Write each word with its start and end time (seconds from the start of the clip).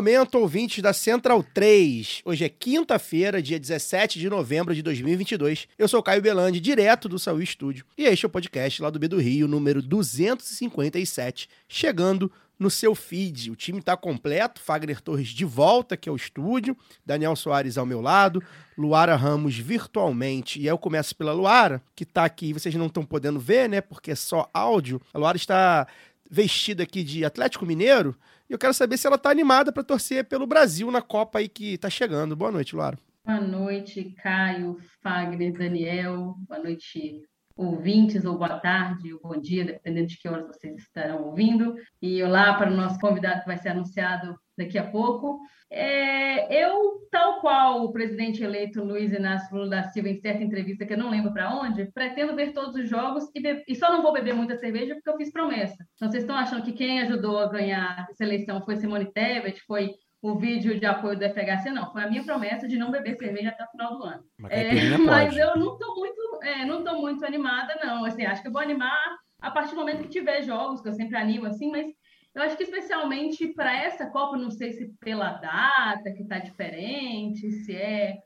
Momento, 0.00 0.38
ouvintes 0.38 0.82
da 0.82 0.94
Central 0.94 1.44
3. 1.52 2.22
Hoje 2.24 2.42
é 2.42 2.48
quinta-feira, 2.48 3.42
dia 3.42 3.60
17 3.60 4.18
de 4.18 4.30
novembro 4.30 4.74
de 4.74 4.80
2022. 4.80 5.68
Eu 5.78 5.86
sou 5.86 6.02
Caio 6.02 6.22
Belandi, 6.22 6.58
direto 6.58 7.06
do 7.06 7.18
Saúl 7.18 7.42
Estúdio, 7.42 7.84
e 7.98 8.04
este 8.04 8.24
é 8.24 8.26
o 8.26 8.30
podcast 8.30 8.80
lá 8.80 8.88
do 8.88 8.98
B 8.98 9.06
do 9.08 9.20
Rio, 9.20 9.46
número 9.46 9.82
257, 9.82 11.50
chegando 11.68 12.32
no 12.58 12.70
seu 12.70 12.94
feed. 12.94 13.50
O 13.50 13.56
time 13.56 13.80
está 13.80 13.94
completo, 13.94 14.58
Fagner 14.62 15.02
Torres 15.02 15.28
de 15.28 15.44
volta 15.44 15.96
aqui 15.96 16.08
ao 16.08 16.16
estúdio, 16.16 16.74
Daniel 17.04 17.36
Soares 17.36 17.76
ao 17.76 17.84
meu 17.84 18.00
lado, 18.00 18.42
Luara 18.78 19.14
Ramos 19.16 19.58
virtualmente. 19.58 20.58
E 20.58 20.62
aí 20.62 20.68
eu 20.68 20.78
começo 20.78 21.14
pela 21.14 21.34
Luara, 21.34 21.82
que 21.94 22.04
está 22.04 22.24
aqui, 22.24 22.54
vocês 22.54 22.74
não 22.74 22.86
estão 22.86 23.04
podendo 23.04 23.38
ver, 23.38 23.68
né, 23.68 23.82
porque 23.82 24.12
é 24.12 24.16
só 24.16 24.48
áudio. 24.54 24.98
A 25.12 25.18
Luara 25.18 25.36
está 25.36 25.86
vestida 26.30 26.84
aqui 26.84 27.02
de 27.02 27.22
Atlético 27.22 27.66
Mineiro, 27.66 28.16
e 28.50 28.52
eu 28.52 28.58
quero 28.58 28.74
saber 28.74 28.98
se 28.98 29.06
ela 29.06 29.16
tá 29.16 29.30
animada 29.30 29.70
para 29.70 29.84
torcer 29.84 30.24
pelo 30.24 30.44
Brasil 30.44 30.90
na 30.90 31.00
Copa 31.00 31.38
aí 31.38 31.48
que 31.48 31.78
tá 31.78 31.88
chegando. 31.88 32.34
Boa 32.34 32.50
noite, 32.50 32.74
Luara. 32.74 32.98
Boa 33.24 33.40
noite, 33.40 34.12
Caio, 34.20 34.76
Fagner, 35.00 35.52
Daniel. 35.52 36.34
Boa 36.48 36.60
noite, 36.60 37.22
ouvintes, 37.56 38.24
ou 38.24 38.36
boa 38.36 38.58
tarde, 38.58 39.14
ou 39.14 39.20
bom 39.22 39.40
dia, 39.40 39.64
dependendo 39.64 40.08
de 40.08 40.18
que 40.18 40.28
horas 40.28 40.48
vocês 40.48 40.82
estarão 40.82 41.26
ouvindo. 41.26 41.76
E 42.02 42.20
olá 42.24 42.54
para 42.54 42.72
o 42.72 42.76
nosso 42.76 42.98
convidado 42.98 43.42
que 43.42 43.46
vai 43.46 43.56
ser 43.56 43.68
anunciado 43.68 44.36
daqui 44.60 44.78
a 44.78 44.84
pouco. 44.90 45.40
É, 45.72 46.64
eu, 46.64 47.06
tal 47.10 47.40
qual 47.40 47.84
o 47.84 47.92
presidente 47.92 48.42
eleito 48.42 48.82
Luiz 48.82 49.12
Inácio 49.12 49.54
Lula 49.56 49.68
da 49.70 49.82
Silva, 49.84 50.08
em 50.08 50.16
certa 50.20 50.42
entrevista 50.42 50.84
que 50.84 50.92
eu 50.94 50.98
não 50.98 51.10
lembro 51.10 51.32
para 51.32 51.54
onde, 51.54 51.90
pretendo 51.92 52.34
ver 52.34 52.52
todos 52.52 52.74
os 52.74 52.88
jogos 52.88 53.30
e, 53.34 53.40
be- 53.40 53.64
e 53.68 53.74
só 53.76 53.90
não 53.92 54.02
vou 54.02 54.12
beber 54.12 54.34
muita 54.34 54.56
cerveja 54.56 54.94
porque 54.94 55.08
eu 55.08 55.16
fiz 55.16 55.30
promessa. 55.32 55.76
Então, 55.94 56.10
vocês 56.10 56.24
estão 56.24 56.36
achando 56.36 56.62
que 56.64 56.72
quem 56.72 57.00
ajudou 57.02 57.38
a 57.38 57.46
ganhar 57.48 58.06
essa 58.10 58.24
eleição 58.24 58.62
foi 58.64 58.76
Simone 58.76 59.12
Tebet, 59.12 59.60
foi 59.66 59.92
o 60.22 60.34
vídeo 60.34 60.78
de 60.78 60.84
apoio 60.86 61.16
do 61.16 61.24
FHC? 61.24 61.70
Não, 61.70 61.90
foi 61.92 62.02
a 62.02 62.10
minha 62.10 62.24
promessa 62.24 62.66
de 62.68 62.76
não 62.76 62.90
beber 62.90 63.16
cerveja 63.16 63.50
até 63.50 63.64
o 63.64 63.70
final 63.70 63.96
do 63.96 64.04
ano. 64.04 64.22
Mas 64.38 64.52
É, 64.52 64.98
mas 64.98 65.36
eu 65.36 65.56
não 65.56 65.72
estou 65.74 65.94
muito, 65.96 66.40
é, 66.42 66.64
não 66.64 66.82
tô 66.84 67.00
muito 67.00 67.24
animada, 67.24 67.78
não. 67.82 68.04
Assim, 68.04 68.26
acho 68.26 68.42
que 68.42 68.48
eu 68.48 68.52
vou 68.52 68.60
animar 68.60 68.98
a 69.40 69.50
partir 69.50 69.70
do 69.70 69.76
momento 69.80 70.02
que 70.02 70.08
tiver 70.08 70.42
jogos, 70.42 70.82
que 70.82 70.88
eu 70.88 70.92
sempre 70.92 71.16
animo 71.16 71.46
assim, 71.46 71.70
mas 71.70 71.86
eu 72.34 72.42
acho 72.42 72.56
que 72.56 72.62
especialmente 72.62 73.48
para 73.48 73.74
essa 73.76 74.06
Copa, 74.06 74.36
não 74.36 74.50
sei 74.50 74.72
se 74.72 74.92
pela 75.00 75.32
data 75.32 76.12
que 76.12 76.22
está 76.22 76.38
diferente, 76.38 77.50
se 77.50 77.74
é, 77.74 78.18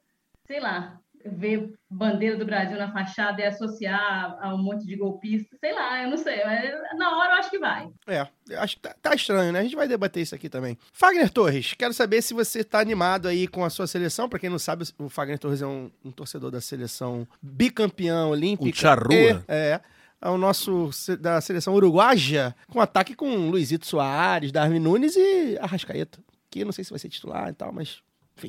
sei 0.46 0.60
lá, 0.60 1.00
ver 1.24 1.72
bandeira 1.88 2.36
do 2.36 2.44
Brasil 2.44 2.76
na 2.76 2.92
fachada 2.92 3.40
e 3.40 3.46
associar 3.46 4.36
a 4.40 4.54
um 4.54 4.58
monte 4.58 4.84
de 4.84 4.94
golpistas, 4.94 5.58
sei 5.58 5.72
lá, 5.72 6.02
eu 6.02 6.10
não 6.10 6.18
sei. 6.18 6.44
mas 6.44 6.70
Na 6.98 7.16
hora 7.16 7.34
eu 7.34 7.38
acho 7.38 7.50
que 7.50 7.58
vai. 7.58 7.88
É, 8.06 8.26
eu 8.50 8.60
acho 8.60 8.76
que 8.76 8.82
tá, 8.82 8.94
tá 9.00 9.14
estranho, 9.14 9.52
né? 9.52 9.60
A 9.60 9.62
gente 9.62 9.76
vai 9.76 9.88
debater 9.88 10.22
isso 10.22 10.34
aqui 10.34 10.50
também. 10.50 10.76
Fagner 10.92 11.30
Torres, 11.30 11.72
quero 11.72 11.94
saber 11.94 12.20
se 12.20 12.34
você 12.34 12.62
tá 12.62 12.78
animado 12.78 13.26
aí 13.26 13.48
com 13.48 13.64
a 13.64 13.70
sua 13.70 13.86
seleção. 13.86 14.28
Pra 14.28 14.38
quem 14.38 14.50
não 14.50 14.58
sabe, 14.58 14.84
o 14.98 15.08
Fagner 15.08 15.38
Torres 15.38 15.62
é 15.62 15.66
um, 15.66 15.90
um 16.04 16.10
torcedor 16.10 16.50
da 16.50 16.60
seleção 16.60 17.26
bicampeã 17.40 18.26
olímpica. 18.26 18.70
O 18.70 18.74
Charrua. 18.74 19.44
É 19.48 19.80
o 20.30 20.38
nosso 20.38 20.90
da 21.20 21.40
seleção 21.40 21.74
uruguaja, 21.74 22.54
com 22.68 22.80
ataque 22.80 23.14
com 23.14 23.50
Luizito 23.50 23.86
Soares, 23.86 24.52
Darwin 24.52 24.78
Nunes 24.78 25.16
e 25.16 25.58
Arrascaeta. 25.60 26.18
Que 26.50 26.64
não 26.64 26.72
sei 26.72 26.84
se 26.84 26.90
vai 26.90 26.98
ser 26.98 27.08
titular 27.08 27.48
e 27.48 27.52
tal, 27.54 27.72
mas. 27.72 28.02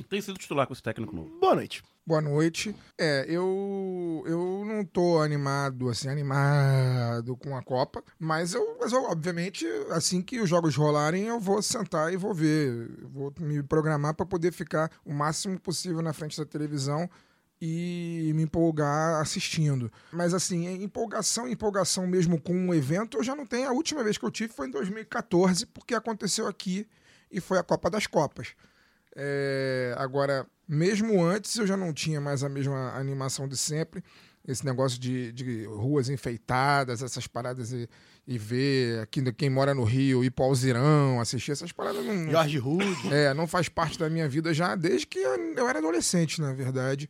Tem 0.09 0.21
sido 0.21 0.37
titular 0.37 0.65
com 0.65 0.73
esse 0.73 0.81
técnico 0.81 1.15
novo. 1.15 1.37
Boa 1.39 1.55
noite. 1.55 1.83
Boa 2.07 2.21
noite. 2.21 2.75
É, 2.99 3.25
eu 3.27 4.23
eu 4.27 4.63
não 4.63 4.85
tô 4.85 5.19
animado, 5.19 5.89
assim, 5.89 6.07
animado 6.07 7.35
com 7.35 7.55
a 7.57 7.63
Copa, 7.63 8.03
mas 8.19 8.53
eu, 8.53 8.77
mas 8.79 8.91
eu, 8.91 9.03
obviamente, 9.05 9.65
assim 9.89 10.21
que 10.21 10.39
os 10.39 10.47
jogos 10.47 10.75
rolarem, 10.75 11.23
eu 11.25 11.39
vou 11.39 11.61
sentar 11.63 12.13
e 12.13 12.17
vou 12.17 12.33
ver. 12.33 12.91
Vou 13.11 13.33
me 13.39 13.63
programar 13.63 14.13
para 14.13 14.25
poder 14.25 14.51
ficar 14.51 14.91
o 15.03 15.11
máximo 15.11 15.59
possível 15.59 16.01
na 16.01 16.13
frente 16.13 16.37
da 16.37 16.45
televisão 16.45 17.09
e 17.61 18.31
me 18.35 18.43
empolgar 18.43 19.21
assistindo. 19.21 19.91
Mas 20.11 20.33
assim, 20.33 20.67
em 20.67 20.83
empolgação, 20.83 21.47
empolgação 21.47 22.05
mesmo 22.05 22.39
com 22.39 22.53
um 22.53 22.73
evento, 22.73 23.17
eu 23.17 23.23
já 23.23 23.35
não 23.35 23.45
tenho. 23.45 23.69
A 23.69 23.73
última 23.73 24.03
vez 24.03 24.17
que 24.17 24.25
eu 24.25 24.31
tive 24.31 24.53
foi 24.53 24.67
em 24.67 24.71
2014, 24.71 25.65
porque 25.67 25.95
aconteceu 25.95 26.47
aqui 26.47 26.87
e 27.31 27.39
foi 27.39 27.57
a 27.57 27.63
Copa 27.63 27.89
das 27.89 28.07
Copas. 28.07 28.49
É, 29.15 29.95
agora, 29.97 30.45
mesmo 30.67 31.23
antes, 31.23 31.55
eu 31.55 31.65
já 31.65 31.77
não 31.77 31.93
tinha 31.93 32.19
mais 32.19 32.43
a 32.43 32.49
mesma 32.49 32.93
animação 32.95 33.47
de 33.47 33.55
sempre. 33.55 34.03
Esse 34.47 34.63
negócio 34.63 34.99
de, 34.99 35.31
de 35.31 35.65
ruas 35.65 36.07
enfeitadas, 36.07 37.01
essas 37.01 37.25
paradas 37.25 37.71
e, 37.71 37.89
e 38.27 38.37
ver 38.37 38.99
aqui, 38.99 39.31
quem 39.31 39.49
mora 39.49 39.73
no 39.73 39.83
Rio, 39.83 40.23
ir 40.23 40.29
para 40.29 40.45
Alzirão, 40.45 41.19
assistir 41.19 41.51
essas 41.51 41.71
paradas. 41.71 42.05
Não, 42.05 42.29
Jorge 42.29 42.57
Rude. 42.59 43.11
é, 43.11 43.33
não 43.33 43.47
faz 43.47 43.69
parte 43.69 43.97
da 43.97 44.07
minha 44.07 44.29
vida 44.29 44.53
já 44.53 44.75
desde 44.75 45.07
que 45.07 45.17
eu 45.17 45.35
eu 45.55 45.67
era 45.67 45.79
adolescente, 45.79 46.39
na 46.39 46.53
verdade. 46.53 47.09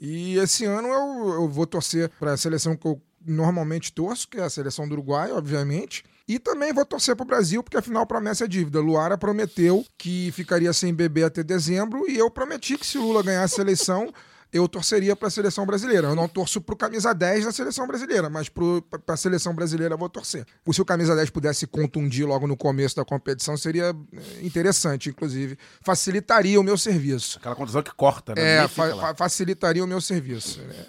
E 0.00 0.38
esse 0.38 0.64
ano 0.64 0.88
eu, 0.88 1.34
eu 1.34 1.48
vou 1.48 1.66
torcer 1.66 2.10
para 2.18 2.32
a 2.32 2.36
seleção 2.36 2.74
que 2.74 2.86
eu 2.86 3.00
normalmente 3.24 3.92
torço, 3.92 4.26
que 4.26 4.38
é 4.38 4.42
a 4.42 4.48
seleção 4.48 4.88
do 4.88 4.94
Uruguai, 4.94 5.30
obviamente. 5.30 6.04
E 6.26 6.38
também 6.38 6.72
vou 6.72 6.86
torcer 6.86 7.14
para 7.14 7.24
o 7.24 7.26
Brasil, 7.26 7.62
porque 7.62 7.76
afinal 7.76 8.06
promessa 8.06 8.44
é 8.44 8.48
dívida. 8.48 8.80
Luara 8.80 9.18
prometeu 9.18 9.84
que 9.98 10.30
ficaria 10.32 10.72
sem 10.72 10.94
bebê 10.94 11.24
até 11.24 11.42
dezembro 11.42 12.08
e 12.08 12.16
eu 12.16 12.30
prometi 12.30 12.78
que 12.78 12.86
se 12.86 12.96
Lula 12.96 13.22
ganhasse 13.22 13.60
a 13.60 13.64
eleição, 13.64 14.10
eu 14.52 14.68
torceria 14.68 15.14
para 15.14 15.28
a 15.28 15.30
seleção 15.30 15.64
brasileira. 15.64 16.08
Eu 16.08 16.14
não 16.16 16.26
torço 16.28 16.60
pro 16.60 16.76
camisa 16.76 17.12
10 17.14 17.44
da 17.44 17.52
seleção 17.52 17.86
brasileira, 17.86 18.28
mas 18.28 18.48
para 18.48 19.14
a 19.14 19.16
seleção 19.16 19.54
brasileira 19.54 19.94
eu 19.94 19.98
vou 19.98 20.08
torcer. 20.08 20.44
Se 20.72 20.80
o 20.82 20.84
camisa 20.84 21.14
10 21.14 21.30
pudesse 21.30 21.66
contundir 21.66 22.26
logo 22.26 22.46
no 22.46 22.56
começo 22.56 22.96
da 22.96 23.04
competição, 23.04 23.56
seria 23.56 23.94
eh, 24.12 24.20
interessante, 24.42 25.08
inclusive. 25.08 25.56
Facilitaria 25.82 26.60
o 26.60 26.62
meu 26.64 26.76
serviço. 26.78 27.38
Aquela 27.38 27.54
condição 27.56 27.82
que 27.82 27.94
corta, 27.94 28.34
né? 28.34 28.64
É, 28.64 28.68
fa- 28.68 28.96
fa- 28.96 29.14
facilitaria 29.14 29.84
o 29.84 29.86
meu 29.86 30.00
serviço. 30.00 30.60
né? 30.62 30.86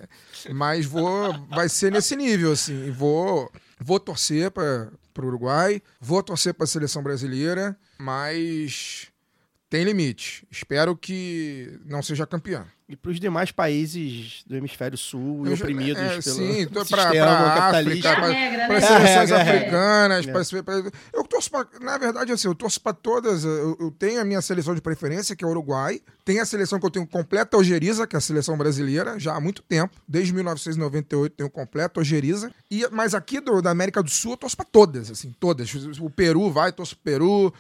Mas 0.54 0.86
vou, 0.86 1.34
vai 1.50 1.70
ser 1.70 1.92
nesse 1.92 2.16
nível, 2.16 2.52
assim. 2.52 2.90
Vou, 2.92 3.52
vou 3.80 4.00
torcer 4.00 4.50
para 4.52 4.90
o 5.20 5.26
Uruguai, 5.26 5.82
vou 6.00 6.24
torcer 6.24 6.54
para 6.54 6.64
a 6.64 6.68
seleção 6.68 7.04
brasileira, 7.04 7.78
mas 8.00 9.08
tem 9.70 9.84
limite. 9.84 10.46
Espero 10.52 10.96
que 10.98 11.80
não 11.86 12.02
seja 12.02 12.26
campeã. 12.26 12.66
E 12.92 12.96
para 12.98 13.10
os 13.10 13.22
demais 13.22 13.52
países 13.52 14.44
do 14.46 14.54
hemisfério 14.58 14.98
sul 14.98 15.48
e 15.48 15.54
oprimidos 15.54 16.02
é, 16.02 16.10
pelo 16.10 16.22
sim, 16.22 16.68
tô 16.68 16.82
sistema 16.84 17.10
pra- 17.10 17.10
pra 17.12 17.56
capitalista. 17.72 18.08
É 18.10 18.12
a 18.12 18.16
para 18.18 18.28
né? 18.28 18.76
as 18.76 18.84
seleções 18.84 19.32
É, 19.32 19.34
é, 19.34 19.38
é. 19.38 19.42
africanas, 19.42 20.28
É. 20.28 20.32
pra 20.34 20.44
se- 20.44 20.62
pra- 20.64 20.84
eu 21.14 21.24
torço 21.24 21.50
pra, 21.50 21.66
na 21.80 21.98
verdade 21.98 22.34
assim, 22.34 22.50
eu 22.50 22.54
torço 22.56 22.82
para 22.82 22.92
todas, 22.92 23.46
eu, 23.46 23.78
eu 23.80 23.92
tenho 23.92 24.20
a 24.20 24.26
minha 24.26 24.42
seleção 24.42 24.76
de 24.76 24.82
preferência, 24.82 25.36
que 25.38 25.44
é 25.46 25.48
o 25.48 25.52
Uruguai, 25.52 26.02
tem 26.26 26.42
a 26.42 26.46
seleção 26.46 26.82
que 26.82 26.86
eu 26.86 26.92
tenho 26.92 27.08
completa 27.08 27.56
algeriza, 27.56 28.06
que 28.06 28.14
é 28.16 28.18
a 28.18 28.22
seleção 28.22 28.58
brasileira, 28.58 29.18
já 29.18 29.36
há 29.36 29.40
muito 29.40 29.62
tempo, 29.62 29.96
desde 30.06 30.34
1998 30.34 31.34
tenho 31.38 31.50
completa 31.50 32.00
algeriza, 32.02 32.52
e 32.70 32.86
mas 32.92 33.14
aqui 33.16 33.40
do, 33.40 33.62
da 33.62 33.70
América 33.72 34.04
do 34.04 34.10
Sul 34.10 34.32
eu 34.32 34.38
torço 34.38 34.58
para 34.58 34.66
todas, 34.70 35.10
assim, 35.10 35.34
todas. 35.40 35.74
O 36.02 36.10
Peru 36.10 36.52
vai, 36.52 36.74
torço 36.74 36.96
pro 36.98 37.04
Peru, 37.06 37.54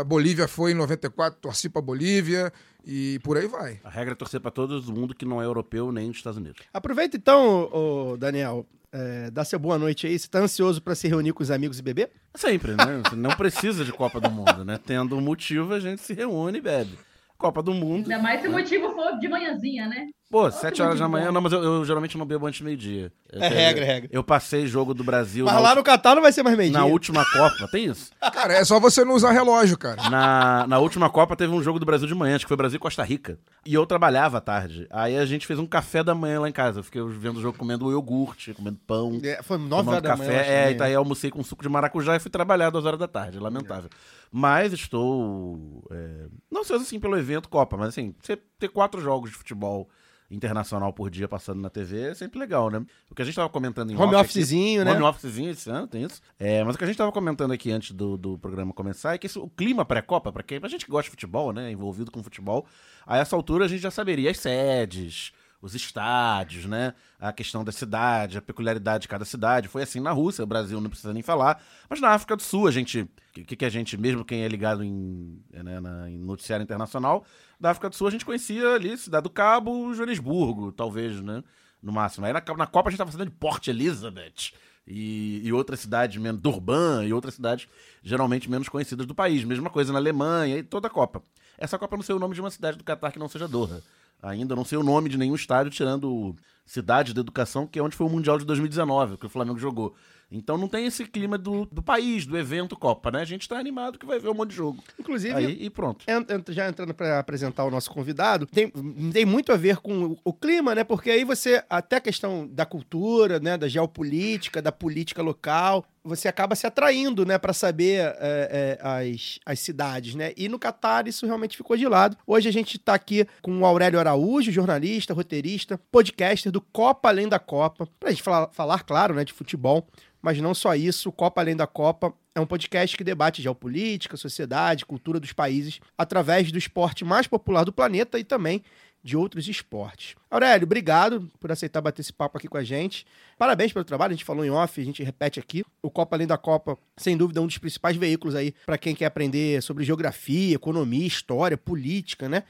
a 0.00 0.04
Bolívia 0.04 0.46
foi 0.46 0.72
em 0.72 0.74
94, 0.74 1.38
torci 1.40 1.68
pra 1.70 1.80
Bolívia 1.80 2.52
e 2.86 3.18
por 3.18 3.36
aí 3.36 3.48
vai. 3.48 3.80
A 3.82 3.90
regra 3.90 4.12
é 4.12 4.16
torcer 4.16 4.40
pra 4.40 4.50
todo 4.50 4.80
mundo 4.92 5.14
que 5.14 5.24
não 5.24 5.42
é 5.42 5.44
europeu 5.44 5.90
nem 5.90 6.08
dos 6.08 6.18
Estados 6.18 6.38
Unidos. 6.38 6.62
Aproveita 6.72 7.16
então, 7.16 7.68
ô, 7.72 8.16
Daniel, 8.16 8.64
é, 8.92 9.30
dá 9.30 9.44
seu 9.44 9.58
boa 9.58 9.76
noite 9.76 10.06
aí. 10.06 10.16
Você 10.16 10.28
tá 10.28 10.38
ansioso 10.38 10.80
para 10.80 10.94
se 10.94 11.08
reunir 11.08 11.32
com 11.32 11.42
os 11.42 11.50
amigos 11.50 11.78
e 11.80 11.82
beber? 11.82 12.10
Sempre, 12.34 12.72
né? 12.72 13.02
Você 13.04 13.16
não 13.16 13.30
precisa 13.30 13.84
de 13.84 13.92
Copa 13.92 14.20
do 14.20 14.30
Mundo, 14.30 14.64
né? 14.64 14.78
Tendo 14.78 15.16
um 15.16 15.20
motivo, 15.20 15.74
a 15.74 15.80
gente 15.80 16.00
se 16.00 16.14
reúne 16.14 16.58
e 16.58 16.60
bebe. 16.60 16.96
Copa 17.36 17.62
do 17.62 17.74
Mundo. 17.74 18.10
Ainda 18.10 18.22
mais 18.22 18.40
se 18.40 18.48
o 18.48 18.52
motivo 18.52 18.92
for 18.94 19.18
de 19.18 19.28
manhãzinha, 19.28 19.86
né? 19.88 20.06
Pô, 20.28 20.50
sete 20.50 20.82
horas 20.82 20.98
da 20.98 21.08
manhã, 21.08 21.30
não, 21.30 21.40
mas 21.40 21.52
eu, 21.52 21.62
eu 21.62 21.84
geralmente 21.84 22.18
não 22.18 22.26
bebo 22.26 22.46
antes 22.48 22.60
do 22.60 22.64
meio-dia. 22.64 23.12
Eu 23.32 23.40
É 23.40 23.48
tenho- 23.48 23.60
regra, 23.60 23.84
é 23.84 23.86
regra. 23.86 24.10
Eu 24.12 24.24
passei 24.24 24.66
jogo 24.66 24.92
do 24.92 25.04
Brasil 25.04 25.44
Mas 25.44 25.54
na, 25.54 25.60
lá 25.60 25.68
ulti- 25.68 25.78
no 25.78 25.84
Catar 25.84 26.14
não 26.16 26.22
vai 26.22 26.32
ser 26.32 26.42
mais 26.42 26.56
meio 26.56 26.72
na 26.72 26.84
última 26.84 27.24
Copa, 27.24 27.68
tem 27.70 27.84
isso? 27.84 28.10
Cara, 28.34 28.54
é 28.54 28.64
só 28.64 28.80
você 28.80 29.04
não 29.04 29.14
usar 29.14 29.30
relógio, 29.30 29.78
cara. 29.78 30.10
Na, 30.10 30.66
na 30.66 30.78
última 30.80 31.08
Copa 31.08 31.36
teve 31.36 31.52
um 31.54 31.62
jogo 31.62 31.78
do 31.78 31.86
Brasil 31.86 32.08
de 32.08 32.14
manhã, 32.14 32.34
acho 32.34 32.44
que 32.44 32.48
foi 32.48 32.56
Brasil 32.56 32.76
e 32.76 32.80
Costa 32.80 33.04
Rica. 33.04 33.38
E 33.64 33.72
eu 33.72 33.86
trabalhava 33.86 34.38
à 34.38 34.40
tarde. 34.40 34.88
Aí 34.90 35.16
a 35.16 35.24
gente 35.24 35.46
fez 35.46 35.60
um 35.60 35.66
café 35.66 36.02
da 36.02 36.12
manhã 36.14 36.40
lá 36.40 36.48
em 36.48 36.52
casa. 36.52 36.80
Eu 36.80 36.84
fiquei 36.84 37.00
vendo 37.06 37.36
o 37.38 37.40
jogo 37.40 37.56
comendo 37.56 37.90
iogurte, 37.92 38.52
comendo 38.52 38.78
pão. 38.84 39.20
É, 39.22 39.40
foi 39.44 39.58
nove 39.58 39.68
tomando 39.84 39.88
horas 39.90 40.02
da 40.02 40.16
manhã. 40.16 40.30
eu 40.32 40.36
acho, 40.36 40.44
café. 40.44 40.52
É, 40.54 40.60
também. 40.62 40.74
e 40.74 40.78
daí 40.78 40.94
almocei 40.96 41.30
com 41.30 41.42
suco 41.44 41.62
de 41.62 41.68
maracujá 41.68 42.16
e 42.16 42.18
fui 42.18 42.30
trabalhar 42.32 42.70
duas 42.70 42.84
horas 42.84 42.98
da 42.98 43.06
tarde. 43.08 43.38
Lamentável. 43.38 43.88
Mas 44.32 44.72
estou. 44.72 45.84
é, 45.92 46.26
não 46.50 46.62
ansioso 46.62 46.82
assim 46.84 46.98
pelo 46.98 47.16
evento 47.16 47.48
Copa, 47.48 47.76
mas 47.76 47.88
assim, 47.90 48.12
você 48.20 48.36
ter 48.58 48.68
quatro 48.68 49.00
jogos 49.00 49.30
de 49.30 49.36
futebol 49.36 49.88
internacional 50.30 50.92
por 50.92 51.10
dia 51.10 51.28
passando 51.28 51.60
na 51.60 51.70
TV 51.70 52.10
é 52.10 52.14
sempre 52.14 52.38
legal, 52.38 52.70
né? 52.70 52.84
O 53.10 53.14
que 53.14 53.22
a 53.22 53.24
gente 53.24 53.34
tava 53.34 53.48
comentando 53.48 53.90
em 53.90 53.94
Home 53.94 54.06
off 54.14 54.16
aqui- 54.16 54.24
officezinho, 54.26 54.84
né? 54.84 54.92
Home 54.92 55.02
officezinho 55.02 55.50
esse 55.50 55.70
ano, 55.70 55.86
tem 55.86 56.02
isso. 56.02 56.20
É, 56.38 56.62
mas 56.64 56.74
o 56.74 56.78
que 56.78 56.84
a 56.84 56.86
gente 56.86 56.96
tava 56.96 57.12
comentando 57.12 57.52
aqui 57.52 57.70
antes 57.70 57.92
do, 57.92 58.16
do 58.16 58.38
programa 58.38 58.72
começar 58.72 59.14
é 59.14 59.18
que 59.18 59.26
esse- 59.26 59.38
o 59.38 59.48
clima 59.48 59.84
pré-Copa, 59.84 60.32
pra, 60.32 60.42
quem, 60.42 60.58
pra 60.60 60.68
gente 60.68 60.84
que 60.84 60.90
gosta 60.90 61.04
de 61.04 61.10
futebol, 61.10 61.52
né? 61.52 61.70
Envolvido 61.70 62.10
com 62.10 62.22
futebol, 62.22 62.66
a 63.06 63.18
essa 63.18 63.36
altura 63.36 63.64
a 63.64 63.68
gente 63.68 63.80
já 63.80 63.90
saberia 63.90 64.30
as 64.30 64.38
sedes, 64.38 65.32
os 65.60 65.74
estádios, 65.74 66.64
né? 66.66 66.94
A 67.18 67.32
questão 67.32 67.64
da 67.64 67.72
cidade, 67.72 68.38
a 68.38 68.42
peculiaridade 68.42 69.02
de 69.02 69.08
cada 69.08 69.24
cidade. 69.24 69.68
Foi 69.68 69.82
assim 69.82 70.00
na 70.00 70.12
Rússia, 70.12 70.44
o 70.44 70.46
Brasil 70.46 70.80
não 70.80 70.90
precisa 70.90 71.12
nem 71.12 71.22
falar. 71.22 71.62
Mas 71.88 72.00
na 72.00 72.10
África 72.10 72.36
do 72.36 72.42
Sul, 72.42 72.66
a 72.66 72.70
gente. 72.70 73.00
O 73.36 73.44
que, 73.44 73.56
que 73.56 73.64
a 73.64 73.68
gente, 73.70 73.96
mesmo 73.98 74.24
quem 74.24 74.42
é 74.42 74.48
ligado 74.48 74.82
em, 74.82 75.38
né, 75.52 75.78
na- 75.80 76.08
em 76.10 76.18
noticiário 76.18 76.62
internacional, 76.64 77.24
da 77.60 77.70
África 77.70 77.90
do 77.90 77.94
Sul 77.94 78.06
a 78.08 78.10
gente 78.10 78.24
conhecia 78.24 78.74
ali 78.74 78.96
Cidade 78.96 79.24
do 79.24 79.30
Cabo, 79.30 79.92
Joanesburgo, 79.92 80.72
talvez, 80.72 81.20
né? 81.20 81.42
No 81.82 81.92
máximo. 81.92 82.24
Aí 82.26 82.32
na, 82.32 82.42
na 82.56 82.66
Copa 82.66 82.88
a 82.88 82.90
gente 82.90 82.98
tava 82.98 83.12
falando 83.12 83.28
de 83.28 83.34
Port 83.36 83.66
Elizabeth. 83.68 84.52
E, 84.88 85.40
e 85.44 85.52
outras 85.52 85.80
cidades, 85.80 86.16
menos 86.16 86.40
Durban, 86.40 87.04
e 87.04 87.12
outras 87.12 87.34
cidades 87.34 87.66
geralmente 88.04 88.48
menos 88.48 88.68
conhecidas 88.68 89.04
do 89.04 89.14
país. 89.16 89.42
Mesma 89.44 89.68
coisa 89.68 89.92
na 89.92 89.98
Alemanha 89.98 90.58
e 90.58 90.62
toda 90.62 90.86
a 90.86 90.90
Copa. 90.90 91.22
Essa 91.58 91.76
Copa 91.76 91.96
não 91.96 92.04
sei 92.04 92.14
o 92.14 92.18
nome 92.20 92.34
de 92.34 92.40
uma 92.40 92.50
cidade 92.50 92.78
do 92.78 92.84
Catar 92.84 93.10
que 93.10 93.18
não 93.18 93.28
seja 93.28 93.48
Doha. 93.48 93.82
Ainda 94.22 94.56
não 94.56 94.64
sei 94.64 94.78
o 94.78 94.82
nome 94.82 95.08
de 95.08 95.18
nenhum 95.18 95.34
estádio, 95.34 95.70
tirando 95.70 96.34
Cidade 96.64 97.14
da 97.14 97.20
Educação, 97.20 97.66
que 97.66 97.78
é 97.78 97.82
onde 97.82 97.94
foi 97.96 98.06
o 98.06 98.10
Mundial 98.10 98.38
de 98.38 98.44
2019, 98.44 99.18
que 99.18 99.26
o 99.26 99.30
Flamengo 99.30 99.58
jogou. 99.58 99.94
Então 100.30 100.58
não 100.58 100.66
tem 100.66 100.86
esse 100.86 101.04
clima 101.04 101.38
do, 101.38 101.66
do 101.66 101.80
país, 101.80 102.26
do 102.26 102.36
evento 102.36 102.76
Copa, 102.76 103.12
né? 103.12 103.20
A 103.20 103.24
gente 103.24 103.48
tá 103.48 103.56
animado 103.58 103.96
que 103.98 104.04
vai 104.04 104.18
ver 104.18 104.28
um 104.28 104.34
monte 104.34 104.50
de 104.50 104.56
jogo. 104.56 104.82
Inclusive, 104.98 105.34
Aí 105.34 105.56
e 105.60 105.70
pronto. 105.70 106.04
Ent- 106.08 106.50
já 106.50 106.68
entrando 106.68 106.92
para 106.92 107.20
apresentar 107.20 107.64
o 107.64 107.70
nosso 107.70 107.88
convidado, 107.90 108.44
tem, 108.46 108.72
tem 109.12 109.24
muito 109.24 109.52
a 109.52 109.56
ver 109.56 109.76
com 109.76 110.04
o, 110.06 110.18
o 110.24 110.32
clima, 110.32 110.74
né? 110.74 110.82
Porque 110.82 111.10
aí 111.10 111.22
você, 111.22 111.62
até 111.70 111.96
a 111.96 112.00
questão 112.00 112.48
da 112.48 112.66
cultura, 112.66 113.38
né? 113.38 113.56
Da 113.56 113.68
geopolítica, 113.68 114.60
da 114.60 114.72
política 114.72 115.22
local, 115.22 115.86
você 116.06 116.28
acaba 116.28 116.54
se 116.54 116.66
atraindo, 116.66 117.26
né? 117.26 117.36
Para 117.36 117.52
saber 117.52 118.00
é, 118.00 118.16
é, 118.20 118.78
as, 118.80 119.38
as 119.44 119.58
cidades, 119.58 120.14
né? 120.14 120.32
E 120.36 120.48
no 120.48 120.58
Catar 120.58 121.08
isso 121.08 121.26
realmente 121.26 121.56
ficou 121.56 121.76
de 121.76 121.86
lado. 121.86 122.16
Hoje 122.26 122.48
a 122.48 122.52
gente 122.52 122.78
tá 122.78 122.94
aqui 122.94 123.26
com 123.42 123.60
o 123.60 123.66
Aurélio 123.66 123.98
Araújo, 123.98 124.52
jornalista, 124.52 125.12
roteirista, 125.12 125.80
podcaster 125.90 126.52
do 126.52 126.60
Copa 126.60 127.08
Além 127.08 127.28
da 127.28 127.38
Copa, 127.38 127.88
pra 127.98 128.10
gente 128.10 128.22
falar, 128.22 128.48
falar 128.52 128.82
claro, 128.84 129.14
né? 129.14 129.24
De 129.24 129.32
futebol. 129.32 129.86
Mas 130.22 130.40
não 130.40 130.54
só 130.54 130.74
isso, 130.74 131.08
o 131.08 131.12
Copa 131.12 131.40
Além 131.40 131.56
da 131.56 131.66
Copa 131.66 132.12
é 132.34 132.40
um 132.40 132.46
podcast 132.46 132.96
que 132.96 133.02
debate 133.02 133.40
geopolítica, 133.40 134.16
sociedade, 134.16 134.84
cultura 134.84 135.18
dos 135.18 135.32
países 135.32 135.80
através 135.96 136.52
do 136.52 136.58
esporte 136.58 137.04
mais 137.04 137.26
popular 137.26 137.64
do 137.64 137.72
planeta 137.72 138.18
e 138.18 138.24
também 138.24 138.62
de 139.06 139.16
outros 139.16 139.46
esportes. 139.46 140.16
Aurélio, 140.28 140.64
obrigado 140.64 141.30
por 141.38 141.52
aceitar 141.52 141.80
bater 141.80 142.02
esse 142.02 142.12
papo 142.12 142.36
aqui 142.36 142.48
com 142.48 142.58
a 142.58 142.64
gente. 142.64 143.06
Parabéns 143.38 143.72
pelo 143.72 143.84
trabalho, 143.84 144.10
a 144.10 144.16
gente 144.16 144.24
falou 144.24 144.44
em 144.44 144.50
off, 144.50 144.80
a 144.80 144.84
gente 144.84 145.00
repete 145.00 145.38
aqui. 145.38 145.64
O 145.80 145.88
Copa 145.88 146.16
Além 146.16 146.26
da 146.26 146.36
Copa, 146.36 146.76
sem 146.96 147.16
dúvida, 147.16 147.38
é 147.38 147.42
um 147.42 147.46
dos 147.46 147.56
principais 147.56 147.96
veículos 147.96 148.34
aí 148.34 148.52
para 148.66 148.76
quem 148.76 148.96
quer 148.96 149.06
aprender 149.06 149.62
sobre 149.62 149.84
geografia, 149.84 150.56
economia, 150.56 151.06
história, 151.06 151.56
política, 151.56 152.28
né? 152.28 152.42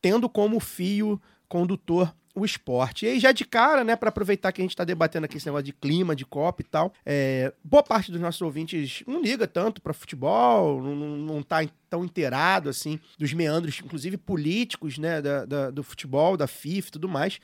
Tendo 0.00 0.28
como 0.28 0.60
fio 0.60 1.20
condutor 1.54 2.12
o 2.34 2.44
esporte. 2.44 3.06
E 3.06 3.10
aí, 3.10 3.20
já 3.20 3.30
de 3.30 3.44
cara, 3.44 3.84
né, 3.84 3.94
para 3.94 4.08
aproveitar 4.08 4.50
que 4.50 4.60
a 4.60 4.64
gente 4.64 4.72
está 4.72 4.82
debatendo 4.82 5.24
aqui 5.24 5.36
esse 5.36 5.46
negócio 5.46 5.66
de 5.66 5.72
clima, 5.72 6.16
de 6.16 6.24
Copa 6.26 6.62
e 6.62 6.64
tal, 6.64 6.92
é, 7.06 7.52
boa 7.62 7.80
parte 7.80 8.10
dos 8.10 8.20
nossos 8.20 8.42
ouvintes 8.42 9.04
não 9.06 9.22
liga 9.22 9.46
tanto 9.46 9.80
para 9.80 9.92
futebol, 9.92 10.82
não, 10.82 10.96
não, 10.96 11.42
tá 11.44 11.64
tão 11.88 12.04
inteirado, 12.04 12.68
assim, 12.68 12.98
dos 13.16 13.32
meandros, 13.32 13.80
inclusive 13.84 14.16
políticos, 14.16 14.98
né, 14.98 15.22
da, 15.22 15.44
da- 15.44 15.70
do 15.70 15.84
futebol, 15.84 16.36
da 16.36 16.48
FIFA 16.48 16.88
e 16.88 16.90
tudo 16.90 17.08
mais. 17.08 17.38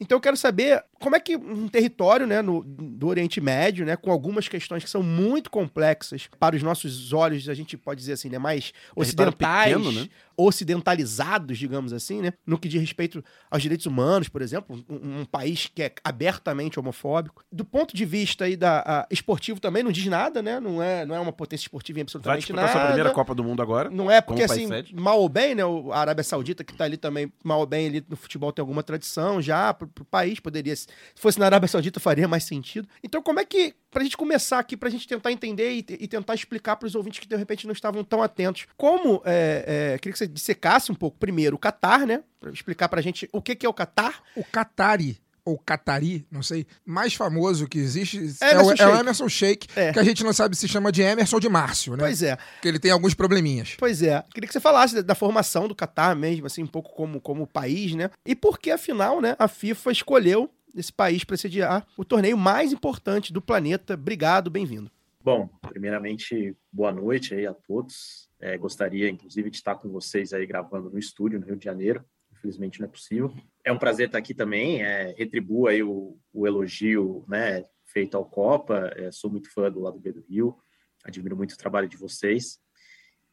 Então 0.00 0.16
eu 0.16 0.20
quero 0.20 0.36
saber 0.36 0.84
como 1.00 1.16
é 1.16 1.20
que 1.20 1.36
um 1.36 1.68
território 1.68 2.26
né, 2.26 2.40
no, 2.40 2.62
do 2.62 3.08
Oriente 3.08 3.40
Médio, 3.40 3.84
né, 3.84 3.96
com 3.96 4.10
algumas 4.10 4.48
questões 4.48 4.84
que 4.84 4.90
são 4.90 5.02
muito 5.02 5.50
complexas 5.50 6.28
para 6.38 6.56
os 6.56 6.62
nossos 6.62 7.12
olhos, 7.12 7.48
a 7.48 7.54
gente 7.54 7.76
pode 7.76 8.00
dizer 8.00 8.12
assim, 8.12 8.28
né, 8.28 8.38
mais 8.38 8.72
ocidentais, 8.94 9.72
pequeno, 9.76 9.92
né? 9.92 10.08
ocidentalizados, 10.36 11.58
digamos 11.58 11.92
assim, 11.92 12.22
né, 12.22 12.32
no 12.46 12.58
que 12.58 12.68
diz 12.68 12.80
respeito 12.80 13.24
aos 13.50 13.60
direitos 13.60 13.86
humanos, 13.86 14.28
por 14.28 14.40
exemplo, 14.40 14.84
um, 14.88 15.20
um 15.20 15.24
país 15.24 15.68
que 15.72 15.82
é 15.82 15.92
abertamente 16.04 16.78
homofóbico. 16.78 17.44
Do 17.50 17.64
ponto 17.64 17.94
de 17.96 18.04
vista 18.04 18.44
aí 18.44 18.56
da 18.56 18.82
a, 18.86 19.06
esportivo 19.10 19.60
também 19.60 19.82
não 19.82 19.90
diz 19.90 20.06
nada, 20.06 20.40
né, 20.40 20.60
não 20.60 20.82
é, 20.82 21.04
não 21.04 21.14
é 21.14 21.20
uma 21.20 21.32
potência 21.32 21.64
esportiva 21.64 21.98
em 21.98 22.02
Vai 22.02 22.02
absolutamente 22.04 22.46
disputar 22.46 22.64
nada. 22.66 22.78
sua 22.78 22.86
primeira 22.86 23.10
Copa 23.10 23.34
do 23.34 23.42
Mundo 23.42 23.62
agora. 23.62 23.90
Não 23.90 24.10
é 24.10 24.20
porque, 24.20 24.42
assim, 24.42 24.68
sede. 24.68 24.94
mal 24.94 25.20
ou 25.20 25.28
bem, 25.28 25.54
né? 25.54 25.62
A 25.92 26.00
Arábia 26.00 26.22
Saudita, 26.22 26.62
que 26.62 26.72
tá 26.72 26.84
ali 26.84 26.96
também, 26.96 27.32
mal 27.42 27.60
ou 27.60 27.66
bem, 27.66 27.86
ali 27.88 28.04
no 28.08 28.16
futebol 28.16 28.52
tem 28.52 28.62
alguma 28.62 28.82
tradição 28.82 29.42
já 29.42 29.74
pro, 29.88 30.04
pro 30.04 30.04
país, 30.04 30.40
poderia. 30.40 30.74
Se 30.74 30.86
fosse 31.16 31.38
na 31.38 31.46
Arábia 31.46 31.68
Saudita, 31.68 31.98
faria 32.00 32.28
mais 32.28 32.44
sentido. 32.44 32.88
Então, 33.02 33.22
como 33.22 33.40
é 33.40 33.44
que. 33.44 33.74
Pra 33.90 34.04
gente 34.04 34.16
começar 34.16 34.58
aqui, 34.58 34.76
pra 34.76 34.90
gente 34.90 35.08
tentar 35.08 35.32
entender 35.32 35.72
e, 35.72 35.78
e 35.78 36.06
tentar 36.06 36.34
explicar 36.34 36.76
pros 36.76 36.94
ouvintes 36.94 37.20
que 37.20 37.26
de 37.26 37.36
repente 37.36 37.66
não 37.66 37.72
estavam 37.72 38.04
tão 38.04 38.22
atentos. 38.22 38.66
Como. 38.76 39.22
É, 39.24 39.92
é, 39.94 39.98
queria 39.98 40.12
que 40.12 40.18
você 40.18 40.26
dissecasse 40.26 40.92
um 40.92 40.94
pouco, 40.94 41.16
primeiro, 41.18 41.56
o 41.56 41.58
Catar, 41.58 42.06
né? 42.06 42.22
Pra 42.38 42.50
explicar 42.50 42.88
pra 42.88 43.00
gente 43.00 43.28
o 43.32 43.40
que, 43.40 43.56
que 43.56 43.66
é 43.66 43.68
o 43.68 43.74
Catar. 43.74 44.22
O 44.36 44.44
Qatari, 44.44 45.18
ou 45.48 45.58
Qatari, 45.58 46.26
não 46.30 46.42
sei, 46.42 46.66
mais 46.84 47.14
famoso 47.14 47.66
que 47.66 47.78
existe 47.78 48.18
é, 48.40 48.58
o, 48.60 48.72
é 48.72 48.86
o. 48.86 49.00
Emerson 49.00 49.28
Sheik, 49.28 49.66
É. 49.74 49.92
que 49.92 49.98
a 49.98 50.04
gente 50.04 50.22
não 50.22 50.32
sabe 50.32 50.56
se 50.56 50.68
chama 50.68 50.92
de 50.92 51.00
Emerson 51.00 51.36
ou 51.36 51.40
de 51.40 51.48
Márcio, 51.48 51.92
né? 51.96 52.04
Pois 52.04 52.22
é. 52.22 52.36
Porque 52.36 52.68
ele 52.68 52.78
tem 52.78 52.90
alguns 52.90 53.14
probleminhas. 53.14 53.76
Pois 53.78 54.02
é. 54.02 54.22
Queria 54.32 54.46
que 54.46 54.52
você 54.52 54.60
falasse 54.60 54.94
da, 54.96 55.02
da 55.02 55.14
formação 55.14 55.66
do 55.66 55.74
Catar 55.74 56.14
mesmo, 56.14 56.46
assim, 56.46 56.62
um 56.62 56.66
pouco 56.66 56.94
como, 56.94 57.20
como 57.20 57.46
país, 57.46 57.94
né? 57.94 58.10
E 58.26 58.34
por 58.34 58.58
que, 58.58 58.70
afinal, 58.70 59.20
né, 59.20 59.34
a 59.38 59.48
FIFA 59.48 59.92
escolheu 59.92 60.50
esse 60.76 60.92
país 60.92 61.24
para 61.24 61.36
sediar 61.36 61.86
o 61.96 62.04
torneio 62.04 62.36
mais 62.36 62.72
importante 62.72 63.32
do 63.32 63.40
planeta. 63.40 63.94
Obrigado, 63.94 64.50
bem-vindo. 64.50 64.90
Bom, 65.24 65.48
primeiramente, 65.62 66.54
boa 66.72 66.92
noite 66.92 67.34
aí 67.34 67.46
a 67.46 67.54
todos. 67.54 68.28
É, 68.40 68.56
gostaria, 68.56 69.08
inclusive, 69.08 69.50
de 69.50 69.56
estar 69.56 69.74
com 69.74 69.88
vocês 69.88 70.32
aí 70.32 70.46
gravando 70.46 70.90
no 70.90 70.98
estúdio 70.98 71.40
no 71.40 71.46
Rio 71.46 71.56
de 71.56 71.64
Janeiro. 71.64 72.04
Infelizmente 72.38 72.80
não 72.80 72.86
é 72.88 72.90
possível. 72.90 73.34
É 73.64 73.72
um 73.72 73.78
prazer 73.78 74.06
estar 74.06 74.18
aqui 74.18 74.32
também. 74.32 74.82
É, 74.82 75.14
retribuo 75.16 75.66
aí 75.66 75.82
o, 75.82 76.18
o 76.32 76.46
elogio 76.46 77.24
né, 77.28 77.64
feito 77.84 78.16
ao 78.16 78.24
Copa. 78.24 78.92
É, 78.96 79.10
sou 79.10 79.30
muito 79.30 79.52
fã 79.52 79.70
do 79.70 79.80
lado 79.80 79.98
B 79.98 80.12
do 80.12 80.24
Rio. 80.28 80.56
Admiro 81.04 81.36
muito 81.36 81.52
o 81.52 81.58
trabalho 81.58 81.88
de 81.88 81.96
vocês. 81.96 82.58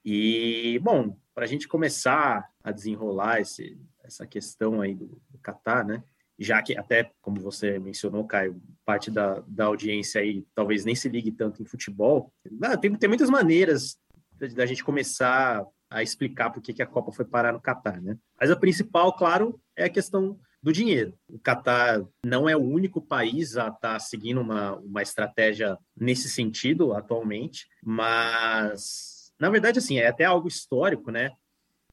E, 0.03 0.79
bom, 0.83 1.17
para 1.33 1.45
a 1.45 1.47
gente 1.47 1.67
começar 1.67 2.47
a 2.63 2.71
desenrolar 2.71 3.41
esse, 3.41 3.79
essa 4.03 4.25
questão 4.25 4.81
aí 4.81 4.93
do, 4.93 5.21
do 5.29 5.39
Catar, 5.39 5.83
né? 5.83 6.03
Já 6.37 6.61
que 6.61 6.77
até, 6.77 7.11
como 7.21 7.39
você 7.39 7.79
mencionou, 7.79 8.27
Caio, 8.27 8.61
parte 8.83 9.09
da, 9.09 9.39
da 9.47 9.65
audiência 9.65 10.21
aí 10.21 10.45
talvez 10.53 10.83
nem 10.83 10.93
se 10.93 11.07
ligue 11.07 11.31
tanto 11.31 11.61
em 11.61 11.65
futebol. 11.65 12.31
Ah, 12.61 12.77
tem, 12.77 12.93
tem 12.95 13.07
muitas 13.07 13.29
maneiras 13.29 13.97
da 14.53 14.65
gente 14.65 14.83
começar 14.83 15.65
a 15.95 16.03
explicar 16.03 16.49
por 16.49 16.61
que, 16.61 16.81
a 16.81 16.85
Copa 16.85 17.13
foi 17.13 17.23
parar 17.23 17.53
no 17.53 17.61
Catar, 17.61 18.01
né? 18.01 18.17
Mas 18.37 18.51
a 18.51 18.55
principal, 18.57 19.13
claro, 19.13 19.57
é 19.77 19.85
a 19.85 19.89
questão 19.89 20.37
do 20.61 20.73
dinheiro. 20.73 21.17
O 21.29 21.39
Catar 21.39 22.05
não 22.25 22.49
é 22.49 22.57
o 22.57 22.61
único 22.61 23.01
país 23.01 23.55
a 23.55 23.69
estar 23.69 23.97
seguindo 23.99 24.41
uma, 24.41 24.75
uma 24.75 25.01
estratégia 25.01 25.77
nesse 25.95 26.27
sentido 26.27 26.91
atualmente, 26.91 27.65
mas 27.81 29.31
na 29.39 29.49
verdade 29.49 29.79
assim 29.79 29.97
é 29.97 30.07
até 30.07 30.25
algo 30.25 30.49
histórico, 30.49 31.11
né? 31.11 31.31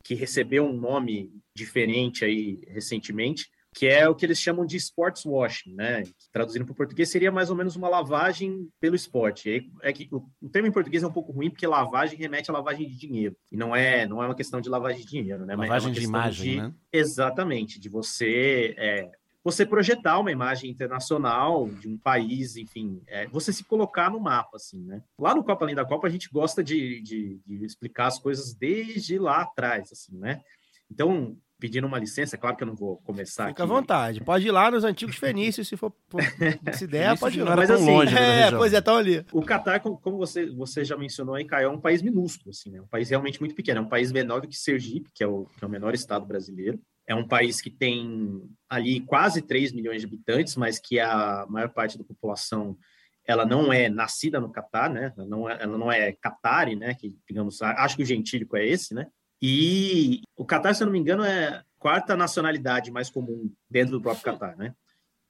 Que 0.03 0.15
recebeu 0.15 0.65
um 0.65 0.77
nome 0.77 1.31
diferente 1.57 2.25
aí 2.25 2.59
recentemente, 2.67 3.49
que 3.75 3.87
é 3.87 4.07
o 4.09 4.15
que 4.15 4.27
eles 4.27 4.39
chamam 4.39 4.67
de 4.67 4.77
sports 4.77 5.25
washing, 5.25 5.75
né? 5.75 6.03
Traduzindo 6.31 6.65
para 6.65 6.73
o 6.73 6.77
português 6.77 7.11
seria 7.11 7.33
mais 7.33 7.49
ou 7.49 7.57
menos 7.57 7.75
uma 7.75 7.89
lavagem 7.89 8.69
pelo 8.79 8.95
esporte. 8.95 9.49
Aí, 9.49 9.71
é 9.83 9.93
que 9.93 10.09
o, 10.13 10.49
termo 10.51 10.69
em 10.69 10.73
português 10.73 11.03
é 11.03 11.07
um 11.07 11.13
pouco 11.13 11.33
ruim 11.33 11.49
porque 11.49 11.67
lavagem 11.67 12.19
remete 12.19 12.51
a 12.51 12.55
lavagem 12.55 12.87
de 12.87 12.97
dinheiro 12.97 13.35
e 13.51 13.57
não 13.57 13.75
é 13.75 14.07
não 14.07 14.23
é 14.23 14.27
uma 14.27 14.35
questão 14.35 14.61
de 14.61 14.69
lavagem 14.69 15.01
de 15.01 15.11
dinheiro, 15.11 15.47
né? 15.47 15.57
Mas 15.57 15.67
é 15.67 15.69
Lavagem 15.69 15.93
de 15.93 16.01
questão 16.01 16.21
imagem, 16.21 16.51
de- 16.51 16.61
né? 16.61 16.75
Exatamente, 16.93 17.81
de 17.81 17.89
você 17.89 18.75
é, 18.77 19.11
você 19.43 19.65
projetar 19.65 20.19
uma 20.19 20.31
imagem 20.31 20.71
internacional 20.71 21.69
de 21.69 21.89
um 21.89 21.97
país, 21.97 22.57
enfim, 22.57 23.03
é, 23.07 23.27
você 23.27 23.53
se 23.53 23.65
colocar 23.65 24.11
no 24.11 24.21
mapa, 24.21 24.57
assim, 24.57 24.85
né? 24.85 25.03
Lá 25.19 25.35
no 25.35 25.43
Copa 25.43 25.65
Além 25.65 25.75
da 25.75 25.85
Copa 25.85 26.07
a 26.07 26.11
gente 26.11 26.29
gosta 26.31 26.63
de, 26.63 27.01
de, 27.01 27.41
de 27.45 27.65
explicar 27.65 28.07
as 28.07 28.19
coisas 28.19 28.55
desde 28.55 29.19
lá 29.19 29.43
atrás, 29.43 29.91
assim, 29.91 30.17
né? 30.19 30.43
Então, 30.91 31.37
pedindo 31.63 31.87
uma 31.87 31.97
licença, 32.01 32.35
é 32.35 32.39
claro 32.39 32.57
que 32.57 32.65
eu 32.65 32.67
não 32.67 32.75
vou 32.75 32.97
começar 33.05 33.47
Fica 33.47 33.63
à 33.63 33.65
aqui. 33.65 33.73
vontade. 33.73 34.21
Pode 34.21 34.45
ir 34.45 34.51
lá 34.51 34.69
nos 34.69 34.83
antigos 34.83 35.15
fenícios, 35.17 35.69
se 35.69 35.77
for. 35.77 35.93
se 36.75 36.89
der, 36.89 37.17
pode 37.17 37.39
ir 37.39 37.45
lá. 37.45 37.55
Mas 37.55 37.69
tão 37.69 37.77
assim, 37.77 37.87
longe 37.87 38.13
né, 38.13 38.49
É, 38.49 38.51
pois 38.51 38.75
é, 38.75 38.79
estão 38.79 38.97
ali. 38.97 39.25
O 39.33 39.43
Catar, 39.43 39.79
como 39.79 40.19
você, 40.19 40.51
você 40.51 40.85
já 40.85 40.97
mencionou 40.97 41.37
aí, 41.37 41.45
Caio, 41.45 41.67
é 41.67 41.71
um 41.71 41.81
país 41.81 42.03
minúsculo, 42.03 42.51
assim, 42.51 42.69
né? 42.69 42.81
Um 42.81 42.89
país 42.89 43.11
realmente 43.11 43.39
muito 43.39 43.55
pequeno. 43.55 43.79
É 43.79 43.83
um 43.83 43.89
país 43.89 44.11
menor 44.11 44.41
do 44.41 44.49
que 44.49 44.57
Sergipe, 44.57 45.09
que 45.15 45.23
é 45.23 45.27
o, 45.29 45.47
que 45.57 45.65
é 45.65 45.67
o 45.69 45.71
menor 45.71 45.95
estado 45.95 46.27
brasileiro. 46.27 46.81
É 47.07 47.15
um 47.15 47.29
país 47.29 47.61
que 47.61 47.71
tem 47.71 48.43
ali 48.69 48.99
quase 48.99 49.41
3 49.41 49.73
milhões 49.73 50.01
de 50.01 50.09
habitantes, 50.09 50.57
mas 50.57 50.81
que 50.81 50.99
a 50.99 51.47
maior 51.49 51.69
parte 51.69 51.97
da 51.97 52.03
população 52.03 52.77
ela 53.25 53.47
não 53.47 53.73
é 53.73 53.89
nascida 53.89 54.41
no 54.41 54.51
Catar, 54.51 54.91
né? 54.91 55.13
Ela 55.17 55.27
não 55.29 55.49
é, 55.49 55.59
ela 55.63 55.79
não 55.79 55.93
é 55.93 56.11
catari, 56.11 56.75
né? 56.75 56.93
Que, 56.95 57.17
digamos, 57.29 57.63
acho 57.63 57.97
que 57.97 58.03
o 58.03 58.07
gentílico 58.07 58.57
é 58.57 58.67
esse, 58.67 58.95
né? 58.95 59.07
E 59.43 60.23
o 60.37 60.45
Catar, 60.47 60.73
se 60.73 60.83
eu 60.83 60.87
não 60.87 60.93
me 60.93 61.01
engano, 61.01 61.25
é 61.25 61.49
a 61.49 61.65
quarta 61.79 62.17
nacionalidade 62.17 62.93
mais 62.93 63.11
comum 63.11 63.53
dentro 63.69 63.93
do 63.93 64.01
próprio 64.01 64.25
Catar, 64.25 64.57
né? 64.57 64.73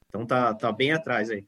Então 0.06 0.26
tá, 0.26 0.52
tá 0.52 0.70
bem 0.70 0.92
atrás 0.92 1.30
aí. 1.30 1.46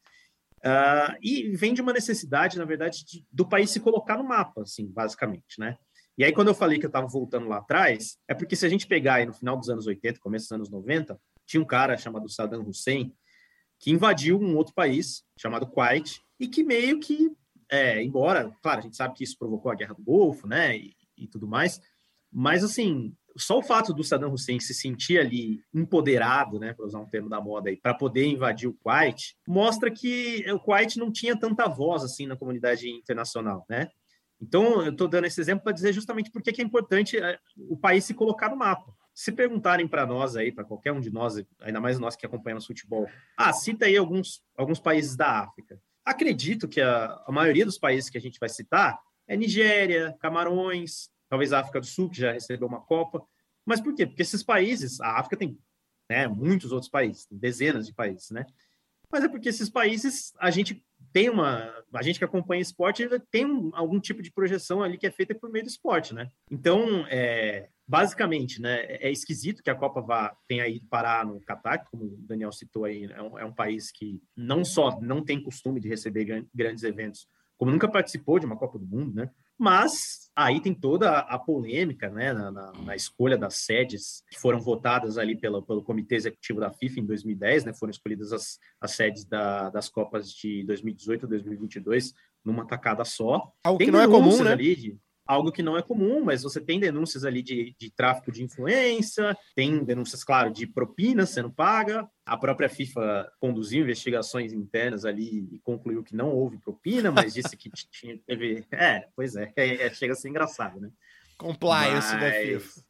Ah, 0.64 1.14
e 1.22 1.54
vem 1.54 1.74
de 1.74 1.82
uma 1.82 1.92
necessidade, 1.92 2.56
na 2.58 2.64
verdade, 2.64 3.04
de- 3.04 3.22
do 3.30 3.46
país 3.46 3.70
se 3.70 3.80
colocar 3.80 4.16
no 4.16 4.24
mapa, 4.24 4.62
assim, 4.62 4.86
basicamente, 4.86 5.58
né? 5.60 5.76
E 6.16 6.24
aí, 6.24 6.32
quando 6.32 6.48
eu 6.48 6.54
falei 6.54 6.78
que 6.78 6.86
eu 6.86 6.88
estava 6.88 7.06
voltando 7.06 7.48
lá 7.48 7.58
atrás, 7.58 8.16
é 8.26 8.32
porque 8.32 8.56
se 8.56 8.64
a 8.64 8.68
gente 8.68 8.86
pegar 8.86 9.16
aí 9.16 9.26
no 9.26 9.34
final 9.34 9.58
dos 9.58 9.68
anos 9.68 9.86
80, 9.86 10.18
começo 10.20 10.46
dos 10.46 10.52
anos 10.52 10.70
90, 10.70 11.20
tinha 11.44 11.60
um 11.60 11.66
cara 11.66 11.98
chamado 11.98 12.30
Saddam 12.30 12.62
Hussein 12.66 13.12
que 13.78 13.90
invadiu 13.90 14.40
um 14.40 14.56
outro 14.56 14.72
país 14.72 15.22
chamado 15.36 15.66
Kuwait 15.66 16.22
e 16.40 16.48
que 16.48 16.64
meio 16.64 16.98
que, 16.98 17.30
é, 17.70 18.02
embora, 18.02 18.50
claro, 18.62 18.78
a 18.78 18.82
gente 18.82 18.96
sabe 18.96 19.14
que 19.14 19.24
isso 19.24 19.36
provocou 19.36 19.70
a 19.70 19.74
Guerra 19.74 19.92
do 19.94 20.02
Golfo, 20.02 20.46
né, 20.46 20.78
e, 20.78 20.94
e 21.18 21.26
tudo 21.26 21.46
mais, 21.46 21.80
mas 22.34 22.64
assim, 22.64 23.14
só 23.36 23.58
o 23.58 23.62
fato 23.62 23.92
do 23.92 24.02
Saddam 24.02 24.32
Hussein 24.32 24.58
se 24.58 24.74
sentir 24.74 25.18
ali 25.18 25.60
empoderado, 25.72 26.58
né, 26.58 26.72
para 26.72 26.86
usar 26.86 26.98
um 26.98 27.08
termo 27.08 27.28
da 27.28 27.40
moda 27.40 27.70
aí, 27.70 27.76
para 27.76 27.94
poder 27.94 28.26
invadir 28.26 28.68
o 28.68 28.74
Kuwait, 28.74 29.36
mostra 29.46 29.90
que 29.90 30.44
o 30.50 30.58
Kuwait 30.58 30.98
não 30.98 31.12
tinha 31.12 31.38
tanta 31.38 31.68
voz 31.68 32.02
assim 32.02 32.26
na 32.26 32.36
comunidade 32.36 32.88
internacional, 32.90 33.64
né? 33.68 33.88
Então, 34.40 34.82
eu 34.82 34.90
estou 34.90 35.08
dando 35.08 35.26
esse 35.26 35.40
exemplo 35.40 35.64
para 35.64 35.72
dizer 35.72 35.92
justamente 35.92 36.30
por 36.30 36.42
que 36.42 36.60
é 36.60 36.64
importante 36.64 37.16
é, 37.16 37.38
o 37.56 37.76
país 37.76 38.04
se 38.04 38.12
colocar 38.12 38.50
no 38.50 38.56
mapa. 38.56 38.92
Se 39.14 39.32
perguntarem 39.32 39.86
para 39.86 40.04
nós 40.04 40.36
aí, 40.36 40.52
para 40.52 40.64
qualquer 40.64 40.92
um 40.92 41.00
de 41.00 41.10
nós, 41.10 41.36
ainda 41.60 41.80
mais 41.80 41.98
nós 41.98 42.16
que 42.16 42.26
acompanhamos 42.26 42.66
futebol, 42.66 43.08
ah, 43.36 43.52
cita 43.52 43.86
aí 43.86 43.96
alguns, 43.96 44.42
alguns 44.56 44.80
países 44.80 45.16
da 45.16 45.40
África. 45.40 45.80
Acredito 46.04 46.68
que 46.68 46.80
a, 46.80 47.22
a 47.26 47.32
maioria 47.32 47.64
dos 47.64 47.78
países 47.78 48.10
que 48.10 48.18
a 48.18 48.20
gente 48.20 48.38
vai 48.38 48.48
citar 48.48 48.98
é 49.26 49.36
Nigéria, 49.36 50.14
Camarões, 50.20 51.08
talvez 51.34 51.52
a 51.52 51.58
África 51.58 51.80
do 51.80 51.86
Sul, 51.86 52.08
que 52.08 52.20
já 52.20 52.30
recebeu 52.30 52.68
uma 52.68 52.80
Copa. 52.80 53.20
Mas 53.66 53.80
por 53.80 53.92
quê? 53.92 54.06
Porque 54.06 54.22
esses 54.22 54.44
países, 54.44 55.00
a 55.00 55.18
África 55.18 55.36
tem 55.36 55.58
né, 56.08 56.28
muitos 56.28 56.70
outros 56.70 56.88
países, 56.88 57.26
dezenas 57.28 57.88
de 57.88 57.92
países, 57.92 58.30
né? 58.30 58.46
Mas 59.10 59.24
é 59.24 59.28
porque 59.28 59.48
esses 59.48 59.68
países, 59.68 60.32
a 60.38 60.48
gente 60.50 60.84
tem 61.12 61.28
uma. 61.28 61.72
A 61.92 62.02
gente 62.02 62.20
que 62.20 62.24
acompanha 62.24 62.62
esporte 62.62 63.08
tem 63.32 63.44
um, 63.44 63.70
algum 63.74 63.98
tipo 63.98 64.22
de 64.22 64.30
projeção 64.30 64.80
ali 64.80 64.96
que 64.96 65.08
é 65.08 65.10
feita 65.10 65.34
por 65.34 65.50
meio 65.50 65.64
do 65.64 65.68
esporte, 65.68 66.14
né? 66.14 66.30
Então, 66.48 67.04
é, 67.08 67.68
basicamente, 67.86 68.62
né, 68.62 68.84
é 68.84 69.10
esquisito 69.10 69.62
que 69.62 69.70
a 69.70 69.74
Copa 69.74 70.00
vá, 70.00 70.36
tenha 70.46 70.68
ido 70.68 70.86
parar 70.86 71.26
no 71.26 71.40
Catar, 71.40 71.84
como 71.90 72.04
o 72.04 72.16
Daniel 72.18 72.52
citou 72.52 72.84
aí, 72.84 73.04
é 73.04 73.22
um, 73.22 73.38
é 73.40 73.44
um 73.44 73.52
país 73.52 73.90
que 73.90 74.22
não 74.36 74.64
só 74.64 75.00
não 75.00 75.24
tem 75.24 75.42
costume 75.42 75.80
de 75.80 75.88
receber 75.88 76.24
gran- 76.24 76.46
grandes 76.54 76.84
eventos, 76.84 77.26
como 77.56 77.72
nunca 77.72 77.88
participou 77.88 78.38
de 78.38 78.46
uma 78.46 78.56
Copa 78.56 78.78
do 78.78 78.86
Mundo, 78.86 79.14
né? 79.14 79.30
Mas 79.58 80.30
aí 80.34 80.60
tem 80.60 80.74
toda 80.74 81.18
a 81.18 81.38
polêmica, 81.38 82.10
né, 82.10 82.32
na, 82.32 82.50
na- 82.50 82.72
na 82.72 82.96
escolha 82.96 83.38
das 83.38 83.54
sedes 83.54 84.22
que 84.30 84.38
foram 84.38 84.60
votadas 84.60 85.16
ali 85.16 85.36
pela, 85.36 85.62
pelo 85.62 85.82
Comitê 85.82 86.16
Executivo 86.16 86.58
da 86.60 86.70
FIFA 86.72 87.00
em 87.00 87.06
2010, 87.06 87.64
né? 87.64 87.72
Foram 87.72 87.90
escolhidas 87.92 88.32
as, 88.32 88.58
as 88.80 88.90
sedes 88.92 89.24
da- 89.24 89.70
das 89.70 89.88
Copas 89.88 90.30
de 90.32 90.64
2018 90.64 91.26
e 91.26 91.28
2022 91.28 92.12
numa 92.44 92.66
tacada 92.66 93.04
só. 93.04 93.52
Algo 93.62 93.78
Tem 93.78 93.86
que 93.86 93.90
não 93.92 94.00
é 94.00 94.06
comum, 94.08 94.42
né? 94.42 94.52
ali 94.52 94.74
de- 94.76 94.98
algo 95.26 95.50
que 95.50 95.62
não 95.62 95.76
é 95.76 95.82
comum, 95.82 96.22
mas 96.22 96.42
você 96.42 96.60
tem 96.60 96.78
denúncias 96.78 97.24
ali 97.24 97.42
de, 97.42 97.74
de 97.78 97.90
tráfico 97.90 98.30
de 98.30 98.42
influência, 98.42 99.36
tem 99.54 99.82
denúncias, 99.82 100.22
claro, 100.22 100.50
de 100.52 100.66
propina 100.66 101.24
sendo 101.26 101.50
paga. 101.50 102.08
A 102.26 102.36
própria 102.36 102.68
FIFA 102.68 103.30
conduziu 103.40 103.82
investigações 103.82 104.52
internas 104.52 105.04
ali 105.04 105.48
e 105.52 105.58
concluiu 105.60 106.02
que 106.02 106.14
não 106.14 106.30
houve 106.30 106.58
propina, 106.58 107.10
mas 107.10 107.34
disse 107.34 107.56
que 107.56 107.70
tinha, 107.90 108.18
teve. 108.26 108.64
É, 108.70 109.08
pois 109.16 109.34
é, 109.36 109.52
é, 109.56 109.86
é, 109.86 109.94
chega 109.94 110.12
a 110.12 110.16
ser 110.16 110.28
engraçado, 110.28 110.80
né? 110.80 110.90
Compliance 111.36 112.12
da 112.12 112.20
Mas- 112.20 112.36
FIFA. 112.36 112.84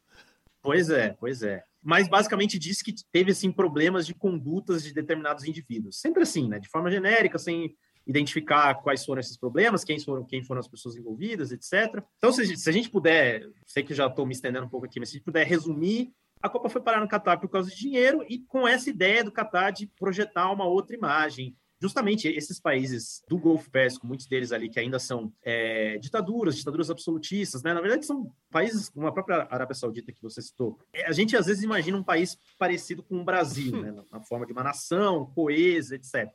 Pois 0.61 0.89
é, 0.89 1.09
pois 1.19 1.43
é. 1.43 1.63
Mas 1.81 2.07
basicamente 2.07 2.57
disse 2.57 2.83
que 2.83 2.91
teve 3.11 3.31
assim 3.31 3.51
problemas 3.51 4.07
de 4.07 4.15
condutas 4.15 4.83
de 4.83 4.91
determinados 4.91 5.43
indivíduos. 5.43 5.99
Sempre 5.99 6.23
assim, 6.23 6.49
né? 6.49 6.59
De 6.59 6.67
forma 6.67 6.89
genérica, 6.89 7.37
sem 7.37 7.75
identificar 8.05 8.75
quais 8.75 9.03
foram 9.05 9.19
esses 9.19 9.37
problemas, 9.37 9.83
quem 9.83 9.99
foram, 9.99 10.23
quem 10.23 10.43
foram 10.43 10.59
as 10.59 10.67
pessoas 10.67 10.95
envolvidas, 10.95 11.51
etc. 11.51 12.03
Então, 12.17 12.31
se, 12.31 12.55
se 12.55 12.69
a 12.69 12.73
gente 12.73 12.89
puder, 12.89 13.49
sei 13.65 13.83
que 13.83 13.93
já 13.93 14.07
estou 14.07 14.25
me 14.25 14.33
estendendo 14.33 14.65
um 14.65 14.69
pouco 14.69 14.85
aqui, 14.85 14.99
mas 14.99 15.09
se 15.09 15.15
a 15.15 15.17
gente 15.17 15.25
puder 15.25 15.45
resumir, 15.45 16.13
a 16.41 16.49
Copa 16.49 16.69
foi 16.69 16.81
parar 16.81 17.01
no 17.01 17.07
Catar 17.07 17.37
por 17.37 17.49
causa 17.49 17.69
de 17.69 17.75
dinheiro 17.75 18.23
e 18.29 18.39
com 18.39 18.67
essa 18.67 18.89
ideia 18.89 19.23
do 19.23 19.31
Catar 19.31 19.71
de 19.71 19.87
projetar 19.87 20.51
uma 20.51 20.65
outra 20.65 20.95
imagem. 20.95 21.55
Justamente 21.81 22.27
esses 22.27 22.59
países 22.59 23.21
do 23.27 23.37
Golfo 23.37 23.69
Pérsico, 23.69 24.07
muitos 24.07 24.27
deles 24.27 24.51
ali 24.51 24.69
que 24.69 24.79
ainda 24.79 24.97
são 24.97 25.33
é, 25.43 25.97
ditaduras, 25.97 26.55
ditaduras 26.55 26.89
absolutistas, 26.89 27.63
né? 27.63 27.73
Na 27.73 27.81
verdade, 27.81 28.05
são 28.05 28.31
países 28.49 28.89
como 28.89 29.07
a 29.07 29.11
própria 29.11 29.47
Arábia 29.49 29.75
Saudita 29.75 30.11
que 30.11 30.21
você 30.21 30.41
citou. 30.41 30.79
É, 30.93 31.05
A 31.05 31.11
gente 31.11 31.35
às 31.35 31.47
vezes 31.47 31.63
imagina 31.63 31.97
um 31.97 32.03
país 32.03 32.37
parecido 32.57 33.03
com 33.03 33.19
o 33.19 33.25
Brasil, 33.25 33.81
né? 33.81 33.91
Na 34.09 34.21
forma 34.21 34.45
de 34.45 34.53
uma 34.53 34.63
nação, 34.63 35.25
coesa, 35.35 35.95
etc. 35.95 36.31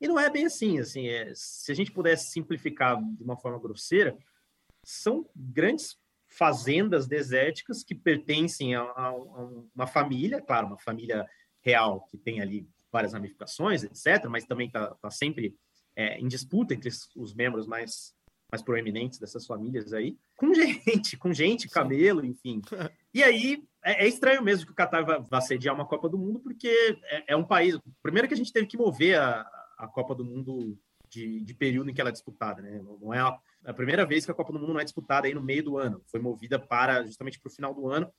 E 0.00 0.08
não 0.08 0.18
é 0.18 0.28
bem 0.30 0.46
assim, 0.46 0.78
assim, 0.78 1.08
é, 1.08 1.32
se 1.34 1.70
a 1.70 1.74
gente 1.74 1.92
pudesse 1.92 2.30
simplificar 2.30 3.00
de 3.02 3.22
uma 3.22 3.36
forma 3.36 3.58
grosseira, 3.58 4.16
são 4.84 5.28
grandes 5.34 5.96
fazendas 6.28 7.06
desérticas 7.06 7.84
que 7.84 7.94
pertencem 7.94 8.74
a, 8.74 8.82
a- 8.82 9.08
a 9.08 9.50
uma 9.74 9.86
família, 9.86 10.40
claro, 10.42 10.66
uma 10.66 10.78
família 10.78 11.26
real 11.62 12.02
que 12.10 12.18
tem 12.18 12.40
ali 12.40 12.68
várias 12.92 13.12
ramificações, 13.12 13.82
etc., 13.84 14.26
mas 14.28 14.44
também 14.44 14.66
está 14.66 14.96
sempre 15.10 15.56
é, 15.96 16.18
em 16.18 16.26
disputa 16.26 16.74
entre 16.74 16.88
os- 16.88 17.08
os 17.14 17.32
membros 17.34 17.66
mais, 17.68 18.12
mais 18.50 18.62
proeminentes 18.62 19.18
dessas 19.20 19.46
famílias 19.46 19.92
aí, 19.92 20.18
com 20.36 20.52
gente, 20.54 21.16
com 21.16 21.32
gente, 21.32 21.68
camelo, 21.68 22.24
enfim. 22.24 22.60
E 23.14 23.22
aí 23.22 23.62
é, 23.84 24.04
é 24.04 24.08
estranho 24.08 24.42
mesmo 24.42 24.66
que 24.66 24.72
o 24.72 24.74
Qatar 24.74 25.06
vá, 25.06 25.18
vá 25.18 25.40
sediar 25.40 25.72
uma 25.72 25.86
Copa 25.86 26.08
do 26.08 26.18
Mundo, 26.18 26.40
porque 26.40 26.98
é, 27.04 27.32
é 27.34 27.36
um 27.36 27.44
país. 27.44 27.78
Primeiro 28.02 28.26
que 28.26 28.34
a 28.34 28.36
gente 28.36 28.52
teve 28.52 28.66
que 28.66 28.76
mover 28.76 29.16
a, 29.20 29.42
a 29.84 29.88
Copa 29.88 30.14
do 30.14 30.24
Mundo 30.24 30.78
de, 31.08 31.40
de 31.40 31.54
período 31.54 31.90
em 31.90 31.94
que 31.94 32.00
ela 32.00 32.10
é 32.10 32.12
disputada, 32.12 32.60
né? 32.60 32.80
Não 33.00 33.12
é 33.14 33.20
a, 33.20 33.38
a 33.66 33.74
primeira 33.74 34.04
vez 34.04 34.24
que 34.24 34.30
a 34.30 34.34
Copa 34.34 34.52
do 34.52 34.58
Mundo 34.58 34.72
não 34.72 34.80
é 34.80 34.84
disputada 34.84 35.26
aí 35.26 35.34
no 35.34 35.42
meio 35.42 35.62
do 35.62 35.78
ano. 35.78 36.02
Foi 36.06 36.20
movida 36.20 36.58
para 36.58 37.04
justamente 37.04 37.40
para 37.40 37.50
o 37.50 37.54
final 37.54 37.72
do 37.72 37.88
ano, 37.88 38.12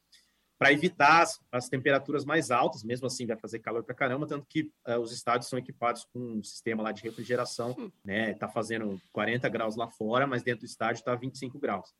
para 0.57 0.71
evitar 0.71 1.21
as, 1.21 1.39
as 1.51 1.67
temperaturas 1.67 2.23
mais 2.23 2.51
altas. 2.51 2.83
Mesmo 2.83 3.07
assim, 3.07 3.25
vai 3.25 3.37
fazer 3.37 3.59
calor 3.59 3.83
para 3.83 3.95
caramba, 3.95 4.27
tanto 4.27 4.45
que 4.47 4.71
eh, 4.87 4.97
os 4.97 5.11
estádios 5.11 5.49
são 5.49 5.59
equipados 5.59 6.05
com 6.05 6.19
um 6.19 6.43
sistema 6.43 6.83
lá 6.83 6.91
de 6.91 7.03
refrigeração, 7.03 7.75
né? 8.03 8.33
Tá 8.35 8.47
fazendo 8.47 8.99
40 9.11 9.49
graus 9.49 9.75
lá 9.75 9.89
fora, 9.89 10.25
mas 10.25 10.43
dentro 10.43 10.61
do 10.61 10.65
estádio 10.69 10.99
está 10.99 11.13
25 11.15 11.59
graus. 11.59 11.93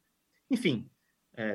Enfim, 0.49 0.89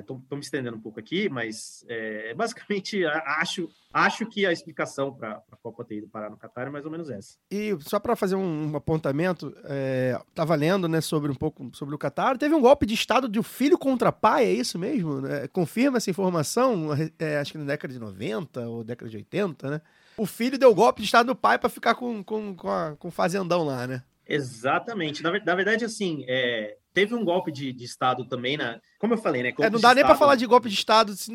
estou 0.01 0.23
me 0.33 0.41
estendendo 0.41 0.77
um 0.77 0.81
pouco 0.81 0.99
aqui, 1.01 1.29
mas 1.29 1.85
é, 1.89 2.35
basicamente 2.35 3.05
a- 3.05 3.39
acho, 3.41 3.69
acho 3.93 4.27
que 4.27 4.45
a 4.47 4.53
explicação 4.53 5.13
para 5.13 5.43
a 5.51 5.57
Copa 5.57 5.85
ter 5.85 5.97
ido 5.99 6.09
parar 6.09 6.31
no 6.31 6.37
Catar 6.37 6.67
é 6.67 6.71
mais 6.71 6.85
ou 6.85 6.91
menos 6.91 7.09
essa. 7.11 7.37
E 7.51 7.77
só 7.81 7.99
para 7.99 8.15
fazer 8.17 8.35
um, 8.37 8.73
um 8.73 8.77
apontamento, 8.77 9.55
é, 9.65 10.21
tava 10.35 10.55
lendo, 10.55 10.89
né, 10.89 11.01
sobre 11.01 11.31
um 11.31 11.35
pouco 11.35 11.71
sobre 11.75 11.95
o 11.95 11.99
Catar. 11.99 12.37
Teve 12.39 12.55
um 12.55 12.61
golpe 12.61 12.85
de 12.87 12.95
estado 12.95 13.29
de 13.29 13.43
filho 13.43 13.79
contra 13.79 14.11
pai, 14.13 14.45
é 14.47 14.53
isso 14.53 14.79
mesmo? 14.79 15.21
né? 15.21 15.49
Confirma 15.49 15.97
essa 15.99 16.11
informação? 16.11 16.89
É, 17.19 17.39
acho 17.39 17.53
que 17.53 17.59
na 17.59 17.65
década 17.65 17.93
de 17.93 18.01
90 18.01 18.69
ou 18.69 18.85
década 18.85 19.11
de 19.11 19.17
80, 19.17 19.71
né? 19.71 19.81
O 20.17 20.27
filho 20.27 20.59
deu 20.59 20.75
golpe 20.75 21.01
de 21.01 21.07
estado 21.07 21.29
do 21.29 21.35
pai 21.37 21.59
para 21.59 21.71
ficar 21.71 21.95
com, 21.95 22.23
com, 22.23 22.55
com, 22.55 22.69
a- 22.71 22.95
com 22.99 23.09
o 23.09 23.11
fazendão 23.11 23.65
lá, 23.65 23.87
né? 23.87 24.03
Exatamente. 24.29 25.23
Na, 25.23 25.33
na 25.45 25.55
verdade, 25.55 25.85
assim, 25.85 26.25
é, 26.29 26.77
teve 26.93 27.15
um 27.15 27.25
golpe 27.25 27.53
de, 27.53 27.73
de 27.73 27.85
Estado 27.85 28.25
também, 28.25 28.57
na, 28.57 28.81
como 28.99 29.15
eu 29.15 29.19
falei, 29.19 29.43
né? 29.43 29.53
É, 29.59 29.71
não 29.71 29.81
dá 29.81 29.95
nem 29.95 30.05
para 30.05 30.17
falar 30.17 30.37
de 30.37 30.47
golpe 30.47 30.69
de 30.69 30.75
estado, 30.75 31.15
se 31.15 31.31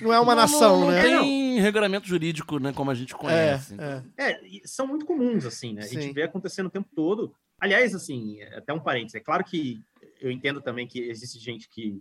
não 0.00 0.12
é 0.12 0.20
uma 0.20 0.34
Não, 0.34 0.42
nação, 0.42 0.80
não, 0.80 0.86
não 0.86 0.90
né? 0.92 1.02
tem 1.02 1.58
regulamento 1.60 2.06
jurídico, 2.06 2.58
né, 2.58 2.72
como 2.72 2.90
a 2.90 2.94
gente 2.94 3.14
conhece. 3.14 3.74
É, 3.78 4.02
é. 4.16 4.32
É, 4.32 4.46
e 4.46 4.62
são 4.64 4.86
muito 4.86 5.04
comuns, 5.04 5.44
assim, 5.44 5.72
né? 5.74 5.82
A 5.82 5.86
Sim. 5.86 6.00
gente 6.00 6.14
vê 6.14 6.22
acontecendo 6.22 6.66
o 6.66 6.70
tempo 6.70 6.88
todo. 6.94 7.34
Aliás, 7.58 7.94
assim, 7.94 8.40
até 8.54 8.72
um 8.72 8.80
parênteses, 8.80 9.16
é 9.16 9.20
claro 9.20 9.44
que 9.44 9.82
eu 10.20 10.30
entendo 10.30 10.60
também 10.60 10.86
que 10.86 11.00
existe 11.00 11.38
gente 11.38 11.68
que, 11.68 12.00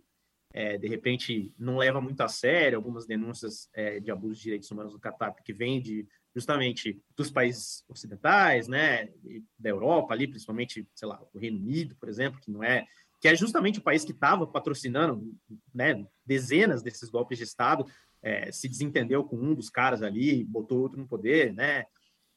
é, 0.53 0.77
de 0.77 0.87
repente, 0.87 1.51
não 1.57 1.77
leva 1.77 1.99
muito 1.99 2.21
a 2.21 2.27
sério 2.27 2.77
algumas 2.77 3.05
denúncias 3.05 3.67
é, 3.73 3.99
de 3.99 4.11
abuso 4.11 4.35
de 4.35 4.43
direitos 4.43 4.69
humanos 4.69 4.93
no 4.93 4.99
Catar, 4.99 5.31
porque 5.31 5.53
vem 5.53 5.81
de, 5.81 6.07
justamente 6.35 7.01
dos 7.15 7.31
países 7.31 7.83
ocidentais, 7.87 8.67
né? 8.67 9.09
Da 9.57 9.69
Europa 9.69 10.13
ali, 10.13 10.27
principalmente, 10.27 10.87
sei 10.93 11.07
lá, 11.07 11.21
o 11.33 11.39
Reino 11.39 11.57
Unido, 11.59 11.95
por 11.95 12.09
exemplo, 12.09 12.39
que 12.39 12.51
não 12.51 12.63
é 12.63 12.85
que 13.19 13.27
é 13.27 13.35
justamente 13.35 13.79
o 13.79 13.83
país 13.83 14.05
que 14.05 14.13
estava 14.13 14.47
patrocinando 14.47 15.35
né, 15.73 16.05
dezenas 16.25 16.81
desses 16.81 17.09
golpes 17.09 17.37
de 17.37 17.43
Estado, 17.43 17.85
é, 18.21 18.51
se 18.51 18.67
desentendeu 18.67 19.23
com 19.23 19.35
um 19.35 19.53
dos 19.53 19.69
caras 19.69 20.01
ali, 20.01 20.43
botou 20.43 20.79
outro 20.79 20.97
no 20.97 21.07
poder, 21.07 21.53
né? 21.53 21.85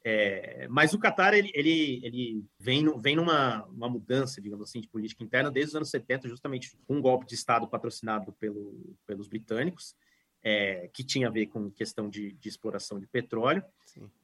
É, 0.04 0.66
mas 0.68 0.92
o 0.92 0.99
Qatar 0.99 1.32
ele, 1.32 1.52
ele, 1.54 2.00
ele 2.02 2.44
vem, 2.58 2.84
vem 2.99 3.14
numa 3.14 3.64
uma 3.66 3.88
mudança, 3.88 4.40
digamos 4.40 4.68
assim, 4.68 4.80
de 4.80 4.88
política 4.88 5.22
interna 5.22 5.50
desde 5.50 5.70
os 5.70 5.76
anos 5.76 5.90
70, 5.90 6.28
justamente 6.28 6.76
com 6.87 6.96
um 6.96 7.00
golpe 7.00 7.26
de 7.26 7.37
Estado 7.37 7.68
patrocinado 7.68 8.32
pelo, 8.32 8.96
pelos 9.06 9.28
britânicos, 9.28 9.94
é, 10.42 10.88
que 10.92 11.04
tinha 11.04 11.28
a 11.28 11.30
ver 11.30 11.46
com 11.46 11.70
questão 11.70 12.08
de, 12.08 12.32
de 12.32 12.49
exploração 12.49 12.99
de 12.99 13.06
petróleo. 13.06 13.62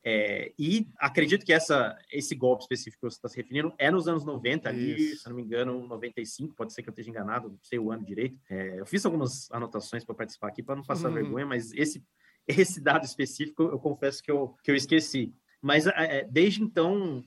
É, 0.02 0.52
e 0.58 0.88
acredito 0.96 1.44
que 1.44 1.52
essa, 1.52 1.96
esse 2.10 2.34
golpe 2.34 2.62
específico 2.62 3.00
que 3.06 3.10
você 3.10 3.18
está 3.18 3.28
se 3.28 3.36
referindo 3.36 3.72
é 3.78 3.90
nos 3.90 4.08
anos 4.08 4.24
90, 4.24 4.68
ali, 4.68 5.12
Isso. 5.12 5.22
se 5.22 5.28
não 5.28 5.36
me 5.36 5.42
engano, 5.42 5.86
95, 5.86 6.54
pode 6.54 6.72
ser 6.72 6.82
que 6.82 6.88
eu 6.88 6.92
esteja 6.92 7.10
enganado, 7.10 7.50
não 7.50 7.58
sei 7.62 7.78
o 7.78 7.92
ano 7.92 8.04
direito. 8.04 8.38
É, 8.48 8.80
eu 8.80 8.86
fiz 8.86 9.04
algumas 9.04 9.50
anotações 9.52 10.04
para 10.04 10.14
participar 10.14 10.48
aqui, 10.48 10.62
para 10.62 10.76
não 10.76 10.82
passar 10.82 11.08
Uhum. 11.08 11.14
vergonha, 11.14 11.46
mas 11.46 11.72
esse, 11.74 12.02
esse 12.46 12.80
dado 12.80 13.04
específico 13.04 13.62
eu 13.64 13.78
confesso 13.78 14.22
que 14.22 14.30
eu, 14.30 14.56
que 14.64 14.70
eu 14.70 14.74
esqueci. 14.74 15.34
Mas 15.60 15.86
é, 15.86 16.26
desde 16.30 16.62
então, 16.62 17.22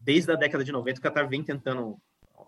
desde 0.00 0.32
a 0.32 0.36
década 0.36 0.64
de 0.64 0.72
90, 0.72 0.98
o 0.98 1.02
Qatar 1.02 1.28
vem 1.28 1.44
tentando 1.44 1.96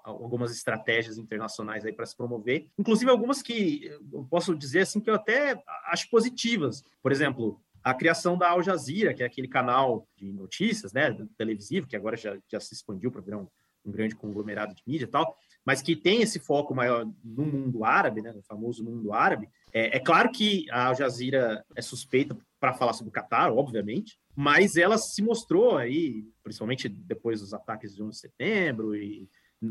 algumas 0.07 0.53
estratégias 0.53 1.19
internacionais 1.19 1.85
aí 1.85 1.93
para 1.93 2.07
se 2.07 2.17
promover, 2.17 2.69
inclusive 2.79 3.11
algumas 3.11 3.43
que 3.43 3.91
eu 4.13 4.25
posso 4.31 4.55
dizer 4.55 4.81
assim 4.81 5.01
que 5.01 5.11
eu 5.11 5.15
até 5.15 5.61
acho 5.87 6.09
positivas. 6.09 6.83
Por 7.03 7.11
exemplo, 7.11 7.61
a 7.83 7.93
criação 7.95 8.39
da 8.39 8.51
Al 8.51 8.63
Jazeera, 8.63 9.15
que 9.15 9.23
é 9.23 9.27
aquele 9.27 9.49
canal 9.49 10.09
de 10.17 10.33
notícias, 10.33 10.93
né, 10.93 11.17
televisivo, 11.37 11.87
que 11.87 11.97
agora 11.97 12.17
já, 12.17 12.37
já 12.49 12.61
se 12.61 12.75
expandiu 12.75 13.11
para 13.11 13.21
virar 13.21 13.39
um, 13.39 13.49
um 13.85 13.91
grande 13.91 14.15
conglomerado 14.15 14.75
de 14.75 14.83
mídia 14.87 15.05
e 15.05 15.09
tal, 15.09 15.37
mas 15.65 15.83
que 15.83 15.97
tem 15.97 16.23
esse 16.23 16.39
foco 16.39 16.75
maior 16.75 17.07
no 17.25 17.45
mundo 17.45 17.85
árabe, 17.85 18.23
né, 18.23 18.33
no 18.33 18.43
famoso 18.43 18.85
mundo 18.85 19.13
árabe. 19.13 19.49
É, 19.73 19.97
é 19.97 20.01
claro 20.01 20.31
que 20.31 20.71
a 20.71 20.87
Al 20.87 20.95
Jazeera 20.95 21.65
é 21.75 21.83
suspeita 21.83 22.37
para 22.59 22.75
falar 22.75 22.93
sobre 22.93 23.11
o 23.11 23.13
Catar, 23.13 23.53
obviamente, 23.53 24.19
mas 24.35 24.77
ela 24.77 24.99
se 24.99 25.23
mostrou 25.23 25.77
aí, 25.77 26.25
principalmente 26.43 26.89
depois 26.89 27.41
dos 27.41 27.55
ataques 27.55 27.95
de 27.95 28.03
11 28.03 28.11
de 28.11 28.19
setembro 28.19 28.95
e 28.95 29.29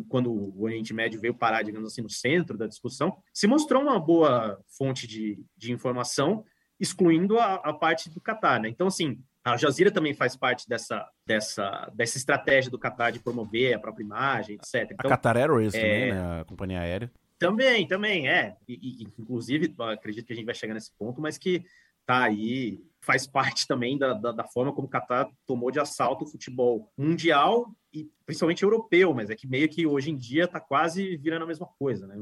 quando 0.09 0.31
o 0.31 0.63
Oriente 0.63 0.93
Médio 0.93 1.19
veio 1.19 1.33
parar, 1.33 1.61
digamos 1.63 1.91
assim, 1.91 2.01
no 2.01 2.09
centro 2.09 2.57
da 2.57 2.67
discussão, 2.67 3.15
se 3.33 3.47
mostrou 3.47 3.81
uma 3.81 3.99
boa 3.99 4.59
fonte 4.77 5.07
de, 5.07 5.43
de 5.55 5.71
informação, 5.71 6.43
excluindo 6.79 7.37
a, 7.39 7.55
a 7.55 7.73
parte 7.73 8.09
do 8.09 8.19
Catar, 8.19 8.59
né? 8.59 8.67
Então, 8.69 8.87
assim, 8.87 9.19
a 9.43 9.51
Al 9.51 9.57
Jazeera 9.57 9.91
também 9.91 10.13
faz 10.13 10.35
parte 10.35 10.67
dessa, 10.67 11.07
dessa, 11.25 11.91
dessa 11.93 12.17
estratégia 12.17 12.71
do 12.71 12.79
Qatar 12.79 13.11
de 13.11 13.19
promover 13.19 13.73
a 13.75 13.79
própria 13.79 14.03
imagem, 14.03 14.55
etc. 14.55 14.75
A 14.75 14.93
Então, 14.93 15.09
Qatar 15.11 15.37
Airways 15.37 15.73
é- 15.73 15.79
também, 15.81 16.13
né? 16.13 16.41
A 16.41 16.45
companhia 16.45 16.79
aérea. 16.81 17.11
também, 17.37 17.87
também, 17.87 18.27
é. 18.27 18.55
E, 18.67 19.03
e, 19.03 19.03
inclusive, 19.19 19.73
acredito 19.79 20.25
que 20.25 20.33
a 20.33 20.35
gente 20.35 20.45
vai 20.45 20.55
chegar 20.55 20.73
nesse 20.73 20.91
ponto, 20.97 21.21
mas 21.21 21.37
que 21.37 21.63
tá 22.05 22.23
aí, 22.23 22.79
faz 23.05 23.27
parte 23.27 23.67
também 23.67 23.97
da, 23.97 24.13
da, 24.13 24.31
da 24.31 24.43
forma 24.43 24.73
como 24.73 24.87
o 24.87 24.89
Qatar 24.89 25.29
tomou 25.45 25.69
de 25.69 25.79
assalto 25.79 26.25
o 26.25 26.27
futebol 26.27 26.91
mundial 26.97 27.71
e 27.93 28.09
principalmente 28.25 28.63
europeu, 28.63 29.13
mas 29.13 29.29
é 29.29 29.35
que 29.35 29.47
meio 29.47 29.69
que 29.69 29.85
hoje 29.85 30.09
em 30.09 30.17
dia 30.17 30.47
tá 30.47 30.59
quase 30.59 31.15
virando 31.17 31.43
a 31.43 31.47
mesma 31.47 31.67
coisa, 31.77 32.07
né? 32.07 32.17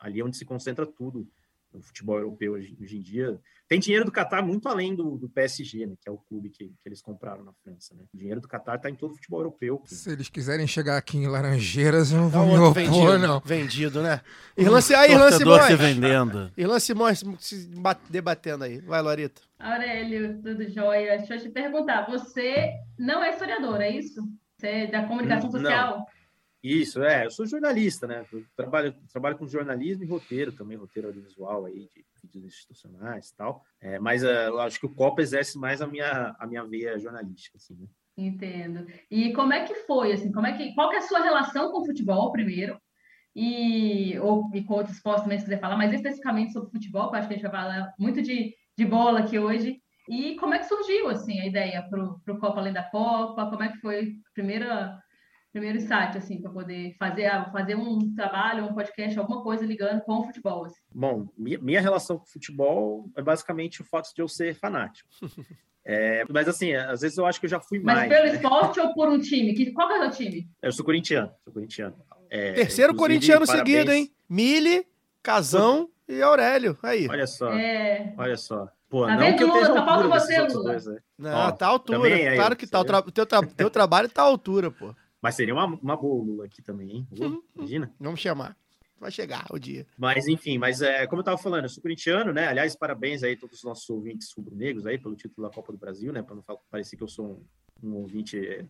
Ali 0.00 0.20
é 0.20 0.24
onde 0.24 0.36
se 0.36 0.44
concentra 0.44 0.86
tudo 0.86 1.26
no 1.74 1.82
futebol 1.82 2.18
europeu 2.18 2.52
hoje, 2.52 2.76
hoje 2.80 2.96
em 2.96 3.00
dia. 3.02 3.38
Tem 3.66 3.80
dinheiro 3.80 4.04
do 4.04 4.12
Qatar 4.12 4.44
muito 4.44 4.68
além 4.68 4.94
do, 4.94 5.16
do 5.16 5.28
PSG, 5.28 5.86
né? 5.86 5.94
Que 6.00 6.08
é 6.08 6.12
o 6.12 6.18
clube 6.18 6.50
que, 6.50 6.66
que 6.66 6.86
eles 6.86 7.00
compraram 7.00 7.42
na 7.42 7.52
França, 7.52 7.94
né? 7.94 8.04
O 8.12 8.16
dinheiro 8.16 8.40
do 8.40 8.46
Qatar 8.46 8.78
tá 8.80 8.90
em 8.90 8.94
todo 8.94 9.12
o 9.12 9.14
futebol 9.14 9.40
europeu. 9.40 9.82
Se 9.86 10.10
eles 10.12 10.28
quiserem 10.28 10.66
chegar 10.66 10.96
aqui 10.96 11.16
em 11.16 11.26
Laranjeiras, 11.26 12.12
eu 12.12 12.18
não 12.18 12.28
vou 12.28 12.46
me 12.46 12.58
opor, 12.58 12.74
vendido, 12.74 13.18
não. 13.18 13.40
vendido, 13.40 14.02
né? 14.02 14.20
Irlan, 14.56 14.80
aí, 14.96 15.12
Irlan 15.12 15.28
Torcedor 15.30 15.62
se 15.62 15.66
Simões. 15.68 15.80
vendendo. 15.80 16.52
Irlan 16.56 16.78
Simões 16.78 17.24
se 17.40 17.66
ba- 17.76 17.98
debatendo 18.08 18.64
aí. 18.64 18.78
Vai, 18.80 19.00
Lorita. 19.00 19.40
Aurélio, 19.58 20.40
tudo 20.42 20.68
jóia? 20.70 21.16
Deixa 21.18 21.36
eu 21.36 21.40
te 21.40 21.48
perguntar, 21.48 22.06
você 22.06 22.70
não 22.98 23.24
é 23.24 23.30
historiador, 23.30 23.80
é 23.80 23.90
isso? 23.90 24.22
Você 24.58 24.66
é 24.68 24.86
da 24.86 25.04
comunicação 25.04 25.50
Não. 25.50 25.58
social? 25.60 26.06
Isso, 26.64 27.02
é. 27.02 27.26
Eu 27.26 27.30
sou 27.30 27.44
jornalista, 27.44 28.06
né? 28.06 28.24
Eu 28.32 28.42
trabalho, 28.56 28.94
trabalho 29.12 29.36
com 29.36 29.46
jornalismo 29.46 30.02
e 30.02 30.06
roteiro 30.06 30.50
também, 30.50 30.78
roteiro 30.78 31.08
audiovisual 31.08 31.66
aí, 31.66 31.90
de 31.94 32.04
vídeos 32.22 32.54
institucionais 32.54 33.28
e 33.28 33.36
tal. 33.36 33.62
É, 33.82 33.98
mas 33.98 34.24
eh, 34.24 34.48
eu 34.48 34.58
acho 34.60 34.80
que 34.80 34.86
o 34.86 34.94
Copa 34.94 35.20
exerce 35.20 35.58
mais 35.58 35.82
a 35.82 35.86
minha, 35.86 36.34
a 36.38 36.46
minha 36.46 36.64
veia 36.64 36.98
jornalística, 36.98 37.58
assim, 37.58 37.74
né? 37.74 37.86
Entendo. 38.16 38.86
E 39.10 39.34
como 39.34 39.52
é 39.52 39.66
que 39.66 39.74
foi, 39.74 40.12
assim, 40.12 40.32
como 40.32 40.46
é 40.46 40.56
que, 40.56 40.74
qual 40.74 40.88
que 40.88 40.96
é 40.96 41.00
a 41.00 41.02
sua 41.02 41.20
relação 41.20 41.70
com 41.70 41.82
o 41.82 41.84
futebol, 41.84 42.32
primeiro? 42.32 42.80
E, 43.36 44.18
ou, 44.20 44.48
e 44.54 44.64
com 44.64 44.72
outros 44.72 44.96
esportes 44.96 45.24
também, 45.24 45.38
se 45.38 45.44
quiser 45.44 45.60
falar, 45.60 45.76
mas 45.76 45.92
especificamente 45.92 46.52
sobre 46.54 46.70
futebol, 46.70 47.10
que 47.10 47.16
acho 47.16 47.28
que 47.28 47.34
a 47.34 47.36
gente 47.36 47.50
vai 47.50 47.60
falar 47.60 47.92
muito 47.98 48.22
de, 48.22 48.54
de 48.78 48.84
bola 48.86 49.18
aqui 49.18 49.38
hoje. 49.38 49.82
E 50.08 50.36
como 50.36 50.54
é 50.54 50.58
que 50.58 50.66
surgiu, 50.66 51.08
assim, 51.08 51.40
a 51.40 51.46
ideia 51.46 51.82
para 51.90 52.02
o 52.02 52.38
Copa 52.38 52.60
Além 52.60 52.72
da 52.72 52.84
Copa? 52.84 53.50
Como 53.50 53.62
é 53.62 53.68
que 53.68 53.78
foi 53.78 54.00
a 54.00 54.32
primeira, 54.32 54.98
primeiro 55.54 55.80
site, 55.80 56.18
assim, 56.18 56.42
para 56.42 56.50
poder 56.50 56.96
fazer, 56.98 57.30
fazer 57.52 57.76
um 57.76 58.12
trabalho, 58.12 58.64
um 58.64 58.74
podcast, 58.74 59.16
alguma 59.16 59.40
coisa 59.40 59.64
ligando 59.64 60.00
com 60.02 60.14
o 60.18 60.24
futebol, 60.24 60.64
assim? 60.64 60.80
Bom, 60.92 61.28
minha, 61.38 61.58
minha 61.60 61.80
relação 61.80 62.18
com 62.18 62.24
o 62.24 62.28
futebol 62.28 63.08
é 63.16 63.22
basicamente 63.22 63.80
o 63.80 63.84
fato 63.84 64.12
de 64.12 64.20
eu 64.20 64.26
ser 64.28 64.54
fanático. 64.54 65.08
É, 65.86 66.24
mas 66.30 66.48
assim, 66.48 66.72
às 66.72 67.02
vezes 67.02 67.18
eu 67.18 67.26
acho 67.26 67.38
que 67.38 67.44
eu 67.44 67.50
já 67.50 67.60
fui 67.60 67.78
Mas 67.78 67.94
mais. 67.94 68.08
pelo 68.08 68.24
né? 68.24 68.34
esporte 68.36 68.80
ou 68.80 68.94
por 68.94 69.06
um 69.10 69.18
time? 69.20 69.52
Que, 69.52 69.70
qual 69.70 69.86
que 69.86 69.92
é 69.92 69.98
o 69.98 70.02
seu 70.04 70.10
time? 70.12 70.48
Eu 70.62 70.72
sou 70.72 70.82
corintiano, 70.82 71.30
sou 71.44 71.52
corintiano. 71.52 71.94
É, 72.30 72.54
Terceiro 72.54 72.94
corintiano 72.94 73.44
parabéns. 73.44 73.68
seguido, 73.76 73.92
hein? 73.92 74.10
Mili, 74.26 74.86
Casão 75.22 75.90
e 76.08 76.22
Aurélio. 76.22 76.78
Aí. 76.82 77.06
Olha 77.06 77.26
só, 77.26 77.52
É, 77.52 78.14
olha 78.16 78.38
só. 78.38 78.66
Pô, 78.88 79.04
Tá 79.04 79.12
não 79.12 79.18
vendo, 79.18 79.36
que 79.36 79.42
eu 79.44 79.48
Lula? 79.48 79.66
Só 79.66 79.76
à 79.76 79.84
falta 79.84 80.08
você, 80.08 80.40
Lula. 80.40 80.62
dois, 80.64 80.86
né? 80.86 80.98
Não, 81.18 81.36
Ó, 81.48 81.52
tá 81.52 81.66
à 81.66 81.68
altura. 81.68 81.98
também 81.98 82.28
aí, 82.28 82.36
claro 82.36 82.54
ó, 82.54 82.56
que 82.56 82.66
tá. 82.66 82.80
O, 82.80 82.84
tra... 82.86 83.02
teu, 83.02 83.26
tra... 83.26 83.42
teu 83.46 83.68
trabalho 83.68 84.08
tá 84.08 84.22
à 84.22 84.24
altura, 84.24 84.70
pô. 84.70 84.94
Mas 85.24 85.36
seria 85.36 85.54
uma, 85.54 85.64
uma 85.64 85.96
boa 85.96 86.22
Lula 86.22 86.44
aqui 86.44 86.60
também, 86.60 86.96
hein? 86.96 87.08
Lula, 87.10 87.40
Imagina. 87.56 87.94
Vamos 87.98 88.20
chamar. 88.20 88.54
Vai 89.00 89.10
chegar 89.10 89.46
o 89.50 89.58
dia. 89.58 89.86
Mas, 89.96 90.28
enfim, 90.28 90.58
mas 90.58 90.82
é, 90.82 91.06
como 91.06 91.20
eu 91.20 91.22
estava 91.22 91.38
falando, 91.38 91.64
eu 91.64 91.70
sou 91.70 91.82
corintiano, 91.82 92.30
né? 92.30 92.46
Aliás, 92.48 92.76
parabéns 92.76 93.22
aí 93.22 93.32
a 93.32 93.36
todos 93.38 93.56
os 93.56 93.64
nossos 93.64 93.88
ouvintes 93.88 94.30
rubro-negros 94.36 94.84
aí 94.84 94.98
pelo 94.98 95.16
título 95.16 95.48
da 95.48 95.54
Copa 95.54 95.72
do 95.72 95.78
Brasil, 95.78 96.12
né? 96.12 96.22
Para 96.22 96.34
não 96.34 96.42
fa- 96.42 96.58
parecer 96.70 96.98
que 96.98 97.02
eu 97.02 97.08
sou 97.08 97.42
um, 97.82 97.88
um 97.88 97.94
ouvinte, 97.94 98.38
é, 98.38 98.66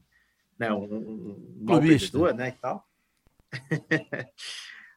né? 0.56 0.72
Um, 0.72 0.84
um, 0.84 1.56
um 1.62 1.80
perdedor, 1.80 2.32
né? 2.32 2.50
E 2.50 2.52
tal. 2.52 2.88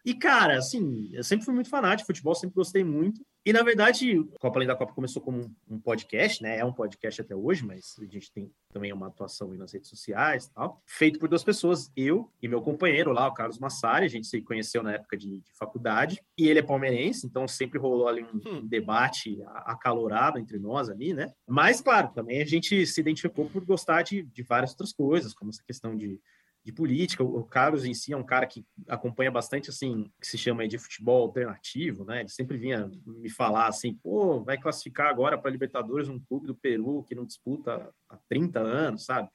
e, 0.05 0.13
cara, 0.13 0.59
assim, 0.59 1.09
eu 1.11 1.23
sempre 1.23 1.43
fui 1.43 1.55
muito 1.55 1.71
fanático 1.71 2.03
de 2.03 2.17
futebol, 2.17 2.35
sempre 2.35 2.53
gostei 2.53 2.83
muito. 2.83 3.25
E, 3.47 3.53
na 3.53 3.63
verdade, 3.63 4.19
o 4.19 4.25
Copa 4.41 4.57
Além 4.57 4.67
da 4.67 4.75
Copa 4.75 4.91
começou 4.91 5.21
como 5.21 5.49
um, 5.69 5.79
podcast, 5.79 6.43
né? 6.43 6.57
É 6.57 6.65
um 6.65 6.73
podcast 6.73 7.21
até 7.21 7.33
hoje, 7.33 7.65
mas 7.65 7.95
a 7.97 8.03
gente 8.03 8.29
tem 8.29 8.51
também 8.73 8.91
uma 8.91 9.07
atuação 9.07 9.51
aí 9.51 9.57
nas 9.57 9.71
redes 9.71 9.89
sociais 9.89 10.47
e 10.47 10.53
tal. 10.53 10.83
Feito 10.85 11.17
por 11.17 11.29
duas 11.29 11.45
pessoas, 11.45 11.89
eu 11.95 12.29
e 12.41 12.47
meu 12.49 12.61
companheiro 12.61 13.13
lá, 13.13 13.25
o 13.25 13.33
Carlos 13.33 13.57
Massari. 13.57 14.05
A 14.05 14.09
gente 14.09 14.27
se 14.27 14.41
conheceu 14.41 14.83
na 14.83 14.95
época 14.95 15.15
de, 15.15 15.39
de 15.39 15.53
faculdade. 15.57 16.21
E 16.37 16.49
ele 16.49 16.59
é 16.59 16.61
palmeirense, 16.61 17.25
então 17.25 17.47
sempre 17.47 17.79
rolou 17.79 18.09
ali 18.09 18.25
um, 18.25 18.57
um 18.57 18.67
debate 18.67 19.41
acalorado 19.63 20.39
entre 20.39 20.59
nós 20.59 20.89
ali, 20.89 21.13
né? 21.13 21.31
Mas, 21.47 21.79
claro, 21.79 22.09
também 22.13 22.41
a 22.41 22.45
gente 22.45 22.85
se 22.85 22.99
identificou 22.99 23.49
por 23.49 23.63
gostar 23.63 24.01
de, 24.01 24.23
de 24.23 24.43
várias 24.43 24.71
outras 24.71 24.91
coisas, 24.91 25.33
como 25.33 25.51
essa 25.51 25.63
questão 25.63 25.95
de, 25.95 26.19
de 26.67 26.73
política. 26.73 27.23
O 27.23 27.45
Carlos 27.45 27.85
em 27.85 27.93
si 27.93 28.11
é 28.11 28.17
um 28.17 28.25
cara 28.25 28.45
que 28.45 28.65
acompanha 28.89 29.31
bastante, 29.31 29.69
assim, 29.69 30.11
que 30.19 30.27
se 30.27 30.37
chama 30.37 30.67
de 30.67 30.77
futebol 30.77 31.23
alternativo, 31.23 32.03
né? 32.03 32.19
Ele 32.19 32.29
sempre 32.29 32.57
vinha 32.57 32.91
me 33.05 33.29
falar 33.29 33.67
assim, 33.67 33.93
pô, 33.93 34.43
vai 34.43 34.57
classificar 34.57 35.07
agora 35.07 35.37
para 35.37 35.49
Libertadores 35.49 36.09
um 36.09 36.19
clube 36.19 36.45
do 36.45 36.53
Peru 36.53 37.03
que 37.03 37.15
não 37.15 37.25
disputa 37.25 37.89
há 38.09 38.17
30 38.27 38.59
anos, 38.59 39.05
sabe? 39.05 39.29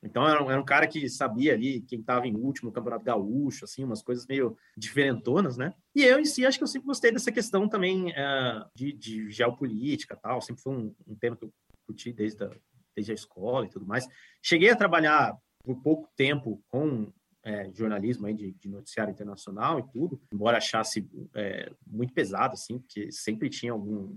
Então 0.00 0.24
era 0.28 0.40
um, 0.40 0.48
era 0.48 0.60
um 0.60 0.64
cara 0.64 0.86
que 0.86 1.08
sabia 1.08 1.52
ali 1.52 1.80
quem 1.80 1.98
estava 1.98 2.28
em 2.28 2.36
último 2.36 2.70
Campeonato 2.70 3.04
Gaúcho, 3.04 3.64
assim, 3.64 3.82
umas 3.82 4.00
coisas 4.00 4.24
meio 4.28 4.56
diferentonas, 4.76 5.56
né? 5.56 5.74
E 5.96 6.04
eu 6.04 6.20
em 6.20 6.24
si 6.24 6.46
acho 6.46 6.58
que 6.58 6.62
eu 6.62 6.68
sempre 6.68 6.86
gostei 6.86 7.10
dessa 7.10 7.32
questão 7.32 7.68
também 7.68 8.12
eh, 8.12 8.64
de, 8.72 8.92
de 8.92 9.28
geopolítica 9.32 10.14
tal, 10.14 10.40
sempre 10.40 10.62
foi 10.62 10.72
um, 10.76 10.94
um 11.08 11.16
tema 11.16 11.34
que 11.34 11.44
eu 11.44 11.52
curti 11.84 12.12
desde 12.12 12.44
a, 12.44 12.50
desde 12.94 13.10
a 13.10 13.14
escola 13.16 13.66
e 13.66 13.68
tudo 13.68 13.84
mais. 13.84 14.06
Cheguei 14.40 14.70
a 14.70 14.76
trabalhar 14.76 15.36
por 15.68 15.82
pouco 15.82 16.08
tempo 16.16 16.62
com 16.68 17.12
é, 17.44 17.70
jornalismo 17.74 18.26
aí 18.26 18.32
de, 18.32 18.52
de 18.52 18.68
noticiário 18.68 19.12
internacional 19.12 19.78
e 19.78 19.82
tudo, 19.92 20.18
embora 20.32 20.56
achasse 20.56 21.06
é, 21.34 21.70
muito 21.86 22.14
pesado, 22.14 22.54
assim, 22.54 22.78
porque 22.78 23.12
sempre 23.12 23.50
tinha 23.50 23.72
algum 23.72 24.16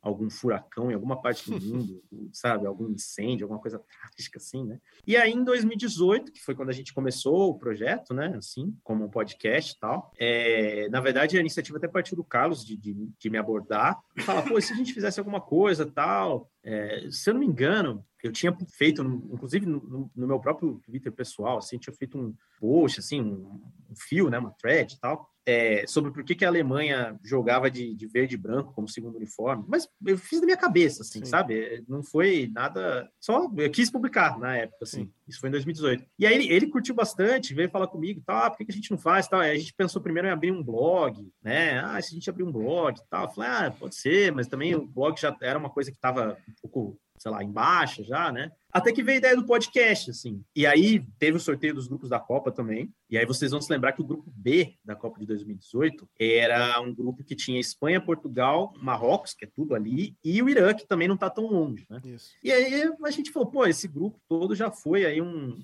algum 0.00 0.30
furacão 0.30 0.92
em 0.92 0.94
alguma 0.94 1.20
parte 1.20 1.50
do 1.50 1.58
mundo, 1.60 2.02
sabe, 2.32 2.66
algum 2.66 2.88
incêndio, 2.88 3.44
alguma 3.44 3.60
coisa 3.60 3.80
trágica 3.80 4.38
assim, 4.38 4.64
né? 4.64 4.80
E 5.06 5.16
aí 5.16 5.32
em 5.32 5.42
2018, 5.42 6.32
que 6.32 6.40
foi 6.40 6.54
quando 6.54 6.70
a 6.70 6.72
gente 6.72 6.94
começou 6.94 7.50
o 7.50 7.58
projeto, 7.58 8.14
né, 8.14 8.32
assim, 8.36 8.76
como 8.84 9.04
um 9.04 9.10
podcast 9.10 9.72
e 9.72 9.78
tal, 9.80 10.12
é, 10.16 10.88
na 10.88 11.00
verdade 11.00 11.36
a 11.36 11.40
iniciativa 11.40 11.78
até 11.78 11.88
partiu 11.88 12.16
do 12.16 12.24
Carlos 12.24 12.64
de, 12.64 12.76
de, 12.76 12.94
de 12.94 13.30
me 13.30 13.38
abordar 13.38 13.98
falar, 14.20 14.42
pô, 14.42 14.60
se 14.60 14.72
a 14.72 14.76
gente 14.76 14.94
fizesse 14.94 15.18
alguma 15.18 15.40
coisa 15.40 15.84
tal, 15.84 16.48
É, 16.64 17.06
se 17.10 17.30
eu 17.30 17.34
não 17.34 17.40
me 17.40 17.46
engano, 17.46 18.04
eu 18.22 18.32
tinha 18.32 18.56
feito, 18.76 19.02
inclusive 19.02 19.64
no, 19.66 20.10
no- 20.14 20.26
meu 20.26 20.40
próprio 20.40 20.80
Twitter 20.84 21.12
pessoal, 21.12 21.58
assim, 21.58 21.78
tinha 21.78 21.94
feito 21.94 22.18
um 22.18 22.34
post, 22.60 23.00
assim, 23.00 23.20
um, 23.20 23.60
um 23.90 23.96
fio, 23.96 24.28
né, 24.28 24.38
uma 24.38 24.50
thread 24.52 24.94
e 24.94 24.98
tal, 24.98 25.30
é, 25.46 25.86
sobre 25.86 26.10
por 26.10 26.22
que, 26.24 26.34
que 26.34 26.44
a 26.44 26.48
Alemanha 26.48 27.18
jogava 27.24 27.70
de, 27.70 27.94
de 27.94 28.06
verde 28.06 28.34
e 28.34 28.38
branco 28.38 28.74
como 28.74 28.86
segundo 28.86 29.16
uniforme. 29.16 29.64
Mas 29.66 29.88
eu 30.04 30.18
fiz 30.18 30.40
da 30.40 30.44
minha 30.44 30.58
cabeça, 30.58 31.00
assim, 31.00 31.20
Sim. 31.20 31.24
sabe? 31.24 31.58
É, 31.58 31.82
Não 31.88 32.02
foi 32.02 32.50
nada. 32.52 33.10
Só 33.18 33.50
eu 33.56 33.70
quis 33.70 33.90
publicar 33.90 34.38
na 34.38 34.54
época, 34.58 34.80
assim. 34.82 35.10
Isso 35.26 35.40
foi 35.40 35.48
em 35.48 35.52
2018. 35.52 36.04
E 36.18 36.26
aí 36.26 36.34
ele, 36.34 36.52
ele 36.52 36.66
curtiu 36.66 36.94
bastante, 36.94 37.54
veio 37.54 37.70
falar 37.70 37.86
comigo 37.86 38.20
e 38.20 38.22
tal. 38.22 38.36
Ah, 38.44 38.50
por 38.50 38.58
que, 38.58 38.66
que 38.66 38.72
a 38.72 38.74
gente 38.74 38.90
não 38.90 38.98
faz? 38.98 39.26
Tal? 39.26 39.40
Aí 39.40 39.52
a 39.52 39.58
gente 39.58 39.72
pensou 39.72 40.02
primeiro 40.02 40.28
em 40.28 40.30
abrir 40.30 40.52
um 40.52 40.62
blog, 40.62 41.26
né? 41.42 41.78
Ah, 41.80 41.98
se 42.02 42.10
a 42.10 42.14
gente 42.14 42.28
abrir 42.28 42.44
um 42.44 42.52
blog 42.52 42.98
e 42.98 43.08
tal. 43.08 43.24
Eu 43.24 43.30
falei, 43.30 43.50
ah, 43.50 43.70
pode 43.70 43.94
ser, 43.94 44.30
mas 44.32 44.48
também 44.48 44.74
o 44.74 44.86
blog 44.86 45.18
já 45.18 45.34
era 45.40 45.58
uma 45.58 45.70
coisa 45.70 45.90
que 45.90 45.96
estava 45.96 46.36
um 46.46 46.52
pouco, 46.60 46.98
sei 47.18 47.30
lá, 47.30 47.42
em 47.42 47.50
baixa 47.50 48.02
já, 48.02 48.32
né? 48.32 48.50
Até 48.72 48.92
que 48.92 49.02
veio 49.02 49.16
a 49.16 49.18
ideia 49.18 49.36
do 49.36 49.46
podcast, 49.46 50.10
assim. 50.10 50.42
E 50.54 50.66
aí 50.66 51.04
teve 51.18 51.36
o 51.36 51.40
sorteio 51.40 51.74
dos 51.74 51.88
grupos 51.88 52.10
da 52.10 52.20
Copa 52.20 52.52
também. 52.52 52.92
E 53.08 53.16
aí 53.16 53.24
vocês 53.24 53.50
vão 53.50 53.60
se 53.60 53.72
lembrar 53.72 53.92
que 53.92 54.02
o 54.02 54.06
grupo 54.06 54.30
B 54.34 54.74
da 54.84 54.94
Copa 54.94 55.18
de 55.18 55.26
2018 55.26 56.08
era 56.18 56.80
um 56.80 56.94
grupo 56.94 57.24
que 57.24 57.34
tinha 57.34 57.58
Espanha, 57.58 58.00
Portugal, 58.00 58.72
Marrocos, 58.80 59.34
que 59.34 59.46
é 59.46 59.48
tudo 59.48 59.74
ali, 59.74 60.16
e 60.22 60.42
o 60.42 60.48
Irã, 60.48 60.74
que 60.74 60.86
também 60.86 61.08
não 61.08 61.16
tá 61.16 61.30
tão 61.30 61.46
longe, 61.46 61.86
né? 61.88 62.00
Isso. 62.04 62.30
E 62.42 62.52
aí 62.52 62.90
a 63.02 63.10
gente 63.10 63.32
falou, 63.32 63.50
pô, 63.50 63.66
esse 63.66 63.88
grupo 63.88 64.20
todo 64.28 64.54
já 64.54 64.70
foi 64.70 65.06
aí 65.06 65.22
um, 65.22 65.58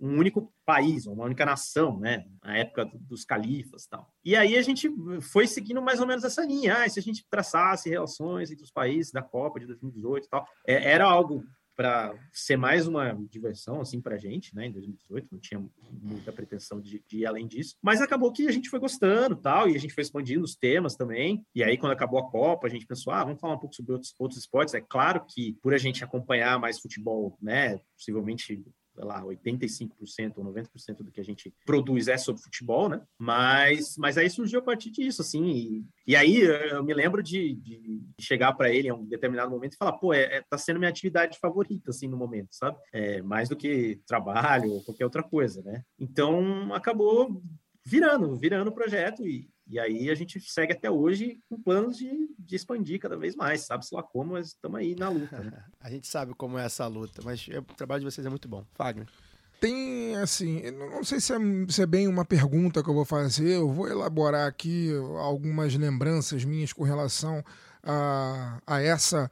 um 0.00 0.18
único 0.18 0.52
país, 0.64 1.06
uma 1.06 1.24
única 1.24 1.44
nação, 1.44 1.98
né? 1.98 2.24
Na 2.42 2.56
época 2.56 2.84
do- 2.86 2.98
dos 2.98 3.24
califas 3.24 3.84
e 3.84 3.88
tal. 3.90 4.12
E 4.24 4.34
aí 4.34 4.56
a 4.56 4.62
gente 4.62 4.88
foi 5.20 5.46
seguindo 5.46 5.82
mais 5.82 6.00
ou 6.00 6.06
menos 6.06 6.24
essa 6.24 6.44
linha. 6.44 6.82
Ah, 6.84 6.88
se 6.88 6.98
a 6.98 7.02
gente 7.02 7.26
traçasse 7.28 7.88
relações 7.90 8.50
entre 8.50 8.64
os 8.64 8.70
países 8.70 9.12
da 9.12 9.22
Copa 9.22 9.60
de 9.60 9.66
2018 9.66 10.24
e 10.26 10.28
tal. 10.28 10.46
É, 10.66 10.90
era 10.92 11.04
algo 11.04 11.44
para 11.76 12.12
ser 12.30 12.58
mais 12.58 12.86
uma 12.86 13.14
diversão 13.30 13.80
assim 13.80 14.02
para 14.02 14.16
a 14.16 14.18
gente, 14.18 14.54
né? 14.54 14.66
Em 14.66 14.72
2018 14.72 15.28
não 15.32 15.38
tinha 15.40 15.66
muita 15.90 16.30
pretensão 16.30 16.78
de, 16.78 17.02
de 17.08 17.18
ir 17.20 17.26
além 17.26 17.46
disso, 17.48 17.74
mas 17.80 18.02
acabou 18.02 18.30
que 18.32 18.46
a 18.46 18.52
gente 18.52 18.68
foi 18.68 18.78
gostando, 18.78 19.34
tal, 19.34 19.66
e 19.66 19.74
a 19.74 19.78
gente 19.78 19.94
foi 19.94 20.02
expandindo 20.02 20.44
os 20.44 20.54
temas 20.54 20.94
também. 20.94 21.42
E 21.54 21.64
aí 21.64 21.78
quando 21.78 21.92
acabou 21.92 22.20
a 22.20 22.30
Copa, 22.30 22.66
a 22.66 22.70
gente 22.70 22.86
pensou, 22.86 23.14
ah, 23.14 23.24
vamos 23.24 23.40
falar 23.40 23.54
um 23.54 23.58
pouco 23.58 23.74
sobre 23.74 23.92
outros, 23.92 24.14
outros 24.18 24.40
esportes. 24.40 24.74
É 24.74 24.80
claro 24.82 25.24
que 25.26 25.54
por 25.62 25.72
a 25.72 25.78
gente 25.78 26.04
acompanhar 26.04 26.58
mais 26.60 26.78
futebol, 26.78 27.38
né? 27.40 27.78
Possivelmente 27.96 28.62
sei 28.94 29.04
lá, 29.04 29.22
85% 29.22 30.38
ou 30.38 30.44
90% 30.44 31.02
do 31.02 31.10
que 31.10 31.20
a 31.20 31.24
gente 31.24 31.54
produz 31.64 32.08
é 32.08 32.16
sobre 32.16 32.42
futebol, 32.42 32.88
né? 32.88 33.00
Mas, 33.18 33.96
mas 33.96 34.18
aí 34.18 34.28
surgiu 34.28 34.60
a 34.60 34.62
partir 34.62 34.90
disso, 34.90 35.22
assim. 35.22 35.44
E, 35.46 35.86
e 36.06 36.16
aí 36.16 36.40
eu 36.40 36.82
me 36.82 36.92
lembro 36.94 37.22
de, 37.22 37.54
de 37.54 38.02
chegar 38.20 38.52
para 38.52 38.70
ele 38.70 38.88
em 38.88 38.92
um 38.92 39.04
determinado 39.04 39.50
momento 39.50 39.74
e 39.74 39.76
falar, 39.76 39.92
pô, 39.92 40.12
é, 40.12 40.38
é- 40.38 40.44
tá 40.48 40.58
sendo 40.58 40.78
minha 40.78 40.90
atividade 40.90 41.38
favorita, 41.38 41.90
assim, 41.90 42.08
no 42.08 42.16
momento, 42.16 42.48
sabe? 42.52 42.78
É, 42.92 43.22
mais 43.22 43.48
do 43.48 43.56
que 43.56 44.00
trabalho 44.06 44.72
ou 44.72 44.84
qualquer 44.84 45.04
outra 45.04 45.22
coisa, 45.22 45.62
né? 45.62 45.82
Então 45.98 46.74
acabou 46.74 47.42
virando, 47.84 48.36
virando 48.36 48.68
o 48.68 48.74
projeto 48.74 49.26
e, 49.26 49.48
e 49.70 49.78
aí 49.78 50.10
a 50.10 50.14
gente 50.14 50.40
segue 50.40 50.72
até 50.72 50.90
hoje 50.90 51.38
com 51.48 51.60
planos 51.62 51.96
de, 51.96 52.10
de 52.38 52.56
expandir 52.56 52.98
cada 52.98 53.16
vez 53.16 53.36
mais, 53.36 53.60
sabe-se 53.62 53.94
lá 53.94 54.02
como, 54.02 54.32
mas 54.32 54.48
estamos 54.48 54.80
aí 54.80 54.96
na 54.96 55.08
luta, 55.08 55.38
né? 55.38 55.64
A 55.80 55.88
gente 55.88 56.08
sabe 56.08 56.34
como 56.34 56.58
é 56.58 56.64
essa 56.66 56.86
luta, 56.88 57.22
mas 57.24 57.46
é- 57.48 57.58
o 57.58 57.62
trabalho 57.62 58.00
de 58.00 58.10
vocês 58.10 58.26
é 58.26 58.30
muito 58.30 58.48
bom. 58.48 58.64
Fagner. 58.74 59.06
Tem, 59.60 60.16
assim, 60.16 60.62
não 60.72 61.04
sei 61.04 61.20
se 61.20 61.32
é, 61.34 61.36
se 61.68 61.82
é 61.82 61.86
bem 61.86 62.08
uma 62.08 62.24
pergunta 62.24 62.82
que 62.82 62.88
eu 62.88 62.94
vou 62.94 63.04
fazer, 63.04 63.56
eu 63.56 63.70
vou 63.70 63.86
elaborar 63.86 64.48
aqui 64.48 64.90
algumas 65.18 65.74
lembranças 65.74 66.44
minhas 66.44 66.72
com 66.72 66.82
relação 66.82 67.44
a, 67.82 68.60
a 68.66 68.80
essa, 68.80 69.30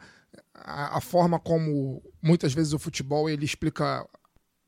a, 0.54 0.98
a 0.98 1.00
forma 1.00 1.40
como 1.40 2.02
muitas 2.22 2.52
vezes 2.52 2.72
o 2.74 2.78
futebol 2.78 3.28
ele 3.28 3.44
explica 3.44 4.06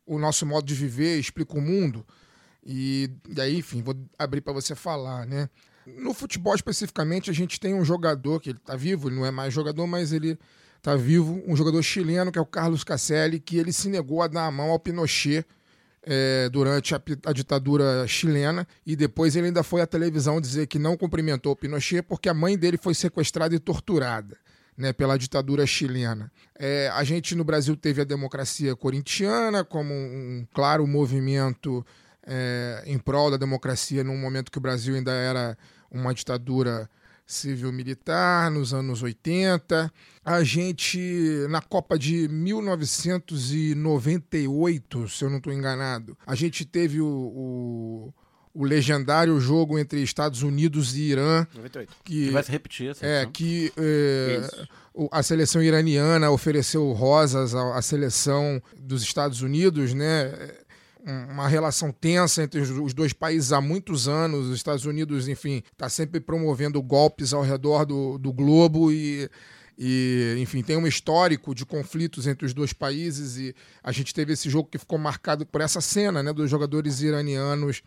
o 0.06 0.18
nosso 0.18 0.44
modo 0.46 0.66
de 0.66 0.74
viver, 0.74 1.18
explica 1.18 1.56
o 1.56 1.61
mundo, 1.61 2.06
e 2.72 3.11
daí, 3.28 3.59
enfim, 3.59 3.83
vou 3.83 3.96
abrir 4.16 4.40
para 4.40 4.52
você 4.52 4.76
falar, 4.76 5.26
né? 5.26 5.50
No 5.85 6.14
futebol 6.14 6.54
especificamente, 6.54 7.28
a 7.28 7.33
gente 7.33 7.59
tem 7.59 7.74
um 7.74 7.85
jogador 7.85 8.38
que 8.38 8.50
ele 8.50 8.61
tá 8.64 8.76
vivo, 8.76 9.09
ele 9.09 9.16
não 9.16 9.26
é 9.26 9.33
mais 9.33 9.52
jogador, 9.52 9.88
mas 9.88 10.12
ele 10.12 10.38
tá 10.80 10.94
vivo, 10.94 11.42
um 11.48 11.56
jogador 11.56 11.83
chileno 11.83 12.30
que 12.30 12.38
é 12.38 12.40
o 12.40 12.46
Carlos 12.46 12.85
Casselli, 12.85 13.40
que 13.40 13.59
ele 13.59 13.72
se 13.72 13.88
negou 13.88 14.22
a 14.22 14.28
dar 14.28 14.46
a 14.46 14.52
mão 14.52 14.70
ao 14.70 14.78
Pinochet 14.78 15.44
é, 16.04 16.48
durante 16.48 16.94
a, 16.94 17.02
a 17.26 17.33
ditadura 17.33 18.06
chilena 18.06 18.64
e 18.87 18.94
depois 18.94 19.35
ele 19.35 19.48
ainda 19.48 19.64
foi 19.64 19.80
à 19.80 19.87
televisão 19.87 20.40
dizer 20.40 20.68
que 20.68 20.78
não 20.78 20.96
cumprimentou 20.96 21.50
o 21.50 21.56
Pinochet 21.56 22.02
porque 22.02 22.28
a 22.28 22.35
mãe 22.35 22.56
dele 22.56 22.78
foi 22.78 22.94
sequestrada 22.94 23.52
e 23.52 23.59
torturada. 23.59 24.37
Né, 24.78 24.94
pela 24.94 25.18
ditadura 25.18 25.66
chilena. 25.66 26.33
É, 26.59 26.88
a 26.94 27.04
gente 27.04 27.35
no 27.35 27.44
Brasil 27.44 27.76
teve 27.76 28.00
a 28.00 28.04
democracia 28.04 28.74
corintiana 28.74 29.62
como 29.62 29.92
um 29.92 30.46
claro 30.54 30.87
movimento 30.87 31.85
é, 32.32 32.84
em 32.86 32.96
prol 32.96 33.28
da 33.28 33.36
democracia 33.36 34.04
num 34.04 34.16
momento 34.16 34.52
que 34.52 34.58
o 34.58 34.60
Brasil 34.60 34.94
ainda 34.94 35.10
era 35.10 35.58
uma 35.90 36.14
ditadura 36.14 36.88
civil-militar, 37.26 38.48
nos 38.50 38.72
anos 38.72 39.02
80. 39.02 39.92
A 40.24 40.44
gente, 40.44 41.44
na 41.48 41.60
Copa 41.60 41.98
de 41.98 42.28
1998, 42.28 45.08
se 45.08 45.24
eu 45.24 45.30
não 45.30 45.38
estou 45.38 45.52
enganado, 45.52 46.16
a 46.24 46.36
gente 46.36 46.64
teve 46.64 47.00
o, 47.00 47.06
o, 47.06 48.14
o 48.54 48.64
legendário 48.64 49.38
jogo 49.40 49.76
entre 49.78 50.00
Estados 50.00 50.42
Unidos 50.42 50.96
e 50.96 51.00
Irã, 51.02 51.44
98. 51.54 51.92
que, 52.04 52.26
Que 52.26 52.30
vai 52.30 52.42
se 52.44 52.50
repetir, 52.52 52.90
assim. 52.90 53.04
é, 53.06 53.26
que 53.26 53.72
é, 53.76 54.66
a 55.10 55.22
seleção 55.22 55.62
iraniana 55.62 56.30
ofereceu 56.30 56.90
rosas 56.92 57.54
à, 57.54 57.76
à 57.76 57.82
seleção 57.82 58.62
dos 58.76 59.02
Estados 59.02 59.40
Unidos, 59.42 59.92
né? 59.94 60.32
Um- 61.06 61.32
Uma 61.32 61.48
relação 61.48 61.90
tensa 61.92 62.42
entre 62.42 62.60
os, 62.60 62.70
os 62.70 62.92
dois 62.94 63.12
países 63.12 63.52
há 63.52 63.60
muitos 63.60 64.06
anos. 64.08 64.46
Os 64.48 64.56
Estados 64.56 64.84
Unidos, 64.84 65.28
enfim, 65.28 65.62
está 65.72 65.88
sempre 65.88 66.20
promovendo 66.20 66.80
golpes 66.82 67.32
ao 67.32 67.42
redor 67.42 67.84
do, 67.84 68.18
do 68.18 68.32
globo 68.32 68.92
e, 68.92 69.28
e, 69.78 70.36
enfim, 70.38 70.62
tem 70.62 70.76
um 70.76 70.86
histórico 70.86 71.54
de 71.54 71.64
conflitos 71.64 72.26
entre 72.26 72.44
os 72.46 72.52
dois 72.52 72.72
países 72.72 73.36
e 73.38 73.54
a 73.82 73.92
gente 73.92 74.12
teve 74.14 74.32
esse 74.34 74.50
jogo 74.50 74.68
que 74.70 74.78
ficou 74.78 74.98
marcado 74.98 75.46
por 75.46 75.60
essa 75.60 75.80
cena, 75.80 76.22
né, 76.22 76.32
dos 76.32 76.50
jogadores 76.50 77.00
iranianos 77.00 77.82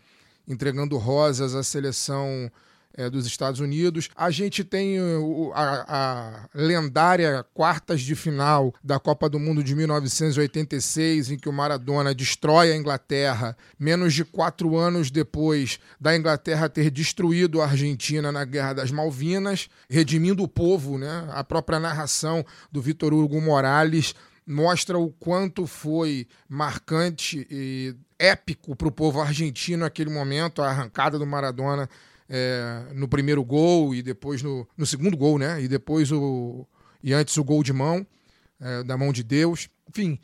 entregando 0.46 0.96
rosas 0.98 1.54
à 1.54 1.62
seleção 1.62 2.50
eh, 2.96 3.10
dos 3.10 3.26
Estados 3.26 3.60
Unidos. 3.60 4.08
A 4.16 4.30
gente 4.30 4.62
tem 4.64 5.00
uh, 5.00 5.22
o- 5.24 5.52
a, 5.54 5.84
a 5.88 6.48
lendária 6.54 7.44
quartas 7.54 8.00
de 8.00 8.14
final 8.14 8.72
da 8.82 8.98
Copa 8.98 9.28
do 9.28 9.38
Mundo 9.38 9.62
de 9.62 9.74
1986, 9.74 11.30
em 11.30 11.38
que 11.38 11.48
o 11.48 11.52
Maradona 11.52 12.14
destrói 12.14 12.72
a 12.72 12.76
Inglaterra, 12.76 13.56
menos 13.78 14.14
de 14.14 14.24
quatro 14.24 14.76
anos 14.76 15.10
depois 15.10 15.78
da 16.00 16.16
Inglaterra 16.16 16.68
ter 16.68 16.90
destruído 16.90 17.60
a 17.60 17.66
Argentina 17.66 18.30
na 18.30 18.44
Guerra 18.44 18.74
das 18.74 18.90
Malvinas, 18.90 19.68
redimindo 19.88 20.42
o 20.42 20.48
povo, 20.48 20.98
né? 20.98 21.28
A 21.32 21.42
própria 21.44 21.80
narração 21.80 22.44
do 22.70 22.80
Vitor 22.80 23.12
Hugo 23.12 23.40
Morales 23.40 24.14
mostra 24.46 24.98
o 24.98 25.10
quanto 25.10 25.66
foi 25.66 26.26
marcante 26.48 27.46
e 27.50 27.94
épico 28.18 28.76
para 28.76 28.88
o 28.88 28.92
povo 28.92 29.20
argentino 29.20 29.84
aquele 29.84 30.10
momento, 30.10 30.62
a 30.62 30.68
arrancada 30.68 31.18
do 31.18 31.26
Maradona 31.26 31.88
é, 32.28 32.86
no 32.94 33.08
primeiro 33.08 33.44
gol 33.44 33.94
e 33.94 34.02
depois 34.02 34.42
no, 34.42 34.66
no 34.76 34.86
segundo 34.86 35.16
gol, 35.16 35.38
né? 35.38 35.62
E 35.62 35.68
depois 35.68 36.10
o. 36.10 36.66
E 37.02 37.12
antes 37.12 37.36
o 37.36 37.44
gol 37.44 37.62
de 37.62 37.72
mão, 37.72 38.06
é, 38.60 38.82
da 38.82 38.96
mão 38.96 39.12
de 39.12 39.22
Deus. 39.22 39.68
Enfim, 39.88 40.18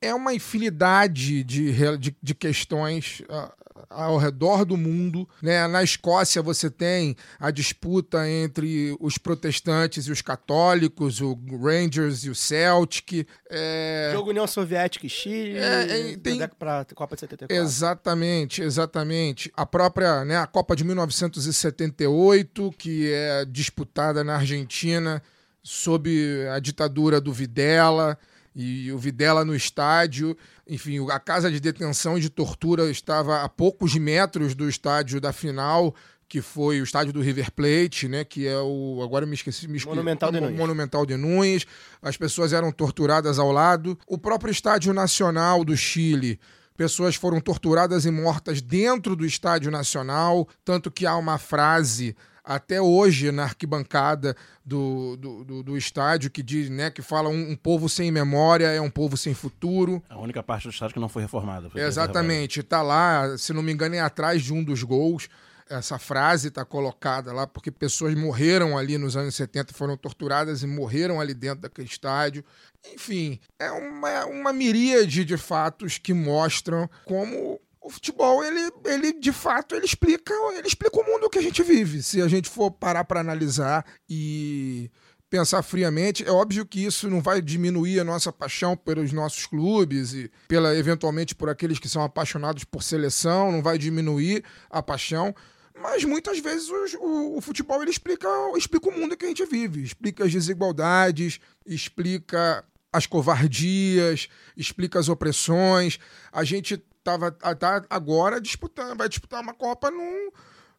é 0.00 0.14
uma 0.14 0.34
infinidade 0.34 1.44
de, 1.44 1.96
de, 1.98 2.16
de 2.22 2.34
questões 2.34 3.22
ah, 3.28 3.54
ao 3.88 4.16
redor 4.16 4.64
do 4.64 4.76
mundo. 4.76 5.28
Né? 5.40 5.66
Na 5.66 5.82
Escócia 5.82 6.42
você 6.42 6.70
tem 6.70 7.16
a 7.38 7.50
disputa 7.50 8.28
entre 8.28 8.96
os 9.00 9.18
protestantes 9.18 10.06
e 10.06 10.12
os 10.12 10.22
católicos, 10.22 11.20
o 11.20 11.38
Rangers 11.60 12.24
e 12.24 12.30
o 12.30 12.34
Celtic. 12.34 13.26
É... 13.50 14.10
Jogo 14.12 14.30
União 14.30 14.46
Soviética 14.46 15.06
e 15.06 15.10
Chile. 15.10 15.58
É, 15.58 16.12
é, 16.12 16.16
tem- 16.16 16.38
Para 16.58 16.86
Copa 16.94 17.14
de 17.16 17.20
74. 17.20 17.64
Exatamente, 17.64 18.62
exatamente. 18.62 19.52
A 19.56 19.64
própria, 19.66 20.24
né, 20.24 20.36
a 20.36 20.46
Copa 20.46 20.74
de 20.76 20.84
1978, 20.84 22.74
que 22.78 23.10
é 23.12 23.44
disputada 23.44 24.22
na 24.24 24.36
Argentina 24.36 25.22
sob 25.62 26.10
a 26.48 26.58
ditadura 26.58 27.20
do 27.20 27.32
Videla 27.32 28.18
e 28.54 28.90
o 28.92 28.98
Videla 28.98 29.44
no 29.44 29.54
estádio. 29.54 30.36
Enfim, 30.66 30.98
a 31.10 31.18
casa 31.18 31.50
de 31.50 31.58
detenção 31.60 32.16
e 32.16 32.20
de 32.20 32.30
tortura 32.30 32.90
estava 32.90 33.42
a 33.42 33.48
poucos 33.48 33.94
metros 33.94 34.54
do 34.54 34.68
estádio 34.68 35.20
da 35.20 35.32
final, 35.32 35.94
que 36.28 36.40
foi 36.40 36.80
o 36.80 36.84
estádio 36.84 37.12
do 37.12 37.20
River 37.20 37.50
Plate, 37.52 38.08
né, 38.08 38.24
que 38.24 38.46
é 38.46 38.58
o 38.58 39.00
agora 39.02 39.24
eu 39.24 39.28
me 39.28 39.34
esqueci, 39.34 39.66
me 39.68 39.76
esqueci 39.76 39.94
Monumental 39.94 40.30
de 40.30 40.40
Nunes. 40.40 40.58
Monumental 40.58 41.06
de 41.06 41.16
Nunes. 41.16 41.66
As 42.00 42.16
pessoas 42.16 42.52
eram 42.52 42.70
torturadas 42.70 43.38
ao 43.38 43.50
lado. 43.50 43.98
O 44.06 44.16
próprio 44.16 44.50
Estádio 44.50 44.92
Nacional 44.92 45.64
do 45.64 45.76
Chile 45.76 46.38
Pessoas 46.76 47.14
foram 47.14 47.40
torturadas 47.40 48.06
e 48.06 48.10
mortas 48.10 48.62
dentro 48.62 49.14
do 49.14 49.26
Estádio 49.26 49.70
Nacional, 49.70 50.48
tanto 50.64 50.90
que 50.90 51.06
há 51.06 51.16
uma 51.16 51.38
frase 51.38 52.16
até 52.44 52.80
hoje 52.80 53.30
na 53.30 53.44
arquibancada 53.44 54.36
do, 54.64 55.16
do, 55.16 55.44
do, 55.44 55.62
do 55.62 55.76
estádio 55.76 56.30
que 56.30 56.42
diz, 56.42 56.68
né, 56.68 56.90
que 56.90 57.02
fala 57.02 57.28
um, 57.28 57.50
um 57.50 57.56
povo 57.56 57.88
sem 57.88 58.10
memória 58.10 58.66
é 58.66 58.80
um 58.80 58.90
povo 58.90 59.16
sem 59.16 59.34
futuro. 59.34 60.02
A 60.08 60.18
única 60.18 60.42
parte 60.42 60.64
do 60.64 60.70
estádio 60.70 60.94
que 60.94 61.00
não 61.00 61.08
foi 61.08 61.22
reformada. 61.22 61.70
Foi 61.70 61.80
Exatamente, 61.80 62.62
tá 62.62 62.82
lá, 62.82 63.36
se 63.38 63.52
não 63.52 63.62
me 63.62 63.72
engano, 63.72 63.94
é 63.94 64.00
atrás 64.00 64.42
de 64.42 64.52
um 64.52 64.62
dos 64.62 64.82
gols. 64.82 65.28
Essa 65.70 65.98
frase 65.98 66.48
está 66.48 66.64
colocada 66.64 67.32
lá 67.32 67.46
porque 67.46 67.70
pessoas 67.70 68.14
morreram 68.14 68.76
ali 68.76 68.98
nos 68.98 69.16
anos 69.16 69.34
70, 69.34 69.72
foram 69.72 69.96
torturadas 69.96 70.62
e 70.62 70.66
morreram 70.66 71.20
ali 71.20 71.32
dentro 71.32 71.60
daquele 71.62 71.88
estádio. 71.88 72.44
Enfim, 72.92 73.40
é 73.58 73.70
uma, 73.70 74.26
uma 74.26 74.52
miríade 74.52 75.24
de 75.24 75.36
fatos 75.38 75.96
que 75.96 76.12
mostram 76.12 76.90
como 77.06 77.58
o 77.82 77.90
futebol, 77.90 78.44
ele, 78.44 78.70
ele 78.84 79.12
de 79.12 79.32
fato, 79.32 79.74
ele 79.74 79.84
explica, 79.84 80.32
ele 80.56 80.66
explica 80.66 81.00
o 81.00 81.04
mundo 81.04 81.28
que 81.28 81.38
a 81.38 81.42
gente 81.42 81.62
vive. 81.62 82.02
Se 82.02 82.22
a 82.22 82.28
gente 82.28 82.48
for 82.48 82.70
parar 82.70 83.04
para 83.04 83.20
analisar 83.20 83.84
e 84.08 84.90
pensar 85.28 85.62
friamente, 85.62 86.24
é 86.24 86.30
óbvio 86.30 86.64
que 86.64 86.84
isso 86.84 87.08
não 87.08 87.20
vai 87.20 87.40
diminuir 87.40 87.98
a 87.98 88.04
nossa 88.04 88.30
paixão 88.30 88.76
pelos 88.76 89.12
nossos 89.12 89.46
clubes 89.46 90.12
e 90.12 90.30
pela 90.46 90.76
eventualmente 90.76 91.34
por 91.34 91.48
aqueles 91.48 91.78
que 91.78 91.88
são 91.88 92.02
apaixonados 92.02 92.64
por 92.64 92.82
seleção, 92.82 93.50
não 93.50 93.62
vai 93.62 93.78
diminuir 93.78 94.44
a 94.70 94.82
paixão, 94.82 95.34
mas 95.74 96.04
muitas 96.04 96.38
vezes 96.38 96.68
o, 96.68 96.98
o, 97.00 97.38
o, 97.38 97.40
futebol 97.40 97.80
ele 97.80 97.90
explica, 97.90 98.28
explica 98.56 98.88
o 98.90 98.92
mundo 98.92 99.16
que 99.16 99.24
a 99.24 99.28
gente 99.28 99.44
vive, 99.46 99.82
explica 99.82 100.24
as 100.24 100.32
desigualdades, 100.32 101.40
explica 101.64 102.62
as 102.92 103.06
covardias, 103.06 104.28
explica 104.54 104.98
as 104.98 105.08
opressões. 105.08 105.98
A 106.30 106.44
gente 106.44 106.80
tava, 107.02 107.30
tá 107.30 107.84
agora 107.90 108.40
disputando, 108.40 108.96
vai 108.96 109.08
disputar 109.08 109.40
uma 109.40 109.54
Copa 109.54 109.90
num, 109.90 110.30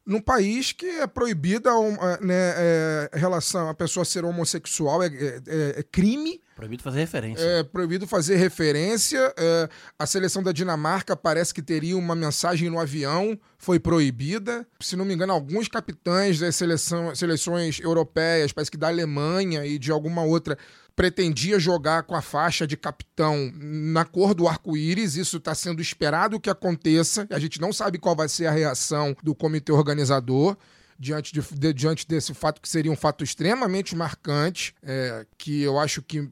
num 0.05 0.21
país 0.21 0.71
que 0.71 0.85
é 0.85 1.07
proibida 1.07 1.71
né, 2.21 2.53
é, 2.57 3.09
relação 3.13 3.69
a 3.69 3.73
pessoa 3.73 4.03
ser 4.03 4.25
homossexual 4.25 5.01
é, 5.01 5.07
é, 5.07 5.41
é, 5.77 5.83
crime. 5.83 6.41
Proibido 6.55 6.83
fazer 6.83 6.99
referência. 6.99 7.43
É 7.43 7.63
proibido 7.63 8.05
fazer 8.05 8.35
referência. 8.35 9.33
É, 9.37 9.69
a 9.97 10.05
seleção 10.05 10.43
da 10.43 10.51
Dinamarca 10.51 11.15
parece 11.15 11.53
que 11.53 11.61
teria 11.61 11.97
uma 11.97 12.15
mensagem 12.15 12.69
no 12.69 12.79
avião, 12.79 13.39
foi 13.57 13.79
proibida. 13.79 14.67
Se 14.79 14.95
não 14.95 15.05
me 15.05 15.13
engano, 15.13 15.33
alguns 15.33 15.67
capitães 15.67 16.39
das 16.39 16.55
seleção, 16.55 17.15
seleções 17.15 17.79
europeias, 17.79 18.51
parece 18.51 18.69
que 18.69 18.77
da 18.77 18.87
Alemanha 18.87 19.65
e 19.65 19.79
de 19.79 19.91
alguma 19.91 20.23
outra, 20.23 20.57
pretendia 20.95 21.59
jogar 21.59 22.03
com 22.03 22.15
a 22.15 22.21
faixa 22.21 22.67
de 22.67 22.77
capitão 22.77 23.51
na 23.55 24.05
cor 24.05 24.33
do 24.33 24.47
arco-íris. 24.47 25.15
Isso 25.15 25.37
está 25.37 25.55
sendo 25.55 25.81
esperado 25.81 26.39
que 26.39 26.49
aconteça. 26.49 27.27
A 27.31 27.39
gente 27.39 27.59
não 27.59 27.73
sabe 27.73 27.97
qual 27.97 28.15
vai 28.15 28.29
ser 28.29 28.45
a 28.45 28.51
reação 28.51 29.15
do 29.23 29.33
comitê 29.33 29.71
organizador 29.71 30.55
diante, 30.97 31.33
de, 31.33 31.41
de, 31.41 31.73
diante 31.73 32.07
desse 32.07 32.33
fato, 32.33 32.61
que 32.61 32.69
seria 32.69 32.91
um 32.91 32.95
fato 32.95 33.23
extremamente 33.23 33.95
marcante, 33.95 34.75
é, 34.83 35.25
que 35.37 35.61
eu 35.61 35.79
acho 35.79 36.01
que 36.01 36.29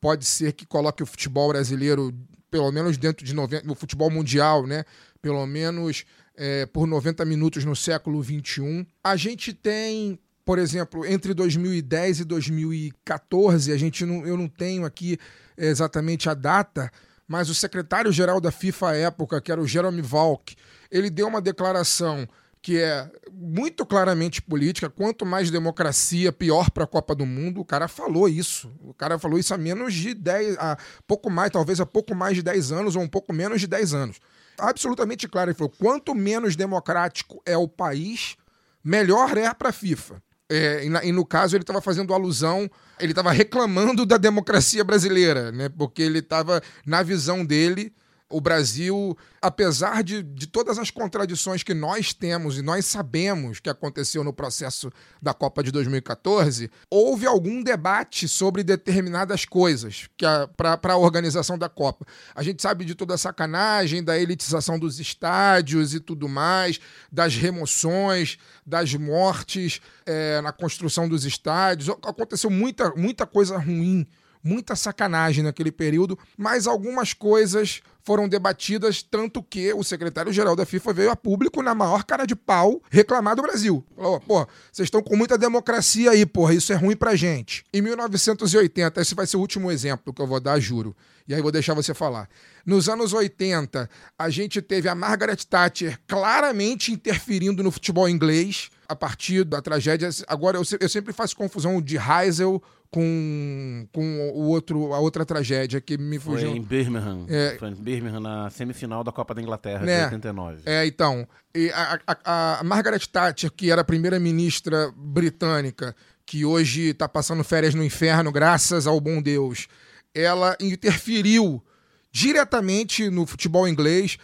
pode 0.00 0.24
ser 0.24 0.52
que 0.52 0.66
coloque 0.66 1.02
o 1.02 1.06
futebol 1.06 1.48
brasileiro, 1.48 2.12
pelo 2.50 2.72
menos 2.72 2.96
dentro 2.96 3.24
de 3.24 3.34
90, 3.34 3.70
o 3.70 3.74
futebol 3.74 4.10
mundial, 4.10 4.66
né? 4.66 4.84
Pelo 5.20 5.46
menos 5.46 6.04
é, 6.34 6.64
por 6.64 6.86
90 6.86 7.24
minutos 7.26 7.64
no 7.64 7.76
século 7.76 8.22
XXI. 8.24 8.86
A 9.04 9.14
gente 9.14 9.52
tem 9.52 10.18
por 10.50 10.58
exemplo, 10.58 11.06
entre 11.06 11.32
2010 11.32 12.18
e 12.18 12.24
2014, 12.24 13.70
a 13.70 13.76
gente 13.76 14.04
não, 14.04 14.26
eu 14.26 14.36
não 14.36 14.48
tenho 14.48 14.84
aqui 14.84 15.16
exatamente 15.56 16.28
a 16.28 16.34
data, 16.34 16.90
mas 17.28 17.48
o 17.48 17.54
secretário-geral 17.54 18.40
da 18.40 18.50
FIFA 18.50 18.88
à 18.88 18.96
época, 18.96 19.40
que 19.40 19.52
era 19.52 19.60
o 19.60 19.66
Jeremy 19.68 20.02
Valk, 20.02 20.56
ele 20.90 21.08
deu 21.08 21.28
uma 21.28 21.40
declaração 21.40 22.28
que 22.60 22.78
é 22.80 23.08
muito 23.32 23.86
claramente 23.86 24.42
política. 24.42 24.90
Quanto 24.90 25.24
mais 25.24 25.52
democracia, 25.52 26.32
pior 26.32 26.68
para 26.72 26.82
a 26.82 26.88
Copa 26.88 27.14
do 27.14 27.24
Mundo. 27.24 27.60
O 27.60 27.64
cara 27.64 27.86
falou 27.86 28.28
isso. 28.28 28.72
O 28.80 28.92
cara 28.92 29.20
falou 29.20 29.38
isso 29.38 29.54
há 29.54 29.56
menos 29.56 29.94
de 29.94 30.14
10, 30.14 30.56
há 30.58 30.76
pouco 31.06 31.30
mais, 31.30 31.52
talvez 31.52 31.78
há 31.78 31.86
pouco 31.86 32.12
mais 32.12 32.34
de 32.34 32.42
10 32.42 32.72
anos 32.72 32.96
ou 32.96 33.02
um 33.02 33.08
pouco 33.08 33.32
menos 33.32 33.60
de 33.60 33.68
10 33.68 33.94
anos. 33.94 34.20
Absolutamente 34.58 35.28
claro. 35.28 35.50
Ele 35.50 35.56
falou: 35.56 35.72
quanto 35.78 36.12
menos 36.12 36.56
democrático 36.56 37.40
é 37.46 37.56
o 37.56 37.68
país, 37.68 38.36
melhor 38.82 39.38
é 39.38 39.54
para 39.54 39.68
a 39.68 39.72
FIFA. 39.72 40.20
É, 40.50 40.84
e, 40.84 40.88
na, 40.90 41.04
e, 41.04 41.12
no 41.12 41.24
caso 41.24 41.54
ele 41.54 41.62
estava 41.62 41.80
fazendo 41.80 42.12
alusão, 42.12 42.68
ele 42.98 43.12
estava 43.12 43.30
reclamando 43.30 44.04
da 44.04 44.16
democracia 44.16 44.82
brasileira, 44.82 45.52
né? 45.52 45.68
Porque 45.68 46.02
ele 46.02 46.18
estava, 46.18 46.60
na 46.84 47.04
visão 47.04 47.44
dele, 47.44 47.92
o 48.30 48.40
Brasil, 48.40 49.18
apesar 49.42 50.04
de, 50.04 50.22
de 50.22 50.46
todas 50.46 50.78
as 50.78 50.88
contradições 50.90 51.64
que 51.64 51.74
nós 51.74 52.14
temos 52.14 52.56
e 52.56 52.62
nós 52.62 52.86
sabemos 52.86 53.58
que 53.58 53.68
aconteceu 53.68 54.22
no 54.22 54.32
processo 54.32 54.90
da 55.20 55.34
Copa 55.34 55.64
de 55.64 55.72
2014, 55.72 56.70
houve 56.88 57.26
algum 57.26 57.60
debate 57.60 58.28
sobre 58.28 58.62
determinadas 58.62 59.44
coisas 59.44 60.08
para 60.56 60.94
a 60.94 60.96
organização 60.96 61.58
da 61.58 61.68
Copa. 61.68 62.06
A 62.34 62.42
gente 62.42 62.62
sabe 62.62 62.84
de 62.84 62.94
toda 62.94 63.14
a 63.14 63.18
sacanagem, 63.18 64.04
da 64.04 64.16
elitização 64.16 64.78
dos 64.78 65.00
estádios 65.00 65.92
e 65.92 65.98
tudo 65.98 66.28
mais, 66.28 66.78
das 67.10 67.34
remoções, 67.34 68.38
das 68.64 68.94
mortes 68.94 69.80
é, 70.06 70.40
na 70.40 70.52
construção 70.52 71.08
dos 71.08 71.24
estádios. 71.24 71.88
Aconteceu 71.88 72.48
muita, 72.48 72.90
muita 72.94 73.26
coisa 73.26 73.58
ruim 73.58 74.06
muita 74.42 74.74
sacanagem 74.74 75.44
naquele 75.44 75.70
período, 75.70 76.18
mas 76.36 76.66
algumas 76.66 77.12
coisas 77.12 77.82
foram 78.02 78.28
debatidas, 78.28 79.02
tanto 79.02 79.42
que 79.42 79.72
o 79.72 79.84
secretário-geral 79.84 80.56
da 80.56 80.64
FIFA 80.64 80.92
veio 80.92 81.10
a 81.10 81.16
público 81.16 81.62
na 81.62 81.74
maior 81.74 82.04
cara 82.04 82.26
de 82.26 82.34
pau 82.34 82.82
reclamar 82.90 83.36
do 83.36 83.42
Brasil. 83.42 83.84
Falou, 83.94 84.20
pô, 84.20 84.46
vocês 84.72 84.86
estão 84.86 85.02
com 85.02 85.16
muita 85.16 85.36
democracia 85.36 86.10
aí, 86.10 86.24
porra, 86.24 86.54
isso 86.54 86.72
é 86.72 86.76
ruim 86.76 86.96
pra 86.96 87.14
gente. 87.14 87.64
Em 87.72 87.82
1980, 87.82 89.00
esse 89.00 89.14
vai 89.14 89.26
ser 89.26 89.36
o 89.36 89.40
último 89.40 89.70
exemplo 89.70 90.12
que 90.12 90.20
eu 90.20 90.26
vou 90.26 90.40
dar, 90.40 90.58
juro. 90.58 90.96
E 91.28 91.34
aí 91.34 91.42
vou 91.42 91.52
deixar 91.52 91.74
você 91.74 91.94
falar. 91.94 92.28
Nos 92.64 92.88
anos 92.88 93.12
80, 93.12 93.88
a 94.18 94.30
gente 94.30 94.60
teve 94.60 94.88
a 94.88 94.94
Margaret 94.94 95.36
Thatcher 95.36 95.98
claramente 96.08 96.92
interferindo 96.92 97.62
no 97.62 97.70
futebol 97.70 98.08
inglês 98.08 98.70
a 98.90 98.96
partir 98.96 99.44
da 99.44 99.62
tragédia. 99.62 100.08
Agora, 100.26 100.56
eu, 100.56 100.62
eu 100.80 100.88
sempre 100.88 101.12
faço 101.12 101.36
confusão 101.36 101.80
de 101.80 101.96
Heysel 101.96 102.60
com, 102.90 103.86
com 103.92 104.30
o 104.34 104.48
outro, 104.48 104.92
a 104.92 104.98
outra 104.98 105.24
tragédia 105.24 105.80
que 105.80 105.96
me 105.96 106.18
fugiu. 106.18 106.50
Foi 106.50 106.58
em 106.58 106.62
Birmingham. 106.62 107.24
É, 107.28 107.56
Foi 107.56 107.68
em 107.68 107.74
Birmingham, 107.74 108.18
na 108.18 108.50
semifinal 108.50 109.04
da 109.04 109.12
Copa 109.12 109.32
da 109.32 109.40
Inglaterra 109.40 109.86
né? 109.86 109.98
de 109.98 110.04
89. 110.16 110.62
É, 110.66 110.84
então. 110.84 111.26
E 111.54 111.70
a, 111.70 112.00
a, 112.04 112.60
a 112.60 112.64
Margaret 112.64 112.98
Thatcher, 112.98 113.52
que 113.52 113.70
era 113.70 113.82
a 113.82 113.84
primeira-ministra 113.84 114.92
britânica, 114.96 115.94
que 116.26 116.44
hoje 116.44 116.88
está 116.88 117.08
passando 117.08 117.44
férias 117.44 117.74
no 117.74 117.84
inferno, 117.84 118.32
graças 118.32 118.88
ao 118.88 119.00
bom 119.00 119.22
Deus, 119.22 119.68
ela 120.12 120.56
interferiu 120.60 121.62
diretamente 122.10 123.08
no 123.08 123.24
futebol 123.24 123.68
inglês, 123.68 124.18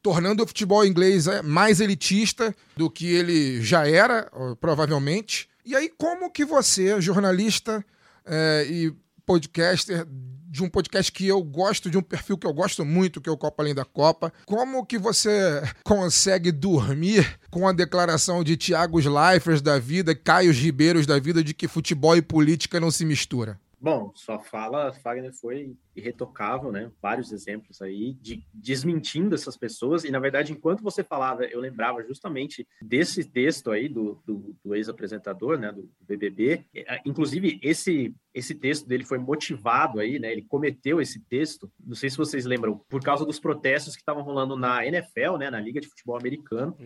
tornando 0.00 0.42
o 0.42 0.46
futebol 0.46 0.84
inglês 0.84 1.26
é, 1.26 1.42
mais 1.42 1.80
elitista 1.80 2.54
do 2.76 2.90
que 2.90 3.06
ele 3.06 3.60
já 3.62 3.86
era, 3.86 4.30
provavelmente. 4.60 5.48
E 5.64 5.76
aí, 5.76 5.90
como 5.96 6.30
que 6.30 6.44
você, 6.44 7.00
jornalista 7.00 7.84
é, 8.24 8.66
e 8.68 8.94
podcaster 9.24 10.06
de 10.52 10.62
um 10.62 10.68
podcast 10.68 11.10
que 11.10 11.26
eu 11.26 11.42
gosto, 11.42 11.90
de 11.90 11.96
um 11.96 12.02
perfil 12.02 12.36
que 12.36 12.46
eu 12.46 12.52
gosto 12.52 12.84
muito, 12.84 13.22
que 13.22 13.28
é 13.28 13.32
o 13.32 13.38
Copa 13.38 13.62
Além 13.62 13.74
da 13.74 13.86
Copa. 13.86 14.30
Como 14.44 14.84
que 14.84 14.98
você 14.98 15.62
consegue 15.82 16.52
dormir 16.52 17.38
com 17.50 17.66
a 17.66 17.72
declaração 17.72 18.44
de 18.44 18.54
Thiago 18.54 18.98
Leifers 18.98 19.62
da 19.62 19.78
vida, 19.78 20.14
Caio 20.14 20.52
Ribeiros 20.52 21.06
da 21.06 21.18
vida, 21.18 21.42
de 21.42 21.54
que 21.54 21.66
futebol 21.66 22.14
e 22.14 22.20
política 22.20 22.78
não 22.78 22.90
se 22.90 23.06
mistura? 23.06 23.58
Bom, 23.82 24.12
sua 24.14 24.38
fala, 24.38 24.92
Fagner, 24.92 25.34
foi 25.34 25.76
irretocável, 25.96 26.70
né? 26.70 26.92
Vários 27.02 27.32
exemplos 27.32 27.82
aí 27.82 28.12
de 28.12 28.40
desmentindo 28.54 29.34
essas 29.34 29.56
pessoas. 29.56 30.04
E, 30.04 30.10
na 30.12 30.20
verdade, 30.20 30.52
enquanto 30.52 30.84
você 30.84 31.02
falava, 31.02 31.42
eu 31.46 31.58
lembrava 31.58 32.00
justamente 32.04 32.64
desse 32.80 33.24
texto 33.24 33.72
aí 33.72 33.88
do, 33.88 34.22
do, 34.24 34.56
do 34.64 34.76
ex-apresentador, 34.76 35.58
né? 35.58 35.72
Do, 35.72 35.90
BBB. 36.06 36.64
É, 36.72 37.00
inclusive, 37.04 37.58
esse, 37.60 38.14
esse 38.32 38.54
texto 38.54 38.86
dele 38.86 39.04
foi 39.04 39.18
motivado 39.18 39.98
aí, 39.98 40.16
né? 40.16 40.30
Ele 40.30 40.42
cometeu 40.42 41.00
esse 41.00 41.18
texto, 41.18 41.68
não 41.84 41.96
sei 41.96 42.08
se 42.08 42.16
vocês 42.16 42.44
lembram, 42.44 42.78
por 42.88 43.02
causa 43.02 43.26
dos 43.26 43.40
protestos 43.40 43.96
que 43.96 44.02
estavam 44.02 44.22
rolando 44.22 44.56
na 44.56 44.86
NFL, 44.86 45.38
né? 45.38 45.50
Na 45.50 45.58
Liga 45.58 45.80
de 45.80 45.88
Futebol 45.88 46.16
Americano, 46.16 46.76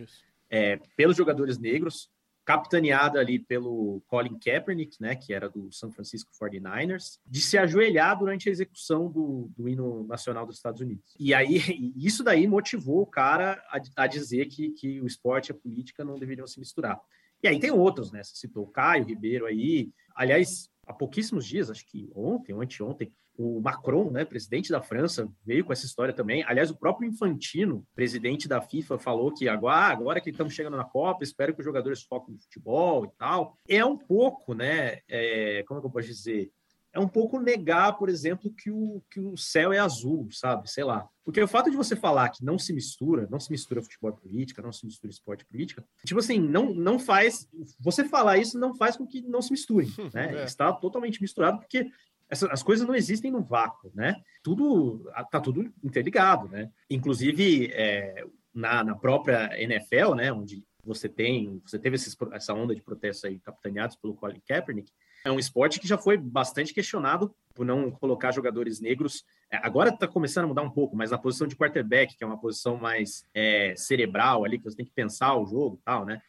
é, 0.49 0.79
pelos 0.95 1.15
jogadores 1.15 1.59
negros 1.59 2.09
capitaneada 2.47 3.19
ali 3.19 3.37
pelo 3.39 4.01
Colin 4.07 4.39
Kaepernick, 4.39 5.01
né, 5.01 5.17
que 5.17 5.33
era 5.33 5.49
do 5.49 5.69
San 5.69 5.91
Francisco 5.91 6.31
49ers, 6.41 7.19
de 7.25 7.41
se 7.41 7.57
ajoelhar 7.57 8.17
durante 8.17 8.47
a 8.47 8.51
execução 8.53 9.11
do, 9.11 9.51
do 9.53 9.67
hino 9.67 10.07
nacional 10.07 10.45
dos 10.45 10.55
Estados 10.55 10.79
Unidos. 10.79 11.13
E 11.19 11.33
aí, 11.33 11.57
isso 11.97 12.23
daí 12.23 12.47
motivou 12.47 13.01
o 13.01 13.05
cara 13.05 13.61
a, 13.69 14.03
a 14.03 14.07
dizer 14.07 14.45
que, 14.45 14.69
que 14.69 15.01
o 15.01 15.05
esporte 15.05 15.49
e 15.49 15.51
a 15.51 15.55
política 15.55 16.05
não 16.05 16.17
deveriam 16.17 16.47
se 16.47 16.57
misturar. 16.57 16.97
E 17.43 17.49
aí 17.49 17.59
tem 17.59 17.69
outros, 17.69 18.13
né? 18.13 18.23
Você 18.23 18.37
citou 18.37 18.63
o 18.63 18.71
Caio 18.71 19.03
Ribeiro 19.03 19.45
aí. 19.45 19.91
Aliás, 20.15 20.69
há 20.87 20.93
pouquíssimos 20.93 21.45
dias, 21.45 21.69
acho 21.69 21.85
que 21.85 22.09
ontem 22.15 22.53
ou 22.53 22.61
anteontem, 22.61 23.11
o 23.37 23.61
Macron, 23.61 24.09
né, 24.09 24.25
presidente 24.25 24.71
da 24.71 24.81
França, 24.81 25.29
veio 25.45 25.63
com 25.63 25.71
essa 25.71 25.85
história 25.85 26.13
também. 26.13 26.43
Aliás, 26.47 26.71
o 26.71 26.77
próprio 26.77 27.07
Infantino, 27.07 27.85
presidente 27.93 28.47
da 28.47 28.59
FIFA, 28.59 28.97
falou 28.97 29.31
que 29.31 29.47
agora, 29.47 29.75
ah, 29.75 29.89
agora 29.89 30.19
que 30.19 30.31
estamos 30.31 30.55
chegando 30.55 30.75
na 30.75 30.83
Copa, 30.83 31.23
espero 31.23 31.53
que 31.53 31.59
os 31.59 31.65
jogadores 31.65 32.01
foquem 32.01 32.33
no 32.33 32.41
futebol 32.41 33.05
e 33.05 33.09
tal. 33.15 33.55
É 33.67 33.85
um 33.85 33.95
pouco, 33.95 34.55
né, 34.55 34.99
é, 35.07 35.63
como 35.67 35.79
é 35.79 35.81
que 35.81 35.87
eu 35.87 35.91
posso 35.91 36.07
dizer? 36.07 36.51
É 36.93 36.99
um 36.99 37.07
pouco 37.07 37.39
negar, 37.39 37.97
por 37.97 38.09
exemplo, 38.09 38.51
que 38.51 38.71
o, 38.71 39.03
que 39.11 39.19
o 39.19 39.37
céu 39.37 39.71
é 39.71 39.77
azul, 39.77 40.27
sabe? 40.31 40.69
Sei 40.69 40.83
lá. 40.83 41.07
Porque 41.23 41.41
o 41.41 41.47
fato 41.47 41.69
de 41.69 41.77
você 41.77 41.95
falar 41.95 42.29
que 42.29 42.43
não 42.43 42.57
se 42.57 42.73
mistura, 42.73 43.27
não 43.29 43.39
se 43.39 43.51
mistura 43.51 43.81
futebol 43.81 44.09
e 44.11 44.21
política, 44.21 44.61
não 44.61 44.71
se 44.71 44.85
mistura 44.85 45.11
esporte 45.11 45.41
e 45.41 45.45
política, 45.45 45.85
tipo 46.05 46.19
assim, 46.19 46.39
não, 46.39 46.73
não 46.73 46.97
faz. 46.97 47.47
Você 47.79 48.05
falar 48.05 48.37
isso 48.37 48.57
não 48.57 48.73
faz 48.75 48.95
com 48.95 49.05
que 49.05 49.21
não 49.21 49.41
se 49.41 49.51
misturem, 49.51 49.89
né? 50.13 50.41
É. 50.41 50.43
Está 50.45 50.71
totalmente 50.73 51.21
misturado, 51.21 51.59
porque 51.59 51.89
essa- 52.29 52.51
as 52.51 52.63
coisas 52.63 52.87
não 52.87 52.95
existem 52.95 53.31
no 53.31 53.43
vácuo, 53.43 53.91
né? 53.93 54.15
Tudo 54.41 55.03
tá 55.29 55.39
tudo 55.39 55.71
interligado, 55.83 56.47
né? 56.47 56.71
Inclusive 56.89 57.69
é, 57.73 58.25
na, 58.53 58.83
na 58.83 58.95
própria 58.95 59.49
NFL, 59.61 60.15
né, 60.15 60.31
onde 60.33 60.63
você 60.83 61.07
tem, 61.07 61.61
você 61.65 61.77
teve 61.77 61.95
esses 61.95 62.15
essa 62.31 62.53
onda 62.53 62.73
de 62.73 62.81
protestos 62.81 63.25
aí 63.25 63.39
capitaneados 63.39 63.97
pelo 63.97 64.15
Colin 64.15 64.41
Kaepernick, 64.47 64.91
é 65.27 65.31
um 65.31 65.39
esporte 65.39 65.79
que 65.79 65.87
já 65.87 65.97
foi 65.97 66.17
bastante 66.17 66.73
questionado 66.73 67.33
por 67.53 67.65
não 67.65 67.91
colocar 67.91 68.31
jogadores 68.31 68.79
negros. 68.79 69.23
É, 69.51 69.57
Agora 69.57 69.89
está 69.89 70.07
começando 70.07 70.45
a 70.45 70.47
mudar 70.47 70.61
um 70.61 70.69
pouco, 70.69 70.95
mas 70.95 71.11
na 71.11 71.17
posição 71.17 71.47
de 71.47 71.55
quarterback, 71.55 72.15
que 72.15 72.23
é 72.23 72.27
uma 72.27 72.39
posição 72.39 72.77
mais 72.77 73.25
é, 73.33 73.73
cerebral 73.75 74.45
ali, 74.45 74.57
que 74.57 74.63
você 74.63 74.77
tem 74.77 74.85
que 74.85 74.91
pensar 74.91 75.35
o 75.35 75.45
jogo, 75.45 75.77
e 75.81 75.83
tal, 75.83 76.05
né? 76.05 76.21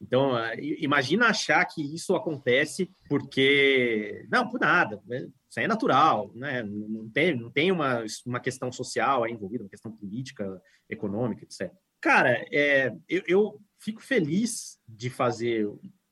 Então, 0.00 0.34
ah, 0.34 0.52
imagina 0.56 1.28
achar 1.28 1.64
que 1.64 1.82
isso 1.94 2.14
acontece 2.14 2.90
porque. 3.08 4.26
Não, 4.30 4.48
por 4.48 4.60
nada. 4.60 5.00
né? 5.06 5.26
Isso 5.48 5.58
aí 5.58 5.64
é 5.64 5.68
natural, 5.68 6.30
né? 6.34 6.62
Não 6.62 7.08
tem, 7.08 7.34
não 7.34 7.50
tem 7.50 7.72
uma, 7.72 8.04
uma 8.26 8.40
questão 8.40 8.70
social 8.70 9.24
aí 9.24 9.32
envolvida, 9.32 9.64
uma 9.64 9.70
questão 9.70 9.90
política, 9.90 10.60
econômica, 10.90 11.44
etc. 11.44 11.72
Cara, 12.00 12.44
é, 12.52 12.94
eu, 13.08 13.22
eu 13.26 13.60
fico 13.78 14.02
feliz 14.02 14.78
de 14.86 15.08
fazer 15.08 15.66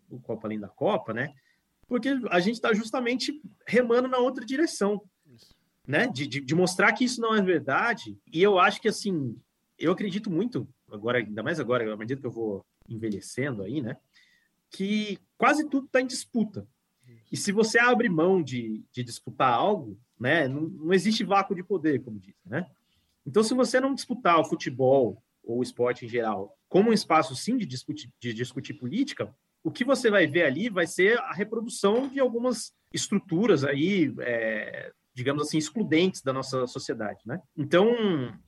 o 0.08 0.20
Copa 0.20 0.46
Além 0.46 0.60
da 0.60 0.68
Copa, 0.68 1.12
né? 1.12 1.34
Porque 1.92 2.08
a 2.30 2.40
gente 2.40 2.54
está 2.54 2.72
justamente 2.72 3.38
remando 3.66 4.08
na 4.08 4.16
outra 4.16 4.46
direção, 4.46 5.02
né? 5.86 6.06
De, 6.06 6.26
de, 6.26 6.40
de 6.40 6.54
mostrar 6.54 6.90
que 6.94 7.04
isso 7.04 7.20
não 7.20 7.34
é 7.34 7.42
verdade. 7.42 8.18
E 8.32 8.42
eu 8.42 8.58
acho 8.58 8.80
que, 8.80 8.88
assim, 8.88 9.38
eu 9.78 9.92
acredito 9.92 10.30
muito, 10.30 10.66
agora, 10.90 11.18
ainda 11.18 11.42
mais 11.42 11.60
agora, 11.60 11.92
à 11.92 11.94
medida 11.94 12.18
que 12.18 12.26
eu 12.26 12.30
vou 12.30 12.64
envelhecendo 12.88 13.62
aí, 13.62 13.82
né? 13.82 13.98
Que 14.70 15.18
quase 15.36 15.68
tudo 15.68 15.84
está 15.84 16.00
em 16.00 16.06
disputa. 16.06 16.66
E 17.30 17.36
se 17.36 17.52
você 17.52 17.78
abre 17.78 18.08
mão 18.08 18.42
de, 18.42 18.82
de 18.90 19.04
disputar 19.04 19.52
algo, 19.52 20.00
né? 20.18 20.48
Não, 20.48 20.62
não 20.62 20.94
existe 20.94 21.22
vácuo 21.22 21.54
de 21.54 21.62
poder, 21.62 22.02
como 22.02 22.18
dizem, 22.18 22.40
né? 22.46 22.66
Então, 23.26 23.44
se 23.44 23.52
você 23.52 23.78
não 23.78 23.94
disputar 23.94 24.40
o 24.40 24.46
futebol 24.46 25.22
ou 25.44 25.58
o 25.58 25.62
esporte 25.62 26.06
em 26.06 26.08
geral 26.08 26.56
como 26.70 26.88
um 26.88 26.94
espaço, 26.94 27.36
sim, 27.36 27.58
de 27.58 27.66
discutir, 27.66 28.10
de 28.18 28.32
discutir 28.32 28.72
política, 28.72 29.30
o 29.62 29.70
que 29.70 29.84
você 29.84 30.10
vai 30.10 30.26
ver 30.26 30.44
ali 30.44 30.68
vai 30.68 30.86
ser 30.86 31.18
a 31.18 31.32
reprodução 31.32 32.08
de 32.08 32.18
algumas 32.20 32.72
estruturas 32.92 33.64
aí, 33.64 34.12
é, 34.20 34.92
digamos 35.14 35.42
assim, 35.42 35.58
excludentes 35.58 36.22
da 36.22 36.32
nossa 36.32 36.66
sociedade, 36.66 37.20
né? 37.24 37.40
Então, 37.56 37.88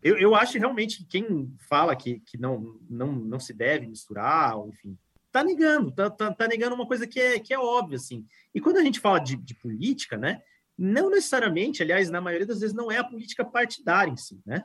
eu, 0.02 0.18
eu 0.18 0.34
acho 0.34 0.58
realmente 0.58 0.98
que 0.98 1.06
quem 1.06 1.54
fala 1.68 1.94
que, 1.94 2.20
que 2.20 2.38
não, 2.38 2.78
não, 2.88 3.12
não 3.12 3.40
se 3.40 3.52
deve 3.52 3.86
misturar, 3.86 4.56
enfim, 4.68 4.98
tá 5.30 5.42
negando, 5.42 5.90
tá, 5.90 6.08
tá, 6.08 6.32
tá 6.32 6.46
negando 6.46 6.74
uma 6.74 6.86
coisa 6.86 7.06
que 7.06 7.18
é, 7.18 7.38
que 7.38 7.52
é 7.52 7.58
óbvia, 7.58 7.96
assim. 7.96 8.26
E 8.54 8.60
quando 8.60 8.76
a 8.76 8.82
gente 8.82 9.00
fala 9.00 9.18
de, 9.18 9.36
de 9.36 9.54
política, 9.54 10.16
né? 10.16 10.42
Não 10.76 11.08
necessariamente, 11.08 11.82
aliás, 11.82 12.10
na 12.10 12.20
maioria 12.20 12.46
das 12.46 12.60
vezes, 12.60 12.74
não 12.74 12.90
é 12.90 12.98
a 12.98 13.04
política 13.04 13.44
partidária 13.44 14.10
em 14.10 14.16
si, 14.16 14.40
né? 14.44 14.64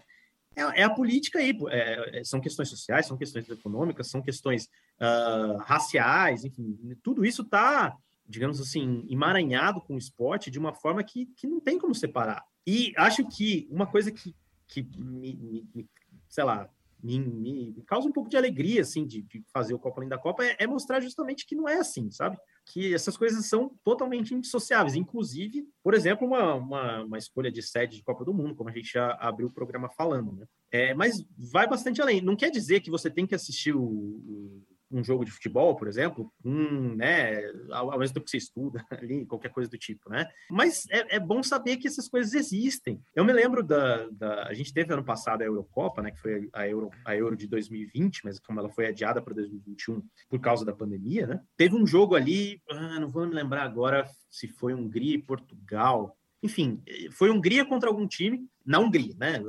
É, 0.55 0.81
é 0.81 0.83
a 0.83 0.89
política 0.89 1.39
aí, 1.39 1.57
é, 1.69 2.19
é, 2.19 2.23
são 2.23 2.41
questões 2.41 2.69
sociais, 2.69 3.05
são 3.05 3.17
questões 3.17 3.47
econômicas, 3.49 4.09
são 4.09 4.21
questões 4.21 4.67
ah, 4.99 5.57
raciais, 5.65 6.43
enfim, 6.43 6.77
tudo 7.01 7.23
isso 7.25 7.43
está, 7.43 7.95
digamos 8.27 8.59
assim, 8.59 9.05
emaranhado 9.09 9.81
com 9.81 9.95
o 9.95 9.97
esporte 9.99 10.51
de 10.51 10.59
uma 10.59 10.73
forma 10.73 11.03
que, 11.03 11.27
que 11.37 11.47
não 11.47 11.59
tem 11.59 11.77
como 11.79 11.95
separar. 11.95 12.43
E 12.67 12.93
acho 12.97 13.27
que 13.29 13.67
uma 13.71 13.87
coisa 13.87 14.11
que, 14.11 14.35
que 14.67 14.83
me, 14.97 15.35
me- 15.35 15.67
me- 15.73 15.89
sei 16.27 16.43
lá, 16.43 16.69
me, 17.01 17.17
me- 17.19 17.71
me 17.71 17.83
causa 17.83 18.07
um 18.07 18.11
pouco 18.11 18.29
de 18.29 18.35
alegria, 18.37 18.81
assim, 18.81 19.05
de, 19.05 19.21
de 19.21 19.43
fazer 19.53 19.73
o 19.73 19.79
Copa 19.79 19.99
Além 19.99 20.09
da 20.09 20.17
Copa, 20.17 20.43
é, 20.43 20.57
é 20.59 20.67
mostrar 20.67 20.99
justamente 20.99 21.45
que 21.45 21.55
não 21.55 21.67
é 21.67 21.75
assim, 21.77 22.11
sabe? 22.11 22.37
Que 22.71 22.93
essas 22.93 23.17
coisas 23.17 23.45
são 23.47 23.75
totalmente 23.83 24.33
indissociáveis. 24.33 24.93
Inclusive, 24.95 25.67
por 25.83 25.93
exemplo, 25.95 26.27
uma, 26.27 26.53
uma, 26.53 27.03
uma 27.03 27.17
escolha 27.17 27.51
de 27.51 27.63
sede 27.63 27.97
de 27.97 28.03
Copa 28.03 28.23
do 28.23 28.33
Mundo, 28.33 28.53
como 28.53 28.69
a 28.69 28.73
gente 28.73 28.91
já 28.93 29.13
abriu 29.19 29.47
o 29.47 29.51
programa 29.51 29.89
falando, 29.89 30.33
né? 30.33 30.45
É, 30.71 30.93
mas 30.93 31.25
vai 31.35 31.67
bastante 31.67 31.99
além. 31.99 32.21
Não 32.21 32.35
quer 32.35 32.51
dizer 32.51 32.81
que 32.81 32.91
você 32.91 33.09
tem 33.09 33.25
que 33.25 33.33
assistir 33.33 33.75
o, 33.75 33.81
o- 33.81 34.63
um 34.91 35.03
jogo 35.03 35.23
de 35.25 35.31
futebol, 35.31 35.75
por 35.75 35.87
exemplo, 35.87 36.31
um, 36.43 36.95
né, 36.95 37.41
ao, 37.71 37.91
ao 37.91 37.99
mesmo 37.99 38.13
tempo 38.13 38.25
que 38.25 38.31
você 38.31 38.37
estuda 38.37 38.83
ali, 38.91 39.25
qualquer 39.25 39.49
coisa 39.49 39.69
do 39.69 39.77
tipo, 39.77 40.09
né? 40.09 40.27
Mas 40.49 40.85
é, 40.89 41.15
é 41.15 41.19
bom 41.19 41.43
saber 41.43 41.77
que 41.77 41.87
essas 41.87 42.07
coisas 42.09 42.33
existem. 42.33 43.01
Eu 43.15 43.23
me 43.23 43.33
lembro 43.33 43.63
da, 43.63 44.07
da- 44.09 44.43
a 44.47 44.53
gente 44.53 44.73
teve 44.73 44.93
ano 44.93 45.03
passado 45.03 45.41
a 45.41 45.45
Eurocopa, 45.45 46.01
né, 46.01 46.11
que 46.11 46.19
foi 46.19 46.49
a 46.53 46.67
Euro, 46.67 46.89
a 47.05 47.15
Euro 47.15 47.35
de 47.35 47.47
2020, 47.47 48.21
mas 48.23 48.39
como 48.39 48.59
ela 48.59 48.69
foi 48.69 48.87
adiada 48.87 49.21
para 49.21 49.33
2021 49.33 50.01
por 50.29 50.39
causa 50.39 50.65
da 50.65 50.73
pandemia, 50.73 51.27
né? 51.27 51.41
Teve 51.55 51.75
um 51.75 51.85
jogo 51.85 52.15
ali, 52.15 52.61
ah, 52.69 52.99
não 52.99 53.09
vou 53.09 53.27
me 53.27 53.33
lembrar 53.33 53.63
agora 53.63 54.05
se 54.29 54.47
foi 54.47 54.73
Hungria 54.73 55.15
e 55.15 55.21
Portugal. 55.21 56.15
Enfim, 56.41 56.81
foi 57.11 57.29
Hungria 57.29 57.65
contra 57.65 57.89
algum 57.89 58.07
time, 58.07 58.47
na 58.65 58.79
Hungria, 58.79 59.13
né? 59.17 59.41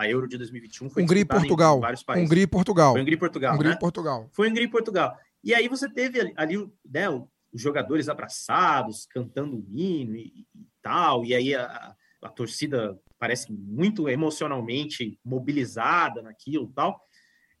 A, 0.00 0.08
Euro 0.08 0.28
de 0.28 0.36
2021 0.38 0.90
foi 0.90 1.02
Hungria 1.02 1.22
e 1.22 1.24
Portugal. 1.24 1.80
vários 1.80 2.02
países. 2.02 2.26
Hungria 2.26 2.42
e 2.42 2.46
Portugal. 2.46 2.92
Foi 2.92 3.00
Hungria 3.00 3.14
e 3.16 3.18
Portugal, 3.18 3.54
Hungria 3.54 3.70
né? 3.70 3.76
e 3.76 3.78
Portugal. 3.78 4.28
Foi 4.32 4.48
Hungria 4.48 4.64
e 4.64 4.70
Portugal. 4.70 5.16
E 5.42 5.54
aí 5.54 5.68
você 5.68 5.88
teve 5.88 6.20
ali, 6.20 6.32
ali, 6.36 6.70
né, 6.84 7.08
os 7.10 7.60
jogadores 7.60 8.08
abraçados, 8.08 9.06
cantando 9.06 9.56
o 9.56 9.66
hino 9.70 10.16
e, 10.16 10.46
e 10.54 10.66
tal, 10.82 11.24
e 11.24 11.34
aí 11.34 11.54
a, 11.54 11.94
a 12.22 12.28
torcida 12.28 12.98
parece 13.18 13.52
muito 13.52 14.08
emocionalmente 14.08 15.18
mobilizada 15.24 16.22
naquilo 16.22 16.68
e 16.70 16.74
tal. 16.74 17.00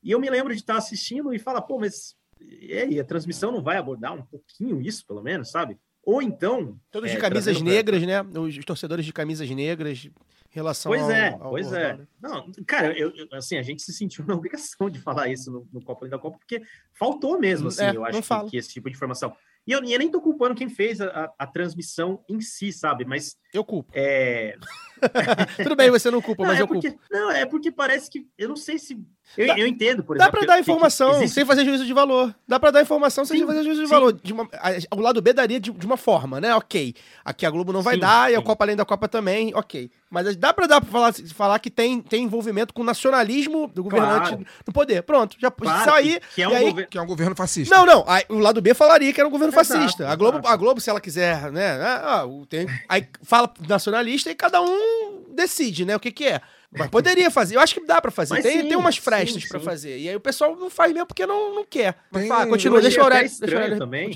E 0.02 0.10
eu 0.10 0.20
me 0.20 0.30
lembro 0.30 0.52
de 0.54 0.60
estar 0.60 0.76
assistindo 0.76 1.32
e 1.34 1.38
falar, 1.38 1.62
pô, 1.62 1.78
mas 1.78 2.14
e 2.40 2.72
aí, 2.72 3.00
a 3.00 3.04
transmissão 3.04 3.52
não 3.52 3.62
vai 3.62 3.76
abordar 3.76 4.14
um 4.14 4.22
pouquinho 4.22 4.80
isso, 4.80 5.06
pelo 5.06 5.22
menos, 5.22 5.50
sabe? 5.50 5.76
Ou 6.02 6.22
então. 6.22 6.80
Todos 6.90 7.10
é, 7.10 7.14
de 7.14 7.20
camisas 7.20 7.58
pra- 7.58 7.66
negras, 7.66 8.02
né? 8.02 8.22
Os 8.22 8.64
torcedores 8.64 9.04
de 9.04 9.12
camisas 9.12 9.50
negras, 9.50 10.08
relação 10.50 10.90
Pois 10.90 11.02
ao, 11.02 11.10
é, 11.10 11.28
ao 11.40 11.50
pois 11.50 11.72
é. 11.72 11.96
né? 11.96 12.06
Não, 12.20 12.50
cara, 12.66 12.96
eu, 12.98 13.10
eu- 13.14 13.28
assim, 13.32 13.56
a 13.56 13.62
gente 13.62 13.82
se 13.82 13.92
sentiu 13.92 14.24
na 14.26 14.34
obrigação 14.34 14.90
de 14.90 14.98
falar 15.00 15.28
isso 15.28 15.50
no, 15.50 15.68
no 15.72 15.82
Copa 15.82 16.08
da 16.08 16.18
Copa, 16.18 16.38
porque 16.38 16.62
faltou 16.92 17.38
mesmo, 17.38 17.68
assim, 17.68 17.84
É, 17.84 17.96
eu 17.96 18.04
acho 18.04 18.20
que, 18.22 18.50
que 18.50 18.56
esse 18.56 18.68
tipo 18.70 18.90
de 18.90 18.96
informação. 18.96 19.34
E 19.66 19.72
eu, 19.72 19.84
e 19.84 19.92
eu 19.92 19.98
nem 19.98 20.10
tô 20.10 20.20
culpando 20.20 20.54
quem 20.54 20.68
fez 20.68 21.00
a, 21.00 21.06
a- 21.08 21.34
a 21.38 21.46
transmissão 21.46 22.24
em 22.28 22.40
si, 22.40 22.72
sabe? 22.72 23.04
Mas 23.04 23.36
Eu 23.52 23.64
culpo. 23.64 23.90
é. 23.94 24.56
Tudo 25.62 25.76
bem, 25.76 25.90
você 25.90 26.10
não 26.10 26.20
culpa, 26.20 26.42
Não, 26.42 26.50
mas 26.50 26.58
é 26.58 26.62
eu 26.62 26.68
culpo. 26.68 26.82
porque, 26.82 26.98
não, 27.10 27.30
é 27.30 27.46
porque 27.46 27.70
parece 27.70 28.10
que. 28.10 28.26
Eu 28.38 28.48
não 28.48 28.56
sei 28.56 28.78
se. 28.78 28.98
Eu, 29.36 29.46
Dá- 29.46 29.58
eu 29.58 29.66
entendo, 29.66 30.02
por 30.02 30.18
Dá 30.18 30.24
exemplo. 30.24 30.40
pra 30.40 30.54
dar 30.54 30.60
informação 30.60 31.12
existe- 31.16 31.34
sem 31.34 31.44
fazer 31.44 31.64
juízo 31.64 31.86
de 31.86 31.92
valor. 31.92 32.34
Dá 32.48 32.58
pra 32.58 32.72
dar 32.72 32.82
informação 32.82 33.24
sem 33.24 33.38
Sim, 33.38 33.46
fazer 33.46 33.62
juízo 33.62 33.82
de 33.82 33.86
sim. 33.86 33.94
valor. 33.94 34.12
De 34.12 34.32
uma- 34.32 34.48
a- 34.54 34.96
o 34.96 35.00
lado 35.00 35.22
B 35.22 35.32
daria 35.32 35.60
de, 35.60 35.70
de 35.70 35.86
uma 35.86 35.96
forma, 35.96 36.40
né? 36.40 36.52
Ok. 36.56 36.94
Aqui 37.24 37.46
a 37.46 37.50
Globo 37.50 37.72
não 37.72 37.80
vai 37.80 37.94
Sim, 37.94 38.00
dar 38.00 38.32
e 38.32 38.34
a. 38.34 38.42
Copa 38.42 38.64
Além 38.64 38.74
da 38.74 38.84
Copa 38.84 39.06
também, 39.08 39.52
ok. 39.54 39.88
Mas 40.10 40.34
dá 40.34 40.52
pra 40.52 40.66
dar 40.66 40.80
pra 40.80 40.90
falar, 40.90 41.12
falar 41.32 41.58
que 41.60 41.70
tem, 41.70 42.00
tem 42.02 42.24
envolvimento 42.24 42.74
com 42.74 42.82
o 42.82 42.84
nacionalismo 42.84 43.68
do 43.72 43.84
governante 43.84 44.30
Claro. 44.30 44.46
no 44.66 44.72
poder. 44.72 45.02
Pronto, 45.04 45.36
já 45.38 45.48
Claro, 45.52 45.84
saiu 45.84 45.94
aí. 45.94 46.20
que, 46.20 46.34
que 46.34 46.42
é 46.42 46.48
um 46.48 46.54
aí- 46.56 46.64
governo. 46.70 46.90
Que 46.90 46.98
é 46.98 47.02
um 47.02 47.06
governo 47.06 47.36
fascista. 47.36 47.76
Não, 47.76 47.86
não. 47.86 48.04
aí 48.08 48.24
o 48.28 48.38
lado 48.40 48.60
B 48.60 48.74
falaria 48.74 49.12
que 49.12 49.20
era 49.20 49.28
um 49.28 49.30
governo 49.30 49.54
Exato, 49.54 49.78
fascista. 49.80 50.08
A 50.08 50.16
Globo, 50.16 50.40
a 50.44 50.56
Globo, 50.56 50.80
se 50.80 50.90
ela 50.90 51.00
quiser, 51.00 51.52
né? 51.52 51.78
ah, 52.02 52.24
o- 52.26 52.44
tem- 52.46 52.66
aí 52.88 53.06
fala 53.22 53.52
nacionalista 53.68 54.28
e 54.30 54.34
cada 54.34 54.60
um 54.60 54.89
decide, 55.34 55.84
né? 55.84 55.96
O 55.96 56.00
que 56.00 56.10
que 56.12 56.26
é. 56.26 56.40
Mas 56.72 56.88
poderia 56.88 57.30
fazer. 57.30 57.56
Eu 57.56 57.60
acho 57.60 57.74
que 57.74 57.84
dá 57.84 58.00
pra 58.00 58.10
fazer. 58.10 58.34
Mas 58.34 58.42
Tem, 58.44 58.62
sim, 58.62 58.68
tem 58.68 58.76
umas 58.76 58.96
frestas 58.96 59.42
sim. 59.42 59.58
fazer. 59.60 59.98
E 59.98 60.08
aí 60.08 60.14
o 60.16 60.20
pessoal 60.20 60.54
não 60.56 60.70
faz 60.70 60.92
mesmo 60.92 61.06
porque 61.06 61.26
não, 61.26 61.54
não 61.54 61.64
quer. 61.64 61.96
Mas 62.10 62.22
Tem- 62.22 62.28
fala, 62.28 62.46
continua, 62.46 62.80
deixa 62.80 63.00
eu 63.00 63.04
orar. 63.04 63.20
Deixa 63.20 63.34
eu 63.42 63.46
estranho 63.46 63.66
orar 63.66 63.78
também. 63.78 64.10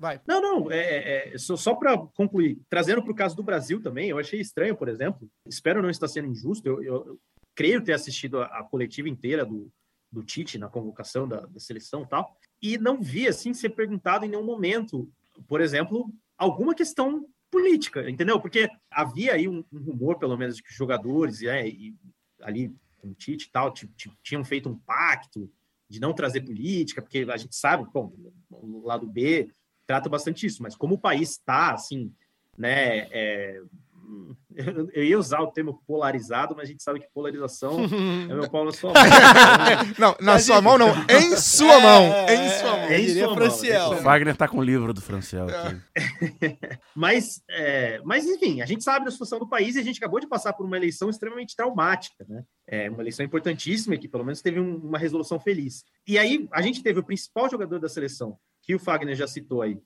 Vai. 0.00 0.20
Não, 0.26 0.40
não, 0.40 0.70
é, 0.70 0.78
é- 0.78 1.34
é- 1.34 1.38
só, 1.38 1.56
só 1.56 1.74
para 1.74 1.96
concluir, 1.98 2.60
trazendo 2.70 3.02
para 3.02 3.10
o 3.10 3.14
caso 3.16 3.34
do 3.34 3.42
Brasil 3.42 3.82
também, 3.82 4.08
eu 4.10 4.18
achei 4.18 4.40
estranho, 4.40 4.76
por 4.76 4.88
exemplo, 4.88 5.28
espero 5.44 5.82
não 5.82 5.90
estar 5.90 6.06
sendo 6.06 6.28
injusto, 6.28 6.68
eu, 6.68 6.80
eu- 6.82 7.04
eu 7.08 7.20
creio 7.52 7.82
ter 7.82 7.94
assistido 7.94 8.40
a, 8.40 8.44
a 8.46 8.62
coletiva 8.62 9.08
inteira 9.08 9.44
do, 9.44 9.68
do 10.12 10.22
Tite 10.22 10.56
na 10.56 10.68
convocação 10.68 11.26
da, 11.26 11.40
da 11.40 11.58
seleção 11.58 12.02
e 12.02 12.06
tal, 12.06 12.36
e 12.62 12.78
não 12.78 13.02
vi, 13.02 13.26
assim, 13.26 13.52
ser 13.52 13.70
perguntado 13.70 14.24
em 14.24 14.28
nenhum 14.28 14.44
momento, 14.44 15.10
por 15.48 15.60
exemplo, 15.60 16.08
alguma 16.36 16.76
questão 16.76 17.26
política, 17.58 18.08
entendeu? 18.08 18.40
Porque 18.40 18.68
havia 18.90 19.34
aí 19.34 19.48
um, 19.48 19.64
um 19.72 19.78
rumor, 19.78 20.18
pelo 20.18 20.36
menos, 20.36 20.56
de 20.56 20.62
que 20.62 20.70
os 20.70 20.76
jogadores, 20.76 21.40
né, 21.40 21.68
e 21.68 21.94
ali 22.40 22.72
com 22.98 23.08
o 23.08 23.14
Tite 23.14 23.46
e 23.46 23.50
tal, 23.50 23.72
ti- 23.72 23.88
ti- 23.96 24.12
tinham 24.22 24.44
feito 24.44 24.68
um 24.68 24.78
pacto 24.78 25.50
de 25.88 26.00
não 26.00 26.12
trazer 26.12 26.42
política, 26.42 27.00
porque 27.00 27.26
a 27.30 27.36
gente 27.36 27.56
sabe, 27.56 27.86
bom, 27.92 28.12
o 28.50 28.84
lado 28.84 29.06
B 29.06 29.50
trata 29.86 30.08
bastante 30.08 30.46
isso. 30.46 30.62
Mas 30.62 30.76
como 30.76 30.94
o 30.94 30.98
país 30.98 31.30
está, 31.30 31.72
assim, 31.72 32.12
né, 32.56 33.08
é, 33.10 33.62
eu, 34.94 35.04
ia 35.04 35.18
usar 35.18 35.40
o 35.40 35.48
termo 35.48 35.82
polarizado, 35.86 36.54
mas 36.56 36.68
a 36.68 36.72
gente 36.72 36.82
sabe 36.82 37.00
que 37.00 37.06
polarização 37.12 37.84
é 37.84 38.34
meu 38.34 38.48
pau 38.50 38.64
na 38.64 38.72
sua 38.72 38.92
mão. 38.92 39.02
Não, 39.98 40.16
na 40.20 40.32
Mas, 40.34 40.44
sua 40.44 40.56
enfim. 40.56 40.64
mão 40.64 40.78
não, 40.78 40.88
em 41.08 41.36
sua 41.36 41.80
mão, 41.80 42.04
em 42.28 42.48
sua 42.50 42.70
mão. 42.70 42.78
É, 42.88 43.00
Em 43.00 43.08
sua 43.14 43.34
Franciel. 43.34 43.90
mão, 43.94 44.02
Wagner 44.02 44.36
tá 44.36 44.48
com 44.48 44.58
o 44.58 44.62
livro 44.62 44.92
do 44.94 45.00
Franciel 45.00 45.46
aqui. 45.48 45.76
Mas, 46.94 47.42
é, 47.48 48.00
mas, 48.04 48.26
enfim, 48.26 48.60
a 48.60 48.66
gente 48.66 48.82
sabe 48.82 49.04
da 49.04 49.10
situação 49.10 49.38
do 49.38 49.48
país 49.48 49.76
e 49.76 49.80
a 49.80 49.82
gente 49.84 49.98
acabou 49.98 50.18
de 50.20 50.26
passar 50.26 50.52
por 50.52 50.66
uma 50.66 50.76
eleição 50.76 51.08
extremamente 51.10 51.54
traumática, 51.54 52.24
né? 52.28 52.42
É 52.66 52.90
uma 52.90 53.02
eleição 53.02 53.24
importantíssima 53.24 53.96
que 53.96 54.08
pelo 54.08 54.24
menos 54.24 54.40
teve 54.42 54.58
um- 54.60 54.76
uma 54.76 54.98
resolução 54.98 55.38
feliz. 55.38 55.84
E 56.06 56.18
aí 56.18 56.48
a 56.52 56.60
gente 56.62 56.82
teve 56.82 56.98
o 56.98 57.04
principal 57.04 57.48
jogador 57.48 57.78
da 57.78 57.88
seleção, 57.88 58.36
que 58.62 58.74
o 58.74 58.78
Fagner 58.78 59.14
já 59.14 59.26
citou 59.26 59.62
aí, 59.62 59.78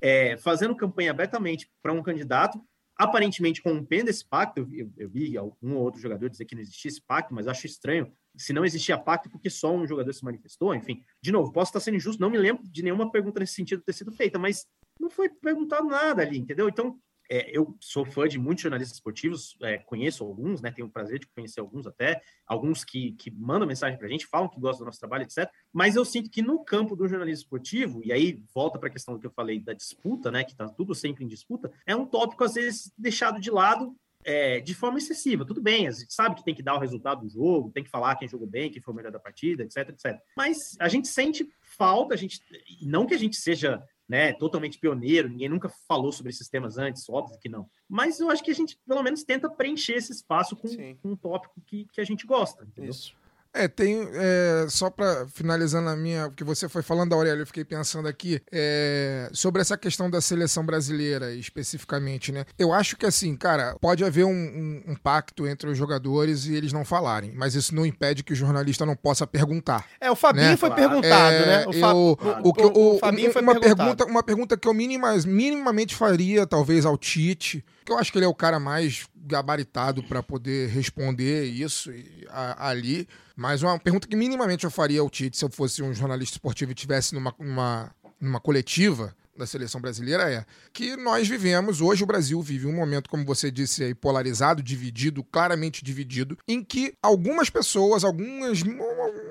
é, 0.00 0.36
fazendo 0.38 0.74
campanha 0.76 1.10
abertamente 1.10 1.68
para 1.82 1.92
um 1.92 2.02
candidato, 2.02 2.60
aparentemente 3.00 3.62
rompendo 3.64 4.10
esse 4.10 4.24
pacto. 4.24 4.60
Eu, 4.60 4.66
vi- 4.66 4.92
eu 4.96 5.08
vi 5.08 5.36
algum 5.36 5.74
ou 5.76 5.82
outro 5.82 6.00
jogador 6.00 6.28
dizer 6.28 6.44
que 6.44 6.54
não 6.54 6.62
existia 6.62 6.88
esse 6.90 7.00
pacto, 7.00 7.34
mas 7.34 7.48
acho 7.48 7.66
estranho 7.66 8.12
se 8.36 8.52
não 8.52 8.64
existia 8.64 8.96
pacto 8.96 9.28
porque 9.30 9.50
só 9.50 9.74
um 9.74 9.86
jogador 9.86 10.12
se 10.12 10.24
manifestou. 10.24 10.74
Enfim, 10.74 11.02
de 11.22 11.32
novo, 11.32 11.50
posso 11.52 11.70
estar 11.70 11.80
sendo 11.80 11.96
injusto, 11.96 12.20
não 12.20 12.30
me 12.30 12.38
lembro 12.38 12.62
de 12.64 12.82
nenhuma 12.82 13.10
pergunta 13.10 13.40
nesse 13.40 13.54
sentido 13.54 13.82
ter 13.82 13.92
sido 13.92 14.12
feita, 14.12 14.38
mas 14.38 14.66
não 15.00 15.08
foi 15.10 15.28
perguntado 15.28 15.86
nada 15.88 16.22
ali, 16.22 16.38
entendeu? 16.38 16.68
Então, 16.68 16.98
é, 17.30 17.48
eu 17.56 17.76
sou 17.80 18.04
fã 18.04 18.26
de 18.26 18.38
muitos 18.38 18.62
jornalistas 18.62 18.96
esportivos, 18.96 19.56
é, 19.62 19.78
conheço 19.78 20.24
alguns, 20.24 20.60
né? 20.60 20.72
Tenho 20.72 20.88
o 20.88 20.90
prazer 20.90 21.20
de 21.20 21.28
conhecer 21.28 21.60
alguns 21.60 21.86
até, 21.86 22.20
alguns 22.44 22.82
que, 22.82 23.12
que 23.12 23.30
mandam 23.30 23.68
mensagem 23.68 23.96
para 23.96 24.08
a 24.08 24.10
gente, 24.10 24.26
falam 24.26 24.48
que 24.48 24.58
gostam 24.58 24.84
do 24.84 24.86
nosso 24.86 24.98
trabalho, 24.98 25.22
etc. 25.22 25.48
Mas 25.72 25.94
eu 25.94 26.04
sinto 26.04 26.28
que 26.28 26.42
no 26.42 26.64
campo 26.64 26.96
do 26.96 27.06
jornalismo 27.06 27.44
esportivo, 27.44 28.02
e 28.04 28.12
aí 28.12 28.42
volta 28.52 28.80
para 28.80 28.88
a 28.88 28.92
questão 28.92 29.14
do 29.14 29.20
que 29.20 29.26
eu 29.28 29.30
falei 29.30 29.60
da 29.60 29.72
disputa, 29.72 30.32
né? 30.32 30.42
Que 30.42 30.50
está 30.50 30.68
tudo 30.68 30.92
sempre 30.92 31.24
em 31.24 31.28
disputa, 31.28 31.70
é 31.86 31.94
um 31.94 32.04
tópico 32.04 32.42
às 32.42 32.54
vezes 32.54 32.92
deixado 32.98 33.40
de 33.40 33.50
lado 33.50 33.96
é, 34.24 34.60
de 34.60 34.74
forma 34.74 34.98
excessiva. 34.98 35.44
Tudo 35.44 35.62
bem, 35.62 35.86
a 35.86 35.90
gente 35.90 36.12
sabe 36.12 36.34
que 36.34 36.44
tem 36.44 36.54
que 36.54 36.62
dar 36.62 36.74
o 36.74 36.80
resultado 36.80 37.22
do 37.22 37.28
jogo, 37.28 37.70
tem 37.70 37.84
que 37.84 37.90
falar 37.90 38.16
quem 38.16 38.28
jogou 38.28 38.46
bem, 38.46 38.70
quem 38.70 38.82
foi 38.82 38.92
o 38.92 38.96
melhor 38.96 39.12
da 39.12 39.18
partida, 39.18 39.62
etc, 39.62 39.88
etc. 39.90 40.20
Mas 40.36 40.76
a 40.78 40.88
gente 40.88 41.08
sente 41.08 41.48
falta, 41.62 42.14
a 42.14 42.16
gente 42.16 42.40
não 42.82 43.06
que 43.06 43.14
a 43.14 43.18
gente 43.18 43.36
seja 43.36 43.82
né, 44.10 44.32
totalmente 44.32 44.76
pioneiro, 44.76 45.28
ninguém 45.28 45.48
nunca 45.48 45.68
falou 45.86 46.10
sobre 46.10 46.30
esses 46.30 46.48
temas 46.48 46.76
antes, 46.76 47.08
óbvio 47.08 47.38
que 47.38 47.48
não. 47.48 47.70
Mas 47.88 48.18
eu 48.18 48.28
acho 48.28 48.42
que 48.42 48.50
a 48.50 48.54
gente, 48.54 48.76
pelo 48.84 49.04
menos, 49.04 49.22
tenta 49.22 49.48
preencher 49.48 49.92
esse 49.92 50.10
espaço 50.10 50.56
com, 50.56 50.68
com 50.96 51.12
um 51.12 51.16
tópico 51.16 51.60
que, 51.64 51.86
que 51.92 52.00
a 52.00 52.04
gente 52.04 52.26
gosta. 52.26 52.64
Entendeu? 52.64 52.90
Isso. 52.90 53.14
É, 53.52 53.66
tem. 53.66 54.08
é, 54.14 54.66
só 54.68 54.88
para 54.90 55.26
finalizar 55.28 55.82
na 55.82 55.96
minha. 55.96 56.28
Porque 56.28 56.44
você 56.44 56.68
foi 56.68 56.82
falando, 56.82 57.12
Aurélio, 57.12 57.42
eu 57.42 57.46
fiquei 57.46 57.64
pensando 57.64 58.06
aqui. 58.08 58.40
é, 58.52 59.28
sobre 59.32 59.60
essa 59.60 59.76
questão 59.76 60.08
da 60.08 60.20
seleção 60.20 60.64
brasileira, 60.64 61.32
especificamente, 61.34 62.30
né? 62.32 62.44
Eu 62.58 62.72
acho 62.72 62.96
que, 62.96 63.06
assim, 63.06 63.36
cara, 63.36 63.76
pode 63.80 64.04
haver 64.04 64.24
um, 64.24 64.30
um- 64.30 64.82
um 64.92 64.94
pacto 64.94 65.46
entre 65.46 65.68
os 65.70 65.76
jogadores 65.78 66.46
e 66.46 66.54
eles 66.54 66.72
não 66.72 66.84
falarem. 66.84 67.32
Mas 67.34 67.54
isso 67.54 67.74
não 67.74 67.84
impede 67.84 68.22
que 68.22 68.32
o 68.32 68.36
jornalista 68.36 68.86
não 68.86 68.94
possa 68.96 69.26
perguntar. 69.26 69.84
É, 70.00 70.10
o 70.10 70.16
Fabinho 70.16 70.50
Né? 70.50 70.56
foi 70.56 70.68
Claro. 70.70 70.82
perguntado, 70.88 71.34
É, 71.34 71.46
né? 71.46 71.66
O, 71.66 71.72
Fa- 71.72 71.90
eu- 71.90 71.96
o- 71.96 72.48
o 72.48 72.52
que 72.52 72.62
o 72.64 72.94
o- 72.94 72.98
Fabinho 72.98 73.32
foi 73.32 73.42
uma 73.42 73.52
perguntado. 73.58 73.76
pergunta, 73.76 74.04
uma 74.06 74.22
pergunta 74.22 74.56
que 74.56 74.68
eu 74.68 74.74
minima- 74.74 75.16
minimamente 75.26 75.94
faria, 75.94 76.46
talvez, 76.46 76.84
ao 76.86 76.96
Tite, 76.96 77.64
que 77.84 77.92
eu 77.92 77.98
acho 77.98 78.12
que 78.12 78.18
ele 78.18 78.24
é 78.26 78.28
o 78.28 78.34
cara 78.34 78.58
mais 78.60 79.06
gabaritado 79.22 80.02
para 80.02 80.22
poder 80.22 80.68
responder 80.70 81.44
isso 81.44 81.90
a- 82.30 82.68
ali. 82.68 83.06
Mas 83.40 83.62
uma 83.62 83.78
pergunta 83.78 84.06
que 84.06 84.14
minimamente 84.14 84.64
eu 84.64 84.70
faria 84.70 85.00
ao 85.00 85.08
Tite, 85.08 85.38
se 85.38 85.42
eu 85.42 85.48
fosse 85.48 85.82
um 85.82 85.94
jornalista 85.94 86.34
esportivo 86.34 86.72
e 86.72 86.74
estivesse 86.74 87.14
numa, 87.14 87.34
numa, 87.38 87.90
numa 88.20 88.38
coletiva 88.38 89.16
da 89.34 89.46
seleção 89.46 89.80
brasileira, 89.80 90.30
é 90.30 90.44
que 90.74 90.94
nós 90.94 91.26
vivemos, 91.26 91.80
hoje 91.80 92.04
o 92.04 92.06
Brasil 92.06 92.42
vive 92.42 92.66
um 92.66 92.74
momento, 92.74 93.08
como 93.08 93.24
você 93.24 93.50
disse 93.50 93.82
aí, 93.82 93.94
polarizado, 93.94 94.62
dividido, 94.62 95.24
claramente 95.24 95.82
dividido, 95.82 96.36
em 96.46 96.62
que 96.62 96.92
algumas 97.02 97.48
pessoas, 97.48 98.04
algumas, 98.04 98.62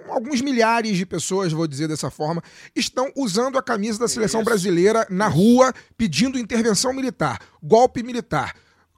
alguns 0.07 0.41
milhares 0.41 0.97
de 0.97 1.05
pessoas, 1.05 1.53
vou 1.53 1.67
dizer 1.67 1.87
dessa 1.87 2.09
forma, 2.09 2.41
estão 2.75 3.11
usando 3.15 3.59
a 3.59 3.61
camisa 3.61 3.99
da 3.99 4.07
seleção 4.07 4.43
brasileira 4.43 5.05
na 5.07 5.27
rua 5.27 5.71
pedindo 5.95 6.39
intervenção 6.39 6.91
militar, 6.93 7.39
golpe 7.61 8.01
militar. 8.01 8.55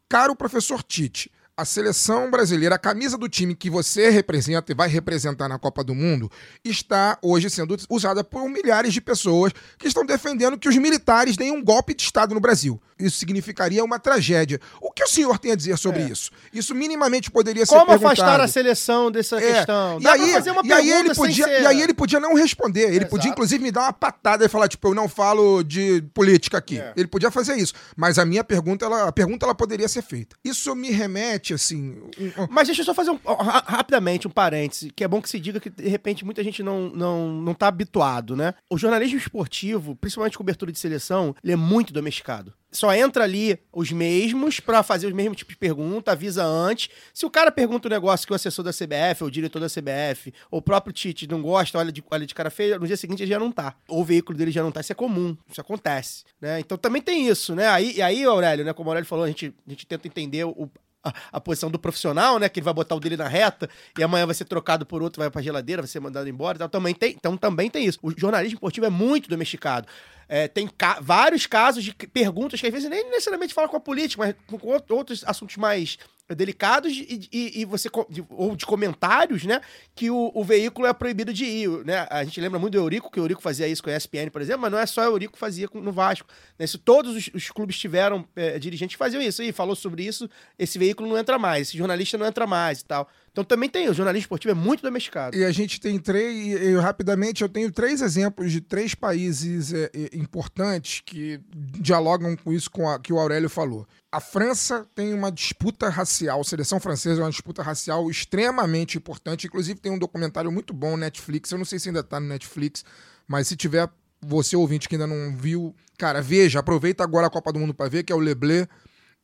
Caro 0.08 0.38
professor 0.38 0.82
Tite, 0.82 1.30
a 1.62 1.66
seleção 1.66 2.32
brasileira, 2.32 2.74
a 2.74 2.80
camisa 2.80 3.18
do 3.18 3.30
time 3.30 3.54
que 3.54 3.70
você 3.70 4.10
representa 4.10 4.72
e 4.72 4.76
vai 4.76 4.90
representar 4.90 5.48
na 5.48 5.60
Copa 5.60 5.84
do 5.84 5.94
Mundo, 5.94 6.30
está 6.66 7.20
hoje 7.22 7.52
sendo 7.52 7.78
usada 7.88 8.24
por 8.24 8.50
milhares 8.50 8.92
de 8.94 9.00
pessoas 9.00 9.54
que 9.78 9.88
estão 9.88 10.04
defendendo 10.04 10.58
que 10.58 10.68
os 10.68 10.76
militares 10.76 11.38
deem 11.38 11.52
um 11.52 11.64
golpe 11.64 11.94
de 11.94 12.02
Estado 12.02 12.34
no 12.34 12.40
Brasil. 12.42 12.82
Isso 12.98 13.18
significaria 13.18 13.84
uma 13.84 14.00
tragédia. 14.00 14.60
O 14.80 14.92
que 14.92 15.04
o 15.04 15.08
senhor 15.08 15.40
tem 15.40 15.52
a 15.52 15.56
dizer 15.56 15.78
sobre 15.78 16.04
isso? 16.04 16.30
Isso 16.54 16.76
minimamente 16.76 17.32
poderia 17.32 17.66
ser 17.66 17.74
É. 17.76 17.78
Como 17.80 17.90
perguntado. 17.90 18.22
afastar 18.22 18.42
a 18.42 18.48
seleção 18.48 19.12
dessa 19.12 19.38
É, 19.38 19.54
questão? 19.54 20.00
E 20.00 20.04
Dá 20.04 20.14
aí, 20.14 20.20
pra 20.22 20.34
fazer 20.34 20.52
uma 20.52 20.62
e 20.64 20.72
aí 20.72 20.92
ele 20.92 21.16
podia, 21.16 21.46
ser... 21.46 21.62
e 21.62 21.66
aí 21.66 21.82
ele 21.82 21.94
podia 21.94 22.20
não 22.20 22.36
responder. 22.36 22.82
Ele 22.82 22.98
Exato. 22.98 23.10
podia, 23.10 23.32
inclusive, 23.32 23.64
me 23.64 23.72
dar 23.72 23.82
uma 23.82 23.94
patada 23.94 24.46
e 24.46 24.50
falar, 24.50 24.68
tipo, 24.68 24.88
eu 24.88 24.94
não 24.94 25.10
falo 25.10 25.64
de 25.64 26.04
política 26.14 26.58
aqui. 26.60 26.80
É. 26.80 26.94
Ele 26.96 27.08
podia 27.08 27.32
fazer 27.32 27.56
isso. 27.56 27.74
Mas 27.96 28.20
a 28.20 28.26
minha 28.26 28.44
pergunta, 28.44 28.86
ela, 28.86 29.08
a 29.08 29.12
pergunta 29.12 29.46
ela 29.48 29.56
poderia 29.56 29.88
ser 29.88 30.04
feita. 30.04 30.36
Isso 30.44 30.76
me 30.76 30.92
remete, 30.92 31.51
assim. 31.54 31.98
um- 32.20 32.44
um- 32.44 32.48
Mas 32.50 32.68
deixa 32.68 32.82
eu 32.82 32.86
só 32.86 32.94
fazer 32.94 33.12
um, 33.12 33.20
ra- 33.26 33.64
rapidamente 33.66 34.28
um 34.28 34.32
parêntese, 34.32 34.90
que 34.92 35.04
é 35.04 35.08
bom 35.08 35.22
que 35.22 35.30
se 35.30 35.40
diga 35.40 35.60
que, 35.60 35.70
de 35.70 35.88
repente, 35.88 36.24
muita 36.26 36.44
gente 36.44 36.62
não, 36.64 36.90
não, 36.90 37.32
não 37.34 37.54
tá 37.54 37.68
habituado, 37.68 38.36
né? 38.36 38.54
O 38.70 38.78
jornalismo 38.78 39.18
esportivo, 39.18 39.96
principalmente 39.96 40.38
cobertura 40.38 40.72
de 40.72 40.80
seleção, 40.80 41.36
ele 41.44 41.54
é 41.54 41.56
muito 41.56 41.92
domesticado. 41.94 42.54
Só 42.74 42.94
entra 42.96 43.26
ali 43.26 43.60
os 43.74 43.92
mesmos 43.92 44.62
pra 44.62 44.82
fazer 44.82 45.06
os 45.06 45.12
mesmos 45.14 45.36
tipos 45.38 45.56
de 45.56 45.60
pergunta, 45.60 46.14
avisa 46.14 46.42
antes. 46.46 46.88
Se 47.14 47.26
o 47.26 47.30
cara 47.30 47.52
pergunta 47.52 47.90
um 47.90 47.92
negócio 47.92 48.26
que 48.26 48.32
o 48.32 48.36
assessor 48.36 48.64
da 48.64 48.72
CBF, 48.72 49.24
ou 49.24 49.28
o 49.28 49.32
diretor 49.32 49.60
da 49.60 49.68
CBF, 49.68 50.34
ou 50.50 50.60
o 50.60 50.62
próprio 50.62 50.94
Tite 50.94 51.28
não 51.28 51.42
gosta, 51.42 51.78
olha 51.78 51.92
de, 51.92 52.02
olha 52.10 52.26
de 52.26 52.34
cara 52.34 52.50
feia, 52.50 52.80
no 52.80 52.88
dia 52.88 52.96
seguinte 52.96 53.22
ele 53.24 53.30
já 53.30 53.38
não 53.40 53.52
tá. 53.52 53.76
Ou 53.90 54.00
o 54.00 54.06
veículo 54.06 54.38
dele 54.38 54.52
já 54.52 54.64
não 54.64 54.72
tá. 54.72 54.80
Isso 54.80 54.94
é 54.94 54.96
comum, 54.96 55.36
isso 55.52 55.60
acontece, 55.60 56.24
né? 56.40 56.62
Então 56.62 56.78
também 56.78 57.02
tem 57.02 57.28
isso, 57.28 57.54
né? 57.54 57.68
Aí, 57.68 57.98
e 57.98 58.02
aí, 58.02 58.24
Aurélio, 58.24 58.64
né, 58.64 58.72
como 58.72 58.88
o 58.88 58.92
Aurélio 58.92 59.08
falou, 59.08 59.26
a 59.26 59.28
gente, 59.28 59.54
a 59.68 59.70
gente 59.70 59.86
tenta 59.86 60.08
entender 60.08 60.46
o, 60.46 60.72
a, 61.04 61.40
posição 61.42 61.70
do 61.72 61.80
profissional, 61.80 62.38
né? 62.40 62.48
Que 62.50 62.60
ele 62.60 62.66
vai 62.66 62.74
botar 62.74 62.96
o 62.96 63.00
dele 63.00 63.18
na 63.18 63.28
reta 63.28 63.70
e 63.98 64.04
amanhã 64.04 64.26
vai 64.26 64.36
ser 64.36 64.46
trocado 64.46 64.86
por 64.86 65.02
outro, 65.02 65.22
vai 65.22 65.30
pra 65.30 65.42
geladeira, 65.42 65.82
vai 65.82 65.90
ser 65.90 66.00
mandado 66.00 66.28
embora 66.30 66.58
e 66.58 66.60
tal. 66.60 66.70
Também 66.70 66.94
tem, 66.94 67.12
então 67.12 67.36
também 67.38 67.70
tem 67.70 67.86
isso. 67.86 68.00
O 68.02 68.12
jornalismo 68.18 68.56
esportivo 68.56 68.86
é 68.86 68.90
muito 68.90 69.30
domesticado. 69.30 69.88
É, 70.30 70.48
tem 70.48 70.66
ca- 70.68 71.00
vários 71.02 71.46
casos 71.46 71.84
de 71.84 71.94
perguntas 71.94 72.60
que 72.62 72.66
às 72.68 72.72
vezes 72.74 72.90
nem 72.90 73.04
necessariamente 73.10 73.54
falam 73.54 73.70
com 73.70 73.78
a 73.78 73.82
política, 73.82 74.24
mas 74.24 74.60
com 74.60 74.68
outro- 74.68 74.96
outros 74.96 75.24
assuntos 75.26 75.58
mais 75.58 75.98
delicados 76.36 76.92
e, 76.94 77.28
e- 77.32 77.62
e 77.62 77.66
você 77.66 77.90
de- 78.10 78.24
ou 78.30 78.56
de 78.56 78.66
comentários, 78.66 79.44
né? 79.44 79.62
Que 79.96 80.10
o, 80.10 80.32
o 80.34 80.44
veículo 80.44 80.88
é 80.88 80.94
proibido 80.94 81.34
de 81.34 81.46
ir, 81.46 81.70
né? 81.86 82.08
A 82.10 82.24
gente 82.24 82.40
lembra 82.42 82.60
muito 82.60 82.74
do 82.74 82.80
Eurico, 82.80 83.12
que 83.12 83.20
o 83.20 83.24
Eurico 83.24 83.42
fazia 83.42 83.68
isso 83.68 83.84
com 83.84 83.90
a 83.90 83.96
ESPN, 83.96 84.30
por 84.32 84.42
exemplo, 84.42 84.62
mas 84.62 84.72
não 84.72 84.80
é 84.80 84.86
só 84.86 85.02
o 85.02 85.14
Eurico 85.14 85.34
que 85.34 85.40
fazia 85.40 85.68
com- 85.68 85.82
no 85.82 85.92
Vasco. 85.92 86.28
Né? 86.58 86.66
Todos 86.84 87.16
os, 87.16 87.30
os 87.34 87.50
clubes 87.50 87.78
tiveram 87.78 88.26
é, 88.36 88.58
dirigentes 88.60 88.96
que 88.96 89.00
faziam 89.00 89.22
isso 89.22 89.42
e 89.44 89.52
falou 89.52 89.76
sobre 89.76 90.04
isso, 90.04 90.30
esse 90.58 90.78
veículo 90.80 91.10
não 91.10 91.18
entra 91.18 91.38
mais, 91.40 91.68
esse 91.70 91.78
jornalista 91.78 92.18
não 92.18 92.26
entra 92.26 92.46
mais 92.48 92.82
e 92.82 92.86
tal. 92.86 93.10
Então 93.32 93.46
também 93.46 93.70
tem, 93.70 93.88
o 93.90 93.94
jornalismo 93.94 94.24
esportivo 94.26 94.52
é 94.52 94.54
muito 94.54 94.82
domesticado. 94.84 95.38
E 95.38 95.46
a 95.46 95.52
gente 95.52 95.80
tem 95.80 95.98
três, 95.98 96.62
eu, 96.62 96.82
rapidamente, 96.82 97.42
eu 97.42 97.48
tenho 97.48 97.72
três 97.72 98.02
exemplos 98.02 98.52
de 98.52 98.60
três 98.60 98.94
países 98.94 99.74
é, 99.74 99.90
é, 99.94 100.18
importantes 100.18 101.02
que 101.06 101.40
dialogam 101.80 102.36
com 102.36 102.52
isso 102.52 102.70
com 102.70 102.90
a- 102.90 103.00
que 103.00 103.14
o 103.14 103.18
Aurélio 103.20 103.50
falou. 103.50 103.88
A 104.12 104.20
França 104.20 104.86
tem 104.94 105.14
uma 105.14 105.32
disputa 105.32 105.88
racial, 105.88 106.42
a 106.42 106.44
seleção 106.44 106.78
francesa 106.80 107.22
é 107.22 107.24
uma 107.24 107.30
disputa 107.32 107.64
racial 107.64 108.10
extremamente 108.12 108.98
importante. 108.98 109.48
Inclusive, 109.48 109.80
tem 109.80 109.94
um 109.94 109.98
documentário 110.00 110.52
muito 110.52 110.74
bom 110.74 110.92
no 110.92 110.98
Netflix. 110.98 111.52
Eu 111.52 111.58
não 111.58 111.66
sei 111.66 111.80
se 111.80 111.88
ainda 111.88 112.04
tá 112.04 112.20
no 112.20 112.28
Netflix, 112.28 112.84
mas 113.26 113.48
se 113.48 113.56
tiver, 113.56 113.88
você 114.22 114.58
ouvinte 114.58 114.90
que 114.90 114.96
ainda 114.96 115.08
não 115.08 115.38
viu, 115.38 115.74
cara, 115.98 116.22
veja, 116.22 116.60
aproveita 116.60 117.02
agora 117.02 117.28
a 117.28 117.30
Copa 117.30 117.54
do 117.54 117.60
Mundo 117.60 117.74
para 117.74 117.90
ver, 117.90 118.04
que 118.04 118.12
é 118.12 118.16
o 118.16 118.20
Leblé 118.20 118.68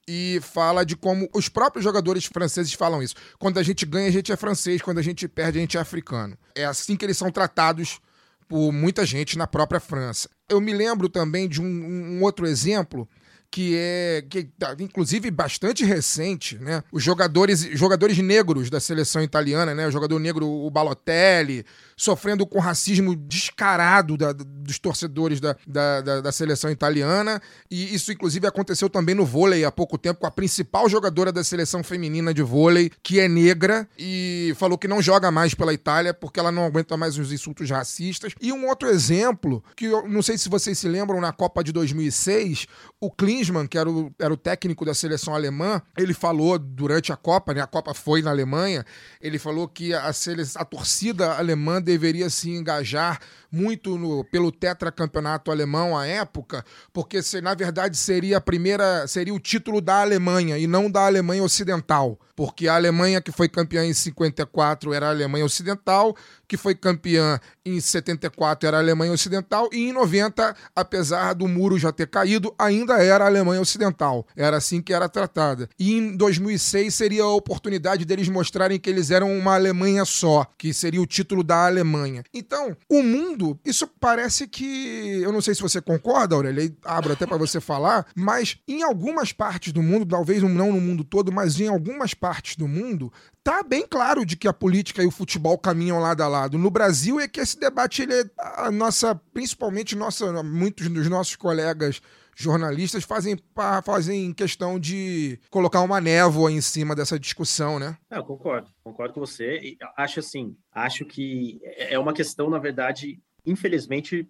e 0.08 0.40
fala 0.42 0.86
de 0.86 0.96
como 0.96 1.30
os 1.34 1.50
próprios 1.50 1.84
jogadores 1.84 2.26
franceses 2.26 2.74
falam 2.74 3.04
isso. 3.04 3.16
Quando 3.38 3.58
a 3.58 3.64
gente 3.64 3.86
ganha, 3.86 4.08
a 4.08 4.12
gente 4.12 4.32
é 4.32 4.38
francês, 4.38 4.82
quando 4.82 5.00
a 5.00 5.02
gente 5.02 5.28
perde, 5.28 5.58
a 5.58 5.62
gente 5.62 5.78
é 5.78 5.80
africano. 5.80 6.38
É 6.56 6.66
assim 6.66 6.96
que 6.96 7.04
eles 7.04 7.18
são 7.18 7.30
tratados 7.30 8.00
por 8.48 8.72
muita 8.72 9.06
gente 9.06 9.38
na 9.38 9.46
própria 9.46 9.80
França. 9.80 10.30
Eu 10.48 10.62
me 10.62 10.74
lembro 10.74 11.10
também 11.10 11.50
de 11.50 11.62
um, 11.62 11.66
um 11.66 12.24
outro 12.24 12.48
exemplo 12.48 13.08
que 13.50 13.74
é 13.76 14.24
que 14.30 14.44
tá, 14.60 14.76
inclusive 14.80 15.32
bastante 15.32 15.84
recente, 15.86 16.58
né? 16.60 16.84
Os 16.92 17.02
jogadores 17.04 17.62
jogadores 17.62 18.18
negros 18.20 18.70
da 18.70 18.80
seleção 18.80 19.22
italiana, 19.24 19.74
né? 19.74 19.88
O 19.88 19.92
jogador 19.92 20.20
negro 20.20 20.46
o 20.48 20.70
Balotelli 20.70 21.66
sofrendo 21.96 22.46
com 22.46 22.60
racismo 22.60 23.16
descarado 23.16 24.18
da- 24.18 24.34
dos 24.34 24.78
torcedores 24.78 25.40
da, 25.40 25.56
da, 25.66 26.22
da- 26.22 26.32
seleção 26.32 26.70
italiana 26.70 27.42
e 27.72 27.96
isso 27.96 28.12
inclusive 28.12 28.46
aconteceu 28.46 28.90
também 28.90 29.16
no 29.16 29.26
vôlei 29.26 29.66
há 29.66 29.72
pouco 29.72 29.98
tempo 29.98 30.20
com 30.20 30.28
a 30.28 30.32
principal 30.32 30.88
jogadora 30.88 31.32
da 31.32 31.44
seleção 31.44 31.84
feminina 31.84 32.34
de 32.34 32.44
vôlei 32.44 32.92
que 33.02 33.20
é 33.20 33.28
negra 33.28 33.88
e 33.98 34.54
falou 34.58 34.78
que 34.78 34.88
não 34.88 35.02
joga 35.02 35.32
mais 35.32 35.56
pela 35.56 35.74
Itália 35.74 36.14
porque 36.14 36.40
ela 36.40 36.52
não 36.52 36.66
aguenta 36.66 36.96
mais 36.98 37.18
os 37.18 37.32
insultos 37.32 37.70
racistas. 37.70 38.34
E 38.40 38.52
um 38.54 38.68
outro 38.68 38.90
exemplo, 38.90 39.64
que 39.76 39.86
eu 39.86 40.08
não 40.08 40.22
sei 40.22 40.38
se 40.38 40.50
vocês 40.50 40.78
se 40.78 40.88
lembram, 40.88 41.20
na 41.20 41.32
Copa 41.32 41.64
de 41.64 41.72
2006, 41.72 42.68
o 43.02 43.10
Klinsmann, 43.38 43.68
que 43.68 43.78
era 43.78 43.90
o, 43.90 44.12
era 44.20 44.34
o 44.34 44.38
técnico 44.38 44.84
da 44.84 44.94
seleção 44.94 45.34
alemã, 45.36 45.82
ele 45.98 46.14
falou 46.14 46.58
durante 46.58 47.12
a 47.12 47.16
Copa, 47.16 47.54
né, 47.54 47.62
a 47.62 47.68
Copa 47.68 47.94
foi 47.94 48.22
na 48.22 48.32
Alemanha, 48.32 48.84
ele 49.22 49.38
falou 49.38 49.68
que 49.68 49.94
a, 49.94 50.10
a 50.56 50.66
torcida 50.66 51.34
alemã 51.34 51.82
deveria 51.82 52.30
se 52.30 52.50
engajar 52.50 53.20
muito 53.52 53.98
no- 53.98 54.24
pelo 54.26 54.52
tetracampeonato 54.52 55.52
alemão 55.52 55.96
à 55.98 56.06
época, 56.06 56.66
porque 56.92 57.22
se, 57.22 57.40
na 57.42 57.54
verdade 57.54 57.96
seria 57.98 58.38
a 58.38 58.42
primeira, 58.42 59.06
seria 59.08 59.34
o 59.34 59.40
título 59.40 59.80
da 59.82 60.02
Alemanha 60.02 60.58
e 60.58 60.66
não 60.68 60.90
da 60.90 61.06
Alemanha 61.06 61.44
Ocidental, 61.44 62.20
porque 62.38 62.68
a 62.68 62.76
Alemanha 62.76 63.20
que 63.20 63.32
foi 63.32 63.50
campeã 63.50 63.84
em 63.84 63.94
54 63.96 64.94
era 64.94 65.08
a 65.08 65.10
Alemanha 65.10 65.44
Ocidental, 65.44 66.16
que 66.48 66.56
foi 66.56 66.76
campeã 66.76 67.40
em 67.66 67.82
74 67.82 68.68
era 68.68 68.78
a 68.78 68.80
Alemanha 68.80 69.12
Ocidental 69.12 69.68
e 69.74 69.90
em 69.90 69.92
90, 69.92 70.56
apesar 70.76 71.34
do 71.34 71.48
muro 71.48 71.80
já 71.80 71.92
ter 71.92 72.08
caído, 72.08 72.54
ainda 72.58 73.04
era 73.04 73.24
a 73.24 73.28
Alemanha 73.28 73.60
Ocidental. 73.60 74.26
Era 74.36 74.58
assim 74.58 74.84
que 74.84 74.94
era 74.94 75.10
tratada. 75.10 75.68
E 75.80 75.98
em 75.98 76.16
2006 76.16 76.94
seria 76.94 77.24
a 77.24 77.34
oportunidade 77.34 78.06
deles 78.06 78.30
mostrarem 78.30 78.80
que 78.80 78.90
eles 78.90 79.10
eram 79.10 79.36
uma 79.36 79.56
Alemanha 79.56 80.06
só, 80.06 80.46
que 80.60 80.74
seria 80.76 81.02
o 81.02 81.08
título 81.08 81.44
da 81.44 81.66
Alemanha. 81.66 82.24
Então, 82.32 82.78
o 82.88 83.02
mundo, 83.02 83.60
isso 83.66 83.88
parece 84.00 84.48
que, 84.48 85.22
eu 85.24 85.32
não 85.32 85.42
sei 85.42 85.56
se 85.56 85.62
você 85.62 85.82
concorda, 85.82 86.36
Aurélia, 86.36 86.64
aí 86.64 86.74
abro 86.86 87.14
até 87.14 87.26
para 87.26 87.38
você 87.38 87.60
falar, 87.60 88.06
mas 88.16 88.60
em 88.68 88.84
algumas 88.84 89.34
partes 89.34 89.74
do 89.74 89.82
mundo, 89.82 90.06
talvez 90.06 90.44
não 90.44 90.72
no 90.72 90.80
mundo 90.80 91.04
todo, 91.04 91.32
mas 91.32 91.60
em 91.60 91.68
algumas 91.68 92.14
partes 92.14 92.27
do 92.58 92.68
mundo, 92.68 93.12
tá 93.44 93.64
bem 93.64 93.86
claro 93.88 94.26
de 94.26 94.36
que 94.36 94.48
a 94.48 94.54
política 94.54 95.04
e 95.04 95.08
o 95.08 95.12
futebol 95.12 95.58
caminham 95.58 96.00
lado 96.00 96.22
a 96.22 96.28
lado. 96.28 96.58
No 96.58 96.70
Brasil 96.70 97.20
é 97.20 97.28
que 97.28 97.40
esse 97.40 97.60
debate 97.60 98.02
ele 98.02 98.14
é 98.14 98.26
a 98.38 98.72
nossa, 98.72 99.16
principalmente 99.34 99.96
nossa, 99.96 100.44
muitos 100.44 100.88
dos 100.90 101.10
nossos 101.10 101.36
colegas 101.36 102.02
jornalistas 102.36 103.04
fazem 103.04 103.36
fazem 103.84 104.32
questão 104.32 104.80
de 104.80 105.40
colocar 105.50 105.82
uma 105.82 106.00
névoa 106.00 106.52
em 106.52 106.62
cima 106.62 106.96
dessa 106.96 107.20
discussão, 107.20 107.80
né? 107.80 107.98
Não, 108.12 108.20
eu 108.20 108.24
concordo, 108.24 108.70
concordo 108.84 109.16
com 109.16 109.20
você. 109.20 109.76
Acho 109.98 110.20
assim, 110.20 110.56
acho 110.72 111.04
que 111.04 111.60
é 111.64 111.98
uma 111.98 112.14
questão, 112.14 112.48
na 112.48 112.60
verdade, 112.60 113.20
infelizmente, 113.44 114.30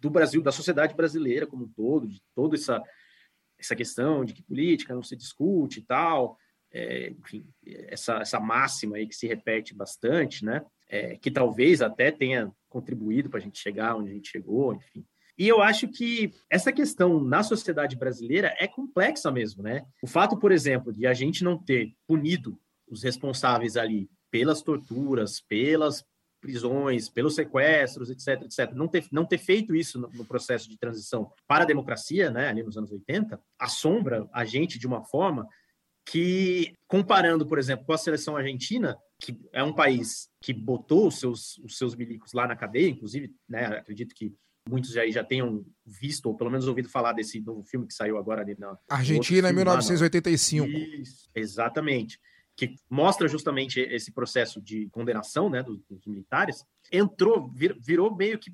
do 0.00 0.08
Brasil, 0.08 0.40
da 0.40 0.52
sociedade 0.52 0.94
brasileira 0.94 1.46
como 1.46 1.64
um 1.64 1.68
todo, 1.68 2.08
de 2.08 2.22
toda 2.34 2.56
essa, 2.56 2.82
essa 3.58 3.76
questão 3.76 4.24
de 4.24 4.32
que 4.32 4.42
política 4.42 4.94
não 4.94 5.02
se 5.02 5.14
discute 5.14 5.80
e 5.80 5.82
tal, 5.82 6.38
é, 6.74 7.10
enfim, 7.10 7.46
essa, 7.64 8.16
essa 8.16 8.40
máxima 8.40 8.96
aí 8.96 9.06
que 9.06 9.14
se 9.14 9.28
repete 9.28 9.72
bastante, 9.72 10.44
né? 10.44 10.60
É, 10.88 11.16
que 11.16 11.30
talvez 11.30 11.80
até 11.80 12.10
tenha 12.10 12.52
contribuído 12.68 13.30
para 13.30 13.38
a 13.38 13.42
gente 13.42 13.58
chegar 13.58 13.94
onde 13.94 14.10
a 14.10 14.14
gente 14.14 14.28
chegou, 14.28 14.74
enfim. 14.74 15.06
E 15.38 15.48
eu 15.48 15.62
acho 15.62 15.88
que 15.88 16.32
essa 16.50 16.72
questão 16.72 17.20
na 17.22 17.42
sociedade 17.42 17.96
brasileira 17.96 18.54
é 18.58 18.66
complexa 18.66 19.30
mesmo, 19.30 19.62
né? 19.62 19.84
O 20.02 20.06
fato, 20.06 20.36
por 20.36 20.50
exemplo, 20.50 20.92
de 20.92 21.06
a 21.06 21.14
gente 21.14 21.44
não 21.44 21.56
ter 21.56 21.94
punido 22.06 22.58
os 22.88 23.02
responsáveis 23.02 23.76
ali 23.76 24.10
pelas 24.30 24.60
torturas, 24.60 25.40
pelas 25.40 26.04
prisões, 26.40 27.08
pelos 27.08 27.36
sequestros, 27.36 28.10
etc, 28.10 28.42
etc, 28.42 28.72
não 28.74 28.86
ter, 28.86 29.06
não 29.10 29.24
ter 29.24 29.38
feito 29.38 29.74
isso 29.74 29.98
no, 29.98 30.10
no 30.10 30.26
processo 30.26 30.68
de 30.68 30.76
transição 30.76 31.32
para 31.46 31.64
a 31.64 31.66
democracia, 31.66 32.30
né, 32.30 32.48
ali 32.48 32.62
nos 32.62 32.76
anos 32.76 32.92
80, 32.92 33.40
assombra 33.58 34.28
a 34.30 34.44
gente 34.44 34.78
de 34.78 34.86
uma 34.86 35.02
forma 35.02 35.48
que, 36.06 36.74
comparando, 36.86 37.46
por 37.46 37.58
exemplo, 37.58 37.84
com 37.86 37.92
a 37.92 37.98
seleção 37.98 38.36
argentina, 38.36 38.96
que 39.20 39.38
é 39.52 39.62
um 39.62 39.72
país 39.72 40.28
que 40.42 40.52
botou 40.52 41.08
os 41.08 41.18
seus, 41.18 41.58
os 41.58 41.78
seus 41.78 41.94
milicos 41.96 42.32
lá 42.32 42.46
na 42.46 42.54
cadeia, 42.54 42.88
inclusive, 42.90 43.32
né, 43.48 43.66
acredito 43.66 44.14
que 44.14 44.34
muitos 44.68 44.90
já, 44.92 45.06
já 45.08 45.24
tenham 45.24 45.64
visto, 45.84 46.26
ou 46.26 46.36
pelo 46.36 46.50
menos 46.50 46.66
ouvido 46.68 46.88
falar 46.88 47.12
desse 47.12 47.40
novo 47.40 47.62
filme 47.64 47.86
que 47.86 47.94
saiu 47.94 48.18
agora 48.18 48.42
ali 48.42 48.54
na, 48.58 48.76
Argentina 48.88 49.48
em 49.48 49.52
filme 49.52 49.64
lá, 49.64 49.72
1985. 49.72 50.66
isso, 50.68 51.28
exatamente. 51.34 52.18
Que 52.56 52.76
mostra 52.88 53.26
justamente 53.26 53.80
esse 53.80 54.12
processo 54.12 54.60
de 54.60 54.88
condenação 54.90 55.50
né, 55.50 55.62
dos, 55.62 55.80
dos 55.88 56.06
militares. 56.06 56.64
Entrou, 56.92 57.50
vir- 57.50 57.76
virou 57.80 58.14
meio 58.14 58.38
que 58.38 58.52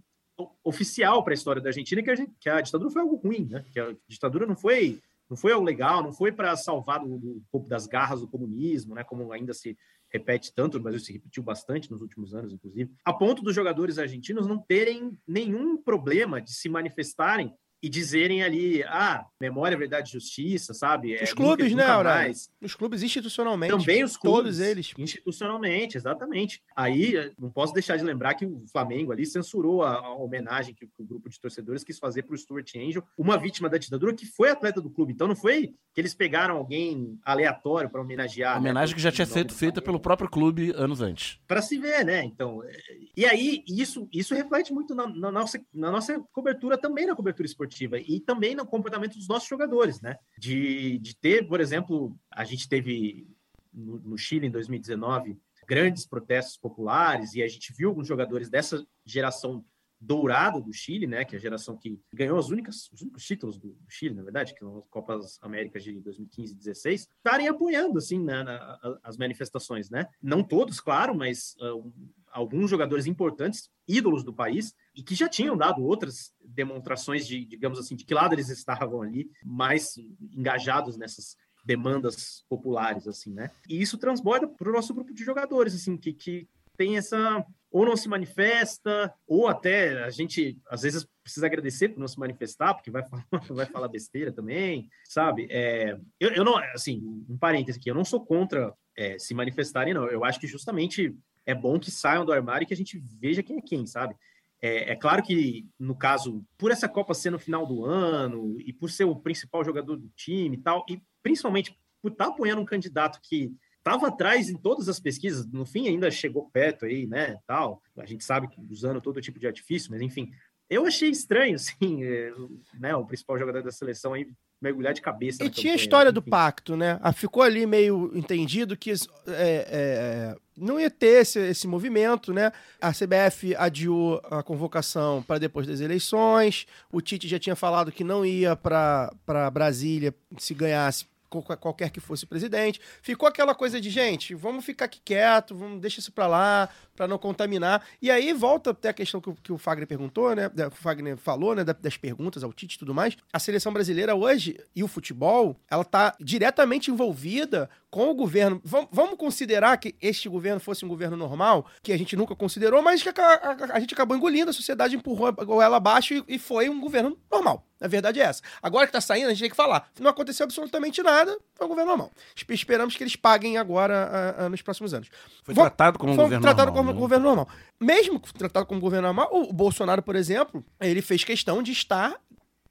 oficial 0.64 1.22
para 1.22 1.32
a 1.32 1.34
história 1.34 1.60
da 1.60 1.68
Argentina 1.68 2.02
que 2.02 2.10
a, 2.10 2.16
que 2.40 2.48
a 2.48 2.60
ditadura 2.62 2.90
foi 2.90 3.02
algo 3.02 3.16
ruim, 3.16 3.46
né? 3.50 3.64
Que 3.70 3.78
a 3.78 3.94
ditadura 4.08 4.46
não 4.46 4.56
foi 4.56 4.98
não 5.30 5.36
foi 5.36 5.52
algo 5.52 5.64
legal, 5.64 6.02
não 6.02 6.12
foi 6.12 6.32
para 6.32 6.54
salvar 6.56 7.00
do, 7.00 7.18
do- 7.18 7.68
das 7.68 7.86
garras 7.86 8.20
do 8.20 8.28
comunismo, 8.28 8.94
né? 8.94 9.04
Como 9.04 9.32
ainda 9.32 9.54
se 9.54 9.78
repete 10.12 10.52
tanto, 10.52 10.76
no 10.76 10.82
Brasil 10.82 10.98
se 11.00 11.12
repetiu 11.12 11.40
bastante 11.42 11.88
nos 11.88 12.02
últimos 12.02 12.34
anos, 12.34 12.52
inclusive, 12.52 12.92
a 13.04 13.12
ponto 13.12 13.42
dos 13.42 13.54
jogadores 13.54 13.96
argentinos 13.96 14.44
não 14.46 14.58
terem 14.58 15.16
nenhum 15.26 15.80
problema 15.80 16.40
de 16.42 16.52
se 16.52 16.68
manifestarem 16.68 17.54
e 17.82 17.88
dizerem 17.88 18.42
ali, 18.42 18.82
ah, 18.84 19.24
memória, 19.40 19.76
verdade, 19.76 20.12
justiça, 20.12 20.74
sabe? 20.74 21.14
É, 21.14 21.24
Os 21.24 21.32
clubes, 21.32 21.70
nunca- 21.72 21.86
né, 21.86 21.92
nunca 21.92 22.04
mais. 22.04 22.50
Os 22.60 22.74
clubes 22.74 23.02
institucionalmente. 23.02 23.72
Também 23.72 24.04
os 24.04 24.16
clubes. 24.18 24.40
Todos 24.42 24.60
eles. 24.60 24.92
Institucionalmente, 24.98 25.96
exatamente. 25.96 26.62
Aí, 26.76 27.32
não 27.38 27.50
posso 27.50 27.72
deixar 27.72 27.96
de 27.96 28.04
lembrar 28.04 28.34
que 28.34 28.44
o 28.44 28.64
Flamengo 28.70 29.12
ali 29.12 29.24
censurou 29.24 29.82
a, 29.82 29.94
a 29.94 30.14
homenagem 30.14 30.74
que 30.74 30.86
o 30.98 31.04
grupo 31.04 31.30
de 31.30 31.40
torcedores 31.40 31.82
quis 31.82 31.98
fazer 31.98 32.22
para 32.22 32.34
o 32.34 32.38
Stuart 32.38 32.70
Angel, 32.76 33.02
uma 33.16 33.38
vítima 33.38 33.68
da 33.68 33.78
ditadura 33.78 34.12
que 34.14 34.26
foi 34.26 34.50
atleta 34.50 34.80
do 34.80 34.90
clube. 34.90 35.12
Então, 35.14 35.26
não 35.26 35.36
foi 35.36 35.74
que 35.94 36.00
eles 36.00 36.14
pegaram 36.14 36.56
alguém 36.56 37.18
aleatório 37.24 37.88
para 37.88 38.02
homenagear. 38.02 38.52
A 38.52 38.54
né, 38.54 38.60
homenagem 38.60 38.94
que 38.94 39.00
já 39.00 39.10
tinha 39.10 39.26
sido 39.26 39.48
do 39.48 39.54
feita 39.54 39.80
pelo 39.80 39.98
próprio 39.98 40.28
clube 40.28 40.70
anos 40.76 41.00
antes. 41.00 41.40
Para 41.48 41.62
se 41.62 41.78
ver, 41.78 42.04
né? 42.04 42.24
Então, 42.24 42.62
eh, 42.62 42.78
e 43.16 43.24
aí 43.24 43.64
isso 43.66 44.06
isso 44.12 44.34
reflete 44.34 44.72
muito 44.72 44.94
na, 44.94 45.06
na 45.06 45.32
nossa 45.32 45.60
na 45.72 45.90
nossa 45.90 46.22
cobertura 46.32 46.76
também 46.76 47.06
na 47.06 47.16
cobertura 47.16 47.46
esportiva 47.46 47.69
e 48.06 48.20
também 48.20 48.54
no 48.54 48.66
comportamento 48.66 49.14
dos 49.14 49.28
nossos 49.28 49.48
jogadores, 49.48 50.00
né? 50.00 50.16
De, 50.38 50.98
de 50.98 51.16
ter, 51.16 51.46
por 51.46 51.60
exemplo, 51.60 52.16
a 52.30 52.44
gente 52.44 52.68
teve 52.68 53.28
no, 53.72 53.98
no 54.00 54.18
Chile 54.18 54.46
em 54.46 54.50
2019 54.50 55.38
grandes 55.68 56.04
protestos 56.06 56.56
populares 56.56 57.34
e 57.34 57.42
a 57.42 57.48
gente 57.48 57.72
viu 57.72 57.90
alguns 57.90 58.08
jogadores 58.08 58.50
dessa 58.50 58.84
geração 59.06 59.64
dourada 60.00 60.60
do 60.60 60.72
Chile, 60.72 61.06
né, 61.06 61.24
que 61.26 61.34
é 61.34 61.38
a 61.38 61.40
geração 61.40 61.76
que 61.76 62.00
ganhou 62.12 62.38
as 62.38 62.48
únicas, 62.48 62.90
os 62.90 63.02
únicos 63.02 63.22
títulos 63.22 63.58
do, 63.58 63.68
do 63.68 63.90
Chile, 63.90 64.14
na 64.14 64.22
verdade, 64.22 64.54
que 64.54 64.60
são 64.60 64.78
as 64.78 64.88
Copas 64.88 65.38
Américas 65.42 65.84
de 65.84 66.00
2015 66.00 66.54
e 66.54 66.56
16, 66.56 67.02
estarem 67.18 67.48
apoiando, 67.48 67.98
assim, 67.98 68.18
na, 68.18 68.42
na- 68.42 68.98
as 69.02 69.18
manifestações, 69.18 69.90
né? 69.90 70.06
Não 70.22 70.42
todos, 70.42 70.80
claro, 70.80 71.14
mas 71.14 71.54
um, 71.60 71.92
alguns 72.32 72.70
jogadores 72.70 73.06
importantes, 73.06 73.68
ídolos 73.86 74.24
do 74.24 74.32
país, 74.32 74.74
e 74.96 75.02
que 75.02 75.14
já 75.14 75.28
tinham 75.28 75.56
dado 75.56 75.82
outras 75.84 76.32
demonstrações 76.54 77.26
de, 77.26 77.44
digamos 77.44 77.78
assim, 77.78 77.96
de 77.96 78.04
que 78.04 78.14
lado 78.14 78.34
eles 78.34 78.48
estavam 78.48 79.02
ali, 79.02 79.30
mais 79.44 79.94
engajados 80.32 80.96
nessas 80.96 81.36
demandas 81.64 82.44
populares, 82.48 83.06
assim, 83.06 83.32
né? 83.32 83.50
E 83.68 83.80
isso 83.80 83.98
transborda 83.98 84.48
para 84.48 84.68
o 84.68 84.72
nosso 84.72 84.94
grupo 84.94 85.12
de 85.12 85.24
jogadores, 85.24 85.74
assim, 85.74 85.96
que, 85.96 86.12
que 86.12 86.48
tem 86.76 86.96
essa 86.96 87.44
ou 87.70 87.86
não 87.86 87.96
se 87.96 88.08
manifesta, 88.08 89.14
ou 89.26 89.46
até 89.46 90.02
a 90.02 90.10
gente 90.10 90.58
às 90.68 90.82
vezes 90.82 91.06
precisa 91.22 91.46
agradecer 91.46 91.90
por 91.90 92.00
não 92.00 92.08
se 92.08 92.18
manifestar, 92.18 92.74
porque 92.74 92.90
vai 92.90 93.02
falar, 93.08 93.24
vai 93.48 93.66
falar 93.66 93.88
besteira 93.88 94.32
também, 94.32 94.88
sabe? 95.04 95.46
É, 95.50 95.96
eu, 96.18 96.30
eu 96.30 96.44
não, 96.44 96.56
assim, 96.74 97.00
um 97.28 97.38
parêntese 97.38 97.78
aqui, 97.78 97.90
eu 97.90 97.94
não 97.94 98.04
sou 98.04 98.24
contra 98.24 98.74
é, 98.96 99.18
se 99.18 99.34
manifestarem, 99.34 99.94
não. 99.94 100.08
Eu 100.08 100.24
acho 100.24 100.40
que 100.40 100.48
justamente 100.48 101.14
é 101.46 101.54
bom 101.54 101.78
que 101.78 101.90
saiam 101.90 102.24
do 102.24 102.32
armário 102.32 102.64
e 102.64 102.66
que 102.66 102.74
a 102.74 102.76
gente 102.76 103.00
veja 103.20 103.42
quem 103.42 103.58
é 103.58 103.62
quem, 103.62 103.86
sabe? 103.86 104.16
É, 104.62 104.92
é 104.92 104.96
claro 104.96 105.22
que, 105.22 105.66
no 105.78 105.96
caso, 105.96 106.44
por 106.58 106.70
essa 106.70 106.88
Copa 106.88 107.14
ser 107.14 107.30
no 107.30 107.38
final 107.38 107.66
do 107.66 107.84
ano 107.84 108.60
e 108.60 108.72
por 108.72 108.90
ser 108.90 109.04
o 109.04 109.16
principal 109.16 109.64
jogador 109.64 109.96
do 109.96 110.08
time 110.10 110.56
e 110.56 110.60
tal, 110.60 110.84
e 110.88 111.02
principalmente 111.22 111.78
por 112.02 112.12
estar 112.12 112.26
apoiando 112.26 112.60
um 112.60 112.66
candidato 112.66 113.20
que 113.22 113.52
estava 113.78 114.08
atrás 114.08 114.50
em 114.50 114.56
todas 114.56 114.88
as 114.88 115.00
pesquisas, 115.00 115.46
no 115.46 115.64
fim 115.64 115.88
ainda 115.88 116.10
chegou 116.10 116.50
perto 116.50 116.84
aí, 116.84 117.06
né, 117.06 117.38
tal. 117.46 117.82
A 117.96 118.04
gente 118.06 118.22
sabe 118.22 118.48
que 118.48 118.60
usando 118.70 119.00
todo 119.00 119.20
tipo 119.20 119.38
de 119.38 119.46
artifício, 119.46 119.90
mas 119.90 120.02
enfim, 120.02 120.30
Eu 120.70 120.86
achei 120.86 121.10
estranho, 121.10 121.58
sim, 121.58 122.04
é, 122.04 122.32
né, 122.78 122.94
o 122.94 123.04
principal 123.04 123.38
jogador 123.38 123.62
da 123.62 123.72
seleção 123.72 124.14
aí 124.14 124.28
mergulhar 124.62 124.92
de 124.92 125.00
cabeça. 125.00 125.42
E 125.42 125.48
tinha 125.48 125.72
a 125.72 125.76
história 125.76 126.12
do 126.12 126.20
enfim. 126.20 126.30
pacto, 126.30 126.76
né? 126.76 126.98
Ah, 127.02 127.12
Ficou 127.12 127.42
ali 127.42 127.64
meio 127.66 128.10
entendido 128.14 128.76
que 128.76 128.90
é, 128.90 128.96
é, 129.26 130.36
não 130.56 130.78
ia 130.78 130.90
ter 130.90 131.22
esse, 131.22 131.38
esse 131.38 131.66
movimento, 131.66 132.32
né? 132.32 132.52
A 132.80 132.92
CBF 132.92 133.56
adiou 133.56 134.20
a 134.30 134.42
convocação 134.42 135.22
para 135.22 135.38
depois 135.38 135.66
das 135.66 135.80
eleições. 135.80 136.66
O 136.92 137.00
Tite 137.00 137.26
já 137.26 137.38
tinha 137.38 137.56
falado 137.56 137.90
que 137.90 138.04
não 138.04 138.24
ia 138.24 138.54
para 138.54 139.50
Brasília 139.50 140.14
se 140.36 140.52
ganhasse 140.52 141.06
qualquer 141.30 141.90
que 141.90 142.00
fosse 142.00 142.24
o 142.24 142.26
presidente. 142.28 142.80
Ficou 143.02 143.28
aquela 143.28 143.54
coisa 143.54 143.80
de, 143.80 143.88
gente, 143.88 144.34
vamos 144.34 144.64
ficar 144.64 144.86
aqui 144.86 145.00
quieto, 145.04 145.54
vamos 145.54 145.80
deixa 145.80 146.00
isso 146.00 146.12
para 146.12 146.26
lá, 146.26 146.68
para 146.94 147.06
não 147.08 147.16
contaminar. 147.18 147.82
E 148.02 148.10
aí 148.10 148.32
volta 148.32 148.70
até 148.70 148.88
a 148.90 148.92
questão 148.92 149.20
que, 149.20 149.32
que 149.42 149.52
o 149.52 149.56
Fagner 149.58 149.86
perguntou, 149.86 150.34
né? 150.34 150.50
O 150.66 150.70
Fagner 150.74 151.16
falou, 151.16 151.54
né? 151.54 151.64
da- 151.64 151.72
Das 151.72 151.96
perguntas 151.96 152.42
ao 152.44 152.52
Tite 152.52 152.76
e 152.76 152.78
tudo 152.78 152.94
mais. 152.94 153.16
A 153.32 153.38
seleção 153.38 153.72
brasileira 153.72 154.14
hoje 154.14 154.58
e 154.76 154.82
o 154.82 154.88
futebol, 154.88 155.56
ela 155.70 155.84
tá 155.84 156.14
diretamente 156.20 156.90
envolvida 156.90 157.70
com 157.90 158.10
o 158.10 158.14
governo. 158.14 158.60
Vam- 158.64 158.88
Vamos 158.92 159.16
considerar 159.16 159.76
que 159.78 159.94
este 160.00 160.28
governo 160.28 160.60
fosse 160.60 160.84
um 160.84 160.88
governo 160.88 161.16
normal, 161.16 161.66
que 161.82 161.92
a 161.92 161.98
gente 161.98 162.16
nunca 162.16 162.34
considerou, 162.36 162.82
mas 162.82 163.02
que 163.02 163.08
a, 163.08 163.12
a- 163.14 163.56
a 163.74 163.80
gente 163.80 163.94
acabou 163.94 164.16
engolindo, 164.16 164.50
a 164.50 164.52
sociedade 164.52 164.94
empurrou 164.96 165.28
ela 165.62 165.76
abaixo 165.76 166.14
e, 166.14 166.24
e 166.28 166.38
foi 166.38 166.68
um 166.68 166.80
governo 166.80 167.18
normal. 167.30 167.66
A 167.80 167.88
verdade 167.88 168.20
é 168.20 168.24
essa. 168.24 168.42
Agora 168.62 168.86
que 168.86 168.92
tá 168.92 169.00
saindo, 169.00 169.26
a 169.28 169.30
gente 169.30 169.40
tem 169.40 169.50
que 169.50 169.56
falar. 169.56 169.88
Não 169.98 170.10
aconteceu 170.10 170.44
absolutamente 170.44 171.02
nada, 171.02 171.19
foi 171.54 171.66
um 171.66 171.68
governo 171.68 171.90
normal. 171.90 172.10
Espe- 172.34 172.54
Esperamos 172.54 172.96
que 172.96 173.02
eles 173.02 173.16
paguem 173.16 173.56
agora 173.58 174.08
ah, 174.38 174.44
ah, 174.44 174.48
nos 174.48 174.62
próximos 174.62 174.92
anos. 174.94 175.08
Foi 175.42 175.54
Vão- 175.54 175.64
tratado 175.64 175.98
como 175.98 176.12
um 176.12 176.16
foi 176.16 176.24
governo 176.24 176.42
tratado 176.42 176.66
normal, 176.66 176.84
como 176.84 176.94
né? 176.94 177.00
governo 177.00 177.24
normal. 177.26 177.48
Mesmo 177.80 178.18
tratado 178.20 178.66
como 178.66 178.80
governo 178.80 179.06
normal, 179.08 179.28
o 179.32 179.52
Bolsonaro, 179.52 180.02
por 180.02 180.16
exemplo, 180.16 180.64
ele 180.80 181.02
fez 181.02 181.24
questão 181.24 181.62
de 181.62 181.72
estar 181.72 182.14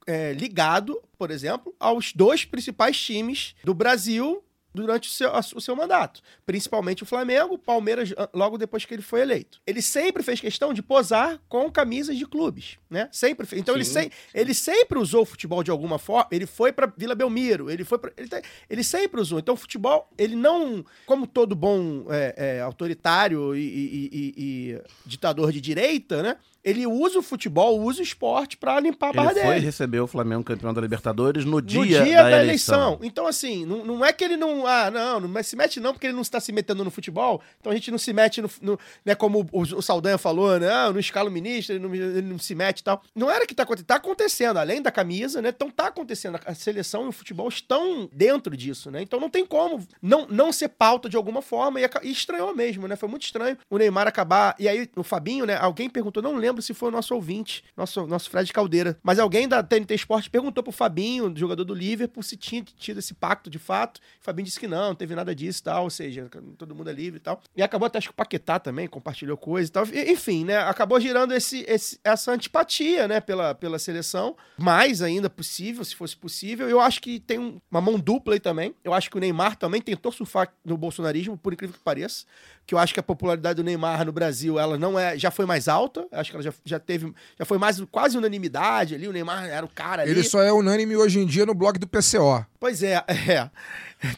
é, 0.06 0.32
ligado, 0.32 1.00
por 1.18 1.30
exemplo, 1.30 1.74
aos 1.78 2.12
dois 2.12 2.44
principais 2.44 2.98
times 2.98 3.54
do 3.62 3.74
Brasil 3.74 4.42
durante 4.74 5.08
o 5.08 5.12
seu, 5.12 5.30
o 5.56 5.60
seu 5.60 5.74
mandato. 5.76 6.20
Principalmente 6.46 7.02
o 7.02 7.06
Flamengo, 7.06 7.58
Palmeiras, 7.58 8.12
ah, 8.16 8.28
logo 8.32 8.56
depois 8.58 8.84
que 8.84 8.94
ele 8.94 9.02
foi 9.02 9.20
eleito. 9.20 9.60
Ele 9.66 9.82
sempre 9.82 10.22
fez 10.22 10.40
questão 10.40 10.72
de 10.72 10.82
posar 10.82 11.40
com 11.48 11.70
camisas 11.70 12.16
de 12.16 12.26
clubes, 12.26 12.78
né? 12.88 13.08
Sempre 13.12 13.46
fez. 13.46 13.60
Então 13.60 13.74
ele, 13.74 13.84
Sim, 13.84 13.92
sem- 13.92 14.10
ele 14.34 14.54
sempre 14.54 14.98
usou 14.98 15.22
o 15.22 15.26
futebol 15.26 15.62
de 15.62 15.70
alguma 15.70 15.98
forma. 15.98 16.28
Ele 16.30 16.46
foi 16.46 16.72
para 16.72 16.92
Vila 16.96 17.14
Belmiro, 17.14 17.70
ele 17.70 17.84
foi 17.84 17.98
pra, 17.98 18.12
ele, 18.16 18.28
tem- 18.28 18.42
ele 18.68 18.84
sempre 18.84 19.20
usou. 19.20 19.38
Então 19.38 19.54
o 19.54 19.58
futebol, 19.58 20.08
ele 20.16 20.36
não, 20.36 20.84
como 21.06 21.26
todo 21.26 21.54
bom 21.56 22.06
é, 22.10 22.34
é, 22.58 22.60
autoritário 22.60 23.54
e, 23.56 23.60
e- 23.60 24.10
e- 24.12 24.34
e 24.74 24.82
ditador 25.04 25.52
de 25.52 25.60
direita, 25.60 26.22
né? 26.22 26.36
Ele 26.62 26.86
usa 26.86 27.18
o 27.18 27.22
futebol, 27.22 27.80
usa 27.80 28.00
o 28.00 28.02
esporte 28.02 28.56
para 28.56 28.78
limpar 28.80 29.10
a 29.10 29.12
barra 29.12 29.30
Ele 29.30 29.40
foi 29.40 29.54
dele 29.54 29.64
receber 29.66 30.00
o 30.00 30.06
Flamengo 30.06 30.44
campeão 30.44 30.74
da 30.74 30.80
Libertadores 30.80 31.44
no 31.44 31.60
dia, 31.62 31.78
no 31.80 32.04
dia 32.04 32.22
da, 32.22 32.42
eleição. 32.42 32.98
Então, 33.02 33.26
assim, 33.26 33.64
não, 33.64 33.84
não 33.84 34.04
é 34.04 34.12
que 34.12 34.22
ele 34.24 34.36
não. 34.36 34.66
Ah, 34.66 34.90
não, 34.90 35.20
não 35.20 35.42
se 35.42 35.56
mete 35.56 35.80
não, 35.80 35.92
porque 35.92 36.06
ele 36.06 36.14
não 36.14 36.22
está 36.22 36.38
se 36.40 36.52
metendo 36.52 36.84
no 36.84 36.90
futebol. 36.90 37.40
Então 37.60 37.72
a 37.72 37.74
gente 37.74 37.90
não 37.90 37.98
se 37.98 38.12
mete 38.12 38.42
no. 38.42 38.50
no- 38.60 38.78
né, 39.04 39.14
como 39.14 39.48
o, 39.52 39.62
o 39.62 39.82
Saldanha 39.82 40.18
falou, 40.18 40.58
né? 40.58 40.70
Ah, 40.70 40.90
não 40.92 41.00
escala 41.00 41.28
o 41.28 41.32
ministro, 41.32 41.74
ele 41.74 41.86
não, 41.86 41.94
ele 41.94 42.22
não 42.22 42.38
se 42.38 42.54
mete 42.54 42.80
e 42.80 42.84
tal. 42.84 43.02
Não 43.14 43.30
era 43.30 43.46
que 43.46 43.54
tá 43.54 43.62
acontecendo. 43.62 43.86
Tá 43.86 43.94
acontecendo, 43.96 44.58
além 44.58 44.82
da 44.82 44.90
camisa, 44.90 45.40
né? 45.40 45.48
Então 45.48 45.70
tá 45.70 45.86
acontecendo. 45.86 46.38
A 46.44 46.54
seleção 46.54 47.06
e 47.06 47.08
o 47.08 47.12
futebol 47.12 47.48
estão 47.48 48.08
dentro 48.12 48.56
disso, 48.56 48.90
né? 48.90 49.00
Então 49.02 49.18
não 49.18 49.30
tem 49.30 49.46
como 49.46 49.86
não, 50.02 50.26
não 50.28 50.52
ser 50.52 50.68
pauta 50.68 51.08
de 51.08 51.16
alguma 51.16 51.40
forma. 51.42 51.80
E, 51.80 51.88
e 52.02 52.10
estranhou 52.10 52.54
mesmo, 52.54 52.86
né? 52.86 52.96
Foi 52.96 53.08
muito 53.08 53.22
estranho 53.22 53.56
o 53.68 53.78
Neymar 53.78 54.06
acabar. 54.06 54.54
E 54.58 54.68
aí, 54.68 54.88
o 54.96 55.02
Fabinho, 55.02 55.46
né? 55.46 55.56
Alguém 55.56 55.88
perguntou, 55.88 56.22
não 56.22 56.36
lembro 56.36 56.49
se 56.60 56.74
foi 56.74 56.88
o 56.88 56.92
nosso 56.92 57.14
ouvinte, 57.14 57.62
nosso, 57.76 58.06
nosso 58.06 58.28
Fred 58.30 58.52
Caldeira, 58.52 58.98
mas 59.02 59.18
alguém 59.18 59.46
da 59.48 59.62
TNT 59.62 59.94
Esporte 59.94 60.28
perguntou 60.30 60.62
pro 60.62 60.72
Fabinho, 60.72 61.32
jogador 61.36 61.64
do 61.64 61.74
Liverpool, 61.74 62.22
se 62.22 62.36
tinha 62.36 62.62
tido 62.62 62.98
esse 62.98 63.14
pacto 63.14 63.48
de 63.50 63.58
fato. 63.58 63.98
O 63.98 64.24
Fabinho 64.24 64.46
disse 64.46 64.58
que 64.58 64.66
não, 64.66 64.88
não 64.88 64.94
teve 64.94 65.14
nada 65.14 65.34
disso 65.34 65.60
e 65.60 65.62
tal, 65.64 65.84
ou 65.84 65.90
seja, 65.90 66.28
todo 66.58 66.74
mundo 66.74 66.90
é 66.90 66.92
livre 66.92 67.18
e 67.18 67.20
tal. 67.20 67.40
E 67.56 67.62
acabou 67.62 67.86
até, 67.86 67.98
acho 67.98 68.08
que 68.08 68.12
o 68.12 68.16
Paquetá 68.16 68.58
também 68.58 68.86
compartilhou 68.88 69.36
coisa 69.36 69.68
e 69.68 69.72
tal. 69.72 69.84
Enfim, 69.86 70.44
né? 70.44 70.58
Acabou 70.58 70.98
girando 71.00 71.32
esse, 71.34 71.64
esse- 71.68 71.98
essa 72.02 72.32
antipatia, 72.32 73.06
né, 73.06 73.20
pela, 73.20 73.54
pela 73.54 73.78
seleção. 73.78 74.36
Mais 74.58 75.02
ainda 75.02 75.28
possível, 75.30 75.84
se 75.84 75.94
fosse 75.94 76.16
possível. 76.16 76.68
Eu 76.68 76.80
acho 76.80 77.00
que 77.00 77.20
tem 77.20 77.38
um- 77.38 77.60
uma 77.70 77.80
mão 77.80 77.98
dupla 77.98 78.34
aí 78.34 78.40
também. 78.40 78.74
Eu 78.84 78.92
acho 78.94 79.10
que 79.10 79.16
o 79.16 79.20
Neymar 79.20 79.56
também 79.56 79.80
tentou 79.80 80.10
surfar 80.12 80.52
no 80.64 80.76
bolsonarismo, 80.76 81.36
por 81.36 81.52
incrível 81.52 81.74
que 81.76 81.82
pareça. 81.82 82.24
Que 82.66 82.74
eu 82.74 82.78
acho 82.78 82.94
que 82.94 83.00
a 83.00 83.02
popularidade 83.02 83.56
do 83.56 83.64
Neymar 83.64 84.04
no 84.04 84.12
Brasil, 84.12 84.58
ela 84.58 84.78
não 84.78 84.98
é, 84.98 85.18
já 85.18 85.30
foi 85.30 85.44
mais 85.46 85.66
alta. 85.68 86.06
Acho 86.12 86.30
que 86.30 86.36
ela 86.40 86.42
já, 86.42 86.52
já 86.64 86.78
teve, 86.78 87.12
já 87.38 87.44
foi 87.44 87.58
mais 87.58 87.80
quase 87.90 88.16
unanimidade 88.16 88.94
ali. 88.94 89.06
O 89.06 89.12
Neymar 89.12 89.46
era 89.46 89.64
o 89.64 89.68
cara 89.68 90.02
ali. 90.02 90.10
Ele 90.10 90.22
só 90.22 90.42
é 90.42 90.52
unânime 90.52 90.96
hoje 90.96 91.18
em 91.20 91.26
dia 91.26 91.46
no 91.46 91.54
blog 91.54 91.78
do 91.78 91.86
PCO. 91.86 92.44
Pois 92.58 92.82
é, 92.82 93.04
é. 93.06 93.50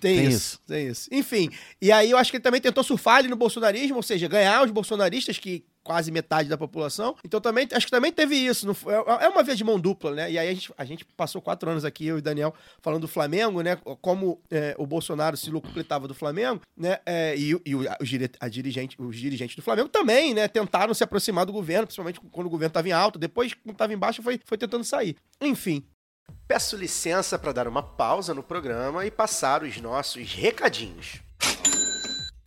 Tem, 0.01 0.19
Tem 0.19 0.25
isso, 0.27 0.37
isso. 0.37 0.61
tem 0.67 0.87
isso. 0.87 1.09
Enfim, 1.11 1.51
e 1.81 1.91
aí 1.91 2.11
eu 2.11 2.17
acho 2.17 2.31
que 2.31 2.37
ele 2.37 2.45
também 2.45 2.61
tentou 2.61 2.85
surfar 2.85 3.17
ali 3.17 3.29
no 3.29 3.37
bolsonarismo, 3.37 3.97
ou 3.97 4.03
seja, 4.03 4.29
ganhar 4.29 4.65
os 4.65 4.71
bolsonaristas, 4.71 5.39
que 5.39 5.65
quase 5.83 6.11
metade 6.11 6.49
da 6.49 6.57
população. 6.57 7.17
Então 7.25 7.41
também, 7.41 7.67
acho 7.73 7.87
que 7.87 7.91
também 7.91 8.13
teve 8.13 8.37
isso. 8.37 8.67
não 8.67 8.75
é 9.21 9.25
é 9.25 9.29
uma 9.29 9.43
via 9.43 9.55
de 9.57 9.65
mão 9.65 9.79
dupla, 9.79 10.13
né? 10.13 10.31
E 10.31 10.39
aí 10.39 10.49
a 10.49 10.55
gente, 10.55 10.73
a 10.79 10.85
gente 10.85 11.05
passou 11.17 11.41
quatro 11.43 11.69
anos 11.71 11.85
aqui, 11.85 12.07
eu 12.07 12.19
e 12.19 12.21
Daniel, 12.23 12.55
falando 12.81 13.03
do 13.03 13.09
Flamengo, 13.09 13.63
né? 13.63 13.77
Como 14.01 14.41
é, 14.51 14.75
o 14.79 14.87
Bolsonaro 14.87 15.37
se 15.37 15.51
locupletava 15.51 16.07
do 16.09 16.15
Flamengo, 16.15 16.61
né? 16.77 16.99
É, 17.05 17.37
e 17.37 17.53
e 17.65 17.75
o- 17.75 17.85
dire- 18.03 18.31
a 18.41 18.49
dirigente, 18.49 18.97
os 19.01 19.17
dirigentes 19.17 19.57
do 19.57 19.63
Flamengo 19.63 19.89
também, 19.89 20.35
né? 20.35 20.49
Tentaram 20.49 20.95
se 20.95 21.03
aproximar 21.05 21.45
do 21.47 21.53
governo, 21.53 21.87
principalmente 21.87 22.21
quando 22.31 22.47
o 22.47 22.51
governo 22.51 22.71
estava 22.71 22.89
em 22.89 22.93
alta. 22.93 23.19
Depois, 23.19 23.53
quando 23.55 23.73
estava 23.75 23.93
em 23.93 23.99
baixo, 23.99 24.23
foi, 24.23 24.41
foi 24.45 24.57
tentando 24.59 24.85
sair. 24.85 25.17
Enfim, 25.41 25.85
Peço 26.49 26.77
licença 26.77 27.39
para 27.39 27.53
dar 27.53 27.67
uma 27.69 27.83
pausa 27.83 28.33
no 28.35 28.43
programa 28.43 29.05
e 29.07 29.11
passar 29.11 29.63
os 29.63 29.81
nossos 29.81 30.33
recadinhos. 30.35 31.21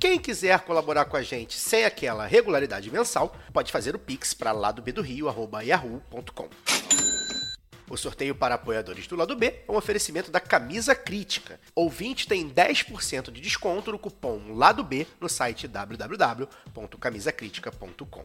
Quem 0.00 0.16
quiser 0.16 0.60
colaborar 0.60 1.06
com 1.06 1.16
a 1.16 1.22
gente 1.22 1.58
sem 1.58 1.84
aquela 1.84 2.24
regularidade 2.24 2.88
mensal, 2.88 3.34
pode 3.52 3.72
fazer 3.72 3.96
o 3.96 3.98
pix 3.98 4.32
para 4.32 4.52
ladobdorio.yahoo.com. 4.52 6.48
O 7.90 7.96
sorteio 7.96 8.32
para 8.32 8.54
apoiadores 8.54 9.08
do 9.08 9.16
lado 9.16 9.34
B 9.34 9.46
é 9.66 9.72
um 9.72 9.74
oferecimento 9.74 10.30
da 10.30 10.38
Camisa 10.38 10.94
Crítica. 10.94 11.58
Ouvinte 11.74 12.28
tem 12.28 12.48
10% 12.48 13.32
de 13.32 13.40
desconto 13.40 13.90
no 13.90 13.98
cupom 13.98 14.54
Lado 14.54 14.84
B 14.84 15.04
no 15.20 15.28
site 15.28 15.66
www.camisacritica.com. 15.66 18.24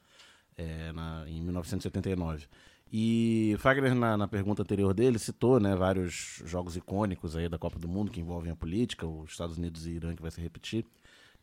é, 0.58 0.92
na- 0.92 1.24
em 1.26 1.42
1979. 1.42 2.48
E 2.94 3.56
Fagner, 3.60 3.96
na, 3.96 4.18
na 4.18 4.28
pergunta 4.28 4.64
anterior 4.64 4.94
dele, 4.94 5.18
citou 5.18 5.62
né, 5.62 5.76
vários 5.76 6.42
jogos 6.46 6.76
icônicos 6.76 7.38
aí 7.38 7.48
da 7.48 7.58
Copa 7.58 7.80
do 7.80 7.88
Mundo 7.88 8.12
que 8.12 8.20
envolvem 8.20 8.52
a 8.52 8.56
política, 8.56 9.08
os 9.08 9.32
Estados 9.32 9.58
Unidos 9.58 9.88
e 9.88 9.92
Irã, 9.92 10.14
que 10.14 10.22
vai 10.22 10.30
se 10.30 10.42
repetir. 10.42 10.86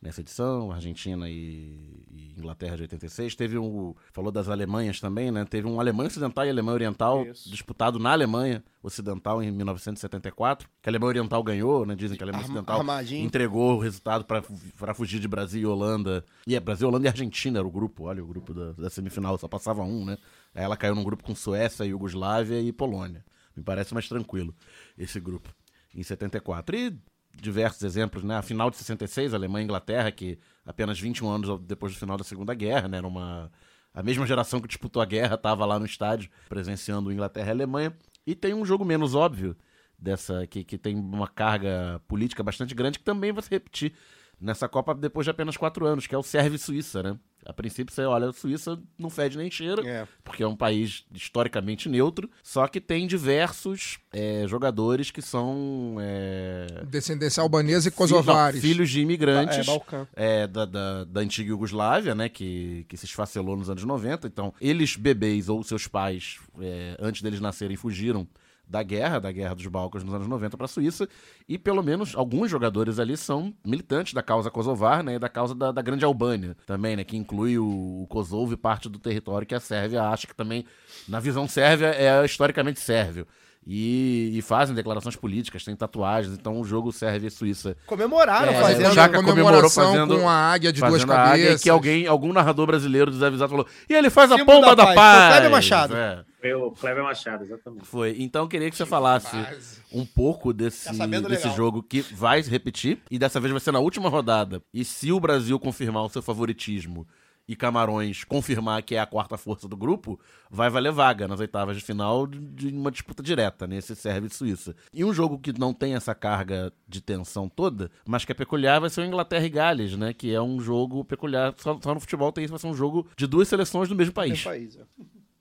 Nessa 0.01 0.21
edição, 0.21 0.71
Argentina 0.71 1.29
e, 1.29 2.03
e 2.11 2.33
Inglaterra 2.37 2.75
de 2.77 2.83
86. 2.83 3.35
Teve 3.35 3.57
um. 3.57 3.93
Falou 4.13 4.31
das 4.31 4.47
Alemanhas 4.47 4.99
também, 4.99 5.29
né? 5.31 5.45
Teve 5.45 5.67
um 5.67 5.79
Alemanha 5.79 6.07
Ocidental 6.07 6.45
e 6.45 6.49
Alemanha 6.49 6.73
Oriental 6.75 7.25
Isso. 7.25 7.49
disputado 7.49 7.99
na 7.99 8.11
Alemanha 8.11 8.63
Ocidental 8.81 9.43
em 9.43 9.51
1974. 9.51 10.69
Que 10.81 10.89
a 10.89 10.91
Alemanha 10.91 11.09
Oriental 11.09 11.43
ganhou, 11.43 11.85
né? 11.85 11.95
Dizem 11.95 12.15
que 12.17 12.23
a 12.23 12.25
Alemanha 12.25 12.43
Arma- 12.45 12.53
Ocidental 12.53 12.79
armadinho. 12.79 13.25
entregou 13.25 13.75
o 13.77 13.79
resultado 13.79 14.25
para 14.25 14.93
fugir 14.93 15.19
de 15.19 15.27
Brasil 15.27 15.61
e 15.61 15.65
Holanda. 15.65 16.23
E 16.47 16.55
é 16.55 16.59
Brasil, 16.59 16.87
Holanda 16.87 17.07
e 17.07 17.09
Argentina 17.09 17.59
era 17.59 17.67
o 17.67 17.71
grupo. 17.71 18.05
Olha, 18.05 18.23
o 18.23 18.27
grupo 18.27 18.53
da, 18.53 18.71
da 18.73 18.89
semifinal 18.89 19.37
só 19.37 19.47
passava 19.47 19.81
um, 19.83 20.05
né? 20.05 20.17
Aí 20.55 20.63
ela 20.63 20.77
caiu 20.77 20.95
num 20.95 21.03
grupo 21.03 21.23
com 21.23 21.35
Suécia, 21.35 21.83
Iugoslávia 21.85 22.61
e 22.61 22.71
Polônia. 22.71 23.23
Me 23.55 23.63
parece 23.63 23.93
mais 23.93 24.07
tranquilo 24.07 24.55
esse 24.97 25.19
grupo 25.19 25.53
em 25.93 26.03
74. 26.03 26.75
E 26.77 26.97
diversos 27.33 27.83
exemplos, 27.83 28.23
né? 28.23 28.37
A 28.37 28.41
final 28.41 28.69
de 28.69 28.77
66, 28.77 29.33
Alemanha 29.33 29.63
e 29.63 29.65
Inglaterra, 29.65 30.11
que 30.11 30.39
apenas 30.65 30.99
21 30.99 31.29
anos 31.29 31.59
depois 31.61 31.93
do 31.93 31.99
final 31.99 32.17
da 32.17 32.23
Segunda 32.23 32.53
Guerra, 32.53 32.87
né? 32.87 32.97
Era 32.97 33.07
uma 33.07 33.51
a 33.93 34.03
mesma 34.03 34.25
geração 34.25 34.61
que 34.61 34.67
disputou 34.67 35.01
a 35.01 35.05
guerra 35.05 35.35
estava 35.35 35.65
lá 35.65 35.79
no 35.79 35.85
estádio 35.85 36.29
presenciando 36.47 37.11
Inglaterra 37.11 37.47
e 37.47 37.51
Alemanha. 37.51 37.93
E 38.25 38.35
tem 38.35 38.53
um 38.53 38.63
jogo 38.63 38.85
menos 38.85 39.15
óbvio 39.15 39.57
dessa 39.97 40.45
que, 40.47 40.63
que 40.63 40.77
tem 40.77 40.95
uma 40.95 41.27
carga 41.27 42.01
política 42.07 42.43
bastante 42.43 42.75
grande 42.75 42.99
que 42.99 43.05
também 43.05 43.31
vai 43.31 43.43
se 43.43 43.49
repetir 43.49 43.93
nessa 44.39 44.69
Copa 44.69 44.93
depois 44.93 45.25
de 45.25 45.31
apenas 45.31 45.57
quatro 45.57 45.85
anos, 45.85 46.07
que 46.07 46.15
é 46.15 46.17
o 46.17 46.23
Sérvia 46.23 46.55
e 46.55 46.59
Suíça, 46.59 47.03
né? 47.03 47.19
A 47.45 47.53
princípio 47.53 47.93
você 47.93 48.03
olha, 48.03 48.29
a 48.29 48.33
Suíça 48.33 48.77
não 48.97 49.09
fede 49.09 49.37
nem 49.37 49.49
cheira, 49.49 49.81
É. 49.87 50.07
porque 50.23 50.43
é 50.43 50.47
um 50.47 50.55
país 50.55 51.05
historicamente 51.13 51.87
neutro, 51.89 52.29
só 52.43 52.67
que 52.67 52.79
tem 52.81 53.07
diversos 53.07 53.97
é, 54.11 54.45
jogadores 54.47 55.09
que 55.09 55.21
são 55.21 55.95
é, 55.99 56.83
Descendência 56.85 57.41
albanesa 57.41 57.87
e 57.87 57.91
kosovares. 57.91 58.61
não, 58.61 58.69
filhos 58.69 58.89
de 58.89 59.01
imigrantes 59.01 59.67
É, 60.15 60.41
é, 60.43 60.47
da, 60.47 60.65
da, 60.65 61.03
da 61.05 61.21
antiga 61.21 61.49
Iugoslávia, 61.49 62.13
né, 62.13 62.29
que, 62.29 62.85
que 62.87 62.97
se 62.97 63.05
esfacelou 63.05 63.55
nos 63.57 63.69
anos 63.69 63.83
90. 63.83 64.27
Então, 64.27 64.53
eles, 64.61 64.95
bebês 64.95 65.49
ou 65.49 65.63
seus 65.63 65.87
pais, 65.87 66.37
é, 66.59 66.95
antes 66.99 67.21
deles 67.21 67.39
nascerem, 67.39 67.75
fugiram 67.77 68.27
da 68.69 68.83
guerra, 68.83 69.17
da 69.19 69.31
guerra 69.31 69.55
dos 69.55 69.65
Balcãs 69.65 70.03
nos 70.03 70.13
anos 70.13 70.27
90 70.27 70.55
para 70.55 70.65
a 70.65 70.67
Suíça, 70.67 71.07
e 71.47 71.57
pelo 71.57 71.81
menos 71.81 72.13
alguns 72.15 72.51
jogadores 72.51 72.99
ali 72.99 73.17
são 73.17 73.51
militantes 73.65 74.13
da 74.13 74.21
causa 74.21 74.51
kosovar, 74.51 75.01
né, 75.03 75.15
e 75.15 75.19
da 75.19 75.27
causa 75.27 75.55
da, 75.55 75.71
da 75.71 75.81
Grande 75.81 76.05
Albânia 76.05 76.55
também, 76.67 76.95
né, 76.95 77.03
que 77.03 77.17
inclui 77.17 77.57
o, 77.57 77.65
o 78.03 78.07
Kosovo 78.07 78.53
e 78.53 78.57
parte 78.57 78.87
do 78.87 78.99
território 78.99 79.47
que 79.47 79.55
a 79.55 79.59
Sérvia 79.59 80.03
acha 80.03 80.27
que 80.27 80.35
também, 80.35 80.65
na 81.07 81.19
visão 81.19 81.47
sérvia, 81.47 81.87
é 81.87 82.23
historicamente 82.23 82.79
sérvio. 82.79 83.25
E, 83.67 84.31
e 84.35 84.41
fazem 84.41 84.73
declarações 84.73 85.15
políticas, 85.15 85.63
têm 85.63 85.75
tatuagens, 85.75 86.33
então 86.33 86.59
o 86.59 86.63
jogo 86.63 86.91
Sérvia 86.91 87.27
e 87.27 87.31
Suíça 87.31 87.75
Comemoraram, 87.85 88.51
É, 88.51 88.61
fazendo. 88.61 88.93
Chaka 88.93 89.17
comemorou 89.17 89.43
comemoração 89.45 89.91
fazendo- 89.91 90.17
com 90.17 90.29
a 90.29 90.33
águia 90.33 90.71
de 90.73 90.79
duas 90.81 91.01
a 91.01 91.03
águia, 91.03 91.43
cabeças. 91.43 91.61
que 91.61 91.69
alguém, 91.69 92.07
algum 92.07 92.31
narrador 92.33 92.65
brasileiro 92.65 93.11
desavisado 93.11 93.49
falou. 93.49 93.67
E 93.89 93.93
ele 93.93 94.09
faz 94.09 94.31
a 94.31 94.43
pomba 94.43 94.67
da 94.67 94.75
da 94.75 94.85
paz, 94.85 94.95
paz. 95.39 95.51
Machado. 95.51 95.95
É, 95.95 96.23
Foi 96.39 96.53
o 96.53 96.71
Cleber 96.71 97.03
Machado, 97.03 97.43
exatamente. 97.43 97.85
foi. 97.85 98.15
Então 98.19 98.43
eu 98.43 98.47
queria 98.47 98.69
que 98.69 98.77
você 98.77 98.85
falasse 98.85 99.35
Base. 99.35 99.79
um 99.91 100.05
pouco 100.05 100.53
desse, 100.53 100.85
Tá 100.97 101.05
desse 101.05 101.27
legal. 101.27 101.55
jogo 101.55 101.83
que 101.83 102.01
vai 102.01 102.41
se 102.41 102.49
repetir. 102.49 103.01
E 103.11 103.19
dessa 103.19 103.39
vez 103.39 103.51
vai 103.51 103.59
ser 103.59 103.71
na 103.73 103.79
última 103.79 104.07
rodada. 104.09 104.61
E 104.73 104.85
se 104.85 105.11
o 105.11 105.19
Brasil 105.19 105.59
confirmar 105.59 106.03
o 106.03 106.09
seu 106.09 106.21
favoritismo 106.21 107.05
e 107.47 107.55
Camarões 107.55 108.23
confirmar 108.23 108.83
que 108.83 108.93
é 108.93 108.99
a 108.99 109.07
quarta 109.07 109.35
força 109.35 109.67
do 109.67 109.75
grupo, 109.75 110.19
vai 110.51 110.69
valer 110.69 110.91
vaga 110.91 111.27
nas 111.27 111.39
oitavas 111.39 111.75
de 111.75 111.83
final 111.83 112.27
de- 112.27 112.67
uma 112.69 112.91
disputa 112.91 113.23
direta, 113.23 113.65
nesse 113.65 113.95
Sérvia 113.95 114.27
e 114.27 114.33
Suíça. 114.33 114.75
E 114.93 115.03
um 115.03 115.11
jogo 115.11 115.39
que 115.39 115.51
não 115.59 115.73
tem 115.73 115.95
essa 115.95 116.13
carga 116.13 116.71
de 116.87 117.01
tensão 117.01 117.49
toda, 117.49 117.89
mas 118.05 118.23
que 118.23 118.31
é 118.31 118.35
peculiar, 118.35 118.79
vai 118.79 118.89
ser 118.91 119.01
o 119.01 119.05
Inglaterra 119.05 119.45
e 119.45 119.49
Gales, 119.49 119.97
né? 119.97 120.13
Que 120.13 120.31
é 120.31 120.39
um 120.41 120.61
jogo 120.61 121.03
peculiar. 121.03 121.53
Só, 121.57 121.77
só 121.83 121.93
no 121.93 121.99
futebol 121.99 122.31
tem 122.31 122.43
isso, 122.45 122.51
vai 122.53 122.59
ser 122.59 122.67
um 122.67 122.73
jogo 122.75 123.07
de 123.17 123.25
duas 123.25 123.47
seleções 123.47 123.89
do 123.89 123.95
mesmo 123.95 124.13
país. 124.13 124.43
país. 124.43 124.77
é. 124.77 124.83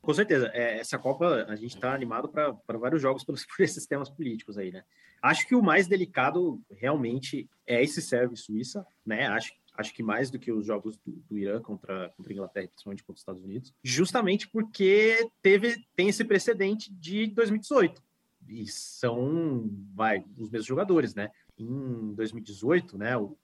Com 0.00 0.14
certeza. 0.14 0.50
É, 0.54 0.78
essa 0.78 0.98
Copa, 0.98 1.44
a 1.48 1.56
gente 1.56 1.74
está 1.74 1.92
animado 1.94 2.28
para 2.28 2.78
vários 2.78 3.02
jogos 3.02 3.24
pelos, 3.24 3.44
por 3.46 3.62
esses 3.62 3.86
temas 3.86 4.08
políticos 4.08 4.56
aí, 4.58 4.70
né? 4.70 4.84
Acho 5.20 5.46
que 5.46 5.54
o 5.54 5.62
mais 5.62 5.88
delicado 5.88 6.62
realmente 6.70 7.48
é 7.66 7.82
esse 7.82 8.00
Sérvia 8.00 8.36
Suíça, 8.36 8.86
né? 9.04 9.26
Acho, 9.26 9.52
acho 9.74 9.92
que 9.92 10.02
mais 10.02 10.30
do 10.30 10.38
que 10.38 10.52
os 10.52 10.64
jogos 10.64 10.96
do, 10.98 11.12
do 11.28 11.38
Irã 11.38 11.60
contra, 11.60 12.10
contra 12.10 12.32
a 12.32 12.34
Inglaterra, 12.34 12.68
principalmente 12.68 13.02
contra 13.02 13.14
os 13.14 13.20
Estados 13.20 13.42
Unidos, 13.42 13.74
justamente 13.82 14.48
porque 14.48 15.28
teve, 15.42 15.84
tem 15.96 16.08
esse 16.08 16.24
precedente 16.24 16.92
de 16.92 17.26
2018. 17.28 18.02
E 18.48 18.66
são, 18.66 19.68
vai, 19.94 20.24
os 20.38 20.50
mesmos 20.50 20.66
jogadores, 20.66 21.14
né? 21.14 21.30
Em 21.58 22.14
2018, 22.14 22.96
né, 22.96 23.16
o 23.16 23.36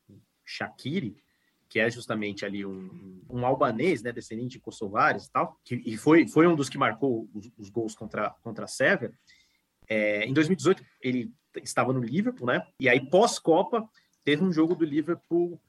Shaqiri, 0.45 1.17
que 1.75 1.81
é 1.81 1.91
justamente 1.91 2.47
ali 2.47 2.65
um, 2.65 3.21
um 3.29 3.45
albanês, 3.45 4.01
né, 4.01 4.13
descendente 4.13 4.51
de 4.51 4.61
kosovares 4.61 5.25
e 5.25 5.33
tal, 5.33 5.59
que, 5.65 5.83
e 5.85 5.97
foi, 5.97 6.25
foi 6.29 6.47
um 6.47 6.55
dos 6.55 6.69
que 6.69 6.79
marcou 6.79 7.29
os, 7.35 7.51
os 7.59 7.69
gols 7.69 7.97
contra, 7.97 8.31
contra 8.45 8.65
a 8.65 8.69
Sérvia. 8.69 9.13
É, 9.89 10.25
em 10.25 10.33
2018, 10.33 10.85
ele 11.03 11.33
estava 11.65 11.93
no 11.93 11.99
Liverpool, 11.99 12.47
né? 12.47 12.65
E 12.79 12.89
aí, 12.89 13.01
pós-Copa, 13.11 13.85
teve 14.23 14.45
um 14.45 14.53
jogo 14.53 14.77
do 14.77 14.85
Liverpool 14.85 15.61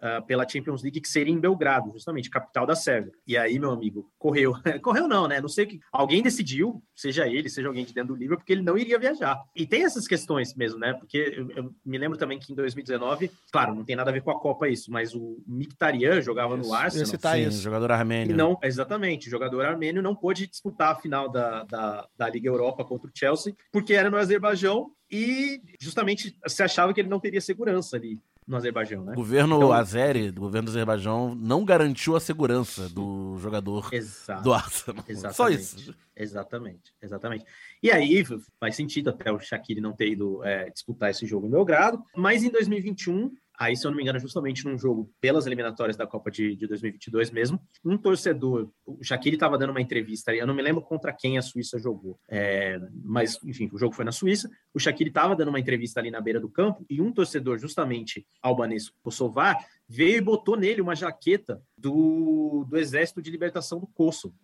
ah, 0.00 0.20
pela 0.20 0.46
Champions 0.46 0.82
League 0.82 1.00
que 1.00 1.08
seria 1.08 1.32
em 1.32 1.40
Belgrado, 1.40 1.90
justamente, 1.92 2.28
capital 2.28 2.66
da 2.66 2.74
Sérvia. 2.74 3.12
E 3.26 3.36
aí, 3.36 3.58
meu 3.58 3.70
amigo, 3.70 4.10
correu. 4.18 4.52
correu 4.82 5.08
não, 5.08 5.26
né? 5.26 5.40
Não 5.40 5.48
sei 5.48 5.64
o 5.64 5.68
que. 5.68 5.80
Alguém 5.90 6.22
decidiu, 6.22 6.82
seja 6.94 7.26
ele, 7.26 7.48
seja 7.48 7.68
alguém 7.68 7.84
de 7.84 7.94
dentro 7.94 8.14
do 8.14 8.18
Liverpool, 8.18 8.38
porque 8.38 8.52
ele 8.52 8.62
não 8.62 8.76
iria 8.76 8.98
viajar. 8.98 9.42
E 9.54 9.66
tem 9.66 9.84
essas 9.84 10.06
questões 10.06 10.54
mesmo, 10.54 10.78
né? 10.78 10.92
Porque 10.92 11.34
eu, 11.36 11.50
eu 11.52 11.74
me 11.84 11.96
lembro 11.96 12.18
também 12.18 12.38
que 12.38 12.52
em 12.52 12.54
2019, 12.56 13.30
claro, 13.50 13.74
não 13.74 13.84
tem 13.84 13.96
nada 13.96 14.10
a 14.10 14.12
ver 14.12 14.22
com 14.22 14.30
a 14.30 14.38
Copa 14.38 14.68
isso, 14.68 14.90
mas 14.90 15.14
o 15.14 15.42
Mkhitaryan 15.46 16.20
jogava 16.20 16.58
Isso, 16.58 16.68
no 16.68 16.74
Arsenal. 16.74 17.06
citar 17.06 17.36
Sim, 17.36 17.48
isso. 17.48 17.62
jogador 17.62 17.90
E 17.90 17.92
armênio. 17.94 18.36
não, 18.36 18.58
exatamente, 18.62 19.28
o 19.28 19.30
jogador 19.30 19.64
armênio 19.64 20.02
não 20.02 20.14
pôde 20.14 20.46
disputar 20.46 20.92
a 20.92 20.96
final 20.96 21.30
da, 21.30 21.64
da, 21.64 22.06
da 22.16 22.28
Liga 22.28 22.48
Europa 22.48 22.84
contra 22.84 23.08
o 23.08 23.12
Chelsea, 23.14 23.54
porque 23.72 23.94
era 23.94 24.10
no 24.10 24.18
Azerbaijão 24.18 24.90
e 25.10 25.60
justamente 25.80 26.36
se 26.46 26.62
achava 26.62 26.92
que 26.92 27.00
ele 27.00 27.08
não 27.08 27.20
teria 27.20 27.40
segurança 27.40 27.96
ali 27.96 28.20
no 28.46 28.56
Azerbaijão, 28.56 29.04
né? 29.04 29.12
O 29.12 29.16
governo 29.16 29.56
Então- 29.56 29.72
Azeri, 29.72 30.30
do 30.30 30.40
governo 30.40 30.66
do 30.66 30.70
Azerbaijão, 30.70 31.34
não 31.34 31.64
garantiu 31.64 32.14
a 32.14 32.20
segurança 32.20 32.88
do 32.88 33.36
jogador 33.38 33.88
Exato. 33.92 34.42
do 34.42 34.52
Arsenal. 34.54 35.02
Só 35.32 35.48
Exatamente. 35.48 35.60
isso. 35.60 35.94
Exatamente, 36.14 36.94
exatamente. 37.02 37.44
E 37.82 37.90
aí 37.90 38.24
faz 38.58 38.74
sentido 38.76 39.10
até 39.10 39.30
o 39.30 39.38
Shaqiri 39.38 39.80
não 39.80 39.92
ter 39.92 40.08
ido 40.12 40.42
é, 40.44 40.70
disputar 40.70 41.10
esse 41.10 41.26
jogo 41.26 41.46
em 41.46 41.50
Belgrado, 41.50 42.02
mas 42.16 42.42
em 42.42 42.50
2021, 42.50 43.32
aí 43.58 43.76
se 43.76 43.86
eu 43.86 43.90
não 43.90 43.96
me 43.96 44.02
engano, 44.02 44.18
justamente 44.18 44.64
num 44.64 44.78
jogo 44.78 45.10
pelas 45.20 45.46
eliminatórias 45.46 45.96
da 45.96 46.06
Copa 46.06 46.30
de, 46.30 46.56
de 46.56 46.66
2022 46.66 47.30
mesmo, 47.30 47.60
um 47.84 47.96
torcedor, 47.96 48.70
o 48.84 49.02
Shaqiri 49.02 49.36
estava 49.36 49.58
dando 49.58 49.70
uma 49.70 49.80
entrevista, 49.80 50.34
eu 50.34 50.46
não 50.46 50.54
me 50.54 50.62
lembro 50.62 50.82
contra 50.82 51.12
quem 51.12 51.38
a 51.38 51.42
Suíça 51.42 51.78
jogou, 51.78 52.18
é, 52.28 52.80
mas 53.04 53.38
enfim, 53.44 53.68
o 53.72 53.78
jogo 53.78 53.94
foi 53.94 54.04
na 54.04 54.12
Suíça, 54.12 54.50
o 54.72 54.78
Shaqiri 54.78 55.10
estava 55.10 55.34
dando 55.36 55.48
uma 55.48 55.60
entrevista 55.60 56.00
ali 56.00 56.10
na 56.10 56.20
beira 56.20 56.40
do 56.40 56.48
campo 56.48 56.84
e 56.88 57.00
um 57.00 57.12
torcedor 57.12 57.58
justamente 57.58 58.26
albanês 58.42 58.90
kosovar 59.02 59.64
veio 59.88 60.18
e 60.18 60.20
botou 60.20 60.56
nele 60.56 60.80
uma 60.80 60.96
jaqueta 60.96 61.62
do, 61.76 62.64
do 62.68 62.76
Exército 62.76 63.22
de 63.22 63.30
Libertação 63.30 63.78
do 63.78 63.86
Kosovo. 63.86 64.34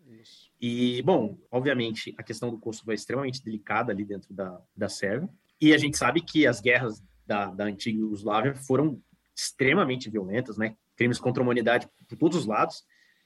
E, 0.60 1.02
bom, 1.02 1.36
obviamente, 1.50 2.14
a 2.16 2.22
questão 2.22 2.48
do 2.48 2.56
Kosovo 2.56 2.92
é 2.92 2.94
extremamente 2.94 3.42
delicada 3.42 3.90
ali 3.90 4.04
dentro 4.04 4.32
da, 4.32 4.60
da 4.76 4.88
Sérvia. 4.88 5.28
E 5.60 5.74
a 5.74 5.78
gente 5.78 5.98
sabe 5.98 6.20
que 6.20 6.46
as 6.46 6.60
guerras 6.60 7.02
da, 7.26 7.46
da 7.46 7.64
antiga 7.64 7.98
Yugoslávia 7.98 8.54
foram 8.54 9.00
extremamente 9.34 10.10
violentas, 10.10 10.56
né? 10.56 10.76
Crimes 10.96 11.18
contra 11.18 11.42
a 11.42 11.44
humanidade 11.44 11.88
por 12.08 12.16
todos 12.16 12.38
os 12.38 12.46
lados, 12.46 12.84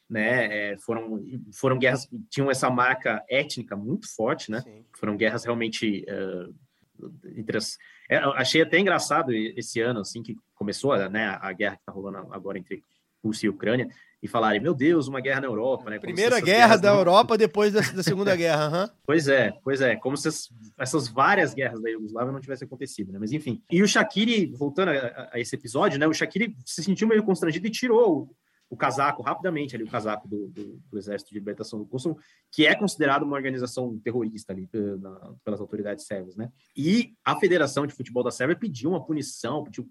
né? 0.09 0.73
É, 0.73 0.79
foram, 0.79 1.23
foram 1.53 1.79
guerras 1.79 2.07
que 2.07 2.19
tinham 2.31 2.51
essa 2.51 2.71
marca 2.71 3.25
étnica 3.29 3.77
muito 3.77 4.07
forte, 4.15 4.51
né? 4.51 4.61
Sim. 4.61 4.85
Foram 4.97 5.17
guerras 5.17 5.45
realmente 5.45 6.05
eh, 6.07 6.49
entre 7.37 7.59
as... 7.59 7.77
é, 8.09 8.17
achei 8.17 8.63
até 8.63 8.79
engraçado 8.79 9.33
esse 9.33 9.81
ano, 9.81 10.01
assim, 10.01 10.23
que 10.23 10.37
começou 10.55 10.97
né, 11.09 11.39
a 11.41 11.53
guerra 11.53 11.77
que 11.77 11.83
está 11.83 11.93
rolando 11.93 12.33
agora 12.33 12.59
entre 12.59 12.83
Rússia 13.25 13.47
e 13.47 13.51
Ucrânia, 13.51 13.89
e 14.23 14.29
falarem, 14.29 14.61
meu 14.61 14.75
Deus, 14.75 15.09
uma 15.09 15.21
guerra 15.21 15.41
na 15.43 15.47
Europa, 15.47 15.91
né? 15.91 15.99
Como 15.99 16.07
Primeira 16.13 16.41
guerra 16.41 16.77
da 16.77 16.91
não- 16.91 16.99
Europa 16.99 17.37
depois 17.37 17.73
da, 17.73 17.81
da 17.81 18.03
Segunda 18.03 18.35
Guerra. 18.35 18.65
aham. 18.67 18.91
Pois 19.07 19.29
é, 19.29 19.53
pois 19.63 19.81
é, 19.81 19.95
como 19.97 20.17
se 20.17 20.29
as- 20.29 20.49
essas 20.79 21.07
várias 21.09 21.53
guerras 21.55 21.81
da 21.83 21.91
Iugoslávia 21.91 22.33
não 22.33 22.41
tivessem 22.41 22.67
acontecido, 22.67 23.13
né? 23.13 23.19
Mas 23.21 23.33
enfim. 23.33 23.63
E 23.71 23.83
o 23.83 23.89
Shaqiri, 23.89 24.47
voltando 24.57 24.89
a, 24.91 25.29
a- 25.33 25.41
esse 25.41 25.55
episódio, 25.55 25.99
né? 25.99 26.07
O 26.07 26.15
Shaqiri 26.15 26.57
se 26.65 26.83
sentiu 26.83 27.07
meio 27.07 27.23
constrangido 27.25 27.67
e 27.67 27.71
tirou 27.71 28.23
o, 28.23 28.37
o 28.71 28.77
casaco 28.77 29.23
rapidamente 29.23 29.77
ali, 29.77 29.85
o 29.85 29.89
casaco 29.91 30.27
do, 30.27 30.49
do- 30.49 30.81
do 30.91 30.99
Exército 30.99 31.31
de 31.31 31.39
Libertação 31.39 31.79
do 31.79 31.85
Kosovo, 31.87 32.19
que 32.51 32.67
é 32.67 32.75
considerado 32.75 33.23
uma 33.23 33.37
organização 33.37 33.97
terrorista 34.03 34.53
ali 34.53 34.69
eh, 34.73 34.97
na- 34.99 35.35
pelas 35.45 35.61
autoridades 35.61 36.05
sérvias, 36.07 36.35
né? 36.37 36.51
E 36.77 37.13
a 37.25 37.37
Federação 37.37 37.87
de 37.87 37.95
Futebol 37.95 38.25
da 38.25 38.31
Sérvia 38.33 38.57
pediu 38.57 38.91
uma 38.91 39.05
punição, 39.05 39.63
pediu 39.63 39.87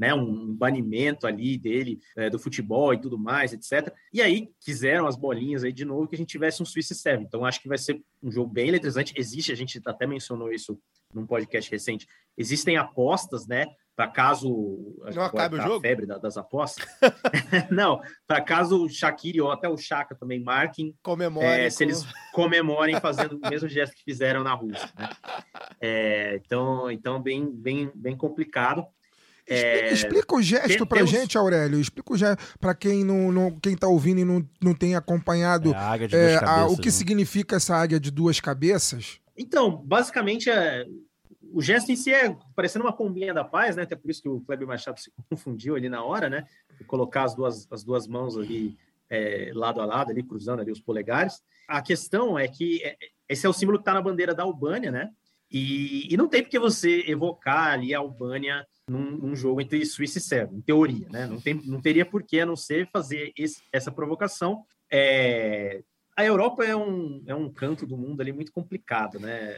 né, 0.00 0.14
um 0.14 0.54
banimento 0.54 1.26
ali 1.26 1.58
dele 1.58 2.00
eh, 2.16 2.30
do 2.30 2.38
futebol 2.38 2.94
e 2.94 2.98
tudo 2.98 3.18
mais, 3.18 3.52
etc. 3.52 3.92
E 4.10 4.22
aí 4.22 4.48
quiseram 4.58 5.06
as 5.06 5.14
bolinhas 5.14 5.62
aí 5.62 5.72
de 5.74 5.84
novo 5.84 6.08
que 6.08 6.14
a 6.14 6.18
gente 6.18 6.30
tivesse 6.30 6.62
um 6.62 6.64
Suíça 6.66 6.94
e 6.94 6.96
Sérvia. 6.96 7.26
Então 7.26 7.44
acho 7.44 7.60
que 7.60 7.68
vai 7.68 7.76
ser 7.76 8.02
um 8.22 8.32
jogo 8.32 8.50
bem 8.50 8.68
eletrizante. 8.68 9.12
Existe, 9.14 9.52
a 9.52 9.54
gente 9.54 9.78
até 9.84 10.06
mencionou 10.06 10.50
isso 10.50 10.80
num 11.12 11.26
podcast 11.26 11.70
recente. 11.70 12.06
Existem 12.38 12.78
apostas, 12.78 13.46
né, 13.46 13.66
para 13.94 14.08
caso 14.08 14.96
Não 15.14 15.22
acabe 15.24 15.56
o 15.56 15.60
jogo? 15.62 15.80
febre 15.82 16.06
da- 16.06 16.16
das 16.16 16.38
apostas. 16.38 16.86
não, 17.70 18.00
para 18.26 18.40
caso 18.40 18.84
o 18.84 18.88
Shaqiri 18.88 19.40
ou 19.42 19.50
até 19.52 19.68
o 19.68 19.76
Chaka 19.76 20.14
também 20.14 20.40
marquem, 20.42 20.94
Comemora. 21.02 21.46
é, 21.46 21.68
se 21.68 21.84
eles 21.84 22.06
comemorem 22.32 22.98
fazendo 23.00 23.36
o 23.36 23.50
mesmo 23.50 23.68
gesto 23.68 23.94
que 23.94 24.02
fizeram 24.04 24.42
na 24.42 24.54
Rússia. 24.54 24.88
né? 24.98 25.08
É, 25.78 26.36
então, 26.36 26.90
então 26.90 27.20
bem, 27.20 27.50
bem, 27.50 27.90
bem 27.94 28.16
complicado. 28.16 28.86
É, 29.52 29.92
Explica, 29.92 29.94
explica 29.94 30.34
o 30.36 30.42
gesto 30.42 30.68
tem- 30.68 30.86
pra 30.86 30.98
temos- 30.98 31.10
gente, 31.10 31.36
Aurélio. 31.36 31.80
Explica 31.80 32.12
o 32.12 32.16
gesto 32.16 32.58
pra 32.60 32.74
quem 32.74 33.04
não, 33.04 33.32
não 33.32 33.50
quem 33.58 33.76
tá 33.76 33.88
ouvindo 33.88 34.20
e 34.20 34.24
não, 34.24 34.48
não 34.62 34.72
tem 34.74 34.94
acompanhado 34.94 35.72
É 35.72 35.76
a 35.76 35.90
águia 35.90 36.06
de 36.08 36.14
é, 36.16 36.20
duas 36.28 36.36
a- 36.36 36.40
cabeças. 36.46 36.72
o 36.72 36.80
que 36.80 36.86
né? 36.88 36.92
significa 36.92 37.56
essa 37.56 37.76
águia 37.76 37.98
de 37.98 38.10
duas 38.12 38.38
cabeças. 38.40 39.18
Então, 39.36 39.76
basicamente, 39.84 40.48
é, 40.48 40.86
o 41.52 41.60
gesto 41.60 41.90
em 41.90 41.96
si 41.96 42.12
é 42.12 42.36
parecendo 42.54 42.84
uma 42.84 42.92
pombinha 42.92 43.34
da 43.34 43.42
paz, 43.42 43.74
né? 43.74 43.82
Até 43.82 43.96
por 43.96 44.08
isso 44.10 44.22
que 44.22 44.28
o 44.28 44.40
Kleber 44.40 44.68
Machado 44.68 45.00
se 45.00 45.10
confundiu 45.28 45.74
ali 45.74 45.88
na 45.88 46.04
hora, 46.04 46.30
né? 46.30 46.46
De 46.78 46.84
colocar 46.84 47.24
as 47.24 47.34
duas, 47.34 47.66
as 47.72 47.82
duas 47.82 48.06
mãos 48.06 48.36
ali 48.38 48.76
é, 49.12 49.50
lado 49.54 49.80
a 49.80 49.84
lado, 49.84 50.12
ali 50.12 50.22
cruzando 50.22 50.60
ali 50.60 50.70
os 50.70 50.80
polegares. 50.80 51.42
A 51.66 51.82
questão 51.82 52.38
é 52.38 52.46
que 52.46 52.80
é, 52.84 52.94
esse 53.28 53.44
é 53.44 53.48
o 53.48 53.52
símbolo 53.52 53.78
que 53.78 53.82
está 53.82 53.92
na 53.94 54.00
bandeira 54.00 54.32
da 54.32 54.44
Albânia, 54.44 54.92
né? 54.92 55.10
E, 55.50 56.12
e 56.12 56.16
não 56.16 56.28
tem 56.28 56.42
porque 56.42 56.58
você 56.58 57.04
evocar 57.08 57.72
ali 57.72 57.94
a 57.94 57.98
Albânia 57.98 58.64
num, 58.88 59.10
num 59.18 59.34
jogo 59.36 59.60
entre 59.60 59.84
Suíça 59.84 60.18
e 60.18 60.20
Sérvia, 60.20 60.56
em 60.56 60.60
teoria, 60.60 61.06
né? 61.10 61.26
Não, 61.26 61.40
tem, 61.40 61.54
não 61.64 61.80
teria 61.80 62.04
por 62.06 62.22
que 62.22 62.38
a 62.40 62.46
não 62.46 62.56
ser 62.56 62.88
fazer 62.92 63.32
esse- 63.36 63.62
essa 63.72 63.90
provocação. 63.90 64.62
É, 64.90 65.82
a 66.16 66.24
Europa 66.24 66.64
é 66.64 66.76
um, 66.76 67.22
é 67.26 67.34
um 67.34 67.48
canto 67.50 67.86
do 67.86 67.96
mundo 67.96 68.20
ali 68.20 68.32
muito 68.32 68.52
complicado, 68.52 69.18
né? 69.18 69.56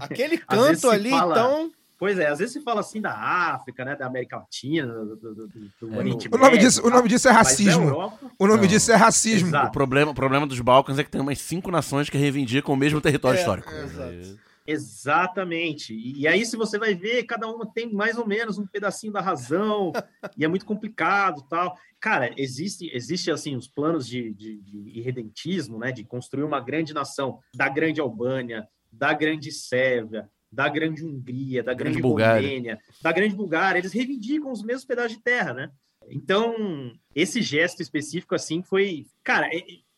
Aquele 0.00 0.36
canto 0.38 0.88
ali, 0.90 1.10
fala- 1.10 1.34
então. 1.38 1.70
Pois 1.98 2.18
é, 2.18 2.26
às 2.26 2.40
vezes 2.40 2.52
se 2.54 2.60
fala 2.62 2.80
assim 2.80 3.00
da 3.00 3.12
África, 3.16 3.84
né, 3.84 3.94
da 3.94 4.06
América 4.06 4.36
Latina, 4.38 4.88
do, 4.92 5.14
do, 5.16 5.34
do- 5.34 5.48
do 5.80 5.94
É, 5.94 5.98
Oriente 5.98 6.26
O 6.26 6.30
nome 6.32 6.42
Médio 6.52 6.58
disso, 6.58 6.84
o 6.84 6.90
nome 6.90 7.08
disso 7.08 7.28
é 7.28 7.30
racismo. 7.30 7.84
Europa, 7.84 8.18
O 8.40 8.46
nome 8.48 8.62
Não. 8.62 8.66
disso 8.66 8.90
é 8.90 8.96
racismo. 8.96 9.48
Exato. 9.48 9.68
O 9.68 9.72
problema, 9.72 10.10
o 10.10 10.14
problema 10.14 10.44
dos 10.46 10.58
Balcãs 10.58 10.98
é 10.98 11.04
que 11.04 11.10
tem 11.10 11.20
umas 11.20 11.38
cinco 11.38 11.70
nações 11.70 12.10
que 12.10 12.18
reivindicam 12.18 12.74
o 12.74 12.76
mesmo 12.76 13.00
território 13.00 13.36
É, 13.36 13.40
histórico. 13.40 13.70
é, 13.70 13.84
exato. 13.84 14.38
Exatamente. 14.66 15.94
E, 15.94 16.26
aí, 16.26 16.44
se 16.44 16.56
você 16.56 16.78
vai 16.78 16.94
ver, 16.94 17.24
cada 17.24 17.48
uma 17.48 17.66
tem 17.66 17.92
mais 17.92 18.18
ou 18.18 18.26
menos 18.26 18.58
um 18.58 18.66
pedacinho 18.66 19.12
da 19.12 19.20
razão, 19.20 19.92
e 20.36 20.44
é 20.44 20.48
muito 20.48 20.66
complicado 20.66 21.42
tal. 21.48 21.76
Cara, 22.00 22.32
existe, 22.36 22.90
existe 22.94 23.30
assim, 23.30 23.56
os 23.56 23.68
planos 23.68 24.06
de, 24.06 24.32
de, 24.32 24.60
de 24.60 24.98
irredentismo, 24.98 25.78
né, 25.78 25.92
de 25.92 26.04
construir 26.04 26.44
uma 26.44 26.60
grande 26.60 26.92
nação 26.92 27.38
da 27.54 27.68
grande 27.68 28.00
Albânia, 28.00 28.66
da 28.92 29.12
grande 29.12 29.50
Sérvia, 29.52 30.28
da 30.50 30.68
grande 30.68 31.04
Hungria, 31.04 31.62
da 31.62 31.72
Grande 31.72 31.94
grande, 31.94 32.02
Bulgária. 32.02 32.48
Romênia, 32.48 32.78
da 33.00 33.10
grande 33.10 33.34
Bulgária, 33.34 33.78
eles 33.78 33.92
reivindicam 33.92 34.52
os 34.52 34.62
mesmos 34.62 34.84
pedaços 34.84 35.16
de 35.16 35.22
terra, 35.22 35.54
né? 35.54 35.70
Então, 36.10 36.92
esse 37.14 37.40
gesto 37.40 37.80
específico, 37.80 38.34
assim, 38.34 38.62
foi. 38.62 39.06
Cara, 39.24 39.48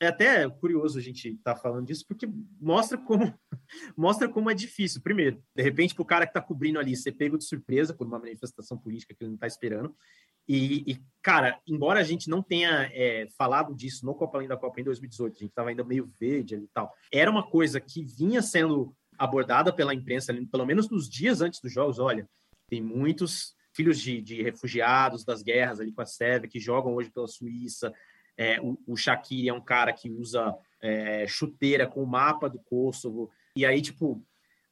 é, 0.00 0.08
até 0.08 0.48
curioso 0.48 0.98
a 0.98 1.02
gente 1.02 1.28
estar 1.28 1.56
falando 1.56 1.86
disso, 1.86 2.04
porque 2.06 2.28
mostra 2.60 2.98
como 2.98 3.32
mostra 3.96 4.28
como 4.28 4.50
é 4.50 4.54
difícil. 4.54 5.00
Primeiro, 5.00 5.42
de 5.54 5.62
repente, 5.62 5.94
para 5.94 6.02
o 6.02 6.06
cara 6.06 6.26
que 6.26 6.30
está 6.30 6.40
cobrindo 6.40 6.78
ali, 6.78 6.96
ser 6.96 7.12
pego 7.12 7.38
de 7.38 7.44
surpresa 7.44 7.94
por 7.94 8.06
uma 8.06 8.18
manifestação 8.18 8.76
política 8.76 9.14
que 9.14 9.22
ele 9.22 9.30
não 9.30 9.36
está 9.36 9.46
esperando. 9.46 9.94
E, 10.46 10.92
e, 10.92 11.02
cara, 11.22 11.58
embora 11.66 12.00
a 12.00 12.02
gente 12.02 12.28
não 12.28 12.42
tenha 12.42 12.90
é, 12.92 13.26
falado 13.38 13.74
disso 13.74 14.04
no 14.04 14.14
Copa 14.14 14.36
Além 14.36 14.48
da 14.48 14.56
Copa 14.56 14.80
em 14.80 14.84
2018, 14.84 15.32
a 15.32 15.38
gente 15.38 15.48
estava 15.48 15.70
ainda 15.70 15.82
meio 15.82 16.10
verde 16.20 16.54
ali 16.54 16.64
e 16.64 16.70
tal, 16.74 16.92
era 17.10 17.30
uma 17.30 17.48
coisa 17.48 17.80
que 17.80 18.04
vinha 18.04 18.42
sendo 18.42 18.94
abordada 19.16 19.72
pela 19.72 19.94
imprensa, 19.94 20.34
pelo 20.50 20.66
menos 20.66 20.90
nos 20.90 21.08
dias 21.08 21.40
antes 21.40 21.60
dos 21.60 21.72
jogos. 21.72 21.98
Olha, 21.98 22.28
tem 22.68 22.82
muitos 22.82 23.54
filhos 23.74 23.98
de, 23.98 24.20
de 24.20 24.42
refugiados 24.42 25.24
das 25.24 25.42
guerras 25.42 25.80
ali 25.80 25.92
com 25.92 26.02
a 26.02 26.06
Sérvia 26.06 26.48
que 26.48 26.60
jogam 26.60 26.94
hoje 26.94 27.10
pela 27.10 27.26
Suíça. 27.26 27.92
É, 28.36 28.60
o, 28.60 28.76
o 28.86 28.96
Shaqiri 28.96 29.48
é 29.48 29.52
um 29.54 29.60
cara 29.60 29.92
que 29.92 30.10
usa 30.10 30.54
é, 30.82 31.26
chuteira 31.26 31.86
com 31.86 32.02
o 32.02 32.06
mapa 32.06 32.48
do 32.48 32.58
Kosovo. 32.58 33.30
E 33.56 33.64
aí, 33.64 33.80
tipo, 33.80 34.20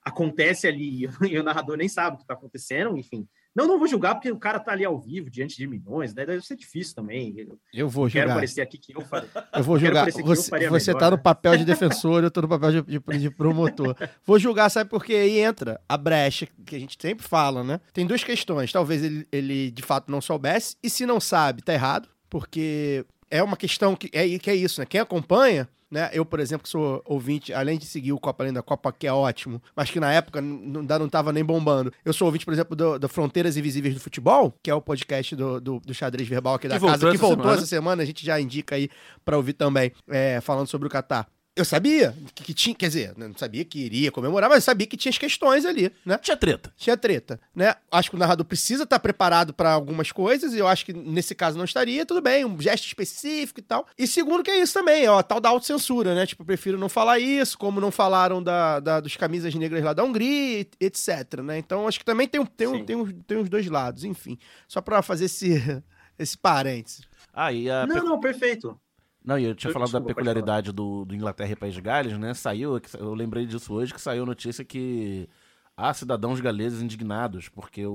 acontece 0.04 0.66
ali 0.66 1.06
e 1.30 1.38
o 1.38 1.42
narrador 1.42 1.76
nem 1.76 1.88
sabe 1.88 2.14
o 2.14 2.16
que 2.18 2.24
está 2.24 2.34
acontecendo, 2.34 2.96
enfim. 2.96 3.26
Não, 3.54 3.66
não 3.66 3.78
vou 3.78 3.86
julgar 3.86 4.14
porque 4.14 4.32
o 4.32 4.38
cara 4.38 4.58
tá 4.58 4.72
ali 4.72 4.82
ao 4.82 4.98
vivo, 4.98 5.28
diante 5.28 5.58
de 5.58 5.66
milhões, 5.66 6.14
né? 6.14 6.24
Deve 6.24 6.40
ser 6.40 6.56
difícil 6.56 6.94
também. 6.94 7.34
Eu 7.36 7.58
Eu 7.72 7.86
vou 7.86 8.08
quero 8.08 8.22
jogar. 8.22 8.34
parecer 8.36 8.62
aqui 8.62 8.78
que 8.78 8.96
eu 8.96 9.02
falei. 9.02 9.28
Eu 9.54 9.62
vou 9.62 9.76
Quero 9.76 9.86
julgar. 9.88 10.00
parecer 10.00 10.22
que 10.22 10.28
eu 10.28 10.34
Você, 10.34 10.50
você 10.70 10.90
melhor, 10.92 10.98
tá 11.00 11.10
no 11.10 11.16
né? 11.18 11.22
papel 11.22 11.56
de 11.58 11.64
defensor, 11.66 12.24
eu 12.24 12.30
tô 12.30 12.40
no 12.40 12.48
papel 12.48 12.82
de, 12.82 12.98
de- 12.98 13.18
de 13.18 13.30
promotor. 13.30 13.94
Vou 14.24 14.38
julgar, 14.38 14.70
sabe 14.70 14.88
por 14.88 15.04
quê? 15.04 15.12
Aí 15.16 15.38
entra 15.38 15.78
a 15.86 15.98
brecha 15.98 16.48
que 16.64 16.74
a 16.76 16.78
gente 16.78 16.96
sempre 16.98 17.26
fala, 17.28 17.62
né? 17.62 17.78
Tem 17.92 18.06
duas 18.06 18.24
questões. 18.24 18.72
Talvez 18.72 19.04
ele, 19.04 19.28
ele 19.30 19.70
de 19.70 19.82
fato 19.82 20.10
não 20.10 20.22
soubesse, 20.22 20.74
e 20.82 20.88
se 20.88 21.04
não 21.04 21.20
sabe, 21.20 21.60
tá 21.60 21.74
errado, 21.74 22.08
porque 22.30 23.04
é 23.33 23.43
uma 23.43 23.57
questão 23.57 23.97
que 23.97 24.11
é, 24.12 24.39
que 24.39 24.51
é 24.51 24.55
isso, 24.55 24.80
né? 24.80 24.87
Quem 24.87 25.01
acompanha. 25.01 25.66
Né? 25.91 26.09
Eu, 26.14 26.24
por 26.24 26.41
exemplo, 26.41 26.62
que 26.62 26.70
sou 26.70 27.03
ouvinte, 27.05 27.53
além 27.53 27.78
de 27.78 27.85
seguir 27.85 28.12
o 28.12 28.18
Copa 28.18 28.43
Além 28.43 28.53
da 28.55 28.62
Copa, 28.62 28.91
que 28.91 29.07
é 29.07 29.12
ótimo, 29.12 29.61
mas 29.76 29.91
que 29.91 30.01
na 30.01 30.11
época 30.11 30.41
não, 30.41 30.83
não 30.83 31.09
tava 31.09 31.35
nem 31.35 31.45
bombando. 31.45 31.93
Eu 32.03 32.14
sou 32.14 32.24
ouvinte, 32.24 32.47
por 32.47 32.55
exemplo, 32.55 32.74
do, 32.74 32.99
do 32.99 33.09
Fronteiras 33.11 33.59
Invisíveis 33.59 33.93
do 33.93 34.01
Futebol, 34.01 34.55
que 34.62 34.70
é 34.70 34.74
o 34.74 34.80
podcast 34.80 35.37
do, 35.37 35.61
do, 35.61 35.80
do 35.80 35.93
xadrez 35.93 36.26
verbal 36.26 36.55
aqui 36.55 36.66
da 36.66 36.80
Que 36.80 36.87
casa, 36.87 37.11
que 37.11 37.18
voltou 37.18 37.43
semana. 37.43 37.59
essa 37.59 37.66
semana, 37.66 38.03
a 38.03 38.07
gente 38.07 38.24
já 38.24 38.41
indica 38.41 38.74
aí 38.74 38.89
pra 39.22 39.37
ouvir 39.37 39.53
também, 39.53 39.93
é, 40.09 40.41
falando 40.41 40.66
sobre 40.66 40.89
o 40.89 40.91
Catar. 40.91 41.28
Eu 41.55 41.66
sabia 41.66 42.14
que, 42.34 42.44
que 42.44 42.55
tinha, 42.55 42.74
quer 42.74 42.86
dizer, 42.88 43.12
não 43.14 43.36
sabia 43.36 43.62
que 43.62 43.78
iria 43.78 44.11
comemorar, 44.11 44.48
mas 44.48 44.57
eu 44.57 44.62
sabia 44.62 44.86
que 44.86 44.96
tinha 44.96 45.11
as 45.11 45.18
questões 45.18 45.66
ali, 45.66 45.92
né? 46.03 46.16
Tinha 46.16 46.34
treta. 46.34 46.72
Tinha 46.78 46.96
treta, 46.96 47.38
né? 47.55 47.74
Acho 47.90 48.09
que 48.09 48.16
o 48.16 48.18
narrador 48.18 48.46
precisa 48.46 48.84
estar 48.84 48.98
preparado 48.98 49.53
pra 49.53 49.70
algumas 49.70 50.11
coisas, 50.11 50.55
e 50.55 50.59
eu 50.59 50.66
acho 50.66 50.86
que 50.86 50.94
nesse 50.94 51.34
caso 51.34 51.59
não 51.59 51.66
estaria, 51.66 52.07
tudo 52.07 52.22
bem, 52.22 52.42
um 52.46 52.59
gesto 52.59 52.86
específico 52.86 53.61
e 53.61 53.62
tal. 53.62 53.86
E 53.98 54.07
segundo 54.07 54.42
que 54.42 54.50
é 54.50 54.62
isso 54.62 54.72
também, 54.72 55.07
ó, 55.09 55.18
a 55.18 55.22
tal 55.22 55.40
da 55.42 55.50
autocensura, 55.50 56.14
né? 56.14 56.24
Tipo, 56.24 56.40
eu 56.42 56.46
prefiro 56.46 56.78
não 56.78 56.88
falar 56.88 57.18
isso, 57.18 57.59
como 57.59 57.82
não 57.82 57.90
falaram 57.90 58.42
da, 58.42 58.80
da- 58.80 59.00
dos 59.00 59.14
camisas 59.16 59.55
negras 59.55 59.84
lá 59.84 59.92
da 59.92 60.03
Hungria, 60.03 60.66
etc, 60.80 61.40
né? 61.44 61.59
Então 61.59 61.86
acho 61.86 61.98
que 61.98 62.05
também 62.07 62.26
tem, 62.26 62.40
um- 62.40 62.46
tem, 62.46 62.66
um- 62.66 62.84
tem, 62.86 62.96
uns- 62.96 63.12
tem 63.26 63.36
os 63.36 63.50
dois 63.50 63.66
lados, 63.66 64.05
enfim. 64.05 64.38
Só 64.66 64.80
pra 64.80 65.03
fazer 65.03 65.26
esse, 65.26 65.50
esse 66.18 66.38
parênteses. 66.38 67.03
Ah, 67.30 67.53
e 67.53 67.68
a 67.70 67.86
Não, 67.86 68.03
não, 68.03 68.20
perfeito. 68.20 68.80
Não, 69.25 69.39
e 69.39 69.45
eu 69.45 69.55
tinha 69.55 69.68
Eu- 69.70 69.73
falado 69.73 69.91
da 69.93 69.99
desculpa, 69.99 70.14
pode 70.14 70.27
peculiaridade 70.27 70.73
do, 70.73 71.05
do 71.05 71.14
Inglaterra 71.14 71.53
e 71.53 71.57
País 71.57 71.75
de 71.75 71.81
Gales, 71.81 72.18
né? 72.18 72.35
Saiu, 72.35 72.81
eu 72.99 73.14
lembrei 73.14 73.47
disso 73.47 73.73
hoje, 73.73 73.95
que 73.95 74.01
saiu 74.01 74.25
a 74.25 74.27
notícia 74.27 74.64
que 74.64 75.29
há 75.77 75.95
cidadãos 75.95 76.41
galeses 76.41 76.83
indignados, 76.83 77.49
porque 77.49 77.87
o 77.87 77.93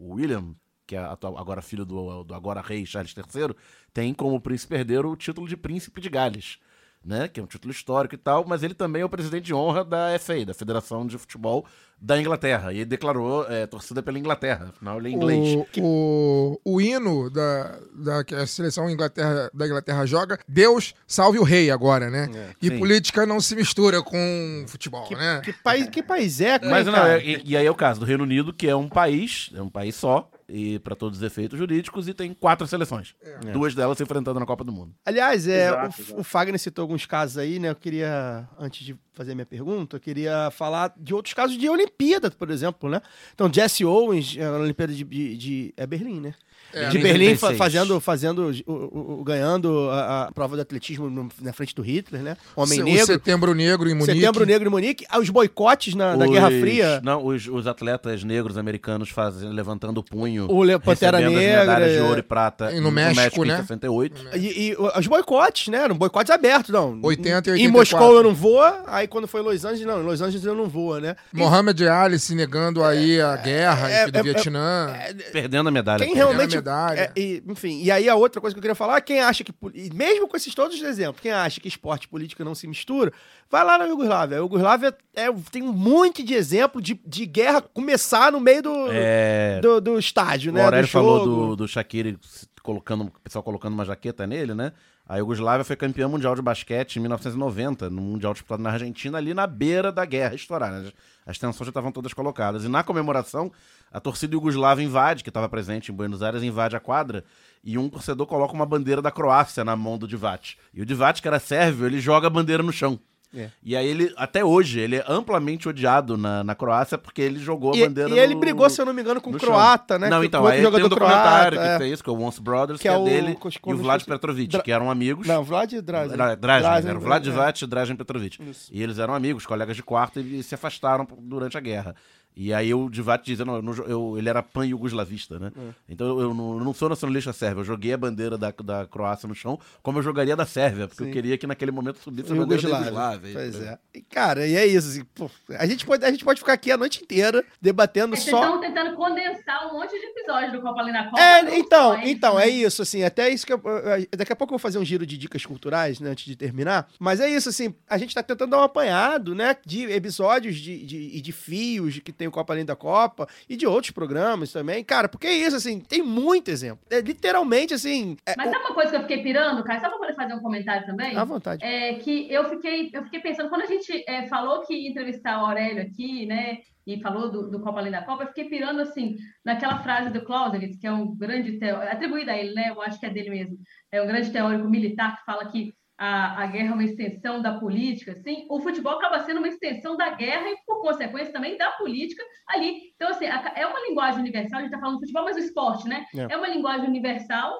o 0.00 0.14
William, 0.14 0.54
que 0.86 0.96
é 0.96 0.98
atual- 0.98 1.38
agora 1.38 1.60
filho 1.62 1.84
do, 1.84 2.24
do 2.24 2.34
agora 2.34 2.60
rei 2.60 2.84
Charles 2.86 3.14
III, 3.16 3.54
tem 3.92 4.12
como 4.14 4.40
príncipe 4.40 4.74
herdeiro 4.74 5.10
o 5.10 5.16
título 5.16 5.46
de 5.48 5.56
príncipe 5.56 6.00
de 6.00 6.08
Gales, 6.08 6.58
né? 7.04 7.28
Que 7.28 7.40
é 7.40 7.42
um 7.42 7.46
título 7.46 7.72
histórico 7.72 8.14
e 8.14 8.18
tal, 8.18 8.44
mas 8.46 8.62
ele 8.62 8.74
também 8.74 9.02
é 9.02 9.04
o 9.04 9.08
presidente 9.08 9.44
de 9.44 9.54
honra 9.54 9.84
da 9.84 10.18
FA, 10.18 10.44
da 10.44 10.54
Federação 10.54 11.06
de 11.06 11.18
Futebol 11.18 11.66
da 12.00 12.20
Inglaterra, 12.20 12.72
e 12.72 12.78
ele 12.78 12.84
declarou 12.84 13.46
é, 13.48 13.66
torcida 13.66 14.02
pela 14.02 14.18
Inglaterra, 14.18 14.66
afinal 14.68 14.98
ele 14.98 15.08
é 15.08 15.12
inglês. 15.12 15.66
O, 15.78 16.60
o, 16.64 16.74
o 16.74 16.80
hino 16.80 17.30
da, 17.30 17.78
da 17.94 18.24
que 18.24 18.34
a 18.34 18.46
seleção 18.46 18.90
Inglaterra, 18.90 19.50
da 19.54 19.66
Inglaterra 19.66 20.04
joga, 20.04 20.38
Deus 20.46 20.92
salve 21.06 21.38
o 21.38 21.42
rei 21.42 21.70
agora, 21.70 22.10
né? 22.10 22.52
e 22.60 22.68
sim. 22.68 22.78
política 22.78 23.24
não 23.24 23.40
se 23.40 23.54
mistura 23.54 24.02
com 24.02 24.64
futebol, 24.66 25.08
né? 25.12 25.40
Que 25.42 25.52
país, 25.52 25.88
que 25.88 26.02
país 26.02 26.40
é, 26.42 26.58
Mas 26.62 26.84
não, 26.84 26.92
cara? 26.92 27.18
é- 27.18 27.24
e, 27.24 27.42
e 27.44 27.56
aí 27.56 27.64
é 27.64 27.70
o 27.70 27.74
caso 27.74 28.00
do 28.00 28.06
Reino 28.06 28.24
Unido, 28.24 28.52
que 28.52 28.68
é 28.68 28.76
um 28.76 28.88
país, 28.88 29.50
é 29.54 29.62
um 29.62 29.70
país 29.70 29.94
só, 29.94 30.30
e 30.48 30.78
para 30.78 30.94
todos 30.94 31.18
os 31.18 31.24
efeitos 31.24 31.58
jurídicos, 31.58 32.06
e 32.08 32.14
tem 32.14 32.34
quatro 32.34 32.66
seleções. 32.66 33.14
Duas 33.52 33.74
delas 33.74 33.96
se 33.96 34.02
enfrentando 34.02 34.38
na 34.38 34.46
Copa 34.46 34.62
do 34.64 34.72
Mundo. 34.72 34.94
Aliás, 35.04 35.46
é, 35.48 35.66
Exato, 35.68 35.84
o, 36.00 36.02
exato. 36.04 36.20
o 36.20 36.24
Fagner 36.24 36.58
citou 36.58 36.82
alguns 36.82 37.06
casos 37.06 37.38
aí, 37.38 37.58
né? 37.58 37.70
Eu 37.70 37.76
queria, 37.76 38.48
antes 38.58 38.84
de 38.84 38.96
fazer 39.12 39.34
minha 39.34 39.46
pergunta, 39.46 39.96
eu 39.96 40.00
queria 40.00 40.50
falar 40.50 40.92
de 40.96 41.14
outros 41.14 41.32
casos 41.34 41.56
de 41.56 41.68
Olimpíada, 41.68 42.30
por 42.30 42.50
exemplo, 42.50 42.90
né? 42.90 43.00
Então, 43.32 43.50
Jesse 43.52 43.84
Owens, 43.84 44.36
é, 44.36 44.42
na 44.44 44.58
Olimpíada 44.58 44.92
de, 44.92 45.04
de- 45.04 45.36
de- 45.36 45.74
É 45.76 45.86
Berlim, 45.86 46.20
né? 46.20 46.34
É, 46.74 46.88
de 46.88 46.98
em 46.98 47.02
Berlim, 47.02 47.36
fa- 47.36 47.48
36. 47.48 47.58
fazendo, 47.58 48.00
fazendo 48.00 48.50
o, 48.66 48.72
o- 48.72 49.20
o- 49.20 49.24
ganhando 49.24 49.88
a, 49.90 50.24
a 50.24 50.32
prova 50.32 50.56
de 50.56 50.62
atletismo 50.62 51.08
no- 51.08 51.28
na 51.40 51.52
frente 51.52 51.74
do 51.74 51.82
Hitler, 51.82 52.22
né? 52.22 52.36
Homem 52.56 52.76
Se- 52.76 52.82
o 52.82 52.84
negro. 52.84 53.06
Setembro 53.06 53.54
Negro 53.54 53.88
em 53.88 53.94
Munique. 53.94 54.18
Setembro 54.18 54.44
Negro 54.46 54.68
em 54.68 54.70
Munique. 54.70 55.04
Os 55.18 55.30
boicotes 55.30 55.94
na, 55.94 56.16
da 56.16 56.24
Os- 56.24 56.30
Guerra 56.30 56.48
Fria. 56.50 57.00
Não, 57.04 57.24
os, 57.24 57.46
os 57.46 57.66
atletas 57.66 58.24
negros 58.24 58.56
americanos 58.58 59.08
fazendo, 59.10 59.52
levantando 59.52 59.98
o 59.98 60.02
punho. 60.04 60.46
O 60.50 60.62
Le- 60.62 60.78
Pantera 60.78 61.18
Negra, 61.20 61.60
medalhas 61.60 61.92
de 61.92 61.98
é. 61.98 62.02
ouro 62.02 62.18
e 62.18 62.22
prata 62.22 62.72
E 62.72 62.80
no 62.80 62.90
México, 62.90 63.44
em 63.44 63.48
né? 63.48 63.56
68. 63.58 64.26
E, 64.36 64.38
e 64.70 64.76
os 64.98 65.06
boicotes, 65.06 65.68
né? 65.68 65.78
Eram 65.84 65.96
boicotes 65.96 66.30
abertos, 66.30 66.70
não. 66.70 66.98
80 67.02 67.50
e 67.50 67.62
Em 67.62 67.66
84. 67.66 67.72
Moscou 67.72 68.16
eu 68.16 68.22
não 68.22 68.34
vou, 68.34 68.62
aí 68.86 69.06
quando 69.06 69.26
foi 69.28 69.40
em 69.40 69.44
Los 69.44 69.64
Angeles, 69.64 69.86
não. 69.86 70.00
Em 70.00 70.04
Los 70.04 70.20
Angeles 70.20 70.44
eu 70.44 70.54
não 70.54 70.66
vou, 70.68 71.00
né? 71.00 71.14
Mohamed 71.32 71.86
Ali 71.88 72.18
se 72.18 72.34
negando 72.34 72.82
aí 72.84 73.20
a 73.20 73.36
guerra 73.36 73.90
é, 73.90 74.02
enfim, 74.02 74.12
do 74.12 74.18
é, 74.18 74.22
Vietnã. 74.22 74.94
Perdendo 75.32 75.68
a 75.68 75.72
medalha. 75.72 76.04
Quem 76.04 76.14
realmente. 76.14 76.56
Medalha. 76.64 77.00
é, 77.00 77.12
e, 77.16 77.42
enfim, 77.46 77.82
e 77.82 77.90
aí 77.90 78.08
a 78.08 78.14
outra 78.14 78.40
coisa 78.40 78.54
que 78.54 78.58
eu 78.58 78.62
queria 78.62 78.74
falar, 78.74 79.00
quem 79.00 79.20
acha 79.20 79.44
que. 79.44 79.52
Mesmo 79.94 80.26
com 80.26 80.36
esses 80.36 80.54
todos 80.54 80.76
os 80.76 80.82
exemplos, 80.82 81.20
quem 81.20 81.32
acha 81.32 81.60
que 81.60 81.68
esporte 81.68 82.04
e 82.04 82.08
política 82.08 82.44
não 82.44 82.54
se 82.54 82.66
mistura, 82.66 83.12
vai 83.50 83.64
lá 83.64 83.78
na 83.78 83.84
Iugoslávia. 83.84 84.38
A 84.38 84.40
Iugoslávia 84.40 84.96
é, 85.14 85.26
tem 85.50 85.62
um 85.62 85.72
monte 85.72 86.22
de 86.22 86.34
exemplo 86.34 86.80
de, 86.80 87.00
de 87.06 87.26
guerra 87.26 87.60
começar 87.60 88.32
no 88.32 88.40
meio 88.40 88.62
do, 88.62 88.86
É, 88.90 89.60
do, 89.60 89.80
do 89.80 89.98
estádio, 89.98 90.50
O 90.50 90.54
né? 90.54 90.64
Aurélio 90.64 90.86
do 90.86 90.90
falou 90.90 91.24
do, 91.24 91.56
do 91.56 91.68
Shaqiri 91.68 92.18
colocando, 92.62 93.04
o 93.04 93.20
pessoal 93.22 93.42
colocando 93.42 93.74
uma 93.74 93.84
jaqueta 93.84 94.26
nele, 94.26 94.54
né? 94.54 94.72
A 95.06 95.18
Iugoslávia 95.18 95.64
foi 95.64 95.76
campeã 95.76 96.08
mundial 96.08 96.34
de 96.34 96.40
basquete 96.40 96.96
em 96.96 97.00
1990, 97.00 97.90
no 97.90 98.00
Mundial 98.00 98.32
disputado 98.32 98.62
na 98.62 98.70
Argentina, 98.70 99.18
ali 99.18 99.34
na 99.34 99.46
beira 99.46 99.92
da 99.92 100.02
guerra 100.06 100.34
estourar. 100.34 100.72
Né? 100.72 100.90
As 101.26 101.36
tensões 101.36 101.66
já 101.66 101.70
estavam 101.70 101.92
todas 101.92 102.14
colocadas. 102.14 102.64
E 102.64 102.68
na 102.68 102.82
comemoração, 102.82 103.52
a 103.92 104.00
torcida 104.00 104.34
iugoslava 104.34 104.82
invade, 104.82 105.22
que 105.22 105.28
estava 105.28 105.46
presente 105.46 105.92
em 105.92 105.94
Buenos 105.94 106.22
Aires, 106.22 106.42
invade 106.42 106.74
a 106.74 106.80
quadra, 106.80 107.22
e 107.62 107.76
um 107.76 107.90
torcedor 107.90 108.26
coloca 108.26 108.54
uma 108.54 108.64
bandeira 108.64 109.02
da 109.02 109.10
Croácia 109.10 109.62
na 109.62 109.76
mão 109.76 109.98
do 109.98 110.08
Divac. 110.08 110.56
E 110.72 110.80
o 110.80 110.86
Divac, 110.86 111.20
que 111.20 111.28
era 111.28 111.38
sérvio, 111.38 111.84
ele 111.84 112.00
joga 112.00 112.26
a 112.26 112.30
bandeira 112.30 112.62
no 112.62 112.72
chão. 112.72 112.98
É. 113.36 113.50
E 113.62 113.76
aí 113.76 113.86
ele, 113.86 114.12
até 114.16 114.44
hoje, 114.44 114.78
ele 114.80 114.96
é 114.96 115.04
amplamente 115.08 115.68
odiado 115.68 116.16
na, 116.16 116.44
na 116.44 116.54
Croácia 116.54 116.96
porque 116.96 117.20
ele 117.22 117.38
jogou 117.38 117.72
a 117.72 117.76
E, 117.76 117.80
bandeira 117.86 118.10
e 118.10 118.18
ele 118.18 118.34
no- 118.34 118.40
brigou, 118.40 118.68
se 118.70 118.80
eu 118.80 118.86
não 118.86 118.92
me 118.92 119.02
engano, 119.02 119.20
com 119.20 119.30
o 119.30 119.38
chão. 119.38 119.48
croata, 119.48 119.98
né? 119.98 120.08
Não, 120.08 120.20
que- 120.20 120.26
então, 120.26 120.46
aí 120.46 120.58
tem 120.58 120.66
um 120.84 120.88
documentário 120.88 121.56
croata, 121.56 121.56
que 121.56 121.58
é. 121.74 121.78
tem 121.78 121.92
isso, 121.92 122.02
que 122.04 122.10
é 122.10 122.12
o 122.12 122.20
Once 122.20 122.40
Brothers, 122.40 122.78
Que 122.78 122.82
que, 122.82 122.88
é 122.88 122.92
é, 122.94 122.96
o- 122.98 123.04
dele, 123.04 123.38
e 123.66 123.72
o 123.72 123.76
Vlad 123.76 124.02
Petrovic, 124.04 124.52
Dra- 124.52 124.62
que 124.62 124.72
eram 124.72 124.90
amigos. 124.90 125.26
Não, 125.26 125.42
Vlad 125.42 125.72
Drazen. 125.72 126.14
Era 126.14 126.34
Drazen, 126.36 126.62
Drazen, 126.70 126.90
era 126.90 126.98
o 126.98 127.02
Vlad 127.02 127.26
é. 127.26 127.30
Divac 127.30 127.62
e 127.62 127.66
Drazen 127.66 127.96
Petrovic. 127.96 128.38
Isso. 128.50 128.70
E 128.72 128.82
eles 128.82 128.98
eram 128.98 129.14
amigos, 129.14 129.44
colegas 129.46 129.74
de 129.76 129.82
quarto, 129.82 130.20
e 130.20 130.42
se 130.42 130.54
afastaram 130.54 131.06
durante 131.20 131.56
a 131.56 131.60
guerra. 131.60 131.94
E 132.36 132.52
aí 132.52 132.74
o 132.74 132.88
Divac 132.90 133.24
diz, 133.24 133.38
eu 133.38 133.46
não, 133.46 133.56
eu 133.56 133.86
eu- 133.88 134.18
ele 134.18 134.28
era 134.28 134.42
pan-jugoslavista, 134.42 135.38
né? 135.38 135.52
É. 135.56 135.74
Então 135.88 136.06
eu, 136.06 136.20
eu 136.22 136.34
não, 136.34 136.58
eu 136.58 136.64
não 136.64 136.74
sou 136.74 136.88
nacionalista 136.88 137.32
sérvio, 137.32 137.60
eu 137.60 137.64
joguei 137.64 137.92
a 137.92 137.96
bandeira 137.96 138.36
da, 138.36 138.50
da 138.64 138.86
Croácia 138.86 139.28
no 139.28 139.34
chão, 139.34 139.58
como 139.82 139.98
eu 139.98 140.02
jogaria 140.02 140.34
da 140.34 140.44
Sérvia, 140.46 140.88
porque 140.88 141.02
Sim. 141.04 141.08
eu 141.10 141.12
queria 141.12 141.38
que 141.38 141.46
naquele 141.46 141.70
momento 141.70 141.98
subisse 141.98 142.32
a 142.32 142.34
bandeira 142.36 142.62
da. 142.68 142.78
Yugoslávia. 142.78 143.32
Pois 143.34 143.60
é. 143.60 143.78
E, 143.94 144.00
cara, 144.02 144.46
e 144.46 144.56
é 144.56 144.66
isso. 144.66 144.88
Assim, 144.88 145.04
pô, 145.14 145.30
a, 145.56 145.66
gente 145.66 145.86
pode, 145.86 146.04
a 146.04 146.10
gente 146.10 146.24
pode 146.24 146.40
ficar 146.40 146.54
aqui 146.54 146.72
a 146.72 146.76
noite 146.76 147.02
inteira 147.02 147.44
debatendo 147.60 148.14
É, 148.14 148.16
Vocês 148.18 148.30
só. 148.30 148.42
estão 148.44 148.60
tentando 148.60 148.96
condensar 148.96 149.68
um 149.68 149.78
monte 149.78 149.90
de 149.90 150.04
episódios 150.06 150.52
do 150.52 150.60
Copa 150.60 150.80
ali 150.80 150.92
na 150.92 151.04
Copa. 151.04 151.20
É, 151.20 151.42
não 151.42 151.54
então, 151.54 151.94
hein? 151.98 152.10
então, 152.10 152.38
é 152.40 152.48
isso, 152.48 152.82
assim, 152.82 153.02
até 153.04 153.28
isso 153.30 153.46
que 153.46 153.52
eu, 153.52 153.60
eu- 153.64 154.06
daqui 154.16 154.32
a 154.32 154.36
pouco 154.36 154.52
eu 154.52 154.58
vou 154.58 154.62
fazer 154.62 154.78
um 154.78 154.84
giro 154.84 155.06
de 155.06 155.16
dicas 155.16 155.46
culturais, 155.46 156.00
né, 156.00 156.10
antes 156.10 156.24
de 156.24 156.34
terminar, 156.36 156.88
mas 156.98 157.20
é 157.20 157.28
isso, 157.30 157.48
assim, 157.48 157.74
a 157.88 157.96
gente 157.98 158.14
tá 158.14 158.22
tentando 158.22 158.50
dar 158.50 158.58
um 158.58 158.62
apanhado, 158.62 159.34
né, 159.34 159.56
de 159.64 159.84
episódios 159.84 160.56
de, 160.56 160.84
de, 160.84 160.96
e 161.16 161.20
de 161.20 161.32
fios 161.32 161.98
que 162.00 162.12
tem 162.12 162.23
o 162.26 162.30
Copa 162.30 162.52
Além 162.52 162.64
da 162.64 162.76
Copa 162.76 163.28
e 163.48 163.56
de 163.56 163.66
outros 163.66 163.90
programas 163.90 164.52
também, 164.52 164.84
cara, 164.84 165.08
porque 165.08 165.26
é 165.26 165.32
isso, 165.32 165.56
assim, 165.56 165.80
tem 165.80 166.02
muito 166.02 166.50
exemplo, 166.50 166.84
é 166.90 167.00
literalmente, 167.00 167.74
assim, 167.74 168.16
é, 168.26 168.34
Mas 168.36 168.50
sabe 168.50 168.64
uma 168.64 168.74
coisa 168.74 168.90
que 168.90 168.96
eu 168.96 169.00
fiquei 169.02 169.22
pirando, 169.22 169.64
cara? 169.64 169.80
Só 169.80 169.88
pra 169.88 169.98
poder 169.98 170.14
fazer 170.14 170.34
um 170.34 170.40
comentário 170.40 170.86
também? 170.86 171.14
à 171.16 171.24
vontade. 171.24 171.64
É 171.64 171.94
que 171.94 172.32
eu 172.32 172.48
fiquei, 172.48 172.90
eu 172.92 173.02
fiquei 173.04 173.20
pensando, 173.20 173.48
quando 173.48 173.62
a 173.62 173.66
gente 173.66 174.04
é, 174.06 174.26
falou 174.28 174.62
que 174.62 174.74
ia 174.74 174.90
entrevistar 174.90 175.42
o 175.42 175.46
Aurélio 175.46 175.82
aqui, 175.82 176.26
né? 176.26 176.58
E 176.86 177.00
falou 177.00 177.30
do, 177.30 177.50
do 177.50 177.60
Copa 177.60 177.80
Além 177.80 177.90
da 177.90 178.02
Copa, 178.02 178.24
eu 178.24 178.28
fiquei 178.28 178.44
pirando 178.44 178.80
assim, 178.80 179.16
naquela 179.44 179.82
frase 179.82 180.10
do 180.10 180.22
Clausewitz, 180.24 180.78
que 180.78 180.86
é 180.86 180.92
um 180.92 181.16
grande 181.16 181.58
teórico, 181.58 181.92
atribuída 181.92 182.32
a 182.32 182.36
ele, 182.36 182.52
né? 182.52 182.68
Eu 182.68 182.82
acho 182.82 183.00
que 183.00 183.06
é 183.06 183.10
dele 183.10 183.30
mesmo. 183.30 183.58
É 183.90 184.02
um 184.02 184.06
grande 184.06 184.30
teórico 184.30 184.68
militar 184.68 185.16
que 185.16 185.24
fala 185.24 185.46
que 185.50 185.72
a, 185.96 186.42
a 186.42 186.46
guerra 186.46 186.70
é 186.70 186.74
uma 186.74 186.84
extensão 186.84 187.40
da 187.40 187.58
política, 187.58 188.12
assim, 188.12 188.46
o 188.50 188.60
futebol 188.60 188.94
acaba 188.94 189.20
sendo 189.20 189.38
uma 189.38 189.48
extensão 189.48 189.96
da 189.96 190.10
guerra 190.10 190.48
e, 190.50 190.56
por 190.66 190.80
consequência, 190.80 191.32
também 191.32 191.56
da 191.56 191.70
política 191.72 192.22
ali. 192.48 192.92
Então, 192.94 193.08
assim, 193.10 193.26
a- 193.26 193.52
é 193.56 193.66
uma 193.66 193.80
linguagem 193.80 194.20
universal, 194.20 194.58
a 194.58 194.62
gente 194.62 194.70
está 194.72 194.80
falando 194.80 194.96
do 194.96 195.00
futebol, 195.00 195.24
mas 195.24 195.36
o 195.36 195.40
esporte, 195.40 195.88
né? 195.88 196.04
É. 196.14 196.32
É, 196.32 196.36
uma 196.36 196.48
linguagem 196.48 196.88
universal 196.88 197.52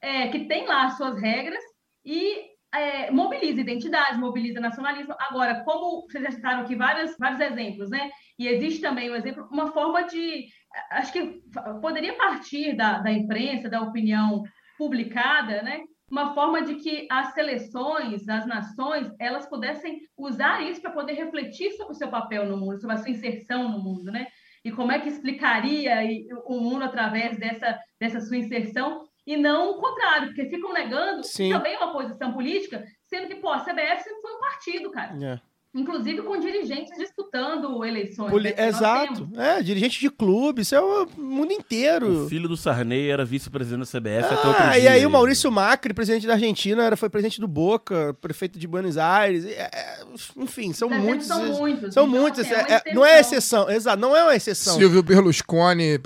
é, 0.00 0.28
que 0.28 0.46
tem 0.46 0.66
lá 0.66 0.86
as 0.86 0.96
suas 0.96 1.20
regras 1.20 1.62
e 2.04 2.48
é, 2.72 3.10
mobiliza 3.10 3.60
identidade, 3.60 4.18
mobiliza 4.18 4.60
nacionalismo. 4.60 5.14
Agora, 5.18 5.62
como 5.64 6.02
vocês 6.02 6.22
já 6.22 6.30
citaram 6.30 6.60
aqui 6.62 6.76
vários, 6.76 7.16
vários 7.18 7.40
exemplos, 7.40 7.90
né? 7.90 8.08
E 8.38 8.46
existe 8.46 8.80
também 8.80 9.10
um 9.10 9.16
exemplo, 9.16 9.48
uma 9.50 9.72
forma 9.72 10.02
de. 10.04 10.46
Acho 10.92 11.12
que 11.12 11.42
poderia 11.82 12.16
partir 12.16 12.76
da, 12.76 12.98
da 13.00 13.10
imprensa, 13.12 13.68
da 13.68 13.82
opinião 13.82 14.44
publicada, 14.78 15.62
né? 15.62 15.80
Uma 16.10 16.34
forma 16.34 16.62
de 16.62 16.74
que 16.74 17.06
as 17.10 17.32
seleções, 17.34 18.28
as 18.28 18.46
nações, 18.46 19.10
elas 19.18 19.46
pudessem 19.46 20.00
usar 20.16 20.62
isso 20.62 20.80
para 20.80 20.90
poder 20.90 21.12
refletir 21.12 21.70
sobre 21.72 21.92
o 21.92 21.96
seu 21.96 22.08
papel 22.08 22.46
no 22.46 22.56
mundo, 22.56 22.80
sobre 22.80 22.96
a 22.96 22.98
sua 22.98 23.10
inserção 23.10 23.68
no 23.68 23.78
mundo, 23.78 24.10
né? 24.10 24.26
E 24.64 24.72
como 24.72 24.92
é 24.92 24.98
que 24.98 25.08
explicaria 25.08 26.00
o 26.46 26.60
mundo 26.60 26.84
através 26.84 27.38
dessa, 27.38 27.78
dessa 27.98 28.20
sua 28.20 28.36
inserção 28.36 29.08
e 29.26 29.36
não 29.36 29.70
o 29.70 29.80
contrário, 29.80 30.28
porque 30.28 30.46
ficam 30.46 30.72
negando 30.72 31.22
Sim. 31.22 31.50
também 31.50 31.76
uma 31.76 31.92
posição 31.92 32.32
política, 32.32 32.84
sendo 33.06 33.28
que, 33.28 33.36
pô, 33.36 33.50
a 33.50 33.60
CBF 33.60 34.02
sempre 34.02 34.20
foi 34.20 34.34
um 34.34 34.40
partido, 34.40 34.90
cara. 34.90 35.24
É. 35.24 35.49
Inclusive 35.72 36.22
com 36.22 36.36
dirigentes 36.40 36.90
disputando 36.98 37.84
eleições. 37.84 38.28
Poli- 38.28 38.52
né, 38.56 38.66
Exato, 38.68 39.24
temos. 39.26 39.38
é, 39.38 39.62
dirigente 39.62 40.00
de 40.00 40.10
clube, 40.10 40.62
isso 40.62 40.74
é 40.74 40.80
o 40.80 41.06
mundo 41.16 41.52
inteiro. 41.52 42.24
O 42.24 42.28
filho 42.28 42.48
do 42.48 42.56
Sarney 42.56 43.08
era 43.08 43.24
vice-presidente 43.24 43.78
da 43.80 43.86
CBF 44.00 44.34
até 44.34 44.48
outro 44.48 44.62
Ah, 44.64 44.70
dia. 44.72 44.78
e 44.80 44.88
aí 44.88 45.06
o 45.06 45.10
Maurício 45.10 45.48
Macri, 45.52 45.94
presidente 45.94 46.26
da 46.26 46.32
Argentina, 46.32 46.82
era, 46.82 46.96
foi 46.96 47.08
presidente 47.08 47.40
do 47.40 47.46
Boca, 47.46 48.16
prefeito 48.20 48.58
de 48.58 48.66
Buenos 48.66 48.98
Aires. 48.98 49.44
e, 49.44 49.50
é, 49.50 50.00
enfim, 50.36 50.72
são 50.72 50.90
muitos. 50.90 51.28
São 51.28 51.46
muitos. 51.46 51.94
São 51.94 52.04
Então, 52.08 52.20
muitos. 52.20 52.40
assim, 52.40 52.52
é- 52.52 52.56
uma 52.56 52.74
é- 52.86 52.94
não 52.94 53.06
é 53.06 53.20
exceção, 53.20 53.70
exato, 53.70 54.00
não 54.00 54.16
é 54.16 54.24
uma 54.24 54.34
exceção. 54.34 54.74
Silvio 54.76 55.04
Berlusconi, 55.04 56.00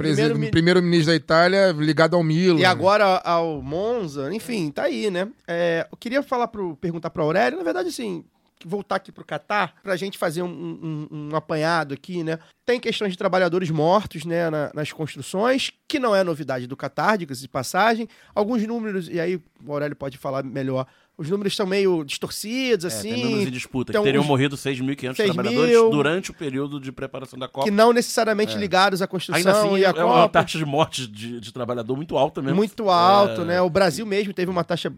primeiro-ministro 0.51 1.07
da 1.07 1.17
Itália, 1.17 1.73
ligado 1.73 2.15
ao 2.17 2.23
Milan. 2.23 2.61
E 2.61 2.67
agora 2.67 3.17
ao 3.25 3.62
Monza, 3.62 4.31
enfim, 4.35 4.71
tá 4.71 4.83
aí, 4.83 5.11
né? 5.11 5.27
É, 5.49 5.87
eu 5.91 5.97
queria 5.97 6.23
falar 6.23 6.49
pro, 6.49 6.77
perguntar 6.77 7.09
pro 7.09 7.23
Aurélio, 7.23 7.57
na 7.57 7.65
verdade, 7.65 7.89
assim, 7.89 8.25
voltar 8.65 8.97
aqui 8.97 9.11
pro 9.13 9.25
Catar, 9.25 9.75
pra 9.83 9.97
gente 9.97 10.17
fazer 10.17 10.43
um, 10.43 10.49
um- 10.49 11.09
um 11.33 11.37
apanhado 11.37 11.93
aqui, 11.95 12.23
né? 12.25 12.39
Tem 12.65 12.81
questões 12.81 13.13
de 13.13 13.19
trabalhadores 13.19 13.71
mortos, 13.71 14.25
né, 14.25 14.49
na- 14.51 14.71
nas 14.75 14.91
construções, 14.93 15.71
que 15.89 15.99
não 15.99 16.15
é 16.15 16.25
novidade 16.25 16.67
do 16.67 16.77
Catar, 16.77 17.17
diga-se 17.19 17.43
de 17.43 17.49
passagem. 17.49 18.09
Alguns 18.35 18.67
números, 18.67 19.09
e 19.09 19.21
aí 19.21 19.37
o 19.67 19.73
Aurélio 19.73 19.95
pode 19.97 20.17
falar 20.17 20.43
melhor, 20.43 20.87
os 21.17 21.29
números 21.29 21.53
estão 21.53 21.67
meio 21.67 22.03
distorcidos, 22.05 22.85
É, 22.85 22.89
assim. 22.89 23.11
tem 23.13 23.25
números 23.25 23.47
em 23.47 23.51
disputa, 23.51 23.93
então, 23.93 24.03
que 24.03 24.09
teriam 24.09 24.23
os- 24.23 24.27
morrido 24.29 24.57
6.500 24.57 25.17
6.000 25.17 25.35
trabalhadores 25.35 25.91
durante 25.91 26.31
o 26.31 26.35
período 26.35 26.81
de 26.81 26.91
preparação 26.91 27.39
da 27.39 27.47
Copa. 27.47 27.67
que 27.67 27.71
não 27.71 27.93
necessariamente 27.93 28.57
É. 28.57 28.59
ligados 28.59 29.03
à 29.03 29.07
construção 29.07 29.53
assim, 29.53 29.77
e 29.79 29.85
à 29.85 29.91
é 29.91 29.93
Copa. 29.93 30.07
uma 30.07 30.29
taxa 30.29 30.57
de 30.59 30.65
morte 30.65 31.07
de, 31.07 31.39
de 31.39 31.53
trabalhador 31.53 31.95
muito 31.97 32.17
alta 32.17 32.41
mesmo. 32.41 32.57
Muito 32.57 32.89
alto, 32.89 33.43
É, 33.43 33.45
né? 33.45 33.61
O 33.61 33.69
Brasil 33.69 34.07
mesmo 34.07 34.33
teve 34.33 34.51
uma 34.51 34.65
taxa 34.65 34.91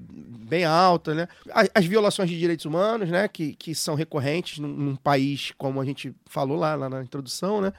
bem 0.46 0.64
alta, 0.64 1.14
né? 1.14 1.28
A- 1.52 1.64
As 1.74 1.84
violações 1.84 2.30
de 2.30 2.38
direitos 2.38 2.64
humanos, 2.66 3.08
né? 3.10 3.28
Que, 3.28 3.54
que 3.54 3.74
são 3.74 3.94
recorrentes 3.94 4.58
num, 4.58 4.68
num 4.68 4.96
país, 4.96 5.52
como 5.58 5.80
a 5.80 5.84
gente 5.84 6.14
falou 6.26 6.56
lá, 6.56 6.74
lá 6.74 6.88
na 6.88 7.02
introdução, 7.02 7.60
né? 7.60 7.72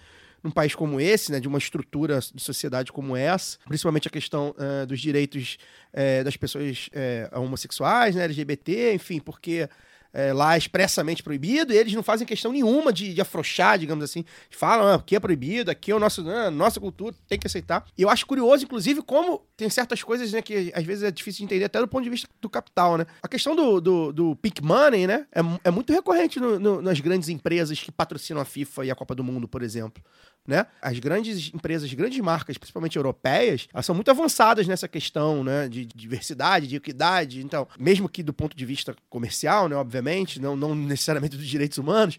Num 0.44 0.52
país 0.52 0.76
como 0.76 1.02
esse, 1.02 1.32
né? 1.32 1.40
De 1.40 1.48
uma 1.48 1.58
estrutura 1.58 2.20
de 2.34 2.42
sociedade 2.42 2.92
como 2.92 3.16
essa, 3.18 3.58
principalmente 3.68 4.08
a 4.08 4.12
questão 4.12 4.54
eh, 4.58 4.86
dos 4.86 5.00
direitos 5.02 5.58
eh, 5.92 6.24
das 6.24 6.38
pessoas 6.38 6.90
eh, 6.94 7.30
homossexuais, 7.34 8.16
né? 8.16 8.24
LGBT, 8.26 8.94
enfim, 8.94 9.20
porque 9.20 9.68
eh, 10.14 10.34
lá 10.34 10.56
é 10.56 10.58
expressamente 10.58 11.22
proibido 11.24 11.74
e 11.74 11.78
eles 11.78 11.94
não 11.94 12.04
fazem 12.04 12.26
questão 12.28 12.52
nenhuma 12.52 12.92
de, 12.94 13.14
de 13.14 13.22
afrouxar, 13.22 13.78
digamos 13.78 14.04
assim. 14.04 14.24
Falam, 14.50 14.88
ah, 14.88 14.96
aqui 14.96 15.16
é 15.16 15.20
proibido, 15.20 15.70
aqui 15.72 15.92
é 15.92 15.96
o 15.96 16.00
nosso, 16.00 16.28
ah, 16.30 16.50
nossa 16.52 16.80
cultura, 16.80 17.16
tem 17.28 17.38
que 17.38 17.48
aceitar. 17.48 17.86
E 17.98 18.02
eu 18.02 18.10
acho 18.10 18.26
curioso, 18.26 18.64
inclusive, 18.66 19.02
como 19.02 19.42
tem 19.56 19.70
certas 19.70 20.02
coisas, 20.04 20.32
né, 20.32 20.42
que 20.42 20.72
às 20.76 20.84
vezes 20.84 21.04
é 21.04 21.12
difícil 21.12 21.40
de 21.40 21.46
entender 21.46 21.66
até 21.66 21.80
do 21.80 21.88
ponto 21.88 22.04
de 22.04 22.10
vista 22.10 22.28
do 22.42 22.50
capital, 22.50 22.98
né? 22.98 23.06
A 23.22 23.28
questão 23.28 23.56
do, 23.56 23.82
do, 23.82 24.14
do 24.14 24.36
peak 24.36 24.64
money, 24.64 25.08
né, 25.08 25.26
é, 25.34 25.40
é 25.66 25.72
muito 25.72 25.92
recorrente 25.92 26.40
no- 26.40 26.60
no- 26.60 26.82
nas 26.82 27.00
grandes 27.00 27.30
empresas 27.30 27.80
que 27.80 27.92
patrocinam 27.92 28.42
a 28.42 28.46
FIFA 28.46 28.86
e 28.86 28.92
a 28.92 28.96
Copa 28.96 29.16
do 29.16 29.24
Mundo, 29.24 29.48
por 29.48 29.62
exemplo. 29.64 30.04
Né? 30.48 30.66
As 30.82 30.98
grandes 30.98 31.54
empresas, 31.54 31.94
grandes 31.94 32.20
marcas, 32.22 32.58
principalmente 32.58 32.96
europeias, 32.96 33.68
elas 33.74 33.86
são 33.86 33.94
muito 33.94 34.10
avançadas 34.10 34.66
nessa 34.66 34.88
questão 34.88 35.44
né, 35.44 35.68
de 35.68 35.86
diversidade, 35.86 36.68
de 36.68 36.78
equidade. 36.78 37.44
Então, 37.44 37.68
mesmo 37.78 38.08
que 38.08 38.24
do 38.24 38.32
ponto 38.32 38.56
de 38.56 38.66
vista 38.66 38.96
comercial, 39.10 39.68
né, 39.68 39.76
obviamente, 39.76 40.40
não, 40.40 40.56
não 40.56 40.74
necessariamente 40.74 41.36
dos 41.36 41.46
direitos 41.46 41.78
humanos, 41.78 42.18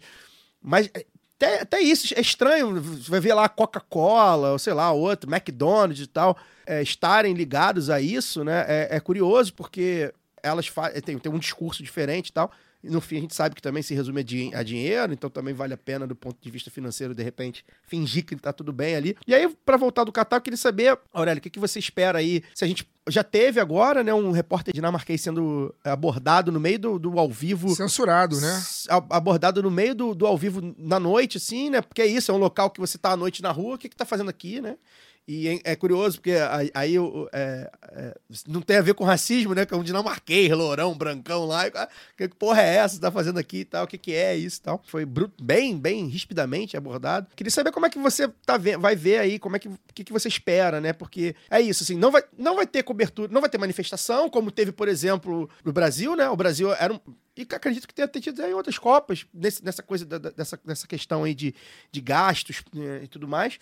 mas 0.61 0.91
é, 0.93 1.07
até, 1.39 1.61
até 1.61 1.81
isso 1.81 2.13
é 2.15 2.21
estranho. 2.21 2.79
Você 2.81 3.09
vai 3.09 3.19
ver 3.19 3.33
lá 3.33 3.49
Coca-Cola, 3.49 4.51
ou 4.51 4.59
sei 4.59 4.73
lá, 4.73 4.91
outro, 4.91 5.33
McDonald's 5.33 6.03
e 6.03 6.07
tal, 6.07 6.37
é, 6.67 6.83
estarem 6.83 7.33
ligados 7.33 7.89
a 7.89 7.99
isso, 7.99 8.43
né? 8.43 8.65
É, 8.67 8.97
é 8.97 8.99
curioso 8.99 9.53
porque 9.53 10.13
elas 10.43 10.71
tem, 11.03 11.17
tem 11.17 11.31
um 11.31 11.39
discurso 11.39 11.81
diferente 11.81 12.27
e 12.27 12.33
tal. 12.33 12.51
E 12.83 12.89
no 12.89 13.01
fim 13.01 13.17
a 13.17 13.21
gente 13.21 13.35
sabe 13.35 13.55
que 13.55 13.61
também 13.61 13.83
se 13.83 13.93
resume 13.93 14.21
a, 14.21 14.23
din- 14.23 14.53
a 14.53 14.63
dinheiro, 14.63 15.11
então 15.11 15.29
também 15.29 15.53
vale 15.53 15.73
a 15.73 15.77
pena 15.77 16.07
do 16.07 16.15
ponto 16.15 16.37
de 16.41 16.49
vista 16.49 16.71
financeiro, 16.71 17.13
de 17.13 17.21
repente, 17.21 17.65
fingir 17.83 18.25
que 18.25 18.35
tá 18.35 18.53
tudo 18.53 18.71
bem 18.71 18.95
ali. 18.95 19.17
E 19.27 19.35
aí, 19.35 19.49
para 19.65 19.75
voltar 19.75 20.03
do 20.05 20.11
Catar, 20.11 20.37
eu 20.37 20.41
queria 20.41 20.57
saber, 20.57 20.97
Aurélio, 21.13 21.39
o 21.39 21.41
que, 21.41 21.49
que 21.49 21.59
você 21.59 21.77
espera 21.77 22.19
aí? 22.19 22.41
Se 22.55 22.63
a 22.63 22.67
gente 22.67 22.87
já 23.09 23.23
teve 23.23 23.59
agora, 23.59 24.03
né, 24.03 24.13
um 24.13 24.31
repórter 24.31 24.73
dinamarquês 24.73 25.19
sendo 25.19 25.73
abordado 25.83 26.51
no 26.51 26.59
meio 26.59 26.79
do, 26.79 26.99
do 26.99 27.19
ao 27.19 27.29
vivo 27.29 27.75
Censurado, 27.75 28.39
né? 28.39 28.61
abordado 29.09 29.61
no 29.63 29.71
meio 29.71 29.95
do, 29.95 30.15
do 30.15 30.25
ao 30.25 30.37
vivo 30.37 30.73
na 30.77 30.99
noite, 30.99 31.37
assim, 31.37 31.69
né? 31.69 31.81
Porque 31.81 32.01
é 32.01 32.05
isso, 32.07 32.31
é 32.31 32.33
um 32.33 32.37
local 32.37 32.69
que 32.69 32.79
você 32.79 32.97
tá 32.97 33.11
à 33.11 33.17
noite 33.17 33.41
na 33.41 33.51
rua, 33.51 33.75
o 33.75 33.77
que 33.77 33.89
que 33.89 33.95
tá 33.95 34.05
fazendo 34.05 34.29
aqui, 34.29 34.61
né? 34.61 34.77
E 35.31 35.47
é, 35.47 35.73
é 35.73 35.75
curioso, 35.75 36.17
porque 36.17 36.33
aí, 36.73 36.95
é, 37.31 37.71
é, 37.91 38.17
não 38.47 38.61
tem 38.61 38.77
a 38.77 38.81
ver 38.81 38.95
com 38.95 39.03
racismo, 39.03 39.53
né? 39.53 39.63
Que 39.63 39.75
é 39.75 39.77
um 39.77 39.83
dinamarquês, 39.83 40.49
lourão, 40.49 40.97
brancão 40.97 41.45
lá. 41.45 41.67
e, 41.67 41.71
Que 42.17 42.27
porra 42.29 42.63
é 42.63 42.77
essa 42.77 42.99
tá 42.99 43.11
fazendo 43.11 43.37
aqui 43.37 43.57
e 43.57 43.65
tal? 43.65 43.83
O 43.83 43.87
que, 43.87 43.99
que 43.99 44.11
é 44.11 44.35
isso 44.35 44.57
e 44.57 44.61
tal? 44.63 44.81
Foi 44.87 45.05
bem, 45.39 45.77
bem 45.77 46.07
rispidamente 46.07 46.75
abordado. 46.75 47.27
Queria 47.35 47.51
saber 47.51 47.71
como 47.71 47.85
é 47.85 47.91
que 47.91 47.99
você 47.99 48.27
tá 48.43 48.57
vai 48.57 48.95
ver 48.95 49.19
aí, 49.19 49.37
como 49.37 49.55
é 49.55 49.59
que, 49.59 49.69
que, 49.93 50.03
que 50.05 50.11
você 50.11 50.27
espera, 50.27 50.81
né? 50.81 50.93
Porque 50.93 51.35
é 51.47 51.61
isso, 51.61 51.83
assim, 51.83 51.95
não 51.95 52.09
vai, 52.09 52.23
não 52.35 52.55
vai 52.55 52.65
ter 52.65 52.81
cobertura, 52.81 53.31
não 53.31 53.39
vai 53.39 53.51
ter 53.51 53.59
manifestação, 53.59 54.31
como 54.31 54.49
teve, 54.49 54.71
por 54.71 54.87
exemplo, 54.87 55.47
no 55.63 55.71
Brasil, 55.71 56.15
né? 56.15 56.27
O 56.27 56.35
Brasil 56.35 56.73
era 56.73 56.91
um. 56.91 56.99
E 57.35 57.45
que 57.45 57.55
acredito 57.55 57.87
que 57.87 57.93
tenha 57.93 58.07
tido 58.07 58.41
em 58.43 58.53
outras 58.53 58.77
Copas, 58.77 59.25
nesse- 59.33 59.63
nessa 59.63 59.81
coisa, 59.83 60.05
da- 60.05 60.17
dessa, 60.17 60.59
dessa 60.65 60.85
questão 60.87 61.23
aí 61.23 61.33
de, 61.33 61.53
de 61.91 62.01
gastos 62.01 62.61
né, 62.73 63.01
e 63.03 63.07
tudo 63.07 63.27
mais. 63.27 63.57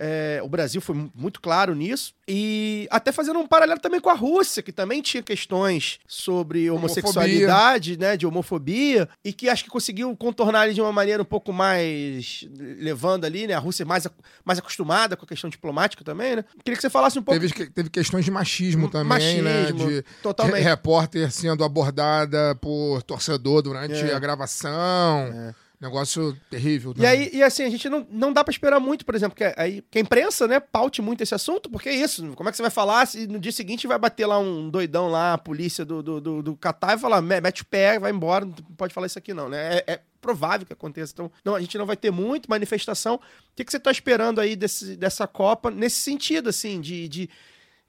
É, 0.00 0.40
o 0.44 0.48
Brasil 0.48 0.80
foi 0.80 0.94
mu- 0.94 1.12
muito 1.14 1.40
claro 1.40 1.74
nisso. 1.74 2.14
E 2.26 2.86
até 2.90 3.10
fazendo 3.10 3.38
um 3.40 3.46
paralelo 3.48 3.80
também 3.80 4.00
com 4.00 4.08
a 4.08 4.14
Rússia, 4.14 4.62
que 4.62 4.70
também 4.70 5.02
tinha 5.02 5.22
questões 5.22 5.98
sobre 6.06 6.70
homossexualidade, 6.70 7.98
né? 7.98 8.16
De 8.16 8.24
homofobia, 8.26 9.08
e 9.24 9.32
que 9.32 9.48
acho 9.48 9.64
que 9.64 9.70
conseguiu 9.70 10.14
contornar 10.16 10.60
ali 10.62 10.74
de 10.74 10.80
uma 10.80 10.92
maneira 10.92 11.20
um 11.22 11.26
pouco 11.26 11.52
mais 11.52 12.46
levando 12.56 13.24
ali, 13.24 13.46
né? 13.46 13.54
A 13.54 13.58
Rússia 13.58 13.84
mais, 13.84 14.06
mais 14.44 14.58
acostumada 14.60 15.16
com 15.16 15.24
a 15.24 15.28
questão 15.28 15.50
diplomática 15.50 16.04
também, 16.04 16.36
né? 16.36 16.44
Queria 16.64 16.76
que 16.76 16.82
você 16.82 16.90
falasse 16.90 17.18
um 17.18 17.22
pouco. 17.22 17.40
Teve, 17.40 17.70
teve 17.70 17.90
questões 17.90 18.24
de 18.24 18.30
machismo 18.30 18.88
também, 18.88 19.42
né? 19.42 19.62
Machismo, 19.72 19.88
De, 19.90 20.04
totalmente. 20.22 20.58
de 20.58 20.62
repórter 20.62 21.30
sendo 21.32 21.64
abordada 21.64 22.54
por 22.60 23.02
torcedor 23.08 23.62
durante 23.62 23.94
É. 23.94 24.14
a 24.14 24.18
gravação. 24.18 25.54
Negócio 25.80 26.36
terrível. 26.50 26.90
E 26.90 26.94
também. 26.94 27.08
aí, 27.08 27.30
e 27.32 27.40
assim, 27.40 27.62
a 27.62 27.70
gente 27.70 27.88
não, 27.88 28.04
não 28.10 28.32
dá 28.32 28.42
pra 28.42 28.50
esperar 28.50 28.80
muito, 28.80 29.06
por 29.06 29.14
exemplo, 29.14 29.36
que, 29.36 29.44
a- 29.44 29.54
aí, 29.56 29.80
que 29.88 29.98
a 29.98 30.00
imprensa, 30.00 30.48
né, 30.48 30.58
paute 30.58 31.00
muito 31.00 31.22
esse 31.22 31.32
assunto, 31.36 31.70
porque 31.70 31.88
é 31.88 31.94
isso. 31.94 32.32
Como 32.34 32.48
é 32.48 32.50
que 32.52 32.56
você 32.56 32.62
vai 32.62 32.70
falar 32.70 33.06
se 33.06 33.28
no 33.28 33.38
dia 33.38 33.52
seguinte 33.52 33.86
vai 33.86 33.96
bater 33.96 34.26
lá 34.26 34.40
um 34.40 34.68
doidão 34.68 35.06
lá, 35.08 35.34
a 35.34 35.38
polícia 35.38 35.84
do, 35.84 36.02
do, 36.02 36.20
do, 36.20 36.42
do 36.42 36.56
Catar 36.56 36.96
e 36.96 37.00
falar, 37.00 37.22
"Me- 37.22 37.40
mete 37.40 37.62
o 37.62 37.66
pé, 37.66 37.96
vai 37.96 38.10
embora, 38.10 38.44
não 38.44 38.52
pode 38.76 38.92
falar 38.92 39.06
isso 39.06 39.20
aqui 39.20 39.32
não, 39.32 39.48
né? 39.48 39.76
É, 39.78 39.84
é 39.92 40.00
provável 40.20 40.66
que 40.66 40.72
aconteça. 40.72 41.12
Então, 41.14 41.30
não, 41.44 41.54
a 41.54 41.60
gente 41.60 41.78
não 41.78 41.86
vai 41.86 41.96
ter 41.96 42.10
muito 42.10 42.50
manifestação. 42.50 43.14
O 43.14 43.20
que, 43.54 43.64
que 43.64 43.70
você 43.70 43.78
tá 43.78 43.92
esperando 43.92 44.40
aí 44.40 44.56
desse, 44.56 44.96
dessa 44.96 45.28
Copa 45.28 45.70
nesse 45.70 46.00
sentido, 46.00 46.48
assim, 46.48 46.80
de. 46.80 47.06
de 47.08 47.30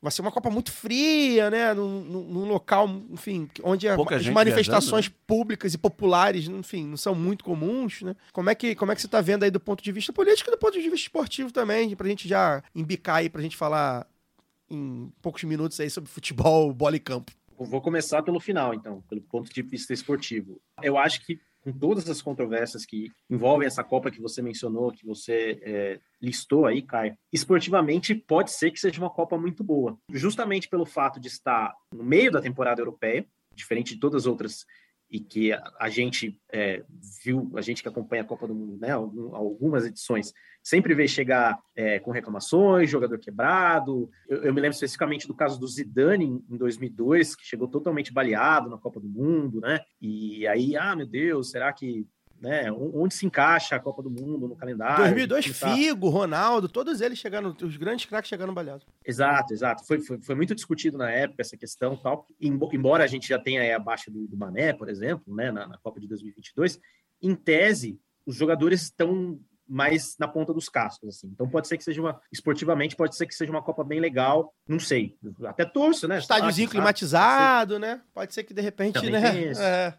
Vai 0.02 0.12
ser 0.12 0.22
uma 0.22 0.32
Copa 0.32 0.50
muito 0.50 0.72
fria, 0.72 1.50
né? 1.50 1.74
Num, 1.74 2.02
num- 2.02 2.24
num 2.24 2.46
local, 2.48 2.88
enfim, 3.10 3.50
onde 3.64 3.88
a- 3.88 3.96
Pouca 3.98 4.16
as 4.16 4.26
manifestações 4.28 5.06
viajando, 5.08 5.24
públicas 5.28 5.74
e 5.74 5.78
populares, 5.78 6.48
enfim, 6.48 6.86
não 6.88 6.96
são 6.98 7.14
muito 7.14 7.44
comuns, 7.44 8.02
né? 8.02 8.16
Como 8.32 8.50
é 8.50 8.56
que, 8.56 8.76
como 8.76 8.92
é 8.92 8.96
que 8.96 9.02
você 9.02 9.08
tá 9.10 9.20
vendo 9.20 9.44
aí 9.44 9.52
do 9.52 9.60
ponto 9.60 9.84
de 9.84 9.92
vista 9.92 10.14
político 10.14 10.50
e 10.50 10.52
do 10.52 10.58
ponto 10.58 10.74
de 10.74 10.82
vista 10.90 10.96
esportivo 11.08 11.52
também, 11.52 11.94
pra 11.98 12.08
gente 12.08 12.28
já 12.30 12.64
embicar 12.74 13.18
aí, 13.18 13.30
pra 13.30 13.42
gente 13.42 13.58
falar 13.58 14.08
em 14.70 15.12
poucos 15.22 15.44
minutos 15.44 15.80
aí 15.80 15.90
sobre 15.90 16.10
futebol, 16.10 16.72
bola 16.74 16.96
e 16.96 17.00
campo. 17.00 17.32
Vou 17.58 17.82
começar 17.82 18.24
pelo 18.24 18.40
final, 18.40 18.74
então, 18.74 19.02
pelo 19.10 19.20
ponto 19.22 19.54
de 19.54 19.62
vista 19.62 19.92
esportivo. 19.94 20.62
Eu 20.82 20.98
acho 20.98 21.26
que 21.26 21.42
com 21.62 21.72
todas 21.72 22.10
as 22.10 22.22
controvérsias 22.22 22.86
que 22.86 23.12
envolvem 23.30 23.68
essa 23.68 23.84
Copa 23.84 24.12
que 24.12 24.22
você 24.22 24.42
mencionou, 24.42 24.92
que 24.92 25.06
você 25.06 25.60
é, 25.62 26.00
listou 26.22 26.66
aí, 26.66 26.82
Caio, 26.82 27.18
esportivamente 27.32 28.16
pode 28.16 28.52
ser 28.52 28.72
que 28.72 28.80
seja 28.80 29.02
uma 29.02 29.10
Copa 29.10 29.38
muito 29.38 29.64
boa. 29.64 29.98
Justamente 30.12 30.70
pelo 30.70 30.86
fato 30.86 31.20
de 31.20 31.28
estar 31.28 31.74
no 31.94 32.04
meio 32.04 32.32
da 32.32 32.42
temporada 32.42 32.82
europeia, 32.82 33.26
diferente 33.54 33.94
de 33.94 34.00
todas 34.00 34.24
as 34.24 34.28
outras 34.28 34.66
e 35.10 35.20
que 35.20 35.52
a, 35.52 35.90
gente 35.90 36.40
é, 36.52 36.84
viu, 37.24 37.52
a 37.56 37.62
gente 37.62 37.82
que 37.82 37.90
acompanha 37.90 38.22
a 38.22 38.26
Copa 38.26 38.48
do 38.48 38.54
Mundo, 38.54 38.78
né, 38.80 38.92
algum- 38.92 39.36
algumas 39.36 39.86
edições, 39.86 40.32
sempre 40.62 40.94
vê 40.94 41.08
chegar 41.08 41.58
é, 41.76 42.00
com 42.00 42.12
reclamações, 42.12 42.90
jogador 42.90 43.18
quebrado. 43.18 44.10
Eu, 44.28 44.44
eu 44.44 44.54
me 44.54 44.62
lembro 44.62 44.76
especificamente 44.76 45.28
do 45.28 45.34
caso 45.34 45.60
do 45.60 45.68
Zidane 45.68 46.44
em 46.50 46.58
2002, 46.58 47.36
que 47.36 47.46
chegou 47.46 47.68
totalmente 47.68 48.14
baleado 48.14 48.70
na 48.70 48.78
Copa 48.78 49.00
do 49.00 49.08
Mundo, 49.08 49.60
né? 49.62 49.80
E 50.02 50.46
aí, 50.48 50.76
ah, 50.76 50.96
meu 50.96 51.08
Deus, 51.08 51.50
será 51.50 51.74
que, 51.74 52.06
né? 52.42 52.72
Onde 52.72 53.14
se 53.14 53.26
encaixa 53.26 53.76
a 53.76 53.80
Copa 53.80 54.02
do 54.02 54.10
Mundo 54.10 54.48
no 54.48 54.56
calendário? 54.56 54.98
2002, 55.04 55.48
Não 55.48 55.54
tá- 55.54 55.76
Figo, 55.76 56.10
Ronaldo, 56.10 56.70
todos 56.70 57.02
eles 57.02 57.18
chegaram, 57.20 57.56
os 57.62 57.78
grandes 57.78 58.06
craques 58.06 58.30
chegaram 58.30 58.54
baleados. 58.54 58.86
Exato, 59.06 59.54
exato. 59.54 59.86
Foi, 59.86 60.00
foi, 60.00 60.22
foi 60.22 60.36
muito 60.36 60.56
discutido 60.56 60.98
na 60.98 61.10
época 61.12 61.42
essa 61.42 61.58
questão 61.58 61.94
e 61.94 61.98
tal. 62.02 62.28
Embo- 62.40 62.70
Embora 62.74 63.04
a 63.04 63.08
gente 63.08 63.28
já 63.28 63.38
tenha 63.40 63.76
a 63.76 63.80
baixa 63.80 64.10
do, 64.10 64.28
do 64.28 64.38
Mané, 64.38 64.74
por 64.74 64.90
exemplo, 64.90 65.36
né, 65.36 65.52
na, 65.52 65.68
na 65.68 65.78
Copa 65.78 66.00
de 66.00 66.08
2022, 66.08 66.80
em 67.22 67.36
tese, 67.36 68.00
os 68.26 68.36
jogadores 68.36 68.84
estão 68.84 69.40
mais 69.72 70.16
na 70.18 70.28
ponta 70.28 70.52
dos 70.52 70.68
cascos, 70.68 71.10
assim. 71.10 71.28
Então 71.28 71.48
pode 71.48 71.68
ser 71.68 71.78
que 71.78 71.84
seja 71.84 72.02
uma, 72.02 72.20
esportivamente, 72.32 72.96
pode 72.96 73.16
ser 73.16 73.28
que 73.28 73.36
seja 73.36 73.52
uma 73.52 73.62
Copa 73.62 73.84
bem 73.84 74.00
legal, 74.00 74.52
não 74.68 74.80
sei. 74.80 75.16
Até 75.46 75.64
torço, 75.64 76.08
né? 76.08 76.18
Estádiozinho 76.18 76.68
climatizado, 76.70 77.78
né? 77.78 78.02
Pode 78.14 78.34
ser 78.34 78.44
que 78.44 78.54
de 78.54 78.62
repente, 78.62 78.96
Também 78.96 79.12
né? 79.12 79.32
tem 79.32 79.52
isso. 79.52 79.62
É. 79.62 79.96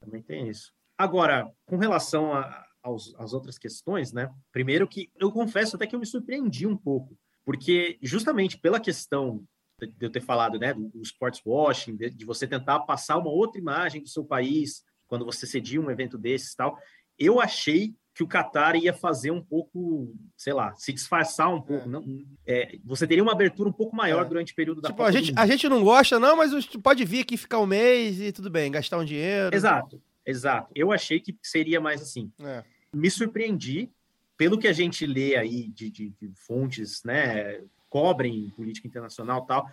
Também 0.00 0.22
tem 0.22 0.48
isso. 0.48 0.72
Agora, 1.02 1.50
com 1.66 1.76
relação 1.76 2.32
a- 2.32 2.64
aos, 2.82 3.12
às 3.18 3.32
outras 3.32 3.58
questões, 3.58 4.12
né? 4.12 4.30
Primeiro 4.52 4.86
que 4.86 5.10
eu 5.18 5.32
confesso 5.32 5.74
até 5.74 5.84
que 5.86 5.96
eu 5.96 6.00
me 6.00 6.06
surpreendi 6.06 6.64
um 6.66 6.76
pouco, 6.76 7.16
porque 7.44 7.98
justamente 8.02 8.56
pela 8.58 8.78
questão 8.78 9.42
de 9.80 9.92
eu 10.06 10.10
ter 10.10 10.20
falado, 10.20 10.60
né, 10.60 10.72
do, 10.72 10.88
do 10.90 11.02
sports 11.02 11.40
washing, 11.44 11.96
de, 11.96 12.08
de 12.10 12.24
você 12.24 12.46
tentar 12.46 12.78
passar 12.80 13.18
uma 13.18 13.30
outra 13.30 13.60
imagem 13.60 14.00
do 14.00 14.08
seu 14.08 14.24
país 14.24 14.84
quando 15.08 15.24
você 15.24 15.44
cedia 15.44 15.80
um 15.80 15.90
evento 15.90 16.16
desses 16.16 16.52
e 16.52 16.56
tal, 16.56 16.78
eu 17.18 17.40
achei 17.40 17.92
que 18.14 18.22
o 18.22 18.28
Qatar 18.28 18.76
ia 18.76 18.92
fazer 18.92 19.30
um 19.32 19.42
pouco, 19.42 20.14
sei 20.36 20.52
lá, 20.52 20.72
se 20.76 20.92
disfarçar 20.92 21.52
um 21.52 21.60
pouco. 21.60 21.88
Não, 21.88 22.04
é, 22.46 22.76
você 22.84 23.06
teria 23.06 23.22
uma 23.22 23.32
abertura 23.32 23.68
um 23.68 23.72
pouco 23.72 23.96
maior 23.96 24.24
É. 24.24 24.28
durante 24.28 24.52
o 24.52 24.56
período 24.56 24.80
da 24.80 24.88
Tipo, 24.90 24.98
Copa 24.98 25.08
a 25.08 25.12
gente, 25.12 25.32
a 25.36 25.46
gente 25.46 25.68
não 25.68 25.82
gosta, 25.82 26.20
não, 26.20 26.36
mas 26.36 26.52
pode 26.82 27.04
vir 27.04 27.22
aqui 27.22 27.36
ficar 27.36 27.58
um 27.58 27.66
mês 27.66 28.20
e 28.20 28.30
tudo 28.30 28.50
bem, 28.50 28.70
gastar 28.70 28.98
um 28.98 29.04
dinheiro. 29.04 29.54
Exato, 29.56 30.00
exato. 30.26 30.70
Eu 30.74 30.92
achei 30.92 31.20
que 31.20 31.36
seria 31.42 31.80
mais 31.80 32.00
assim. 32.02 32.30
É. 32.40 32.64
me 32.92 33.10
surpreendi 33.10 33.90
pelo 34.36 34.58
que 34.58 34.68
a 34.68 34.72
gente 34.72 35.06
lê 35.06 35.36
aí 35.36 35.68
de, 35.68 35.90
de- 35.90 36.10
de 36.20 36.32
fontes, 36.34 37.02
né, 37.04 37.62
cobrem 37.88 38.50
política 38.56 38.88
internacional 38.88 39.44
tal. 39.46 39.68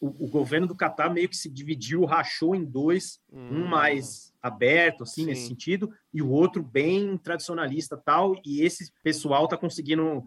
O, 0.00 0.08
o 0.24 0.28
governo 0.28 0.66
do 0.66 0.74
Catar 0.74 1.08
meio 1.12 1.28
que 1.28 1.36
se 1.36 1.48
dividiu, 1.50 2.04
rachou 2.04 2.54
em 2.54 2.64
dois, 2.64 3.20
um 3.32 3.66
mais 3.66 4.32
aberto, 4.42 5.02
assim, 5.04 5.22
Sim. 5.22 5.26
nesse 5.28 5.46
sentido, 5.48 5.92
e 6.12 6.20
o 6.20 6.30
outro 6.30 6.62
bem 6.62 7.16
tradicionalista 7.18 7.96
tal. 7.96 8.34
E 8.44 8.62
esse 8.62 8.92
pessoal 9.02 9.46
tá 9.48 9.56
conseguindo 9.56 10.26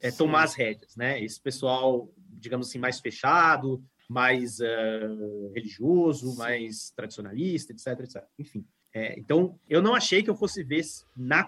é, 0.00 0.10
Sim. 0.10 0.18
tomar 0.18 0.44
as 0.44 0.54
rédeas, 0.54 0.96
né? 0.96 1.22
Esse 1.22 1.40
pessoal, 1.40 2.10
digamos 2.16 2.68
assim, 2.68 2.78
mais 2.78 3.00
fechado, 3.00 3.82
mais 4.08 4.60
eh, 4.60 5.08
religioso, 5.54 6.34
mais 6.36 6.90
tradicionalista, 6.96 7.72
etc, 7.72 8.00
etc. 8.00 8.24
Enfim. 8.38 8.64
É, 8.98 9.18
então, 9.18 9.56
eu 9.68 9.80
não 9.80 9.94
achei 9.94 10.22
que 10.22 10.28
eu 10.30 10.34
fosse 10.34 10.64
ver 10.64 10.84
na. 11.16 11.44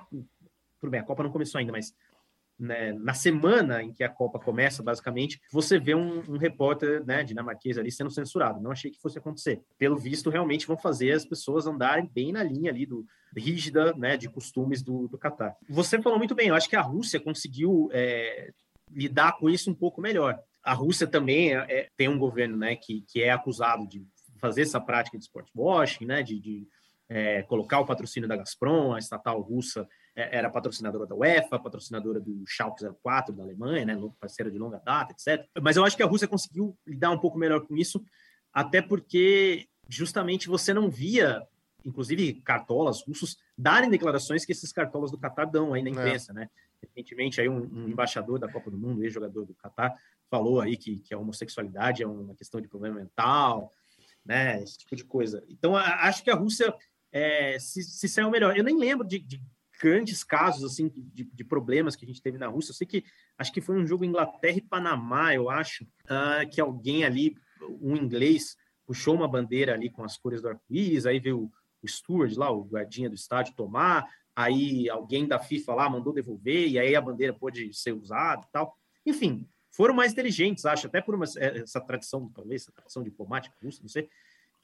Tudo 0.80 0.90
bem, 0.90 1.00
a 1.00 1.04
Copa 1.04 1.24
não 1.24 1.32
começou 1.32 1.58
ainda, 1.58 1.72
mas 1.72 1.92
né, 2.56 2.92
na 2.92 3.12
semana 3.12 3.82
em 3.82 3.92
que 3.92 4.04
a 4.04 4.08
Copa 4.08 4.38
começa, 4.38 4.82
basicamente, 4.82 5.40
você 5.50 5.78
vê 5.78 5.94
um, 5.94 6.20
um 6.28 6.36
repórter 6.36 7.04
né, 7.04 7.24
dinamarquês 7.24 7.76
ali 7.76 7.90
sendo 7.90 8.10
censurado. 8.10 8.60
Não 8.60 8.70
achei 8.70 8.90
que 8.90 9.00
fosse 9.00 9.18
acontecer. 9.18 9.60
Pelo 9.78 9.96
visto, 9.96 10.30
realmente 10.30 10.66
vão 10.66 10.76
fazer 10.76 11.12
as 11.12 11.24
pessoas 11.24 11.66
andarem 11.66 12.08
bem 12.14 12.30
na 12.32 12.42
linha 12.42 12.70
ali 12.70 12.86
do 12.86 13.04
rígida, 13.36 13.94
né, 13.94 14.16
de 14.16 14.28
costumes 14.28 14.82
do, 14.82 15.08
do 15.08 15.18
Catar. 15.18 15.56
Você 15.68 16.00
falou 16.00 16.18
muito 16.18 16.34
bem, 16.34 16.48
eu 16.48 16.54
acho 16.54 16.68
que 16.68 16.76
a 16.76 16.82
Rússia 16.82 17.18
conseguiu 17.18 17.88
é, 17.92 18.50
lidar 18.90 19.38
com 19.38 19.48
isso 19.48 19.70
um 19.70 19.74
pouco 19.74 20.00
melhor. 20.00 20.38
A 20.62 20.74
Rússia 20.74 21.06
também 21.06 21.54
é- 21.54 21.66
é- 21.68 21.88
tem 21.96 22.08
um 22.08 22.18
governo 22.18 22.56
né, 22.56 22.76
que, 22.76 23.02
que 23.08 23.22
é 23.22 23.30
acusado 23.30 23.88
de 23.88 24.04
fazer 24.38 24.62
essa 24.62 24.80
prática 24.80 25.16
de 25.18 25.24
sport 25.24 25.48
washing, 25.54 26.06
né, 26.06 26.22
de, 26.22 26.38
de 26.38 26.66
é, 27.12 27.42
colocar 27.42 27.80
o 27.80 27.84
patrocínio 27.84 28.28
da 28.28 28.36
Gazprom, 28.36 28.94
a 28.94 28.98
estatal 29.00 29.40
russa 29.40 29.86
é, 30.14 30.38
era 30.38 30.48
patrocinadora 30.48 31.06
da 31.06 31.14
UEFA, 31.16 31.58
patrocinadora 31.58 32.20
do 32.20 32.44
Schalke 32.46 32.84
04 33.02 33.34
da 33.34 33.42
Alemanha, 33.42 33.84
né, 33.84 33.98
parceira 34.20 34.48
de 34.48 34.56
longa 34.58 34.78
data, 34.78 35.12
etc. 35.12 35.44
Mas 35.60 35.76
eu 35.76 35.84
acho 35.84 35.96
que 35.96 36.02
a 36.04 36.06
Rússia 36.06 36.28
conseguiu 36.28 36.78
lidar 36.86 37.10
um 37.10 37.18
pouco 37.18 37.36
melhor 37.36 37.66
com 37.66 37.76
isso, 37.76 38.00
até 38.52 38.80
porque 38.80 39.66
justamente 39.88 40.46
você 40.48 40.72
não 40.72 40.88
via, 40.88 41.42
inclusive 41.84 42.34
cartolas 42.42 43.02
russos, 43.02 43.36
darem 43.58 43.90
declarações 43.90 44.44
que 44.44 44.52
esses 44.52 44.72
cartolas 44.72 45.10
do 45.10 45.18
Catar 45.18 45.46
dão 45.46 45.74
aí 45.74 45.82
na 45.82 45.90
imprensa, 45.90 46.32
né? 46.32 46.48
Recentemente 46.80 47.40
aí 47.40 47.48
um, 47.48 47.58
um 47.72 47.88
embaixador 47.88 48.38
da 48.38 48.50
Copa 48.50 48.70
do 48.70 48.78
Mundo, 48.78 49.02
ex-jogador 49.02 49.44
do 49.44 49.54
Catar, 49.54 49.94
falou 50.30 50.60
aí 50.60 50.76
que, 50.76 51.00
que 51.00 51.12
a 51.12 51.18
homossexualidade 51.18 52.02
é 52.04 52.06
uma 52.06 52.34
questão 52.36 52.60
de 52.60 52.68
problema 52.68 53.00
mental, 53.00 53.72
né? 54.24 54.62
Esse 54.62 54.78
tipo 54.78 54.94
de 54.94 55.04
coisa. 55.04 55.44
Então 55.48 55.76
a- 55.76 56.06
acho 56.06 56.22
que 56.22 56.30
a 56.30 56.34
Rússia 56.34 56.72
é, 57.12 57.58
se, 57.58 57.82
se 57.82 58.08
saiu 58.08 58.30
melhor. 58.30 58.56
Eu 58.56 58.64
nem 58.64 58.78
lembro 58.78 59.06
de, 59.06 59.18
de 59.18 59.42
grandes 59.80 60.22
casos 60.22 60.64
assim 60.64 60.92
de, 60.94 61.24
de 61.24 61.44
problemas 61.44 61.96
que 61.96 62.04
a 62.04 62.08
gente 62.08 62.22
teve 62.22 62.36
na 62.36 62.48
Rússia. 62.48 62.70
Eu 62.72 62.76
sei 62.76 62.86
que 62.86 63.04
acho 63.38 63.52
que 63.52 63.60
foi 63.60 63.76
um 63.76 63.86
jogo 63.86 64.04
Inglaterra 64.04 64.58
e 64.58 64.62
Panamá, 64.62 65.34
eu 65.34 65.48
acho, 65.48 65.86
ah, 66.08 66.44
que 66.44 66.60
alguém 66.60 67.04
ali, 67.04 67.34
um 67.80 67.96
inglês, 67.96 68.56
puxou 68.86 69.14
uma 69.14 69.28
bandeira 69.28 69.72
ali 69.72 69.88
com 69.88 70.04
as 70.04 70.18
cores 70.18 70.42
do 70.42 70.48
arco-íris, 70.48 71.06
aí 71.06 71.18
veio 71.18 71.50
o 71.82 71.88
steward 71.88 72.34
lá, 72.36 72.50
o 72.50 72.64
guardinha 72.64 73.08
do 73.08 73.14
estádio, 73.14 73.54
tomar, 73.54 74.06
aí 74.36 74.88
alguém 74.90 75.26
da 75.26 75.38
FIFA 75.38 75.74
lá 75.74 75.88
mandou 75.88 76.12
devolver, 76.12 76.68
e 76.68 76.78
aí 76.78 76.94
a 76.94 77.00
bandeira 77.00 77.32
pôde 77.32 77.72
ser 77.72 77.92
usada 77.92 78.44
e 78.46 78.52
tal. 78.52 78.76
Enfim, 79.06 79.48
foram 79.70 79.94
mais 79.94 80.12
inteligentes, 80.12 80.66
acho, 80.66 80.86
até 80.86 81.00
por 81.00 81.14
uma, 81.14 81.24
essa 81.24 81.80
tradição, 81.80 82.28
talvez, 82.34 82.62
essa 82.62 82.72
tradição 82.72 83.02
diplomática 83.02 83.56
russa, 83.62 83.80
não 83.80 83.88
sei. 83.88 84.08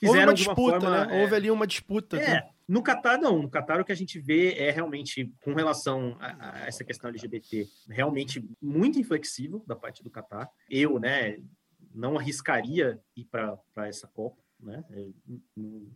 Houve 0.05 0.19
uma 0.21 0.35
disputa, 0.35 0.81
forma, 0.81 1.07
né? 1.07 1.17
é, 1.19 1.23
Houve 1.23 1.35
ali 1.35 1.51
uma 1.51 1.67
disputa. 1.67 2.17
né? 2.17 2.25
é, 2.25 2.49
no 2.69 2.83
Catar 2.83 3.19
não. 3.19 3.41
No 3.43 3.49
Catar 3.51 3.81
o 3.81 3.85
que 3.85 3.93
a 3.93 3.97
gente 3.97 4.19
vê 4.19 4.55
é 4.55 4.71
realmente, 4.71 5.33
com 5.43 5.55
relação 5.55 6.17
a, 6.21 6.59
a 6.65 6.67
essa 6.67 6.85
questão 6.85 7.09
LGBT, 7.09 7.67
realmente 7.89 8.47
muito 8.61 8.99
inflexível 8.99 9.65
da 9.67 9.75
parte 9.77 10.03
do 10.03 10.11
Catar. 10.11 10.51
Eu, 10.69 10.99
né, 10.99 11.39
não 11.95 12.19
arriscaria 12.19 13.01
ir 13.17 13.25
para 13.25 13.59
essa 13.87 14.07
Copa, 14.09 14.43
né? 14.61 14.85
Eu 14.91 15.15
não- 15.57 15.91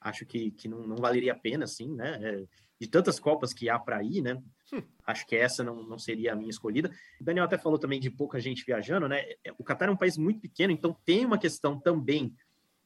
acho 0.00 0.24
que, 0.26 0.50
que 0.52 0.68
não, 0.68 0.86
não 0.86 0.96
valeria 0.96 1.32
a 1.32 1.38
pena, 1.38 1.64
assim, 1.64 1.92
né? 1.94 2.18
É, 2.22 2.44
de 2.78 2.86
tantas 2.86 3.18
Copas 3.18 3.54
que 3.54 3.68
há 3.70 3.78
para 3.78 4.02
ir, 4.02 4.20
né? 4.22 4.40
Acho 5.06 5.26
que 5.26 5.34
essa 5.36 5.64
não, 5.64 5.82
não 5.82 5.98
seria 5.98 6.32
a 6.32 6.36
minha 6.36 6.50
escolhida. 6.50 6.90
O 7.20 7.24
Daniel 7.24 7.44
até 7.44 7.56
falou 7.56 7.78
também 7.78 7.98
de 7.98 8.10
pouca 8.10 8.38
gente 8.38 8.64
viajando, 8.66 9.08
né? 9.08 9.24
O 9.58 9.64
Catar 9.64 9.88
é 9.88 9.90
um 9.90 9.96
país 9.96 10.16
muito 10.18 10.40
pequeno, 10.40 10.72
então 10.72 10.94
tem 11.04 11.24
uma 11.24 11.38
questão 11.38 11.80
também 11.80 12.34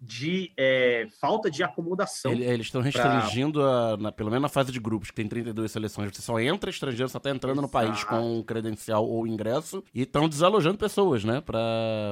de 0.01 0.51
é, 0.57 1.07
falta 1.21 1.51
de 1.51 1.63
acomodação. 1.63 2.33
Ele- 2.33 2.45
eles 2.45 2.67
estão 2.67 2.81
restringindo, 2.81 3.63
a- 3.63 3.97
na- 3.99 4.11
pelo 4.11 4.31
menos 4.31 4.43
na 4.43 4.49
fase 4.49 4.73
de 4.73 4.81
grupos, 4.81 5.11
que 5.11 5.15
tem 5.17 5.29
32 5.29 5.71
seleções. 5.71 6.11
Você 6.15 6.23
só 6.23 6.41
entra 6.41 6.71
estrangeiro, 6.71 7.09
só 7.09 7.19
tá 7.19 7.29
entrando 7.31 7.61
no 7.61 7.69
país 7.69 7.91
Exato. 7.99 8.07
com 8.07 8.43
credencial 8.43 9.07
ou 9.07 9.27
ingresso. 9.27 9.85
E 9.95 10.03
estão 10.03 10.29
desalojando 10.29 10.79
pessoas, 10.79 11.23
né? 11.25 11.41
Pra, 11.43 11.61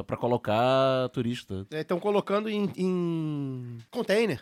pra 0.07 0.17
colocar 0.17 1.09
turista. 1.13 1.67
Estão 1.71 1.99
colocando 1.99 2.49
em, 2.51 2.71
em 2.77 3.79
container. 3.91 4.41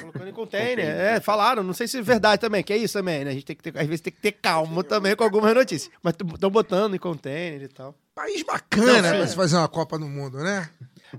Colocando 0.00 0.28
em 0.28 0.32
container. 0.32 0.84
É, 0.86 1.20
falaram, 1.20 1.62
não 1.62 1.72
sei 1.72 1.86
se 1.86 1.98
é 1.98 2.02
verdade 2.02 2.40
também, 2.40 2.62
que 2.64 2.72
é 2.72 2.76
isso 2.76 2.94
também, 2.98 3.24
né? 3.24 3.30
A 3.30 3.34
gente 3.34 3.44
tem 3.46 3.54
que 3.56 3.62
ter, 3.62 3.78
às 3.78 3.86
vezes 3.86 4.00
tem 4.00 4.12
que 4.12 4.20
ter 4.20 4.32
calma 4.32 4.82
também 4.82 5.14
com 5.14 5.22
algumas 5.24 5.54
notícias. 5.54 5.90
Mas 6.02 6.14
estão 6.14 6.50
botando 6.50 6.94
em 6.94 6.98
container 6.98 7.62
e 7.62 7.68
tal. 7.68 7.94
País 8.14 8.42
bacana 8.44 9.02
Não, 9.02 9.10
sim. 9.10 9.16
pra 9.16 9.26
se 9.26 9.36
fazer 9.36 9.56
uma 9.56 9.68
Copa 9.68 9.98
do 9.98 10.06
Mundo, 10.06 10.38
né? 10.38 10.68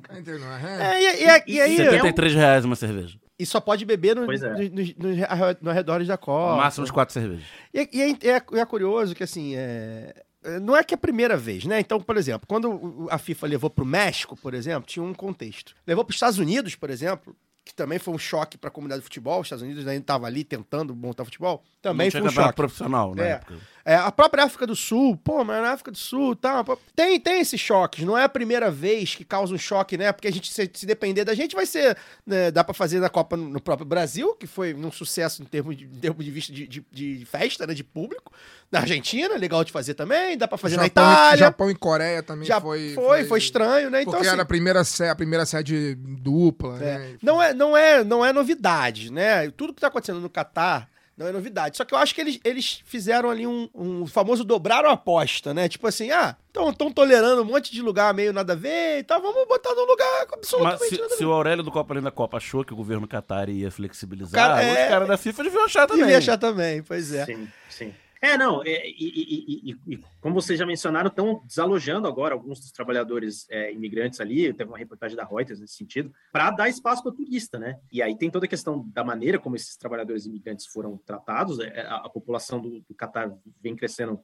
Nós, 0.10 0.62
né? 0.64 0.96
É, 0.96 1.02
e, 1.02 1.52
e- 1.52 1.56
e 1.56 1.62
aí. 1.62 1.76
Você 1.76 1.84
tem- 1.84 1.92
73 1.92 2.34
reais 2.36 2.66
uma 2.66 2.76
cerveja. 2.76 3.18
E 3.38 3.46
só 3.46 3.60
pode 3.60 3.84
beber 3.86 4.16
no, 4.16 4.32
é. 4.32 4.38
no- 4.38 4.70
nos- 4.76 4.96
nos 4.96 5.24
arre- 5.24 5.58
nos 5.62 5.72
arredores 5.72 6.08
da 6.08 6.18
Copa. 6.18 6.56
Máximo 6.58 6.86
de 6.86 6.94
quatro 6.94 7.14
cervejas. 7.14 7.44
E, 7.74 7.90
e 7.92 8.02
é, 8.02 8.10
é- 8.32 8.60
é 8.62 8.66
curioso 8.66 9.14
que, 9.14 9.24
assim, 9.24 9.56
é, 9.56 10.14
é, 10.44 10.60
não 10.60 10.76
é 10.76 10.84
que 10.84 10.94
é 10.94 10.96
a 10.96 10.98
primeira 10.98 11.36
vez, 11.36 11.66
né? 11.66 11.80
Então, 11.80 12.00
por 12.00 12.16
exemplo, 12.16 12.48
quando 12.48 13.08
a 13.12 13.18
FIFA 13.18 13.48
levou 13.48 13.70
para 13.70 13.84
o 13.84 13.88
México, 13.88 14.38
por 14.38 14.54
exemplo, 14.54 14.88
tinha 14.88 15.04
um 15.04 15.14
contexto. 15.14 15.76
Levou 15.86 16.06
para 16.06 16.12
os 16.12 16.16
Estados 16.16 16.40
Unidos, 16.40 16.76
por 16.76 16.90
exemplo, 16.90 17.36
que 17.66 17.74
também 17.74 17.98
foi 18.00 18.14
um 18.14 18.18
choque 18.18 18.58
para 18.58 18.68
a 18.70 18.72
comunidade 18.72 19.02
de 19.02 19.06
futebol. 19.06 19.42
Os 19.42 19.48
Estados 19.48 19.64
Unidos 19.64 19.86
ainda 19.88 20.00
estava 20.02 20.28
ali 20.28 20.44
tentando 20.44 20.96
montar 20.96 21.26
futebol. 21.26 21.62
Também 21.82 22.08
Não 22.08 22.12
foi 22.12 22.22
um 22.22 22.30
choque. 22.30 22.56
profissional 22.56 23.14
na 23.16 23.24
É. 23.26 23.30
época. 23.32 23.56
É, 23.88 23.96
a 23.96 24.12
própria 24.12 24.44
África 24.44 24.66
do 24.66 24.76
Sul, 24.76 25.16
pô, 25.16 25.44
mas 25.44 25.62
na 25.62 25.74
África 25.74 25.92
do 25.92 25.98
Sul, 25.98 26.36
tá, 26.36 26.64
pô, 26.64 26.76
tem, 26.96 27.20
tem 27.20 27.40
esses 27.40 27.62
choques. 27.62 28.04
Não 28.04 28.18
é 28.18 28.24
a 28.24 28.30
primeira 28.30 28.72
vez 28.72 29.14
que 29.14 29.24
causa 29.24 29.54
um 29.54 29.58
choque, 29.60 29.96
né? 29.96 30.12
Porque 30.12 30.28
a 30.28 30.32
gente, 30.32 30.52
se, 30.52 30.68
se 30.74 30.88
depender 30.88 31.24
da 31.24 31.36
gente, 31.36 31.56
vai 31.56 31.68
ser. 31.68 31.96
né, 32.26 32.50
dá 32.50 32.64
pra 32.64 32.74
fazer 32.74 33.00
na 33.00 33.10
Copa 33.10 33.38
no, 33.38 33.48
no 33.48 33.62
próprio 33.62 33.86
Brasil, 33.86 34.34
que 34.40 34.48
foi 34.48 34.74
um 34.74 34.92
sucesso 34.92 35.44
em 35.44 35.46
termos 35.46 35.78
de, 35.78 35.86
em 35.86 36.00
termos 36.00 36.26
de 36.26 36.32
vista 36.32 36.52
de, 36.52 36.68
de, 36.68 36.84
de 36.92 37.26
festa, 37.26 37.68
né? 37.68 37.76
De 37.76 37.84
público. 37.84 38.34
Na 38.72 38.80
Argentina, 38.80 39.36
legal 39.38 39.64
de 39.64 39.72
fazer 39.72 39.94
também. 39.94 40.36
Dá 40.36 40.48
pra 40.48 40.58
fazer 40.58 40.78
na 40.78 40.86
Japão, 40.86 41.04
e- 41.04 41.14
Itália. 41.14 41.38
Japão 41.38 41.70
e 41.70 41.76
Coreia 41.76 42.24
também 42.24 42.48
Já 42.48 42.60
foi, 42.60 42.94
foi, 42.96 43.24
foi, 43.26 43.38
estranho, 43.38 43.92
né? 43.92 44.02
Então, 44.02 44.14
Porque 44.14 44.26
assim, 44.26 44.34
era 44.34 44.42
a 44.42 44.46
primeira, 44.48 44.84
sé- 44.84 45.10
a 45.12 45.16
primeira 45.16 45.46
sede 45.46 45.94
dupla, 45.96 46.80
né? 46.80 47.16
não 47.22 47.40
é, 47.40 47.54
não 47.54 47.78
é, 47.78 48.04
não 48.04 48.26
é 48.26 48.34
novidade, 48.34 49.12
né? 49.12 49.52
Tudo 49.52 49.76
que 49.76 49.82
tá 49.82 49.88
acontecendo 49.88 50.20
no 50.20 50.30
Catar 50.30 50.90
não 51.18 51.28
é 51.28 51.32
novidade. 51.32 51.78
Só 51.78 51.86
que 51.86 51.94
eu 51.94 51.98
acho 51.98 52.14
que 52.14 52.22
eles, 52.22 52.40
eles 52.44 52.82
fizeram 52.86 53.30
ali 53.30 53.48
um, 53.48 53.70
um 53.74 54.06
famoso 54.06 54.44
dobraram 54.44 54.90
a 54.90 54.94
aposta, 54.94 55.54
né? 55.54 55.70
Tipo 55.70 55.88
assim, 55.88 56.12
ah, 56.12 56.36
estão 56.48 56.92
tolerando 56.92 57.42
um 57.42 57.46
monte 57.46 57.72
de 57.72 57.82
lugar 57.82 58.14
meio 58.14 58.34
nada 58.34 58.54
a 58.54 58.56
ver 58.56 59.00
e 59.00 59.04
tal, 59.04 59.22
vamos 59.22 59.48
botar 59.48 59.74
num 59.74 59.86
lugar 59.86 60.26
Mas 60.26 60.34
absolutamente 60.34 60.90
se, 60.96 61.02
nada 61.02 61.14
a 61.14 61.18
se 61.18 61.24
ver. 61.24 61.26
o 61.26 61.32
Aurélio 61.32 61.64
do 61.64 61.72
Copa 61.72 61.94
Além 61.94 62.04
da 62.04 62.12
Copa 62.12 62.38
achou 62.38 62.64
que 62.66 62.74
o 62.74 62.76
governo 62.76 63.08
Qatar 63.08 63.50
ia 63.50 63.72
flexibilizar, 63.72 64.50
Cara, 64.50 64.64
é- 64.64 64.84
os 64.84 64.90
caras 64.90 65.08
da 65.08 65.18
FIFA 65.18 65.44
deviam 65.44 65.66
achar 65.66 65.88
também. 65.88 66.04
Devia 66.04 66.18
achar 66.18 66.38
também, 66.38 66.84
pois 66.84 67.14
é. 67.14 67.26
Sim, 67.26 67.48
sim. 67.70 67.94
É, 68.22 68.38
não, 68.38 68.64
é, 68.64 68.88
e, 68.88 68.94
e- 68.98 69.72
e- 69.72 69.94
e- 69.94 70.00
como 70.22 70.36
vocês 70.36 70.58
já 70.58 70.66
mencionaram, 70.66 71.10
estão 71.10 71.44
desalojando 71.46 72.08
agora 72.08 72.34
alguns 72.34 72.60
dos 72.60 72.72
trabalhadores 72.72 73.46
é, 73.50 73.72
imigrantes 73.72 74.20
ali, 74.20 74.54
teve 74.54 74.70
uma 74.70 74.78
reportagem 74.78 75.16
da 75.16 75.26
Reuters 75.26 75.60
nesse 75.60 75.76
sentido, 75.76 76.12
para 76.32 76.52
dar 76.52 76.70
espaço 76.70 77.04
para 77.04 77.12
turista, 77.12 77.60
né? 77.60 77.80
E 77.92 78.02
aí 78.02 78.18
tem 78.18 78.30
toda 78.30 78.46
a 78.46 78.50
questão 78.50 78.88
da 78.90 79.04
maneira 79.04 79.38
como 79.38 79.56
esses 79.56 79.76
trabalhadores 79.78 80.26
imigrantes 80.26 80.66
foram 80.66 80.98
tratados, 80.98 81.60
é, 81.60 81.82
a, 81.82 81.98
a 81.98 82.10
população 82.10 82.60
do, 82.60 82.80
do 82.82 82.96
Catar 82.96 83.32
vem 83.62 83.76
crescendo 83.76 84.20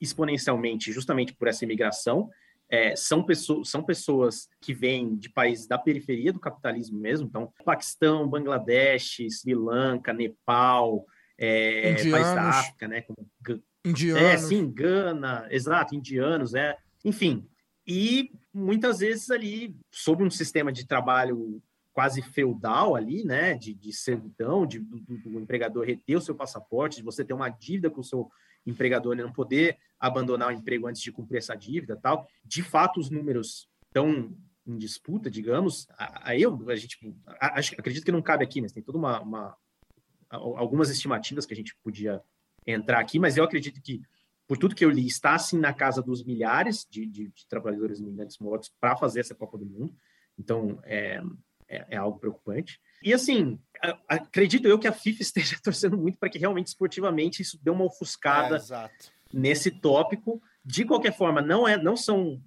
exponencialmente 0.00 0.92
justamente 0.92 1.32
por 1.34 1.48
essa 1.48 1.64
imigração, 1.64 2.28
é, 2.68 2.96
são, 2.96 3.22
pessoas, 3.22 3.68
são 3.68 3.82
pessoas 3.82 4.48
que 4.60 4.74
vêm 4.74 5.14
de 5.16 5.30
países 5.30 5.66
da 5.66 5.78
periferia 5.78 6.32
do 6.32 6.40
capitalismo 6.40 6.98
mesmo, 6.98 7.26
então 7.28 7.52
Paquistão, 7.64 8.28
Bangladesh, 8.28 9.18
Sri 9.30 9.54
Lanka, 9.54 10.12
Nepal, 10.12 11.06
é, 11.38 11.94
países 12.10 12.34
da. 12.34 12.48
África, 12.50 12.88
né, 12.88 13.00
como 13.02 13.28
Ga- 13.40 13.58
Indianos. 13.84 14.22
é, 14.22 14.36
sim, 14.38 14.70
Gana, 14.70 15.46
exato, 15.50 15.94
indianos, 15.94 16.54
é, 16.54 16.76
enfim. 17.04 17.46
E 17.86 18.32
muitas 18.52 18.98
vezes 18.98 19.30
ali, 19.30 19.76
sob 19.92 20.24
um 20.24 20.30
sistema 20.30 20.72
de 20.72 20.86
trabalho 20.86 21.62
quase 21.92 22.20
feudal 22.20 22.94
ali, 22.96 23.24
né, 23.24 23.54
de, 23.54 23.72
de 23.72 23.92
servidão, 23.92 24.66
de, 24.66 24.80
do, 24.80 24.98
do- 25.00 25.18
do 25.18 25.40
empregador 25.40 25.84
reter 25.86 26.16
o 26.16 26.20
seu 26.20 26.34
passaporte, 26.34 26.96
de 26.96 27.02
você 27.02 27.24
ter 27.24 27.32
uma 27.32 27.48
dívida 27.48 27.88
com 27.90 28.00
o 28.00 28.04
seu 28.04 28.28
empregador 28.66 29.16
e 29.18 29.22
não 29.22 29.32
poder 29.32 29.78
abandonar 29.98 30.48
o 30.48 30.52
emprego 30.52 30.86
antes 30.88 31.00
de 31.00 31.12
cumprir 31.12 31.38
essa 31.38 31.54
dívida 31.54 31.96
tal. 31.96 32.26
De 32.44 32.62
fato, 32.62 32.98
os 33.00 33.08
números 33.08 33.68
estão 33.86 34.36
em 34.66 34.76
disputa, 34.76 35.30
digamos. 35.30 35.86
Aí 35.96 36.42
eu, 36.42 36.68
a 36.68 36.74
gente, 36.74 36.98
a- 37.40 37.58
acho, 37.60 37.74
acredito 37.78 38.04
que 38.04 38.12
não 38.12 38.20
cabe 38.20 38.42
aqui, 38.44 38.60
mas 38.60 38.72
tem 38.72 38.82
toda 38.82 38.98
uma, 38.98 39.20
uma 39.20 39.56
algumas 40.30 40.90
estimativas 40.90 41.46
que 41.46 41.54
a 41.54 41.56
gente 41.56 41.74
podia 41.82 42.22
entrar 42.66 43.00
aqui, 43.00 43.18
mas 43.18 43.36
eu 43.36 43.44
acredito 43.44 43.80
que, 43.80 44.02
por 44.46 44.56
tudo 44.58 44.74
que 44.74 44.84
eu 44.84 44.90
li, 44.90 45.06
está 45.06 45.34
assim 45.34 45.58
na 45.58 45.72
casa 45.72 46.02
dos 46.02 46.24
milhares 46.24 46.86
de, 46.90 47.06
de- 47.06 47.28
de 47.28 47.46
trabalhadores 47.48 48.00
imigrantes 48.00 48.38
mortos 48.38 48.70
para 48.80 48.96
fazer 48.96 49.20
essa 49.20 49.34
Copa 49.34 49.56
do 49.58 49.66
Mundo. 49.66 49.94
Então, 50.38 50.78
é, 50.84 51.22
é, 51.68 51.86
é 51.90 51.96
algo 51.96 52.18
preocupante. 52.18 52.80
E 53.02 53.12
assim, 53.14 53.58
acredito 54.08 54.66
eu 54.68 54.78
que 54.78 54.88
a 54.88 54.92
FIFA 54.92 55.22
esteja 55.22 55.58
torcendo 55.62 55.96
muito 55.96 56.18
para 56.18 56.28
que 56.28 56.38
realmente 56.38 56.68
esportivamente 56.68 57.42
isso 57.42 57.58
dê 57.62 57.70
uma 57.70 57.84
ofuscada 57.84 58.56
É, 58.56 58.90
nesse 59.32 59.70
tópico. 59.70 60.42
De 60.64 60.84
qualquer 60.84 61.16
forma, 61.16 61.40
não 61.40 61.66
é, 61.66 61.76
não 61.80 61.96
são 61.96 62.42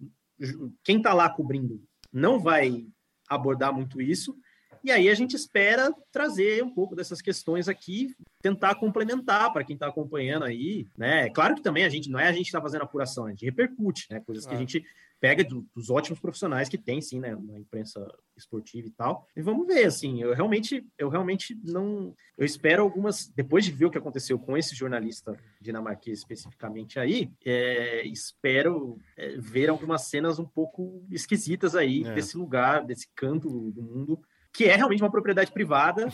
quem 0.84 0.97
está 0.97 1.14
lá 1.14 1.30
cobrindo 1.30 1.84
não 2.11 2.39
vai 2.39 2.88
abordar 3.30 3.73
muito 3.73 4.01
isso. 4.01 4.35
E 4.84 4.91
aí 4.91 5.10
a 5.10 5.14
gente 5.14 5.35
espera 5.35 5.93
trazer 6.11 6.64
um 6.64 6.73
pouco 6.73 6.95
dessas 6.95 7.22
questões 7.22 7.68
aqui, 7.68 8.14
tentar 8.41 8.76
complementar 8.76 9.51
para 9.51 9.64
quem 9.64 9.73
está 9.76 9.88
acompanhando 9.88 10.45
aí, 10.45 10.88
né? 10.97 11.30
Claro 11.30 11.56
que 11.56 11.61
também 11.61 11.84
a 11.84 11.89
gente 11.89 12.10
não 12.10 12.19
é 12.19 12.27
a 12.27 12.31
gente 12.31 12.43
que 12.43 12.47
está 12.49 12.61
fazendo 12.61 12.84
apuração, 12.84 13.26
a 13.26 13.30
gente 13.31 13.45
repercute, 13.45 14.07
né? 14.10 14.22
Coisas 14.22 14.45
que 14.45 14.53
a 14.53 14.57
gente 14.57 14.84
pega 15.22 15.43
do- 15.43 15.68
dos 15.76 15.89
ótimos 15.89 16.18
profissionais 16.18 16.69
que 16.69 16.77
tem, 16.77 17.01
sim, 17.01 17.19
né? 17.19 17.35
Na 17.35 17.60
imprensa 17.60 17.99
esportiva 18.38 18.88
e 18.88 18.91
tal. 18.91 19.27
E 19.35 19.41
vamos 19.41 19.68
ver, 19.68 19.84
assim, 19.85 20.22
eu 20.22 20.34
realmente, 20.34 20.88
eu 20.97 21.10
realmente 21.10 21.60
não, 21.61 22.15
eu 22.38 22.45
espero 22.45 22.81
algumas, 22.84 23.27
depois 23.35 23.65
de 23.65 23.72
ver 23.73 23.88
o 23.88 23.91
que 23.91 23.97
aconteceu 23.97 24.39
com 24.39 24.56
esse 24.56 24.73
jornalista 24.73 25.38
dinamarquês 25.60 26.19
especificamente 26.19 26.97
aí, 26.97 27.30
é, 27.45 28.07
espero 28.07 28.97
é, 29.18 29.35
ver 29.38 29.69
algumas 29.69 30.03
cenas 30.03 30.39
um 30.39 30.45
pouco 30.45 31.03
esquisitas 31.11 31.76
aí 31.76 32.06
É. 32.06 32.14
desse 32.14 32.38
lugar, 32.38 32.85
desse 32.85 33.10
canto 33.14 33.49
do 33.72 33.81
mundo, 33.81 34.22
que 34.54 34.66
é 34.66 34.76
realmente 34.76 35.02
uma 35.04 35.12
propriedade 35.12 35.52
privada 35.52 36.12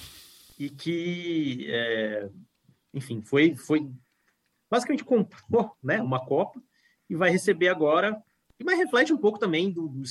e 0.59 0.69
que, 0.69 1.65
é, 1.69 2.29
enfim, 2.93 3.21
foi, 3.21 3.55
foi 3.55 3.89
basicamente 4.69 5.03
comprou 5.03 5.75
né, 5.83 6.01
uma 6.01 6.23
Copa 6.25 6.61
e 7.09 7.15
vai 7.15 7.29
receber 7.29 7.67
agora, 7.69 8.21
e 8.59 8.63
mas 8.63 8.77
reflete 8.77 9.13
um 9.13 9.17
pouco 9.17 9.37
também 9.37 9.71
do, 9.71 9.87
do, 9.87 10.03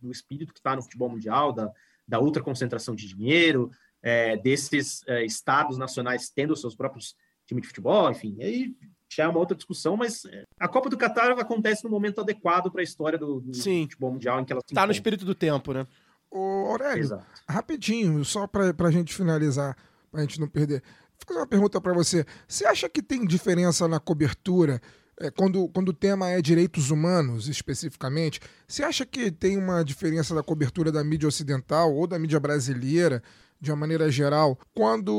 do- 0.00 0.12
espírito 0.12 0.52
que 0.52 0.60
está 0.60 0.76
no 0.76 0.82
futebol 0.82 1.08
mundial, 1.08 1.52
da, 1.52 1.72
da 2.06 2.20
ultra 2.20 2.42
concentração 2.42 2.94
de 2.94 3.06
dinheiro, 3.08 3.70
é, 4.02 4.36
desses 4.36 5.02
é, 5.06 5.24
estados 5.24 5.76
nacionais 5.78 6.30
tendo 6.30 6.54
seus 6.54 6.76
próprios 6.76 7.16
times 7.46 7.62
de 7.62 7.68
futebol, 7.68 8.10
enfim, 8.10 8.36
aí 8.40 8.74
já 9.10 9.24
é 9.24 9.28
uma 9.28 9.38
outra 9.38 9.56
discussão, 9.56 9.96
mas 9.96 10.24
é, 10.26 10.42
a 10.60 10.68
Copa 10.68 10.90
do 10.90 10.96
Catar 10.98 11.30
acontece 11.32 11.82
no 11.82 11.90
momento 11.90 12.20
adequado 12.20 12.70
para 12.70 12.82
a 12.82 12.84
história 12.84 13.18
do, 13.18 13.40
do 13.40 13.54
Sim. 13.54 13.82
futebol 13.84 14.12
mundial 14.12 14.38
em 14.38 14.44
que 14.44 14.52
ela 14.52 14.60
se 14.66 14.74
Tá 14.74 14.86
no 14.86 14.92
espírito 14.92 15.24
do 15.24 15.34
tempo, 15.34 15.72
né? 15.72 15.86
Ô, 16.30 16.66
Aurélio, 16.70 17.04
Exato. 17.04 17.24
rapidinho, 17.48 18.24
só 18.24 18.46
pra, 18.46 18.72
pra 18.74 18.90
gente 18.90 19.14
finalizar, 19.14 19.76
pra 20.10 20.20
gente 20.20 20.40
não 20.40 20.48
perder. 20.48 20.82
Vou 20.82 21.26
fazer 21.26 21.40
uma 21.40 21.46
pergunta 21.46 21.80
pra 21.80 21.92
você. 21.92 22.24
Você 22.46 22.66
acha 22.66 22.88
que 22.88 23.02
tem 23.02 23.26
diferença 23.26 23.88
na 23.88 23.98
cobertura, 23.98 24.80
é, 25.20 25.30
quando, 25.30 25.68
quando 25.70 25.88
o 25.88 25.92
tema 25.94 26.28
é 26.30 26.40
direitos 26.40 26.90
humanos, 26.90 27.48
especificamente? 27.48 28.40
Você 28.66 28.84
acha 28.84 29.04
que 29.04 29.30
tem 29.30 29.56
uma 29.56 29.82
diferença 29.82 30.34
da 30.34 30.42
cobertura 30.42 30.92
da 30.92 31.02
mídia 31.02 31.28
ocidental 31.28 31.92
ou 31.94 32.06
da 32.06 32.18
mídia 32.18 32.38
brasileira, 32.38 33.22
de 33.60 33.72
uma 33.72 33.76
maneira 33.78 34.08
geral, 34.08 34.56
quando 34.72 35.12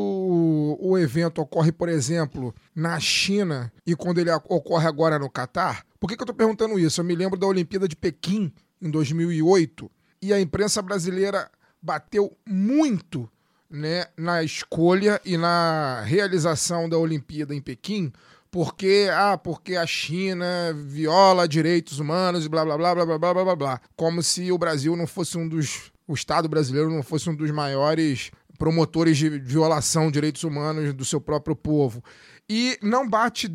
o 0.80 0.98
evento 0.98 1.42
ocorre, 1.42 1.74
por 1.74 1.90
exemplo, 1.90 2.56
na 2.74 2.98
China 2.98 3.70
e 3.86 3.94
quando 3.96 4.20
ele 4.20 4.32
ocorre 4.32 4.88
agora 4.88 5.20
no 5.20 5.30
Catar? 5.30 5.86
Por 6.00 6.08
que, 6.08 6.16
que 6.16 6.24
eu 6.24 6.28
tô 6.28 6.34
perguntando 6.34 6.80
isso? 6.80 7.02
Eu 7.02 7.06
me 7.06 7.16
lembro 7.16 7.38
da 7.38 7.46
Olimpíada 7.46 7.86
de 7.86 7.98
Pequim, 7.98 8.54
em 8.82 8.90
2008, 8.90 9.92
e 10.22 10.34
a 10.34 10.40
imprensa 10.40 10.82
brasileira 10.82 11.50
bateu 11.82 12.36
muito 12.46 13.30
né, 13.70 14.06
na 14.18 14.44
escolha 14.44 15.22
e 15.24 15.38
na 15.38 16.02
realização 16.02 16.90
da 16.90 16.98
Olimpíada 16.98 17.54
em 17.54 17.62
Pequim, 17.62 18.12
porque 18.52 19.08
ah, 19.14 19.38
porque 19.38 19.76
a 19.76 19.86
China 19.86 20.74
viola 20.74 21.48
direitos 21.48 22.00
humanos 22.00 22.46
e 22.46 22.50
blá 22.50 22.66
blá 22.66 22.78
blá 22.78 22.96
blá 22.96 23.06
blá 23.06 23.18
blá 23.18 23.44
blá 23.44 23.56
blá 23.56 23.82
como 23.96 24.24
se 24.24 24.52
o 24.52 24.58
Brasil 24.58 24.96
não 24.96 25.06
fosse 25.06 25.38
um 25.38 25.48
dos 25.48 25.92
o 26.08 26.14
Estado 26.14 26.50
brasileiro 26.50 26.90
não 26.90 27.04
fosse 27.04 27.30
um 27.30 27.36
dos 27.36 27.52
maiores 27.52 28.32
promotores 28.58 29.18
de 29.18 29.30
violação 29.30 30.08
de 30.08 30.14
direitos 30.14 30.44
humanos 30.44 30.94
do 30.94 31.06
seu 31.06 31.22
próprio 31.22 31.56
povo. 31.56 32.04
E 32.48 32.78
não 32.82 33.08
bate, 33.08 33.48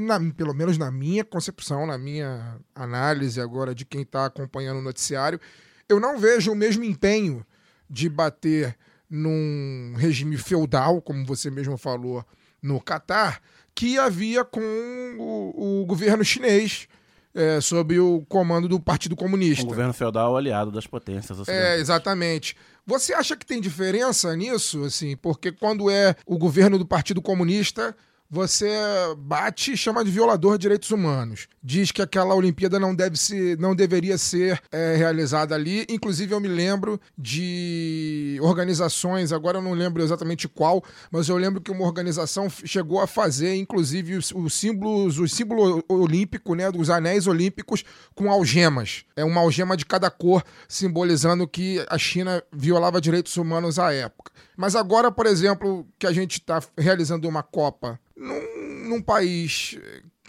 na, 0.00 0.20
pelo 0.36 0.52
menos 0.52 0.76
na 0.76 0.90
minha 0.90 1.24
concepção, 1.24 1.86
na 1.86 1.96
minha 1.96 2.58
análise 2.74 3.40
agora 3.40 3.74
de 3.74 3.84
quem 3.84 4.02
está 4.02 4.26
acompanhando 4.26 4.78
o 4.78 4.82
noticiário, 4.82 5.40
eu 5.88 6.00
não 6.00 6.18
vejo 6.18 6.52
o 6.52 6.56
mesmo 6.56 6.84
empenho 6.84 7.44
de 7.88 8.08
bater 8.08 8.76
num 9.08 9.94
regime 9.96 10.36
feudal, 10.36 11.00
como 11.00 11.24
você 11.24 11.50
mesmo 11.50 11.76
falou, 11.76 12.24
no 12.60 12.80
Catar, 12.80 13.40
que 13.74 13.98
havia 13.98 14.44
com 14.44 14.60
o, 15.18 15.82
o 15.82 15.86
governo 15.86 16.24
chinês, 16.24 16.88
é, 17.34 17.60
sob 17.60 17.98
o 18.00 18.24
comando 18.28 18.66
do 18.66 18.80
Partido 18.80 19.14
Comunista. 19.14 19.64
Um 19.64 19.68
governo 19.68 19.92
feudal 19.92 20.36
aliado 20.36 20.72
das 20.72 20.86
potências. 20.86 21.46
É, 21.46 21.78
exatamente. 21.78 22.56
Você 22.86 23.12
acha 23.12 23.36
que 23.36 23.44
tem 23.44 23.60
diferença 23.60 24.34
nisso, 24.34 24.84
assim? 24.84 25.16
Porque 25.16 25.52
quando 25.52 25.90
é 25.90 26.16
o 26.24 26.38
governo 26.38 26.78
do 26.78 26.86
Partido 26.86 27.20
Comunista, 27.20 27.94
você 28.30 28.68
bate 29.18 29.72
e 29.72 29.76
chama 29.76 30.04
de 30.04 30.10
violador 30.10 30.58
de 30.58 30.62
direitos 30.62 30.90
humanos. 30.90 31.48
Diz 31.62 31.92
que 31.92 32.02
aquela 32.02 32.34
Olimpíada 32.34 32.78
não, 32.78 32.94
deve 32.94 33.16
se, 33.16 33.56
não 33.58 33.74
deveria 33.74 34.18
ser 34.18 34.60
é, 34.70 34.96
realizada 34.96 35.54
ali. 35.54 35.86
Inclusive, 35.88 36.34
eu 36.34 36.40
me 36.40 36.48
lembro 36.48 37.00
de 37.16 38.38
organizações, 38.42 39.32
agora 39.32 39.58
eu 39.58 39.62
não 39.62 39.72
lembro 39.72 40.02
exatamente 40.02 40.48
qual, 40.48 40.82
mas 41.10 41.28
eu 41.28 41.36
lembro 41.36 41.60
que 41.60 41.70
uma 41.70 41.84
organização 41.84 42.48
chegou 42.50 43.00
a 43.00 43.06
fazer, 43.06 43.54
inclusive, 43.54 44.16
os, 44.16 44.32
os 44.32 44.54
símbolos, 44.54 45.18
o 45.18 45.28
símbolo 45.28 45.84
olímpico, 45.88 46.54
né, 46.54 46.70
dos 46.70 46.90
anéis 46.90 47.26
olímpicos 47.26 47.84
com 48.14 48.30
algemas. 48.30 49.04
É 49.14 49.24
uma 49.24 49.40
algema 49.40 49.76
de 49.76 49.86
cada 49.86 50.10
cor, 50.10 50.42
simbolizando 50.68 51.46
que 51.46 51.84
a 51.88 51.98
China 51.98 52.42
violava 52.52 53.00
direitos 53.00 53.36
humanos 53.36 53.78
à 53.78 53.92
época. 53.92 54.32
Mas 54.56 54.74
agora, 54.74 55.12
por 55.12 55.26
exemplo, 55.26 55.86
que 55.98 56.06
a 56.06 56.12
gente 56.12 56.38
está 56.38 56.60
realizando 56.76 57.28
uma 57.28 57.42
Copa 57.42 58.00
num, 58.16 58.88
num 58.88 59.02
país 59.02 59.78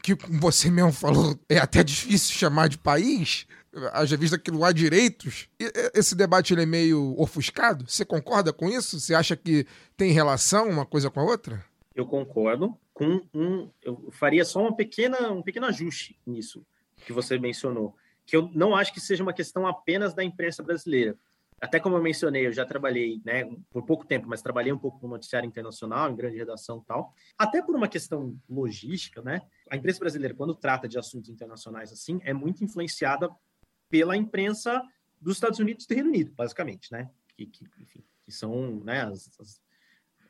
que, 0.03 0.15
você 0.29 0.69
mesmo 0.69 0.91
falou, 0.91 1.37
é 1.49 1.57
até 1.57 1.83
difícil 1.83 2.33
chamar 2.33 2.69
de 2.69 2.77
país, 2.77 3.47
haja 3.93 4.17
vista 4.17 4.37
que 4.37 4.51
não 4.51 4.63
há 4.63 4.71
direitos, 4.71 5.49
esse 5.93 6.15
debate 6.15 6.53
ele 6.53 6.63
é 6.63 6.65
meio 6.65 7.15
ofuscado? 7.17 7.85
Você 7.87 8.05
concorda 8.05 8.53
com 8.53 8.69
isso? 8.69 8.99
Você 8.99 9.13
acha 9.13 9.35
que 9.35 9.65
tem 9.95 10.11
relação 10.11 10.69
uma 10.69 10.85
coisa 10.85 11.09
com 11.09 11.19
a 11.19 11.23
outra? 11.23 11.63
Eu 11.95 12.05
concordo. 12.05 12.75
Com 12.93 13.21
um, 13.33 13.69
eu 13.83 14.09
faria 14.11 14.43
só 14.43 14.61
uma 14.61 14.75
pequena, 14.75 15.31
um 15.31 15.43
pequeno 15.43 15.67
ajuste 15.67 16.17
nisso 16.25 16.65
que 17.05 17.13
você 17.13 17.37
mencionou, 17.37 17.95
que 18.25 18.35
eu 18.35 18.49
não 18.55 18.75
acho 18.75 18.91
que 18.91 18.99
seja 18.99 19.21
uma 19.21 19.33
questão 19.33 19.67
apenas 19.67 20.15
da 20.15 20.23
imprensa 20.23 20.63
brasileira 20.63 21.15
até 21.59 21.79
como 21.79 21.95
eu 21.95 22.01
mencionei, 22.01 22.45
eu 22.45 22.51
já 22.51 22.65
trabalhei, 22.65 23.19
né, 23.25 23.45
por 23.69 23.83
pouco 23.83 24.05
tempo, 24.05 24.27
mas 24.27 24.41
trabalhei 24.41 24.71
um 24.71 24.77
pouco 24.77 24.99
no 25.01 25.13
noticiário 25.13 25.47
internacional, 25.47 26.11
em 26.11 26.15
grande 26.15 26.37
redação 26.37 26.79
e 26.83 26.85
tal. 26.85 27.13
Até 27.37 27.61
por 27.61 27.75
uma 27.75 27.87
questão 27.87 28.39
logística, 28.47 29.21
né? 29.21 29.41
A 29.69 29.75
imprensa 29.75 29.99
brasileira, 29.99 30.35
quando 30.35 30.53
trata 30.53 30.87
de 30.87 30.99
assuntos 30.99 31.29
internacionais 31.29 31.91
assim, 31.91 32.19
é 32.23 32.33
muito 32.33 32.63
influenciada 32.63 33.29
pela 33.89 34.15
imprensa 34.15 34.83
dos 35.19 35.37
Estados 35.37 35.59
Unidos 35.59 35.85
e 35.85 35.87
do 35.87 35.95
Reino 35.95 36.09
Unido, 36.09 36.31
basicamente, 36.35 36.91
né? 36.91 37.09
Que, 37.35 37.47
que, 37.47 37.65
enfim, 37.79 38.03
que 38.23 38.31
são 38.31 38.79
né, 38.83 39.01
as, 39.01 39.31
as, 39.39 39.61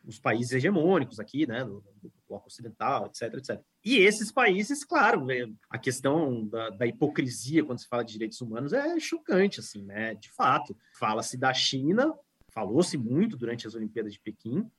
os 0.08 0.18
países 0.18 0.54
hegemônicos 0.54 1.20
aqui, 1.20 1.46
né, 1.46 1.64
do, 1.66 1.84
bloco 2.28 2.48
ocidental, 2.48 3.08
etc, 3.08 3.34
etc. 3.36 3.62
E 3.84 3.98
esses 3.98 4.32
países, 4.32 4.84
claro, 4.84 5.26
né, 5.26 5.50
a 5.70 5.78
questão 5.78 6.46
da, 6.48 6.70
da, 6.72 6.88
hipocrisia 6.88 7.64
quando 7.64 7.80
se 7.80 7.88
fala 7.88 8.04
de 8.04 8.14
direitos 8.14 8.42
humanos 8.42 8.74
é 8.74 9.00
chocante, 9.00 9.60
assim, 9.60 9.84
né? 9.84 10.16
De 10.16 10.30
fato, 10.32 10.76
fala-se 10.98 11.38
da 11.38 11.54
China, 11.54 12.14
falou-se 12.54 12.98
muito 12.98 13.38
durante 13.38 13.66
as 13.66 13.76
Olimpíadas 13.76 14.14
de 14.14 14.20
Pequim 14.20 14.70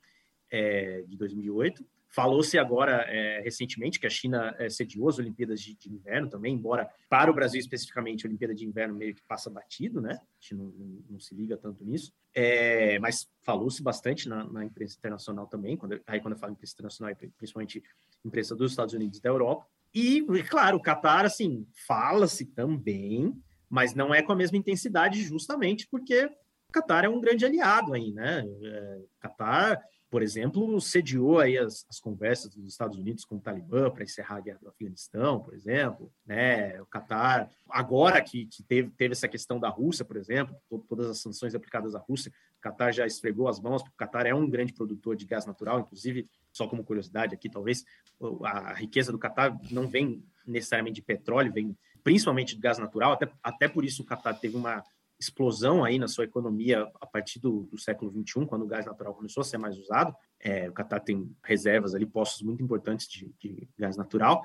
é, 0.50 1.02
de 1.06 1.16
2008, 1.16 1.86
Falou-se 2.10 2.58
agora, 2.58 3.04
é, 3.06 3.40
recentemente, 3.40 4.00
que 4.00 4.06
a 4.06 4.10
China 4.10 4.54
é, 4.58 4.70
sediou 4.70 5.08
as 5.08 5.18
Olimpíadas 5.18 5.60
de, 5.60 5.74
de, 5.74 5.92
Inverno 5.92 6.30
também, 6.30 6.54
embora 6.54 6.88
para 7.08 7.30
o 7.30 7.34
Brasil 7.34 7.60
especificamente 7.60 8.24
a 8.24 8.28
Olimpíada 8.28 8.54
de 8.54 8.66
Inverno 8.66 8.94
meio 8.94 9.14
que 9.14 9.22
passa 9.22 9.50
batido, 9.50 10.00
né? 10.00 10.12
A 10.12 10.40
gente 10.40 10.54
não, 10.54 10.66
não, 10.66 11.02
não 11.10 11.20
se 11.20 11.34
liga 11.34 11.56
tanto 11.56 11.84
nisso. 11.84 12.12
É, 12.34 12.98
mas 12.98 13.28
falou-se 13.42 13.82
bastante 13.82 14.28
na, 14.28 14.44
na, 14.44 14.64
imprensa 14.64 14.96
internacional 14.96 15.46
também, 15.46 15.76
quando, 15.76 16.00
aí 16.06 16.20
quando 16.20 16.34
eu 16.34 16.38
falo 16.38 16.52
imprensa 16.52 16.74
internacional, 16.74 17.10
é 17.12 17.28
principalmente 17.36 17.82
imprensa 18.24 18.56
dos 18.56 18.72
Estados 18.72 18.94
Unidos 18.94 19.18
e 19.18 19.22
da 19.22 19.28
Europa. 19.28 19.66
E, 19.94 20.22
claro, 20.48 20.78
o 20.78 20.82
Qatar, 20.82 21.24
assim, 21.24 21.66
fala-se 21.86 22.46
também, 22.46 23.34
mas 23.68 23.94
não 23.94 24.14
é 24.14 24.22
com 24.22 24.32
a 24.32 24.36
mesma 24.36 24.56
intensidade 24.56 25.22
justamente 25.22 25.86
porque 25.90 26.24
o 26.24 26.72
Qatar 26.72 27.04
é 27.04 27.08
um 27.08 27.20
grande 27.20 27.44
aliado 27.44 27.94
aí, 27.94 28.12
né? 28.12 28.44
É, 28.62 28.98
Qatar 29.20 29.82
por 30.10 30.22
exemplo, 30.22 30.80
sediou 30.80 31.38
aí 31.38 31.58
as, 31.58 31.84
as, 31.88 32.00
conversas 32.00 32.54
dos 32.54 32.66
Estados 32.66 32.96
Unidos 32.96 33.24
com 33.24 33.36
o 33.36 33.40
Talibã 33.40 33.90
para 33.90 34.04
encerrar 34.04 34.36
a 34.36 34.40
guerra 34.40 34.58
do 34.62 34.68
Afeganistão, 34.68 35.40
por 35.40 35.54
exemplo, 35.54 36.10
né? 36.26 36.80
O 36.80 36.86
Catar, 36.86 37.50
agora 37.68 38.20
que, 38.22 38.46
que 38.46 38.62
teve, 38.62 38.90
teve 38.90 39.12
essa 39.12 39.28
questão 39.28 39.60
da 39.60 39.68
Rússia, 39.68 40.04
por 40.04 40.16
exemplo, 40.16 40.56
to, 40.68 40.78
todas 40.88 41.08
as 41.10 41.18
sanções 41.18 41.54
aplicadas 41.54 41.94
à 41.94 41.98
Rússia, 41.98 42.32
o 42.58 42.60
Catar 42.60 42.92
já 42.92 43.06
esfregou 43.06 43.48
as 43.48 43.60
mãos, 43.60 43.82
porque 43.82 43.94
o 43.94 43.98
Catar 43.98 44.26
é 44.26 44.34
um 44.34 44.48
grande 44.48 44.72
produtor 44.72 45.14
de 45.14 45.26
gás 45.26 45.44
natural, 45.44 45.80
inclusive, 45.80 46.26
só 46.52 46.66
como 46.66 46.84
curiosidade 46.84 47.34
aqui, 47.34 47.50
talvez, 47.50 47.84
a 48.44 48.72
riqueza 48.72 49.12
do 49.12 49.18
Catar 49.18 49.58
não 49.70 49.86
vem 49.88 50.24
necessariamente 50.46 50.96
de 50.96 51.02
petróleo, 51.02 51.52
vem 51.52 51.76
principalmente 52.02 52.54
de 52.54 52.60
gás 52.60 52.78
natural, 52.78 53.12
até, 53.12 53.30
até 53.42 53.68
por 53.68 53.84
isso 53.84 54.02
o 54.02 54.06
Catar 54.06 54.34
teve 54.34 54.56
uma 54.56 54.82
explosão 55.18 55.84
aí 55.84 55.98
na 55.98 56.06
sua 56.06 56.24
economia 56.24 56.88
a 57.00 57.06
partir 57.06 57.40
do, 57.40 57.68
do 57.70 57.78
século 57.78 58.12
XXI, 58.12 58.46
quando 58.46 58.62
o 58.62 58.66
gás 58.66 58.86
natural 58.86 59.14
começou 59.14 59.40
a 59.40 59.44
ser 59.44 59.58
mais 59.58 59.76
usado. 59.76 60.14
É, 60.40 60.68
o 60.68 60.72
Catar 60.72 61.00
tem 61.00 61.34
reservas 61.44 61.94
ali, 61.94 62.06
postos 62.06 62.42
muito 62.42 62.62
importantes 62.62 63.08
de, 63.08 63.34
de, 63.40 63.68
gás 63.76 63.96
natural. 63.96 64.42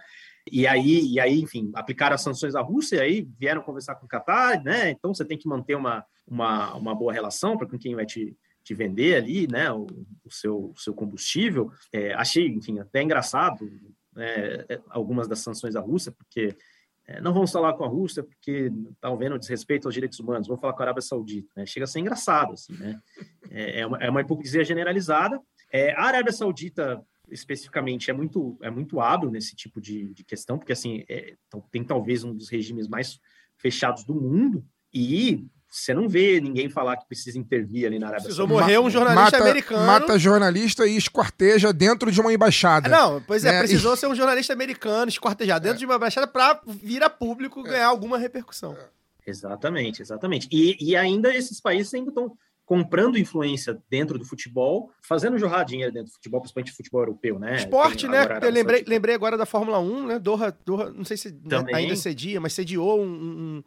E 0.51 0.65
aí, 0.65 1.07
e 1.07 1.19
aí, 1.19 1.39
enfim, 1.39 1.71
aplicaram 1.75 2.15
as 2.15 2.21
sanções 2.21 2.55
à 2.55 2.61
Rússia, 2.61 2.97
e 2.97 2.99
aí 2.99 3.27
vieram 3.39 3.61
conversar 3.61 3.95
com 3.95 4.05
o 4.05 4.09
Catar, 4.09 4.63
né? 4.63 4.89
Então 4.89 5.13
você 5.13 5.23
tem 5.23 5.37
que 5.37 5.47
manter 5.47 5.75
uma, 5.75 6.03
uma, 6.27 6.73
uma 6.75 6.95
boa 6.95 7.13
relação 7.13 7.55
para 7.55 7.67
com 7.67 7.77
quem 7.77 7.95
vai 7.95 8.05
te, 8.05 8.35
te 8.63 8.73
vender 8.73 9.15
ali, 9.15 9.47
né? 9.47 9.71
O, 9.71 9.85
o 10.25 10.31
seu, 10.31 10.71
o 10.71 10.79
seu 10.79 10.93
combustível. 10.95 11.71
É, 11.91 12.13
achei, 12.13 12.47
enfim, 12.47 12.79
até 12.79 13.03
engraçado 13.03 13.69
né, 14.15 14.65
algumas 14.89 15.27
das 15.27 15.39
sanções 15.39 15.75
à 15.75 15.79
Rússia, 15.79 16.11
porque 16.11 16.55
é, 17.05 17.19
não 17.19 17.34
vamos 17.34 17.51
falar 17.51 17.73
com 17.73 17.84
a 17.84 17.88
Rússia 17.88 18.23
porque 18.23 18.71
está 18.91 19.09
havendo 19.09 19.38
desrespeito 19.38 19.88
aos 19.88 19.93
direitos 19.93 20.19
humanos, 20.19 20.47
vamos 20.47 20.61
falar 20.61 20.73
com 20.73 20.81
a 20.81 20.85
Arábia 20.85 21.01
Saudita. 21.01 21.49
Né? 21.55 21.65
Chega 21.65 21.84
a 21.84 21.88
ser 21.88 21.99
engraçado, 21.99 22.53
assim, 22.53 22.73
né? 22.73 22.99
É, 23.49 23.81
é, 23.81 23.88
uma, 23.88 23.97
é 23.97 24.09
uma 24.09 24.21
hipocrisia 24.21 24.63
generalizada. 24.63 25.39
É, 25.71 25.93
a 25.93 26.03
Arábia 26.03 26.31
Saudita, 26.31 27.03
especificamente, 27.30 28.09
é 28.09 28.13
muito, 28.13 28.57
é 28.61 28.69
muito 28.69 29.01
hábil 29.01 29.30
nesse 29.30 29.55
tipo 29.55 29.81
de, 29.81 30.13
de 30.13 30.23
questão, 30.23 30.57
porque, 30.57 30.71
assim, 30.71 31.03
é, 31.09 31.35
então, 31.47 31.61
tem 31.71 31.84
talvez 31.84 32.23
um 32.23 32.34
dos 32.34 32.49
regimes 32.49 32.88
mais 32.88 33.19
fechados 33.57 34.05
do 34.05 34.15
mundo, 34.15 34.65
e 34.93 35.45
você 35.75 35.91
não 35.91 36.07
vê 36.07 36.39
ninguém 36.39 36.69
falar 36.69 36.97
que 36.97 37.07
precisa 37.07 37.39
intervir 37.39 37.87
ali 37.87 37.97
na 37.97 38.05
Arábia 38.05 38.25
Precisou 38.25 38.47
morrer 38.47 38.77
um 38.77 38.91
jornalista 38.91 39.39
mata, 39.39 39.49
americano. 39.49 39.87
Mata 39.87 40.19
jornalista 40.19 40.85
e 40.85 40.95
esquarteja 40.95 41.73
dentro 41.73 42.11
de 42.11 42.21
uma 42.21 42.31
embaixada. 42.31 42.87
Não, 42.87 43.19
pois 43.21 43.43
é, 43.43 43.53
né? 43.53 43.59
precisou 43.59 43.97
ser 43.97 44.05
um 44.05 44.13
jornalista 44.13 44.53
americano, 44.53 45.09
esquartejar 45.09 45.59
dentro 45.59 45.77
é. 45.77 45.79
de 45.79 45.85
uma 45.85 45.95
embaixada 45.95 46.27
para 46.27 46.61
vir 46.67 47.01
a 47.01 47.09
público 47.09 47.63
ganhar 47.63 47.87
alguma 47.87 48.19
repercussão. 48.19 48.77
Exatamente, 49.25 49.99
exatamente. 49.99 50.47
E, 50.51 50.77
e 50.79 50.95
ainda 50.95 51.33
esses 51.35 51.59
países 51.59 51.91
ainda 51.91 52.09
estão 52.09 52.37
comprando 52.67 53.17
influência 53.17 53.75
dentro 53.89 54.19
do 54.19 54.25
futebol, 54.25 54.91
fazendo 55.01 55.39
jorrar 55.39 55.63
dinheiro 55.63 55.91
dentro 55.91 56.11
do 56.11 56.13
futebol, 56.13 56.39
principalmente 56.39 56.71
futebol 56.71 57.01
europeu, 57.01 57.39
né? 57.39 57.55
Esporte, 57.55 58.07
né? 58.07 58.27
Eu 58.43 58.51
lembrei, 58.51 58.83
lembrei 58.87 59.15
agora 59.15 59.35
da 59.35 59.45
Fórmula 59.47 59.79
1, 59.79 60.05
né? 60.05 60.19
Doha, 60.19 60.55
Doha 60.63 60.91
não 60.91 61.03
sei 61.03 61.17
se 61.17 61.31
né, 61.31 61.63
ainda 61.73 61.95
cedia, 61.95 62.39
mas 62.39 62.53
sediou 62.53 63.01
um, 63.01 63.07
um 63.07 63.63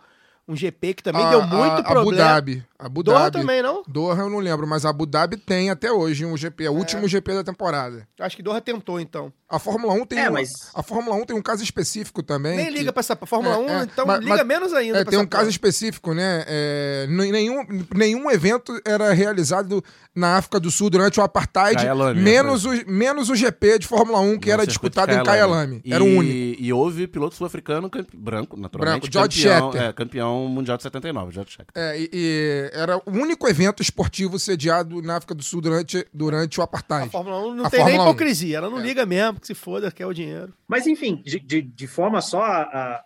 um 0.48 0.54
GP 0.54 0.94
que 0.94 1.02
também 1.02 1.24
a, 1.24 1.30
deu 1.30 1.42
muito 1.42 1.80
a, 1.80 1.82
problema. 1.82 2.00
Abu 2.00 2.12
Dhabi. 2.14 2.64
Abu 2.78 3.02
Doha 3.02 3.30
Dhabi. 3.30 3.38
também, 3.38 3.62
não? 3.62 3.82
Doha 3.86 4.22
eu 4.22 4.30
não 4.30 4.38
lembro, 4.38 4.66
mas 4.66 4.84
Abu 4.84 5.06
Dhabi 5.06 5.36
tem 5.36 5.70
até 5.70 5.90
hoje 5.90 6.24
um 6.24 6.36
GP, 6.36 6.64
é 6.64 6.70
o 6.70 6.74
é. 6.74 6.78
último 6.78 7.08
GP 7.08 7.34
da 7.34 7.44
temporada. 7.44 8.06
Acho 8.20 8.36
que 8.36 8.42
Doha 8.42 8.60
tentou, 8.60 9.00
então. 9.00 9.32
A 9.48 9.60
Fórmula 9.60 9.92
1 9.94 10.04
tem 10.06 10.18
É, 10.18 10.28
um, 10.28 10.32
mas- 10.32 10.70
a 10.74 10.82
Fórmula 10.82 11.14
1 11.16 11.24
tem 11.24 11.36
um 11.36 11.40
caso 11.42 11.62
específico 11.62 12.20
também. 12.20 12.56
Nem 12.56 12.66
que- 12.66 12.72
liga 12.72 12.92
pra 12.92 12.98
essa 12.98 13.14
Fórmula 13.14 13.54
É, 13.54 13.58
1, 13.58 13.68
é, 13.68 13.82
então 13.84 14.04
mas- 14.04 14.18
liga 14.18 14.36
mas- 14.38 14.46
menos 14.46 14.74
ainda. 14.74 14.98
É, 14.98 15.04
tem 15.04 15.14
essa 15.14 15.22
um 15.24 15.26
caso 15.28 15.48
específico, 15.48 16.12
né? 16.12 16.44
É, 16.48 17.06
nenhum, 17.08 17.64
nenhum 17.94 18.28
evento 18.28 18.72
era 18.84 19.12
realizado 19.12 19.84
na 20.14 20.36
África 20.36 20.58
do 20.58 20.68
Sul 20.70 20.90
durante 20.90 21.20
o 21.20 21.22
Apartheid, 21.22 21.80
menos 22.16 22.64
o, 22.64 22.70
menos 22.88 23.30
o 23.30 23.36
GP 23.36 23.78
de 23.78 23.86
Fórmula 23.86 24.18
1, 24.18 24.38
que 24.38 24.48
No 24.48 24.52
era 24.54 24.66
disputado 24.66 25.12
em 25.12 25.22
Kyalami. 25.22 25.80
Era 25.88 26.02
o 26.02 26.08
E- 26.08 26.16
único. 26.18 26.62
E 26.62 26.72
houve 26.72 27.06
piloto 27.06 27.36
sul-africano 27.36 27.88
branco, 28.14 28.56
naturalmente. 28.58 29.02
Branco, 29.02 29.12
George 29.12 29.42
campeão, 29.44 29.70
Scheckter. 29.70 29.88
é, 29.88 29.92
campeão 29.92 30.48
mundial 30.48 30.76
de 30.76 30.82
79, 30.82 31.32
George 31.32 31.52
Scheckter. 31.52 31.80
É, 31.80 32.00
e, 32.00 32.10
e 32.12 32.70
era 32.72 32.96
o 32.96 33.02
único 33.12 33.46
evento 33.48 33.80
esportivo 33.82 34.38
sediado 34.40 35.00
na 35.02 35.16
África 35.18 35.34
do 35.34 35.42
Sul 35.44 35.60
durante, 35.60 36.04
durante 36.12 36.58
o 36.58 36.62
A 36.62 36.64
Apartheid. 36.64 37.10
Fórmula 37.12 37.38
1 37.46 37.54
não 37.54 37.66
A 37.66 37.70
tem 37.70 37.80
nem 37.80 37.88
Fórmula 37.90 38.08
1. 38.08 38.10
hipocrisia. 38.10 38.56
Ela 38.56 38.70
não 38.70 38.78
É. 38.80 38.82
liga 38.82 39.04
mesmo, 39.06 39.35
que 39.40 39.46
se 39.46 39.54
foda, 39.54 39.90
quer 39.90 40.06
o 40.06 40.12
dinheiro. 40.14 40.52
Mas, 40.66 40.86
enfim, 40.86 41.16
de, 41.24 41.38
de, 41.40 41.62
de 41.62 41.86
forma 41.86 42.20
só 42.20 42.42
a, 42.42 42.62
a- 42.62 43.04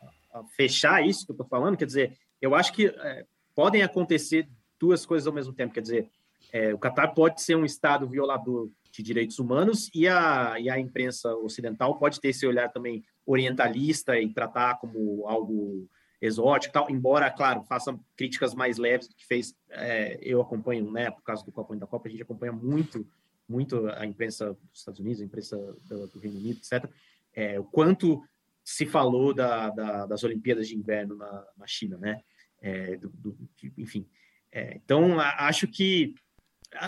fechar 0.57 1.05
isso 1.07 1.25
que 1.27 1.33
eu 1.33 1.35
estou 1.35 1.47
falando, 1.47 1.77
quer 1.77 1.87
dizer, 1.87 2.17
eu 2.41 2.55
acho 2.55 2.73
que 2.73 2.87
é, 2.87 3.27
podem 3.55 3.83
acontecer 3.83 4.49
duas 4.79 5.05
coisas 5.05 5.27
ao 5.27 5.33
mesmo 5.33 5.53
tempo. 5.53 5.75
Quer 5.75 5.81
dizer, 5.83 6.09
é, 6.53 6.73
o 6.73 6.79
Catar 6.79 7.09
pode 7.09 7.43
ser 7.43 7.57
um 7.57 7.65
Estado 7.65 8.09
violador 8.09 8.71
de 8.93 9.03
direitos 9.03 9.39
humanos 9.39 9.91
e 9.95 10.09
a, 10.09 10.57
e 10.59 10.69
a 10.71 10.79
imprensa 10.79 11.35
ocidental 11.37 11.99
pode 11.99 12.21
ter 12.21 12.29
esse 12.29 12.47
olhar 12.47 12.69
também 12.73 13.05
orientalista 13.27 14.19
e 14.19 14.33
tratar 14.33 14.79
como 14.81 15.27
algo 15.29 15.89
exótico 16.21 16.73
tal, 16.75 16.91
embora, 16.91 17.31
claro, 17.31 17.63
faça 17.65 17.99
críticas 18.17 18.55
mais 18.55 18.77
leves 18.79 19.09
do 19.09 19.15
que 19.15 19.27
fez. 19.27 19.55
é, 19.71 20.19
eu 20.21 20.41
acompanho, 20.41 20.91
né, 20.91 21.11
por 21.11 21.23
causa 21.23 21.45
do 21.45 21.53
Copa 21.53 21.75
da 21.77 21.87
Copa, 21.87 22.09
a 22.09 22.11
gente 22.11 22.23
acompanha 22.23 22.53
muito, 22.53 23.07
muito 23.51 23.89
a 23.89 24.07
imprensa 24.07 24.53
dos 24.71 24.79
Estados 24.81 25.01
Unidos, 25.01 25.21
a 25.21 25.25
imprensa 25.25 25.57
do, 25.85 26.19
Reino 26.21 26.39
Unido, 26.39 26.59
etc 26.59 26.89
é, 27.33 27.59
o 27.59 27.65
quanto 27.65 28.23
se 28.65 28.87
falou 28.87 29.33
da, 29.33 29.71
da- 29.71 30.07
das 30.07 30.23
Olimpíadas 30.25 30.69
de 30.69 30.77
Inverno 30.77 31.17
na, 31.17 31.47
na 31.57 31.67
China, 31.67 31.97
né? 31.99 32.21
É, 32.61 32.97
do- 32.97 33.09
do- 33.11 33.49
enfim, 33.79 34.07
é, 34.53 34.77
então 34.77 35.19
a- 35.19 35.47
acho 35.49 35.67
que 35.67 36.15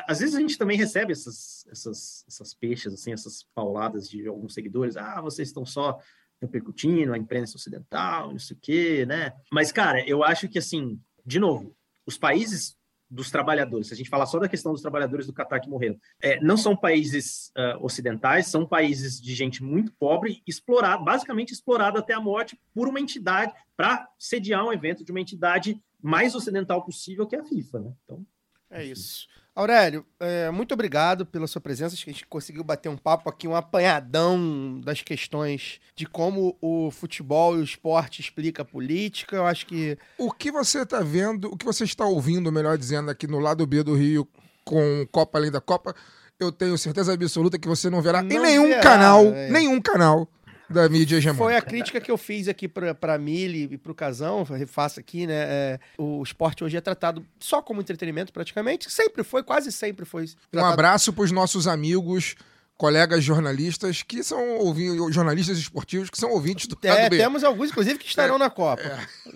às 0.06 0.20
vezes 0.20 0.36
a 0.36 0.40
gente 0.40 0.58
também 0.58 0.76
recebe 0.76 1.10
essas, 1.12 1.66
essas, 1.68 2.24
essas 2.28 2.54
peixes, 2.54 2.92
assim, 2.92 3.12
essas 3.12 3.42
pauladas 3.54 4.08
de 4.08 4.26
alguns 4.28 4.54
seguidores. 4.54 4.96
Ah, 4.96 5.20
vocês 5.20 5.48
estão 5.48 5.64
só 5.66 5.98
repercutindo 6.40 7.12
a 7.12 7.18
imprensa 7.18 7.56
ocidental, 7.56 8.30
não 8.30 8.38
sei 8.38 8.56
o 8.56 8.60
quê, 8.60 9.06
né? 9.06 9.32
Mas, 9.50 9.72
cara, 9.72 10.06
eu 10.08 10.22
acho 10.22 10.48
que, 10.48 10.58
assim, 10.58 11.00
de 11.26 11.40
novo, 11.40 11.74
os 12.06 12.16
países 12.18 12.76
dos 13.12 13.30
trabalhadores, 13.30 13.88
se 13.88 13.94
a 13.94 13.96
gente 13.96 14.08
falar 14.08 14.24
só 14.24 14.38
da 14.38 14.48
questão 14.48 14.72
dos 14.72 14.80
trabalhadores 14.80 15.26
do 15.26 15.34
Catar 15.34 15.60
que 15.60 15.68
morreram, 15.68 16.00
é, 16.20 16.40
não 16.40 16.56
são 16.56 16.74
países 16.74 17.52
ah, 17.54 17.76
ocidentais, 17.78 18.46
são 18.46 18.64
países 18.64 19.20
de 19.20 19.34
gente 19.34 19.62
muito 19.62 19.92
pobre, 19.92 20.42
explorado, 20.46 21.04
basicamente 21.04 21.52
explorado 21.52 21.98
até 21.98 22.14
a 22.14 22.20
morte 22.20 22.58
por 22.74 22.88
uma 22.88 22.98
entidade, 22.98 23.52
para 23.76 24.08
sediar 24.18 24.64
um 24.64 24.72
evento 24.72 25.04
de 25.04 25.12
uma 25.12 25.20
entidade 25.20 25.78
mais 26.00 26.34
ocidental 26.34 26.82
possível, 26.82 27.26
que 27.26 27.36
é 27.36 27.40
a 27.40 27.44
FIFA, 27.44 27.80
né? 27.80 27.92
Então, 28.04 28.26
É 28.70 28.82
isso. 28.82 29.28
Aurélio, 29.54 30.04
é, 30.18 30.50
muito 30.50 30.72
obrigado 30.72 31.26
pela 31.26 31.46
sua 31.46 31.60
presença. 31.60 31.94
Acho 31.94 32.04
que 32.04 32.10
a 32.10 32.12
gente 32.12 32.26
conseguiu 32.26 32.64
bater 32.64 32.88
um 32.88 32.96
papo 32.96 33.28
aqui, 33.28 33.46
um 33.46 33.54
apanhadão 33.54 34.80
das 34.82 35.02
questões 35.02 35.78
de 35.94 36.06
como 36.06 36.56
o 36.60 36.90
futebol 36.90 37.56
e 37.56 37.60
o 37.60 37.64
esporte 37.64 38.20
explica 38.20 38.62
a 38.62 38.64
política. 38.64 39.36
Eu 39.36 39.46
acho 39.46 39.66
que 39.66 39.98
O 40.16 40.30
que 40.32 40.50
você 40.50 40.82
está 40.82 41.00
vendo, 41.00 41.52
o 41.52 41.56
que 41.56 41.66
você 41.66 41.84
está 41.84 42.06
ouvindo, 42.06 42.50
melhor 42.50 42.78
dizendo, 42.78 43.10
aqui 43.10 43.26
no 43.26 43.38
lado 43.38 43.66
B 43.66 43.82
do 43.82 43.94
Rio, 43.94 44.26
com 44.64 45.06
Copa 45.12 45.38
Além 45.38 45.50
da 45.50 45.60
Copa, 45.60 45.94
eu 46.40 46.50
tenho 46.50 46.78
certeza 46.78 47.12
absoluta 47.12 47.58
que 47.58 47.68
você 47.68 47.90
não 47.90 48.00
verá 48.00 48.20
em 48.20 48.28
Não 48.28 48.42
nenhum 48.42 48.68
verá, 48.68 48.80
canal, 48.80 49.24
é. 49.26 49.50
nenhum 49.50 49.80
canal 49.80 50.26
da 50.72 50.88
mídia 50.88 51.16
hegemônica. 51.16 51.44
foi 51.44 51.56
a 51.56 51.62
crítica 51.62 52.00
que 52.00 52.10
eu 52.10 52.18
fiz 52.18 52.48
aqui 52.48 52.66
pra, 52.66 52.94
pra 52.94 53.18
Mili 53.18 53.68
e 53.70 53.78
pro 53.78 53.94
Casão, 53.94 54.42
refaço 54.42 54.98
aqui, 54.98 55.26
né? 55.26 55.34
é, 55.34 55.78
o 55.98 56.22
esporte 56.22 56.64
hoje 56.64 56.76
é 56.76 56.80
tratado 56.80 57.24
só 57.38 57.60
como 57.62 57.80
entretenimento, 57.80 58.32
praticamente. 58.32 58.90
Sempre 58.90 59.22
foi, 59.22 59.42
quase 59.42 59.70
sempre 59.70 60.04
foi. 60.04 60.24
Um 60.24 60.26
tratado- 60.50 60.72
abraço 60.72 61.12
para 61.12 61.24
os 61.24 61.30
nossos 61.32 61.66
amigos, 61.68 62.34
colegas 62.76 63.22
jornalistas, 63.22 64.02
que 64.02 64.24
são 64.24 64.56
ouvi- 64.58 64.96
jornalistas 65.12 65.56
esportivos, 65.58 66.10
que 66.10 66.18
são 66.18 66.30
ouvintes 66.30 66.66
do 66.66 66.76
É, 66.82 67.08
temos 67.08 67.44
alguns, 67.44 67.70
inclusive, 67.70 67.98
que 67.98 68.06
estarão 68.06 68.38
na 68.38 68.50
Copa. 68.50 68.82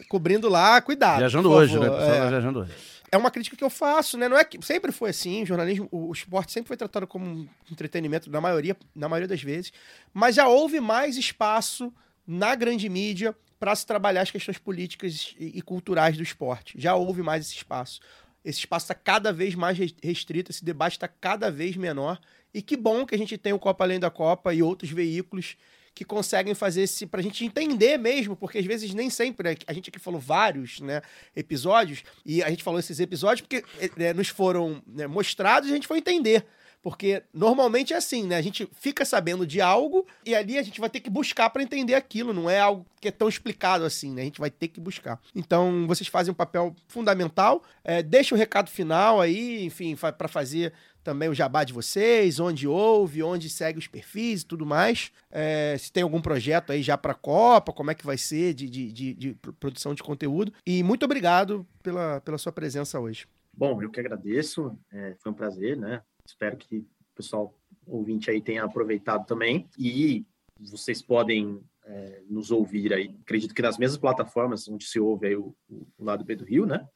Cobrindo 0.08 0.48
lá, 0.48 0.80
cuidado. 0.80 1.18
Viajando 1.18 1.50
hoje, 1.50 1.74
favor, 1.74 1.84
né? 1.88 1.90
O 1.94 1.98
pessoal 1.98 2.14
é. 2.16 2.20
tá 2.20 2.28
viajando 2.28 2.58
hoje. 2.60 2.72
É 3.10 3.16
uma 3.16 3.30
crítica 3.30 3.56
que 3.56 3.64
eu 3.64 3.70
faço, 3.70 4.16
né? 4.18 4.28
Não 4.28 4.36
é 4.36 4.44
que 4.44 4.64
sempre 4.64 4.92
foi 4.92 5.10
assim, 5.10 5.42
o 5.42 5.46
jornalismo, 5.46 5.88
o, 5.90 6.08
o 6.08 6.12
esporte 6.12 6.52
sempre 6.52 6.68
foi 6.68 6.76
tratado 6.76 7.06
como 7.06 7.24
um 7.24 7.48
entretenimento 7.70 8.30
na 8.30 8.40
maioria, 8.40 8.76
na 8.94 9.08
maioria 9.08 9.28
das 9.28 9.42
vezes, 9.42 9.72
mas 10.12 10.34
já 10.34 10.48
houve 10.48 10.80
mais 10.80 11.16
espaço 11.16 11.92
na 12.26 12.54
grande 12.54 12.88
mídia 12.88 13.36
para 13.58 13.74
se 13.74 13.86
trabalhar 13.86 14.22
as 14.22 14.30
questões 14.30 14.58
políticas 14.58 15.34
e, 15.38 15.58
e 15.58 15.62
culturais 15.62 16.16
do 16.16 16.22
esporte. 16.22 16.74
Já 16.78 16.94
houve 16.94 17.22
mais 17.22 17.46
esse 17.46 17.54
espaço. 17.54 18.00
Esse 18.44 18.60
espaço 18.60 18.84
está 18.84 18.94
cada 18.94 19.32
vez 19.32 19.54
mais 19.54 19.76
res- 19.76 19.94
restrito, 20.02 20.50
esse 20.50 20.64
debate 20.64 20.92
está 20.92 21.08
cada 21.08 21.50
vez 21.50 21.76
menor. 21.76 22.20
E 22.52 22.62
que 22.62 22.76
bom 22.76 23.04
que 23.04 23.14
a 23.14 23.18
gente 23.18 23.36
tem 23.36 23.52
o 23.52 23.58
Copa 23.58 23.84
Além 23.84 23.98
da 23.98 24.10
Copa 24.10 24.54
e 24.54 24.62
outros 24.62 24.90
veículos 24.90 25.56
que 25.96 26.04
conseguem 26.04 26.54
fazer 26.54 26.82
esse 26.82 27.06
pra 27.06 27.22
gente 27.22 27.42
entender 27.42 27.96
mesmo, 27.96 28.36
porque 28.36 28.58
às 28.58 28.66
vezes 28.66 28.92
nem 28.92 29.08
sempre 29.08 29.48
né, 29.48 29.56
a 29.66 29.72
gente 29.72 29.88
aqui 29.88 29.98
falou 29.98 30.20
vários, 30.20 30.78
né, 30.78 31.00
episódios 31.34 32.04
e 32.24 32.42
a 32.42 32.50
gente 32.50 32.62
falou 32.62 32.78
esses 32.78 33.00
episódios 33.00 33.40
porque 33.40 33.64
é, 33.96 34.12
nos 34.12 34.28
foram 34.28 34.82
né, 34.86 35.06
mostrados 35.06 35.70
e 35.70 35.72
a 35.72 35.74
gente 35.74 35.86
foi 35.86 35.96
entender. 35.96 36.44
Porque 36.86 37.24
normalmente 37.34 37.92
é 37.92 37.96
assim, 37.96 38.28
né? 38.28 38.36
A 38.36 38.40
gente 38.40 38.68
fica 38.74 39.04
sabendo 39.04 39.44
de 39.44 39.60
algo 39.60 40.06
e 40.24 40.36
ali 40.36 40.56
a 40.56 40.62
gente 40.62 40.80
vai 40.80 40.88
ter 40.88 41.00
que 41.00 41.10
buscar 41.10 41.50
para 41.50 41.60
entender 41.60 41.94
aquilo. 41.94 42.32
Não 42.32 42.48
é 42.48 42.60
algo 42.60 42.86
que 43.00 43.08
é 43.08 43.10
tão 43.10 43.28
explicado 43.28 43.84
assim, 43.84 44.12
né? 44.12 44.22
A 44.22 44.24
gente 44.26 44.38
vai 44.38 44.52
ter 44.52 44.68
que 44.68 44.78
buscar. 44.78 45.20
Então, 45.34 45.84
vocês 45.88 46.06
fazem 46.06 46.30
um 46.30 46.34
papel 46.36 46.76
fundamental. 46.86 47.60
É, 47.82 48.04
deixa 48.04 48.36
o 48.36 48.38
recado 48.38 48.70
final 48.70 49.20
aí, 49.20 49.64
enfim, 49.64 49.96
para 49.96 50.28
fazer 50.28 50.72
também 51.02 51.28
o 51.28 51.34
jabá 51.34 51.64
de 51.64 51.72
vocês, 51.72 52.38
onde 52.38 52.68
ouve, 52.68 53.20
onde 53.20 53.50
segue 53.50 53.80
os 53.80 53.88
perfis 53.88 54.42
e 54.42 54.46
tudo 54.46 54.64
mais. 54.64 55.10
É, 55.28 55.74
se 55.76 55.90
tem 55.90 56.04
algum 56.04 56.20
projeto 56.20 56.70
aí 56.70 56.84
já 56.84 56.96
para 56.96 57.10
a 57.10 57.16
Copa, 57.16 57.72
como 57.72 57.90
é 57.90 57.96
que 57.96 58.06
vai 58.06 58.16
ser 58.16 58.54
de, 58.54 58.70
de, 58.70 58.92
de, 58.92 59.12
de 59.12 59.34
produção 59.58 59.92
de 59.92 60.04
conteúdo. 60.04 60.52
E 60.64 60.84
muito 60.84 61.04
obrigado 61.04 61.66
pela, 61.82 62.20
pela 62.20 62.38
sua 62.38 62.52
presença 62.52 63.00
hoje. 63.00 63.26
Bom, 63.52 63.82
eu 63.82 63.90
que 63.90 63.98
agradeço, 63.98 64.78
é, 64.92 65.16
foi 65.18 65.32
um 65.32 65.34
prazer, 65.34 65.76
né? 65.76 66.00
Espero 66.26 66.56
que 66.56 66.78
o 66.78 66.86
pessoal 67.14 67.54
ouvinte 67.86 68.30
aí 68.30 68.40
tenha 68.40 68.64
aproveitado 68.64 69.26
também. 69.26 69.68
E 69.78 70.26
vocês 70.58 71.00
podem 71.02 71.60
é, 71.84 72.22
nos 72.28 72.50
ouvir 72.50 72.92
aí, 72.92 73.14
acredito 73.22 73.54
que 73.54 73.62
nas 73.62 73.78
mesmas 73.78 73.98
plataformas 73.98 74.68
onde 74.68 74.84
se 74.84 74.98
ouve 74.98 75.28
aí 75.28 75.36
o, 75.36 75.54
o, 75.68 76.04
lado 76.04 76.24
B 76.24 76.34
do 76.34 76.44
Rio, 76.44 76.66
né? 76.66 76.86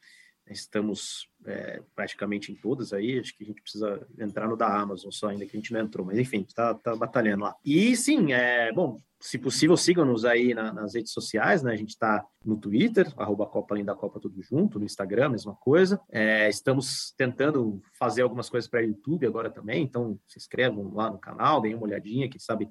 Estamos 0.51 1.29
é, 1.47 1.83
praticamente 1.95 2.53
em 2.53 2.55
todas 2.55 2.93
aí, 2.93 3.19
acho 3.19 3.37
que 3.37 3.45
a 3.45 3.47
gente 3.47 3.63
precisa 3.63 4.07
entrar 4.19 4.49
no 4.49 4.57
da 4.57 4.81
Amazon 4.81 5.11
só 5.11 5.29
ainda, 5.29 5.47
que 5.47 5.57
a 5.57 5.61
gente 5.61 5.73
não 5.73 5.81
entrou, 5.81 6.07
mas 6.07 6.19
enfim, 6.19 6.45
está 6.47 6.75
tá 6.75 6.95
batalhando 6.97 7.45
lá. 7.45 7.55
E 7.65 7.97
sim, 7.97 8.33
é, 8.33 8.73
bom, 8.73 8.99
se 9.21 9.39
possível, 9.39 9.77
sigam-nos 9.77 10.25
aí 10.25 10.55
na, 10.55 10.73
nas 10.73 10.95
redes 10.95 11.13
sociais, 11.13 11.63
né? 11.63 11.73
A 11.73 11.77
gente 11.77 11.91
está 11.91 12.25
no 12.45 12.57
Twitter, 12.57 13.13
arroba 13.17 13.47
Copa 13.47 13.75
Além 13.75 13.85
da 13.85 13.95
Copa 13.95 14.19
tudo 14.19 14.43
junto, 14.43 14.79
no 14.79 14.85
Instagram, 14.85 15.31
mesma 15.31 15.55
coisa. 15.55 16.01
É, 16.11 16.49
estamos 16.49 17.13
tentando 17.17 17.83
fazer 17.99 18.23
algumas 18.23 18.49
coisas 18.49 18.69
para 18.69 18.81
YouTube 18.81 19.27
agora 19.27 19.51
também, 19.51 19.83
então 19.83 20.19
se 20.27 20.39
inscrevam 20.39 20.93
lá 20.95 21.11
no 21.11 21.19
canal, 21.19 21.61
deem 21.61 21.75
uma 21.75 21.85
olhadinha, 21.85 22.29
quem 22.29 22.41
sabe 22.41 22.69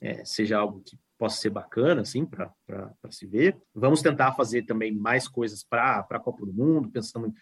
é, 0.00 0.24
seja 0.24 0.58
algo 0.58 0.82
que 0.84 0.98
possa 1.18 1.40
ser 1.40 1.50
bacana, 1.50 2.02
assim, 2.02 2.24
para 2.24 2.52
se 3.10 3.26
ver. 3.26 3.56
Vamos 3.74 4.02
tentar 4.02 4.32
fazer 4.32 4.62
também 4.62 4.94
mais 4.94 5.26
coisas 5.26 5.64
para 5.64 6.06
a 6.10 6.20
Copa 6.20 6.44
do 6.44 6.52
Mundo, 6.52 6.90
pensando 6.90 7.32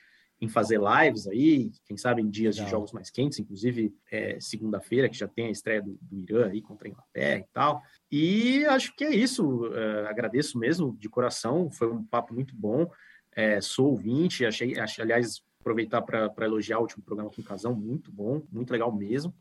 em 0.40 0.48
fazer 0.48 0.80
lives 0.80 1.26
aí, 1.26 1.70
quem 1.86 1.96
sabe 1.96 2.20
em 2.20 2.28
dias 2.28 2.56
Legal. 2.56 2.66
de 2.66 2.70
jogos 2.70 2.92
mais 2.92 3.10
quentes, 3.10 3.38
inclusive 3.38 3.94
é, 4.10 4.38
segunda-feira, 4.40 5.09
que 5.09 5.16
já 5.16 5.28
tem 5.28 5.46
a 5.46 5.51
estreia 5.51 5.80
do, 5.80 5.96
do 6.01 6.20
Irã 6.20 6.48
aí 6.48 6.60
contra 6.60 6.88
a 6.88 6.90
Inglaterra 6.90 7.38
e 7.38 7.46
tal. 7.52 7.82
E 8.10 8.64
acho 8.66 8.94
que 8.94 9.05
é 9.05 9.14
isso. 9.14 9.66
é, 9.74 10.06
agradeço 10.06 10.59
mesmo 10.59 10.96
de 10.98 11.09
coração, 11.09 11.70
foi 11.70 11.90
um 11.90 12.05
papo 12.05 12.34
muito 12.34 12.55
bom. 12.55 12.90
É, 13.34 13.60
sou 13.60 13.90
ouvinte, 13.90 14.44
achei, 14.44 14.78
achei 14.78 15.02
aliás, 15.02 15.42
aproveitar 15.60 16.02
para 16.02 16.44
elogiar 16.44 16.78
o 16.78 16.82
último 16.82 17.02
programa 17.02 17.30
com 17.30 17.40
o 17.40 17.44
Casão, 17.44 17.74
muito 17.74 18.12
bom, 18.12 18.42
muito 18.52 18.70
legal 18.70 18.94
mesmo. 18.94 19.34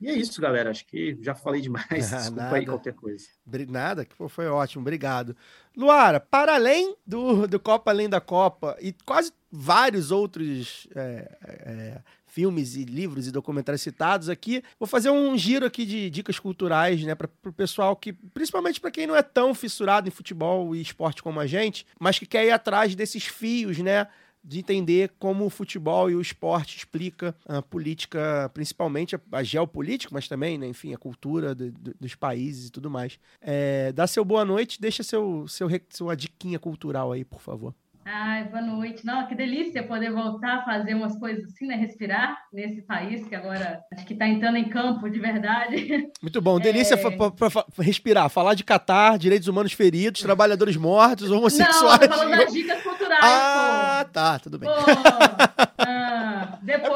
E 0.00 0.08
é 0.08 0.14
isso, 0.14 0.40
galera. 0.40 0.70
Acho 0.70 0.86
que 0.86 1.18
já 1.20 1.34
falei 1.34 1.60
demais. 1.60 1.86
Desculpa 2.10 2.42
aí 2.42 2.50
Nada. 2.50 2.66
qualquer 2.66 2.94
coisa. 2.94 3.26
Nada, 3.68 4.04
que 4.04 4.14
foi 4.28 4.46
ótimo, 4.46 4.82
obrigado. 4.82 5.36
Luara, 5.76 6.20
para 6.20 6.54
além 6.54 6.96
do, 7.06 7.46
do 7.46 7.58
Copa 7.58 7.90
Além 7.90 8.08
da 8.08 8.20
Copa 8.20 8.76
e 8.80 8.92
quase 9.04 9.32
vários 9.50 10.10
outros 10.10 10.86
é, 10.94 11.38
é, 11.42 12.00
filmes 12.26 12.76
e 12.76 12.84
livros 12.84 13.26
e 13.26 13.32
documentários 13.32 13.82
citados 13.82 14.28
aqui, 14.28 14.62
vou 14.78 14.86
fazer 14.86 15.10
um 15.10 15.36
giro 15.36 15.66
aqui 15.66 15.84
de 15.86 16.10
dicas 16.10 16.38
culturais, 16.38 17.02
né, 17.02 17.14
para 17.14 17.28
o 17.46 17.52
pessoal 17.52 17.96
que, 17.96 18.12
principalmente 18.12 18.80
para 18.80 18.90
quem 18.90 19.06
não 19.06 19.16
é 19.16 19.22
tão 19.22 19.54
fissurado 19.54 20.06
em 20.06 20.12
futebol 20.12 20.76
e 20.76 20.80
esporte 20.80 21.22
como 21.22 21.40
a 21.40 21.46
gente, 21.46 21.86
mas 21.98 22.18
que 22.18 22.26
quer 22.26 22.44
ir 22.44 22.50
atrás 22.50 22.94
desses 22.94 23.24
fios, 23.24 23.78
né, 23.78 24.06
de 24.44 24.58
entender 24.60 25.12
como 25.18 25.44
o 25.44 25.50
futebol 25.50 26.10
e 26.10 26.14
o 26.14 26.20
esporte 26.20 26.76
explica 26.76 27.34
a 27.46 27.60
política, 27.60 28.50
principalmente 28.54 29.16
a, 29.16 29.20
a 29.32 29.42
geopolítica, 29.42 30.10
mas 30.14 30.28
também, 30.28 30.56
né, 30.58 30.66
enfim, 30.66 30.94
a 30.94 30.98
cultura 30.98 31.54
do- 31.54 31.70
do- 31.72 31.94
dos 32.00 32.14
países 32.14 32.68
e 32.68 32.72
tudo 32.72 32.90
mais. 32.90 33.18
É, 33.40 33.92
dá 33.92 34.06
seu 34.06 34.24
boa 34.24 34.44
noite, 34.44 34.80
deixa 34.80 35.02
seu, 35.02 35.46
seu, 35.48 35.68
sua 35.90 36.14
diquinha 36.16 36.58
cultural 36.58 37.12
aí, 37.12 37.24
por 37.24 37.40
favor. 37.40 37.74
Ai, 38.10 38.44
boa 38.44 38.62
noite. 38.62 39.04
Não, 39.04 39.26
que 39.26 39.34
delícia 39.34 39.82
poder 39.82 40.10
voltar 40.10 40.60
a 40.60 40.64
fazer 40.64 40.94
umas 40.94 41.18
coisas 41.18 41.44
assim, 41.44 41.66
né? 41.66 41.74
Respirar 41.76 42.38
nesse 42.50 42.80
país 42.80 43.28
que 43.28 43.34
agora 43.34 43.80
acho 43.92 44.06
que 44.06 44.14
está 44.14 44.26
entrando 44.26 44.56
em 44.56 44.66
campo 44.70 45.10
de 45.10 45.18
verdade. 45.20 46.08
Muito 46.22 46.40
bom. 46.40 46.58
Delícia 46.58 46.94
É. 46.94 47.82
respirar, 47.82 48.30
falar 48.30 48.54
de 48.54 48.64
Catar, 48.64 49.18
direitos 49.18 49.46
humanos 49.46 49.74
feridos, 49.74 50.22
trabalhadores 50.22 50.76
mortos, 50.76 51.28
Não, 51.28 51.36
homossexuais. 51.36 51.98
tô 51.98 52.08
falando 52.08 52.30
das 52.30 52.50
dicas 52.52 52.82
culturais, 52.82 53.20
Ah, 53.22 54.06
tá, 54.10 54.38
tudo 54.38 54.58
pô. 54.58 54.64
bem. 54.66 54.74
Pô, 54.74 55.67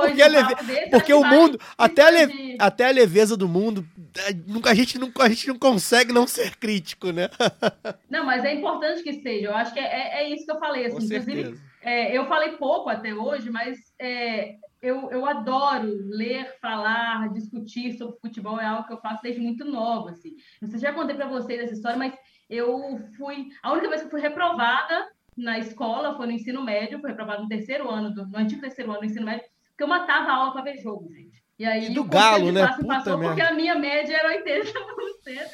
porque 0.08 0.22
leve- 0.28 0.54
Porque 0.90 1.12
o 1.14 1.20
mundo, 1.24 1.58
até 1.78 2.02
a, 2.02 2.66
até 2.66 2.88
a 2.88 2.90
leveza 2.92 3.36
do 3.36 3.48
mundo, 3.48 3.86
é, 4.18 4.68
a, 4.70 4.74
gente 4.74 4.98
não, 4.98 5.10
a 5.20 5.28
gente 5.28 5.48
não 5.48 5.58
consegue 5.58 6.12
não 6.12 6.26
ser 6.26 6.56
crítico, 6.56 7.10
né? 7.12 7.28
Não, 8.10 8.24
mas 8.26 8.44
é 8.44 8.54
importante 8.54 9.02
que 9.02 9.14
seja. 9.22 9.46
Eu 9.46 9.54
acho 9.54 9.72
que 9.72 9.80
é, 9.80 9.84
é- 9.84 10.22
é 10.24 10.28
isso 10.30 10.44
que 10.44 10.52
eu 10.52 10.58
falei. 10.58 10.86
Assim, 10.86 10.96
inclusive, 11.16 11.42
é, 11.82 12.16
eu 12.16 12.26
falei 12.26 12.50
pouco 12.56 12.88
até 12.90 13.14
hoje, 13.14 13.50
mas 13.50 13.78
é, 13.98 14.56
eu, 14.82 15.10
eu 15.10 15.24
adoro 15.26 15.88
ler, 16.10 16.54
falar, 16.60 17.32
discutir 17.32 17.96
sobre 17.96 18.18
futebol. 18.20 18.60
É 18.60 18.66
algo 18.66 18.86
que 18.86 18.92
eu 18.92 19.00
faço 19.00 19.22
desde 19.22 19.40
muito 19.40 19.64
nova. 19.64 20.10
Assim. 20.10 20.32
Não 20.60 20.68
sei 20.68 20.78
se 20.78 20.84
já 20.84 20.92
contei 20.92 21.16
para 21.16 21.26
vocês 21.28 21.58
essa 21.60 21.72
história, 21.72 21.96
mas 21.98 22.12
eu 22.50 23.00
fui. 23.16 23.48
A 23.62 23.72
única 23.72 23.88
vez 23.88 24.02
que 24.02 24.06
eu 24.08 24.10
fui 24.10 24.20
reprovada 24.20 25.08
na 25.36 25.58
escola 25.58 26.14
foi 26.14 26.26
no 26.26 26.32
ensino 26.32 26.62
médio, 26.62 27.00
fui 27.00 27.08
reprovada 27.08 27.40
no 27.42 27.48
terceiro 27.48 27.88
ano, 27.88 28.12
do, 28.12 28.26
no 28.26 28.36
antigo 28.38 28.60
terceiro 28.60 28.90
ano 28.90 29.00
do 29.00 29.06
ensino 29.06 29.24
médio, 29.24 29.44
porque 29.72 29.82
eu 29.84 29.88
matava 29.88 30.30
a 30.30 30.34
aula 30.34 30.52
para 30.52 30.62
ver 30.62 30.78
jogo, 30.78 31.08
gente. 31.12 31.42
E 31.58 31.64
aí 31.64 31.86
E 31.90 31.94
do 31.94 32.04
Galo, 32.04 32.50
né? 32.50 32.60
classe 32.62 32.80
Puta 32.80 32.94
passou 32.94 33.18
porque 33.18 33.34
merda. 33.36 33.52
a 33.52 33.54
minha 33.56 33.74
média 33.74 34.16
era 34.16 34.30
80%, 34.42 34.72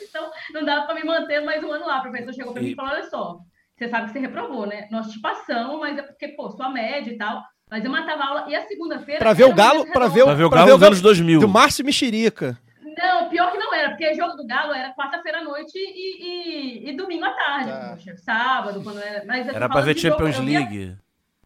então 0.09 0.31
não 0.53 0.65
dava 0.65 0.87
para 0.87 0.95
me 0.95 1.05
manter 1.05 1.41
mais 1.45 1.63
um 1.63 1.73
ano 1.73 1.87
lá. 1.87 1.99
O 1.99 2.03
professor 2.03 2.33
chegou 2.35 2.53
para 2.53 2.63
mim 2.63 2.71
e 2.71 2.75
falou: 2.75 2.93
olha 2.93 3.03
só, 3.11 3.39
você 3.77 3.89
sabe 3.89 4.07
que 4.07 4.13
você 4.13 4.19
reprovou, 4.21 4.67
né? 4.67 4.89
Nós 4.91 5.09
te 5.09 5.21
passamos, 5.21 5.79
mas 5.81 5.99
é 5.99 6.03
porque, 6.03 6.29
pô, 6.29 6.51
sua 6.51 6.71
média 6.71 7.11
e 7.13 7.17
tal. 7.19 7.43
Mas 7.71 7.85
eu 7.85 7.91
matava 7.91 8.23
a 8.23 8.27
aula. 8.29 8.45
E 8.49 8.57
a 8.57 8.67
segunda-feira. 8.67 9.19
Pra 9.19 9.35
ver 9.35 9.45
o 9.45 9.55
Galo, 9.55 9.85
pra 9.93 10.09
ver. 10.09 10.25
Pra 10.25 10.35
ver 10.35 10.45
o 10.45 10.51
Galo 10.51 10.71
nos 10.73 10.83
anos 10.83 11.01
2000. 11.03 11.41
Do 11.41 11.49
Márcio 11.49 11.85
Mexerica. 11.85 12.59
Não, 12.97 13.29
pior 13.29 13.53
que 13.53 13.59
não 13.59 13.73
era, 13.75 13.91
porque 13.91 14.13
jogo 14.15 14.35
do 14.35 14.47
Galo 14.47 14.73
era 14.73 14.93
quarta-feira 14.95 15.39
à 15.39 15.45
noite 15.45 15.73
e, 15.77 16.87
e- 16.87 16.91
e 16.91 16.97
domingo 16.97 17.25
à 17.27 17.31
tarde, 17.31 17.71
Tá. 17.71 17.91
poxa, 17.91 18.17
sábado, 18.17 18.83
quando 18.83 18.99
era. 19.01 19.25
Mas 19.27 19.47
Era 19.47 19.59
pra 19.59 19.69
falando 19.69 19.85
ver 19.85 19.97
jogo, 19.99 20.17
Champions 20.17 20.37
eu 20.39 20.43
via- 20.45 20.59
League. 20.61 20.97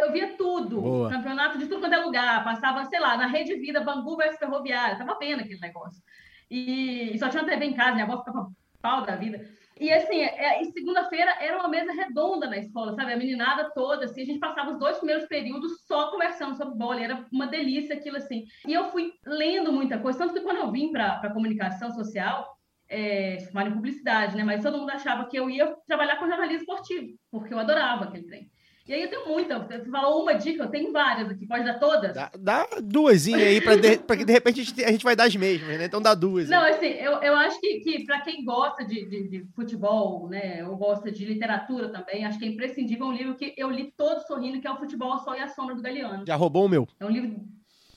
Eu 0.02 0.12
via 0.12 0.36
tudo, 0.36 0.80
Boa. 0.80 1.10
campeonato 1.10 1.58
de 1.58 1.66
tudo 1.66 1.80
quanto 1.80 1.94
é 1.94 1.98
lugar, 1.98 2.42
passava, 2.42 2.84
sei 2.86 2.98
lá, 2.98 3.16
na 3.16 3.26
Rede 3.26 3.54
Vida, 3.54 3.80
Bangu 3.80 4.16
versus 4.16 4.38
Ferroviária, 4.38 4.98
tava 4.98 5.18
vendo 5.18 5.40
aquele 5.40 5.60
negócio. 5.60 6.02
E, 6.50 7.14
e 7.14 7.18
só 7.18 7.28
tinha 7.28 7.44
TV 7.44 7.64
em 7.66 7.74
casa, 7.74 7.92
minha 7.92 8.04
avó 8.04 8.18
ficava 8.18 8.50
pau 8.80 9.02
da 9.02 9.16
vida. 9.16 9.48
E 9.80 9.90
assim, 9.92 10.20
é, 10.20 10.62
segunda-feira 10.64 11.36
era 11.40 11.58
uma 11.58 11.68
mesa 11.68 11.92
redonda 11.92 12.48
na 12.48 12.58
escola, 12.58 12.94
sabe? 12.94 13.12
A 13.12 13.16
meninada 13.16 13.70
toda, 13.74 14.04
assim, 14.04 14.22
a 14.22 14.26
gente 14.26 14.38
passava 14.38 14.70
os 14.70 14.78
dois 14.78 14.98
primeiros 14.98 15.26
períodos 15.26 15.84
só 15.86 16.10
conversando 16.10 16.56
sobre 16.56 16.76
bola, 16.76 17.00
era 17.00 17.26
uma 17.32 17.46
delícia 17.46 17.96
aquilo 17.96 18.16
assim. 18.16 18.44
E 18.66 18.72
eu 18.72 18.90
fui 18.90 19.12
lendo 19.24 19.72
muita 19.72 19.98
coisa, 19.98 20.18
tanto 20.18 20.34
que 20.34 20.40
quando 20.40 20.58
eu 20.58 20.70
vim 20.70 20.92
para 20.92 21.32
comunicação 21.32 21.90
social, 21.90 22.56
é, 22.88 23.38
em 23.38 23.72
publicidade, 23.72 24.36
né? 24.36 24.44
Mas 24.44 24.62
todo 24.62 24.78
mundo 24.78 24.90
achava 24.90 25.26
que 25.26 25.36
eu 25.36 25.48
ia 25.48 25.74
trabalhar 25.86 26.16
com 26.16 26.28
jornalismo 26.28 26.60
esportivo, 26.60 27.18
porque 27.30 27.54
eu 27.54 27.58
adorava 27.58 28.04
aquele 28.04 28.26
trem. 28.26 28.51
E 28.86 28.92
aí 28.92 29.02
eu 29.02 29.08
tenho 29.08 29.28
muita, 29.28 29.60
você 29.60 29.84
falou 29.90 30.22
uma 30.22 30.34
dica, 30.34 30.64
eu 30.64 30.68
tenho 30.70 30.92
várias 30.92 31.30
aqui, 31.30 31.46
pode 31.46 31.64
dar 31.64 31.78
todas? 31.78 32.12
Dá, 32.14 32.30
dá 32.36 32.66
duasinha 32.82 33.38
aí, 33.38 33.60
pra, 33.60 33.76
de, 33.76 33.98
pra 34.02 34.16
que 34.16 34.24
de 34.24 34.32
repente 34.32 34.60
a 34.60 34.64
gente, 34.64 34.84
a 34.84 34.90
gente 34.90 35.04
vai 35.04 35.14
dar 35.14 35.24
as 35.24 35.36
mesmas, 35.36 35.78
né? 35.78 35.84
Então 35.84 36.02
dá 36.02 36.14
duas. 36.14 36.48
Não, 36.48 36.62
aí. 36.62 36.72
assim, 36.72 36.88
eu, 36.88 37.12
eu 37.22 37.36
acho 37.36 37.60
que, 37.60 37.80
que 37.80 38.04
para 38.04 38.20
quem 38.22 38.44
gosta 38.44 38.84
de, 38.84 39.04
de, 39.06 39.28
de 39.28 39.46
futebol, 39.54 40.28
né, 40.28 40.66
ou 40.66 40.76
gosta 40.76 41.12
de 41.12 41.24
literatura 41.24 41.90
também, 41.90 42.24
acho 42.24 42.38
que 42.38 42.44
é 42.44 42.48
imprescindível 42.48 43.06
um 43.06 43.12
livro 43.12 43.36
que 43.36 43.54
eu 43.56 43.70
li 43.70 43.92
todo 43.96 44.20
sorrindo, 44.26 44.60
que 44.60 44.66
é 44.66 44.70
o 44.72 44.76
Futebol, 44.78 45.14
o 45.14 45.18
Sol 45.18 45.36
e 45.36 45.40
a 45.40 45.48
Sombra 45.48 45.76
do 45.76 45.82
Galeano. 45.82 46.24
Já 46.26 46.34
roubou 46.34 46.66
o 46.66 46.68
meu. 46.68 46.88
É 46.98 47.04
um 47.04 47.10
livro. 47.10 47.36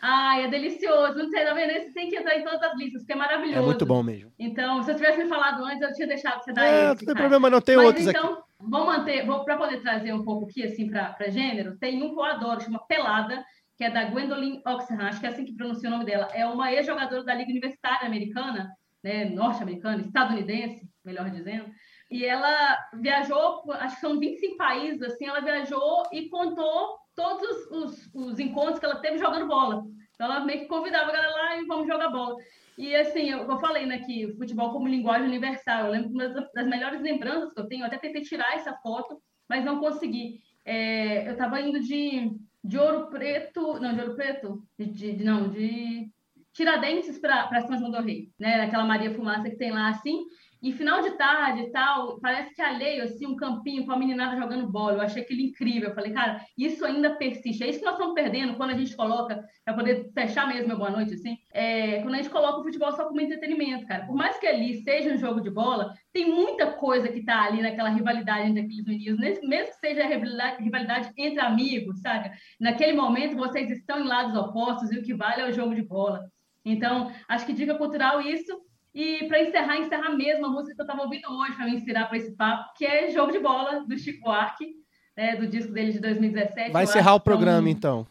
Ai, 0.01 0.43
é 0.43 0.47
delicioso. 0.47 1.17
Não 1.17 1.27
sei, 1.29 1.43
tá 1.43 1.53
vendo? 1.53 1.71
Esse 1.71 1.91
tem 1.91 2.09
que 2.09 2.15
entrar 2.15 2.37
em 2.37 2.43
todas 2.43 2.61
as 2.61 2.77
listas, 2.77 3.01
porque 3.01 3.13
é 3.13 3.15
maravilhoso. 3.15 3.57
É 3.57 3.61
muito 3.61 3.85
bom 3.85 4.03
mesmo. 4.03 4.31
Então, 4.37 4.83
se 4.83 4.91
eu 4.91 4.95
tivesse 4.95 5.23
me 5.23 5.27
falado 5.27 5.63
antes, 5.65 5.81
eu 5.81 5.93
tinha 5.93 6.07
deixado 6.07 6.43
você 6.43 6.53
dar 6.53 6.63
É, 6.63 6.69
esse. 6.69 6.85
não 6.87 6.95
tem 6.95 7.07
cara. 7.07 7.19
problema 7.19 7.49
não, 7.49 7.61
tem 7.61 7.75
Mas 7.77 7.85
outros 7.87 8.07
aqui. 8.07 8.19
Vou 8.69 8.85
manter, 8.85 9.25
vou 9.25 9.43
para 9.43 9.57
poder 9.57 9.81
trazer 9.81 10.13
um 10.13 10.23
pouco 10.23 10.45
aqui 10.45 10.63
assim 10.63 10.89
para 10.89 11.29
gênero. 11.29 11.77
Tem 11.77 12.01
um 12.01 12.13
que 12.13 12.19
eu 12.19 12.23
adoro, 12.23 12.61
chama 12.61 12.85
Pelada, 12.87 13.43
que 13.77 13.83
é 13.83 13.89
da 13.89 14.05
Gwendolyn 14.05 14.61
Oxenham, 14.65 15.05
acho 15.07 15.19
que 15.19 15.25
é 15.25 15.29
assim 15.29 15.45
que 15.45 15.55
pronuncia 15.55 15.89
o 15.89 15.91
nome 15.91 16.05
dela. 16.05 16.27
É 16.33 16.45
uma 16.45 16.71
ex-jogadora 16.71 17.23
da 17.23 17.33
Liga 17.33 17.51
Universitária 17.51 18.07
Americana, 18.07 18.71
né, 19.03 19.25
norte-americana, 19.25 20.01
estadunidense, 20.01 20.89
melhor 21.03 21.29
dizendo. 21.29 21.69
E 22.09 22.23
ela 22.25 22.77
viajou, 22.93 23.63
acho 23.71 23.95
que 23.95 24.01
são 24.01 24.19
25 24.19 24.57
países, 24.57 25.01
assim, 25.01 25.27
ela 25.27 25.41
viajou 25.41 26.03
e 26.11 26.29
contou 26.29 26.97
todos 27.15 27.67
os, 27.71 28.09
os 28.13 28.39
encontros 28.39 28.79
que 28.79 28.85
ela 28.85 29.01
teve 29.01 29.17
jogando 29.17 29.47
bola. 29.47 29.83
Então, 30.13 30.31
ela 30.31 30.45
meio 30.45 30.61
que 30.61 30.67
convidava 30.67 31.09
a 31.09 31.13
galera 31.13 31.33
lá 31.33 31.57
e 31.57 31.65
vamos 31.65 31.87
jogar 31.87 32.09
bola. 32.09 32.35
E 32.77 32.95
assim, 32.95 33.29
eu, 33.29 33.49
eu 33.49 33.59
falei, 33.59 33.85
né, 33.85 33.99
que 33.99 34.33
futebol 34.37 34.71
como 34.71 34.87
linguagem 34.87 35.27
universal. 35.27 35.85
Eu 35.85 35.91
lembro 35.91 36.33
das, 36.53 36.67
melhores 36.67 37.01
lembranças 37.01 37.53
que 37.53 37.59
eu 37.59 37.67
tenho, 37.67 37.81
eu 37.81 37.87
até 37.87 37.97
tentei 37.97 38.21
tirar 38.21 38.55
essa 38.55 38.73
foto, 38.77 39.21
mas 39.49 39.63
não 39.63 39.79
consegui. 39.79 40.41
É, 40.65 41.27
eu 41.27 41.33
estava 41.33 41.61
indo 41.61 41.79
de, 41.79 42.31
de 42.63 42.77
Ouro 42.77 43.07
Preto, 43.09 43.79
não, 43.79 43.93
de 43.93 44.01
Ouro 44.01 44.15
Preto, 44.15 44.63
de- 44.77 45.13
de- 45.13 45.23
não, 45.23 45.49
de 45.49 46.11
Tiradentes 46.53 47.17
para 47.19 47.61
São 47.67 47.77
João 47.77 47.91
do 47.91 48.01
Rei, 48.01 48.31
né, 48.39 48.61
aquela 48.61 48.85
Maria 48.85 49.13
Fumaça 49.13 49.49
que 49.49 49.57
tem 49.57 49.71
lá, 49.71 49.89
assim. 49.89 50.25
E 50.65 50.71
final 50.71 50.99
de 51.03 51.11
tarde 51.11 51.61
e 51.61 51.69
tal, 51.69 52.19
parece 52.19 52.55
que 52.55 52.59
alheio, 52.59 53.03
assim, 53.03 53.27
um 53.27 53.35
campinho 53.35 53.85
com 53.85 53.91
a 53.91 53.99
meninada 53.99 54.35
jogando 54.35 54.67
bola. 54.67 54.93
Eu 54.93 55.01
achei 55.01 55.21
aquilo 55.21 55.41
incrível. 55.41 55.89
Eu 55.89 55.93
falei, 55.93 56.11
cara, 56.11 56.43
isso 56.57 56.83
ainda 56.83 57.15
persiste. 57.17 57.63
É 57.63 57.69
isso 57.69 57.77
que 57.77 57.85
nós 57.85 57.93
estamos 57.93 58.15
perdendo 58.15 58.55
quando 58.55 58.71
a 58.71 58.75
gente 58.75 58.95
coloca, 58.95 59.45
para 59.63 59.75
poder 59.75 60.09
fechar 60.11 60.47
mesmo 60.47 60.69
meu 60.69 60.77
boa 60.79 60.89
noite, 60.89 61.13
assim, 61.13 61.37
é, 61.53 62.01
quando 62.01 62.15
a 62.15 62.17
gente 62.17 62.31
coloca 62.31 62.61
o 62.61 62.63
futebol 62.63 62.91
só 62.93 63.05
como 63.05 63.21
entretenimento, 63.21 63.85
cara. 63.85 64.07
Por 64.07 64.15
mais 64.15 64.39
que 64.39 64.47
ali 64.47 64.81
seja 64.81 65.13
um 65.13 65.17
jogo 65.19 65.39
de 65.39 65.51
bola, 65.51 65.93
tem 66.11 66.33
muita 66.33 66.71
coisa 66.71 67.09
que 67.09 67.23
tá 67.23 67.43
ali 67.43 67.61
naquela 67.61 67.89
rivalidade 67.89 68.49
entre 68.49 68.61
aqueles 68.61 68.85
meninos, 68.85 69.19
mesmo 69.19 69.71
que 69.71 69.79
seja 69.79 70.03
a 70.03 70.57
rivalidade 70.57 71.11
entre 71.15 71.41
amigos, 71.41 72.01
sabe? 72.01 72.31
Naquele 72.59 72.93
momento 72.93 73.37
vocês 73.37 73.69
estão 73.69 73.99
em 73.99 74.07
lados 74.07 74.35
opostos 74.35 74.91
e 74.91 74.97
o 74.97 75.03
que 75.03 75.13
vale 75.13 75.43
é 75.43 75.47
o 75.47 75.53
jogo 75.53 75.75
de 75.75 75.83
bola. 75.83 76.25
Então, 76.65 77.11
acho 77.27 77.45
que 77.45 77.53
dica 77.53 77.75
cultural 77.75 78.19
isso. 78.19 78.65
E 78.95 79.27
para 79.27 79.41
encerrar, 79.41 79.77
encerrar 79.77 80.15
mesmo 80.15 80.45
a 80.45 80.49
música 80.49 80.73
que 80.73 80.81
eu 80.81 80.85
estava 80.85 81.03
ouvindo 81.03 81.29
hoje 81.29 81.53
para 81.57 81.65
me 81.65 81.75
inspirar 81.75 82.07
para 82.07 82.17
esse 82.17 82.33
papo, 82.33 82.73
que 82.77 82.85
é 82.85 83.11
Jogo 83.11 83.29
de 83.29 83.39
Bola, 83.39 83.85
do 83.85 83.97
Chico 83.97 84.23
Buarque, 84.23 84.73
né, 85.17 85.35
do 85.35 85.45
disco 85.47 85.73
dele 85.73 85.91
de 85.91 85.99
2017. 85.99 86.71
Vai 86.71 86.85
encerrar 86.85 87.13
o 87.13 87.17
é 87.17 87.19
programa, 87.19 87.69
então. 87.69 88.07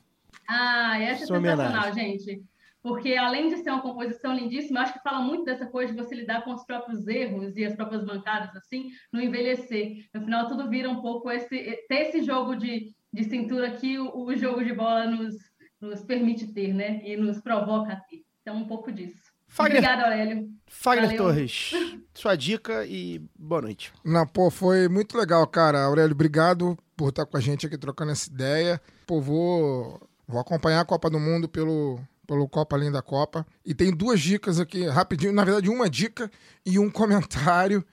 ah, 0.47 1.01
essa 1.01 1.24
é 1.24 1.27
Sua 1.27 1.40
sensacional, 1.40 1.90
homenagem. 1.90 2.19
gente. 2.19 2.44
Porque 2.82 3.16
além 3.16 3.48
de 3.48 3.56
ser 3.56 3.70
uma 3.70 3.81
composição 3.81 4.35
lindíssima, 4.35 4.81
eu 4.81 4.82
acho 4.82 4.93
que 4.93 5.02
fala 5.02 5.23
muito 5.23 5.47
dessa 5.47 5.65
coisa 5.65 5.90
de 5.90 5.98
você 5.98 6.15
lidar 6.15 6.44
com 6.44 6.52
os 6.52 6.66
próprios 6.66 7.09
erros 7.09 7.56
e 7.56 7.65
as 7.65 7.74
próprias 7.74 8.05
mancadas, 8.05 8.55
assim, 8.55 8.90
no 9.11 9.23
envelhecer. 9.23 10.05
No 10.12 10.20
final, 10.20 10.48
tudo 10.48 10.69
vira 10.69 10.90
um 10.90 11.01
pouco 11.01 11.31
esse, 11.31 11.48
ter 11.89 12.09
esse 12.09 12.23
jogo 12.23 12.55
de, 12.55 12.94
de 13.11 13.24
cintura 13.24 13.70
que 13.70 13.98
o, 13.98 14.27
o 14.27 14.36
jogo 14.36 14.62
de 14.62 14.74
bola 14.74 15.06
nos, 15.06 15.35
nos 15.81 16.02
permite 16.02 16.52
ter, 16.52 16.74
né? 16.74 17.01
E 17.02 17.16
nos 17.16 17.40
provoca 17.40 17.94
a 17.94 17.97
ter. 17.97 18.23
Então, 18.43 18.59
um 18.59 18.66
pouco 18.66 18.93
disso. 18.93 19.24
Fagner, 19.55 19.78
Obrigada, 19.78 20.02
Aurélio. 20.02 20.51
Fagner 20.66 21.10
Valeu. 21.10 21.22
Torres, 21.22 21.70
sua 22.12 22.35
dica 22.35 22.85
e 22.86 23.22
boa 23.39 23.62
noite. 23.62 23.93
Não, 24.05 24.26
pô, 24.26 24.51
foi 24.51 24.89
muito 24.89 25.16
legal, 25.16 25.47
cara. 25.47 25.85
Aurélio, 25.85 26.10
obrigado 26.10 26.76
por 26.97 27.10
estar 27.10 27.24
com 27.24 27.36
a 27.36 27.40
gente 27.40 27.64
aqui 27.64 27.78
trocando 27.78 28.10
essa 28.10 28.28
ideia. 28.28 28.81
Pô, 29.06 29.20
vou, 29.20 30.01
vou 30.26 30.40
acompanhar 30.40 30.81
a 30.81 30.85
Copa 30.85 31.09
do 31.09 31.20
Mundo 31.20 31.48
pelo, 31.48 32.01
pelo 32.26 32.48
Copa 32.48 32.74
Além 32.74 32.90
da 32.90 33.01
Copa. 33.01 33.47
E 33.64 33.72
tem 33.72 33.93
duas 33.93 34.20
dicas 34.20 34.59
aqui, 34.59 34.89
rapidinho. 34.89 35.32
Na 35.32 35.44
verdade, 35.44 35.70
uma 35.70 35.89
dica 35.89 36.28
e 36.66 36.76
um 36.76 36.90
comentário 36.90 37.86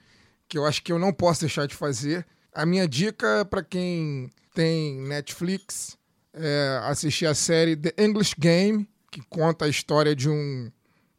que 0.48 0.58
eu 0.58 0.66
acho 0.66 0.82
que 0.82 0.90
eu 0.90 0.98
não 0.98 1.12
posso 1.12 1.42
deixar 1.42 1.68
de 1.68 1.76
fazer. 1.76 2.26
A 2.52 2.66
minha 2.66 2.88
dica 2.88 3.44
para 3.44 3.62
quem 3.62 4.32
tem 4.52 5.00
Netflix 5.02 5.96
é 6.34 6.80
assistir 6.82 7.26
a 7.26 7.36
série 7.36 7.76
The 7.76 7.94
English 8.02 8.34
Game, 8.36 8.88
que 9.12 9.22
conta 9.30 9.66
a 9.66 9.68
história 9.68 10.16
de 10.16 10.28
um, 10.28 10.68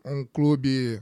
um 0.05 0.25
clube 0.25 1.01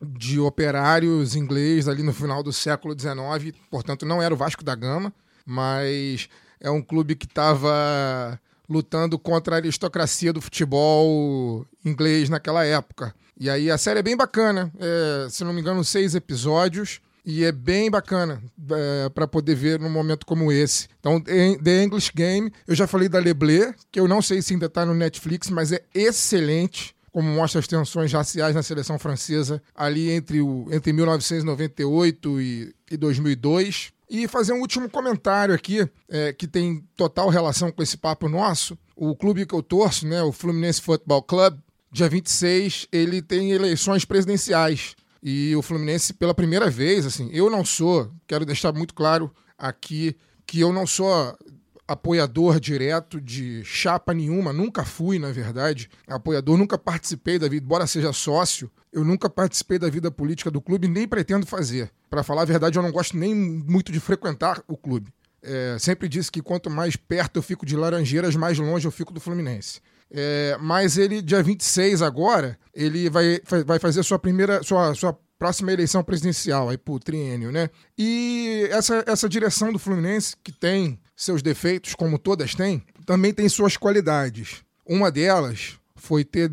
de 0.00 0.38
operários 0.38 1.34
inglês 1.34 1.88
ali 1.88 2.02
no 2.02 2.12
final 2.12 2.42
do 2.42 2.52
século 2.52 2.94
XIX, 2.98 3.56
portanto 3.70 4.04
não 4.04 4.22
era 4.22 4.34
o 4.34 4.36
Vasco 4.36 4.64
da 4.64 4.74
Gama, 4.74 5.12
mas 5.46 6.28
é 6.60 6.70
um 6.70 6.82
clube 6.82 7.14
que 7.14 7.26
estava 7.26 8.38
lutando 8.68 9.18
contra 9.18 9.56
a 9.56 9.58
aristocracia 9.58 10.32
do 10.32 10.40
futebol 10.40 11.66
inglês 11.84 12.28
naquela 12.28 12.64
época. 12.64 13.14
E 13.38 13.50
aí 13.50 13.70
a 13.70 13.78
série 13.78 14.00
é 14.00 14.02
bem 14.02 14.16
bacana, 14.16 14.72
é, 14.78 15.28
se 15.28 15.44
não 15.44 15.52
me 15.52 15.60
engano, 15.60 15.84
seis 15.84 16.14
episódios. 16.14 17.00
E 17.26 17.42
é 17.42 17.50
bem 17.50 17.90
bacana 17.90 18.42
é, 18.70 19.08
para 19.08 19.26
poder 19.26 19.54
ver 19.54 19.80
num 19.80 19.88
momento 19.88 20.26
como 20.26 20.52
esse. 20.52 20.88
Então, 21.00 21.18
The 21.18 21.82
English 21.82 22.12
Game, 22.14 22.52
eu 22.68 22.74
já 22.74 22.86
falei 22.86 23.08
da 23.08 23.18
Leblé, 23.18 23.74
que 23.90 23.98
eu 23.98 24.06
não 24.06 24.20
sei 24.20 24.42
se 24.42 24.52
ainda 24.52 24.66
está 24.66 24.84
no 24.84 24.92
Netflix, 24.92 25.48
mas 25.48 25.72
é 25.72 25.82
excelente, 25.94 26.94
como 27.14 27.28
mostra 27.28 27.60
as 27.60 27.68
tensões 27.68 28.12
raciais 28.12 28.56
na 28.56 28.62
seleção 28.64 28.98
francesa 28.98 29.62
ali 29.72 30.10
entre, 30.10 30.40
o, 30.40 30.66
entre 30.72 30.92
1998 30.92 32.40
e, 32.40 32.74
e 32.90 32.96
2002. 32.96 33.92
E 34.10 34.26
fazer 34.26 34.52
um 34.52 34.58
último 34.58 34.90
comentário 34.90 35.54
aqui, 35.54 35.88
é, 36.08 36.32
que 36.32 36.48
tem 36.48 36.84
total 36.96 37.28
relação 37.28 37.70
com 37.70 37.80
esse 37.84 37.96
papo 37.96 38.28
nosso. 38.28 38.76
O 38.96 39.14
clube 39.14 39.46
que 39.46 39.54
eu 39.54 39.62
torço, 39.62 40.08
né, 40.08 40.24
o 40.24 40.32
Fluminense 40.32 40.80
Football 40.80 41.22
Club, 41.22 41.56
dia 41.92 42.08
26, 42.08 42.88
ele 42.90 43.22
tem 43.22 43.52
eleições 43.52 44.04
presidenciais. 44.04 44.96
E 45.22 45.54
o 45.54 45.62
Fluminense, 45.62 46.12
pela 46.14 46.34
primeira 46.34 46.68
vez, 46.68 47.06
assim, 47.06 47.30
eu 47.32 47.48
não 47.48 47.64
sou, 47.64 48.10
quero 48.26 48.44
deixar 48.44 48.72
muito 48.72 48.92
claro 48.92 49.32
aqui, 49.56 50.16
que 50.44 50.58
eu 50.58 50.72
não 50.72 50.84
sou 50.84 51.38
apoiador 51.86 52.58
direto 52.58 53.20
de 53.20 53.62
chapa 53.64 54.14
nenhuma, 54.14 54.52
nunca 54.52 54.84
fui, 54.84 55.18
na 55.18 55.30
verdade, 55.30 55.90
apoiador, 56.08 56.56
nunca 56.56 56.78
participei 56.78 57.38
da 57.38 57.48
vida, 57.48 57.64
embora 57.64 57.86
seja 57.86 58.12
sócio, 58.12 58.70
eu 58.92 59.04
nunca 59.04 59.28
participei 59.28 59.78
da 59.78 59.88
vida 59.88 60.10
política 60.10 60.50
do 60.50 60.60
clube, 60.60 60.88
nem 60.88 61.06
pretendo 61.06 61.46
fazer. 61.46 61.90
Para 62.08 62.22
falar 62.22 62.42
a 62.42 62.46
verdade, 62.46 62.78
eu 62.78 62.82
não 62.82 62.92
gosto 62.92 63.16
nem 63.16 63.34
muito 63.34 63.92
de 63.92 64.00
frequentar 64.00 64.62
o 64.66 64.76
clube. 64.76 65.12
É, 65.42 65.76
sempre 65.78 66.08
disse 66.08 66.32
que 66.32 66.40
quanto 66.40 66.70
mais 66.70 66.96
perto 66.96 67.36
eu 67.36 67.42
fico 67.42 67.66
de 67.66 67.76
Laranjeiras, 67.76 68.34
mais 68.34 68.58
longe 68.58 68.86
eu 68.86 68.92
fico 68.92 69.12
do 69.12 69.20
Fluminense. 69.20 69.80
É, 70.10 70.56
mas 70.60 70.96
ele, 70.96 71.20
dia 71.20 71.42
26 71.42 72.00
agora, 72.00 72.58
ele 72.72 73.10
vai, 73.10 73.40
vai 73.66 73.78
fazer 73.78 74.02
sua 74.02 74.18
primeira, 74.18 74.62
sua, 74.62 74.94
sua 74.94 75.18
próxima 75.38 75.72
eleição 75.72 76.02
presidencial 76.02 76.70
aí 76.70 76.78
pro 76.78 76.98
triênio, 76.98 77.52
né? 77.52 77.68
E 77.98 78.66
essa, 78.70 79.04
essa 79.06 79.28
direção 79.28 79.72
do 79.72 79.78
Fluminense, 79.78 80.36
que 80.42 80.52
tem 80.52 80.98
seus 81.16 81.42
defeitos, 81.42 81.94
como 81.94 82.18
todas 82.18 82.54
têm, 82.54 82.82
também 83.06 83.32
tem 83.32 83.48
suas 83.48 83.76
qualidades. 83.76 84.64
Uma 84.86 85.10
delas 85.10 85.78
foi 85.96 86.24
ter 86.24 86.50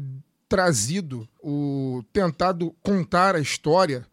trazido 0.48 1.28
o 1.42 2.04
tentado 2.12 2.76
contar 2.84 3.36
a 3.36 3.40
história 3.40 4.06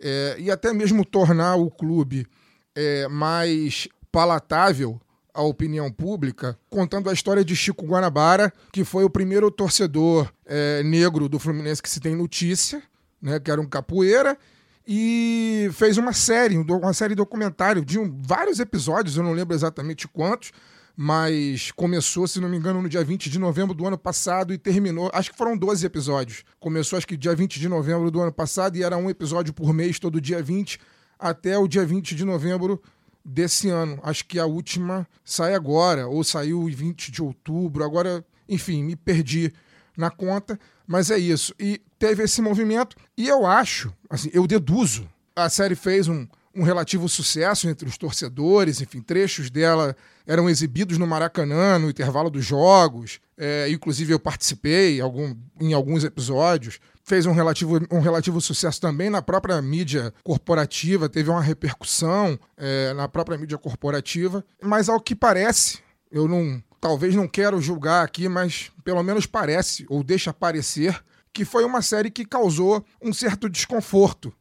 é, 0.00 0.36
e 0.38 0.50
até 0.50 0.72
mesmo 0.72 1.04
tornar 1.04 1.56
o 1.56 1.70
clube 1.70 2.26
é, 2.74 3.08
mais 3.08 3.88
palatável 4.12 5.00
à 5.32 5.42
opinião 5.42 5.90
pública, 5.90 6.58
contando 6.70 7.10
a 7.10 7.12
história 7.12 7.44
de 7.44 7.54
Chico 7.54 7.86
Guanabara, 7.86 8.52
que 8.72 8.84
foi 8.84 9.04
o 9.04 9.10
primeiro 9.10 9.50
torcedor 9.50 10.32
é, 10.46 10.82
negro 10.82 11.28
do 11.28 11.38
Fluminense 11.38 11.82
que 11.82 11.90
se 11.90 12.00
tem 12.00 12.14
notícia, 12.14 12.82
né, 13.20 13.38
que 13.38 13.50
era 13.50 13.60
um 13.60 13.66
capoeira, 13.66 14.38
e 14.86 15.68
fez 15.72 15.98
uma 15.98 16.12
série, 16.12 16.56
um 16.56 16.62
uma 16.62 16.92
série 16.92 17.14
documentário 17.14 17.84
de 17.84 17.98
um- 17.98 18.16
vários 18.22 18.60
episódios, 18.60 19.16
eu 19.16 19.22
não 19.22 19.32
lembro 19.32 19.54
exatamente 19.54 20.06
quantos, 20.06 20.52
mas 20.96 21.70
começou, 21.72 22.26
se 22.26 22.40
não 22.40 22.48
me 22.48 22.56
engano, 22.56 22.80
no 22.80 22.88
dia 22.88 23.04
20 23.04 23.28
de 23.28 23.38
novembro 23.38 23.74
do 23.74 23.86
ano 23.86 23.98
passado 23.98 24.54
e 24.54 24.58
terminou, 24.58 25.10
acho 25.12 25.30
que 25.30 25.36
foram 25.36 25.56
12 25.56 25.84
episódios. 25.84 26.42
Começou 26.58 26.96
acho 26.96 27.06
que 27.06 27.16
dia 27.16 27.34
20 27.34 27.60
de 27.60 27.68
novembro 27.68 28.10
do 28.10 28.20
ano 28.20 28.32
passado 28.32 28.76
e 28.76 28.82
era 28.82 28.96
um 28.96 29.10
episódio 29.10 29.52
por 29.52 29.74
mês, 29.74 29.98
todo 29.98 30.20
dia 30.20 30.42
20, 30.42 30.78
até 31.18 31.58
o 31.58 31.66
dia 31.68 31.84
20 31.84 32.14
de 32.14 32.24
novembro 32.24 32.80
desse 33.24 33.68
ano. 33.68 33.98
Acho 34.02 34.24
que 34.24 34.38
a 34.38 34.46
última 34.46 35.06
sai 35.24 35.52
agora, 35.54 36.06
ou 36.06 36.22
saiu 36.24 36.68
em 36.68 36.72
20 36.72 37.10
de 37.10 37.22
outubro. 37.22 37.84
Agora, 37.84 38.24
enfim, 38.48 38.82
me 38.84 38.96
perdi 38.96 39.52
na 39.96 40.10
conta, 40.10 40.58
mas 40.86 41.10
é 41.10 41.18
isso. 41.18 41.52
E 41.58 41.80
teve 41.98 42.22
esse 42.22 42.40
movimento, 42.42 42.96
e 43.16 43.28
eu 43.28 43.46
acho, 43.46 43.92
assim, 44.08 44.30
eu 44.32 44.46
deduzo, 44.46 45.08
a 45.34 45.48
série 45.48 45.74
fez 45.74 46.08
um, 46.08 46.26
um 46.54 46.62
relativo 46.62 47.08
sucesso 47.08 47.68
entre 47.68 47.86
os 47.86 47.98
torcedores, 47.98 48.80
enfim, 48.80 49.02
trechos 49.02 49.50
dela 49.50 49.94
eram 50.26 50.48
exibidos 50.48 50.96
no 50.96 51.06
Maracanã, 51.06 51.78
no 51.78 51.90
intervalo 51.90 52.30
dos 52.30 52.44
jogos, 52.44 53.20
é, 53.36 53.68
inclusive 53.70 54.12
eu 54.12 54.18
participei 54.18 55.00
algum, 55.00 55.36
em 55.60 55.74
alguns 55.74 56.02
episódios. 56.02 56.80
Fez 57.04 57.26
um 57.26 57.32
relativo, 57.32 57.78
um 57.92 58.00
relativo 58.00 58.40
sucesso 58.40 58.80
também 58.80 59.10
na 59.10 59.22
própria 59.22 59.60
mídia 59.62 60.12
corporativa, 60.24 61.08
teve 61.08 61.30
uma 61.30 61.42
repercussão 61.42 62.38
é, 62.56 62.92
na 62.94 63.06
própria 63.06 63.38
mídia 63.38 63.58
corporativa, 63.58 64.44
mas 64.60 64.88
ao 64.88 64.98
que 64.98 65.14
parece, 65.14 65.78
eu 66.10 66.26
não, 66.26 66.60
talvez 66.80 67.14
não 67.14 67.28
quero 67.28 67.60
julgar 67.60 68.04
aqui, 68.04 68.28
mas 68.28 68.72
pelo 68.82 69.02
menos 69.02 69.26
parece, 69.26 69.86
ou 69.88 70.02
deixa 70.02 70.32
parecer, 70.32 71.00
que 71.36 71.44
foi 71.44 71.66
uma 71.66 71.82
série 71.82 72.10
que 72.10 72.24
causou 72.24 72.82
um 73.02 73.12
certo 73.12 73.46
desconforto 73.46 74.32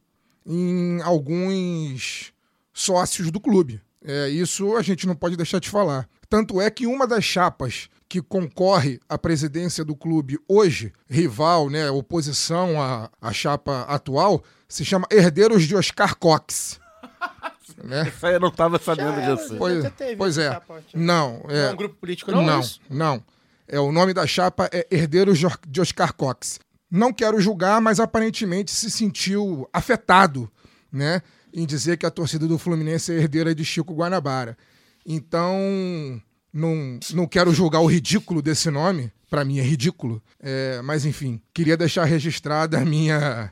em 0.48 1.02
alguns 1.02 2.32
sócios 2.74 3.30
do 3.30 3.38
clube. 3.38 3.82
É, 4.02 4.30
isso 4.30 4.78
a 4.78 4.82
gente 4.82 5.06
não 5.06 5.14
pode 5.14 5.36
deixar 5.36 5.60
de 5.60 5.70
falar. 5.70 6.08
Tanto 6.30 6.62
é 6.62 6.72
que 6.72 6.88
uma 6.88 7.06
das 7.06 7.26
chapas 7.26 7.90
que 8.08 8.22
concorre 8.22 8.98
à 9.10 9.18
presidência 9.18 9.84
do 9.84 9.94
clube 9.94 10.40
hoje, 10.48 10.94
rival, 11.06 11.70
né, 11.70 11.92
oposição 11.92 12.82
à, 12.82 13.10
à 13.22 13.34
chapa 13.34 13.82
atual, 13.90 14.42
se 14.70 14.86
chama 14.86 15.06
Herdeiros 15.12 15.64
de 15.64 15.76
Oscar 15.76 16.16
Cox. 16.16 16.80
né? 17.84 18.08
Isso 18.08 18.26
aí 18.26 18.36
eu 18.36 18.40
não 18.40 18.52
tava 18.52 18.80
sabendo 18.80 19.20
Já 19.20 19.36
disso. 19.36 19.56
Pois, 19.58 19.84
pois 20.18 20.38
é. 20.38 20.54
chapa, 20.54 20.82
já. 20.88 20.98
Não, 20.98 21.42
Não 21.44 21.52
é, 21.54 21.68
é 21.68 21.72
um 21.74 21.76
grupo 21.76 21.96
político, 21.96 22.32
não? 22.32 22.42
não, 22.42 22.62
isso? 22.62 22.80
não. 22.90 23.22
É, 23.68 23.80
o 23.80 23.92
nome 23.92 24.14
da 24.14 24.26
chapa 24.26 24.70
é 24.72 24.88
Herdeiros 24.92 25.40
de 25.68 25.82
Oscar 25.82 26.14
Cox. 26.14 26.60
Não 26.90 27.12
quero 27.12 27.40
julgar, 27.42 27.82
mas 27.82 28.00
aparentemente 28.00 28.72
se 28.72 28.90
sentiu 28.92 29.68
afetado, 29.74 30.52
né? 30.92 31.22
Em 31.54 31.66
dizer 31.66 31.98
que 31.98 32.06
a 32.06 32.12
torcida 32.12 32.48
do 32.48 32.58
Fluminense 32.60 33.12
é 33.12 33.16
herdeira 33.16 33.56
de 33.56 33.64
Chico 33.66 33.94
Guanabara. 33.94 34.58
Então, 35.06 36.22
não, 36.54 37.00
não 37.14 37.28
quero 37.28 37.54
julgar 37.54 37.80
o 37.82 37.86
ridículo 37.88 38.42
desse 38.42 38.70
nome. 38.70 39.12
Pra 39.30 39.44
mim 39.44 39.60
é 39.60 39.64
ridículo. 39.64 40.22
É, 40.40 40.82
mas, 40.84 41.06
enfim, 41.06 41.42
queria 41.54 41.76
deixar 41.76 42.06
registrada 42.06 42.78
a 42.80 42.86
minha. 42.86 43.52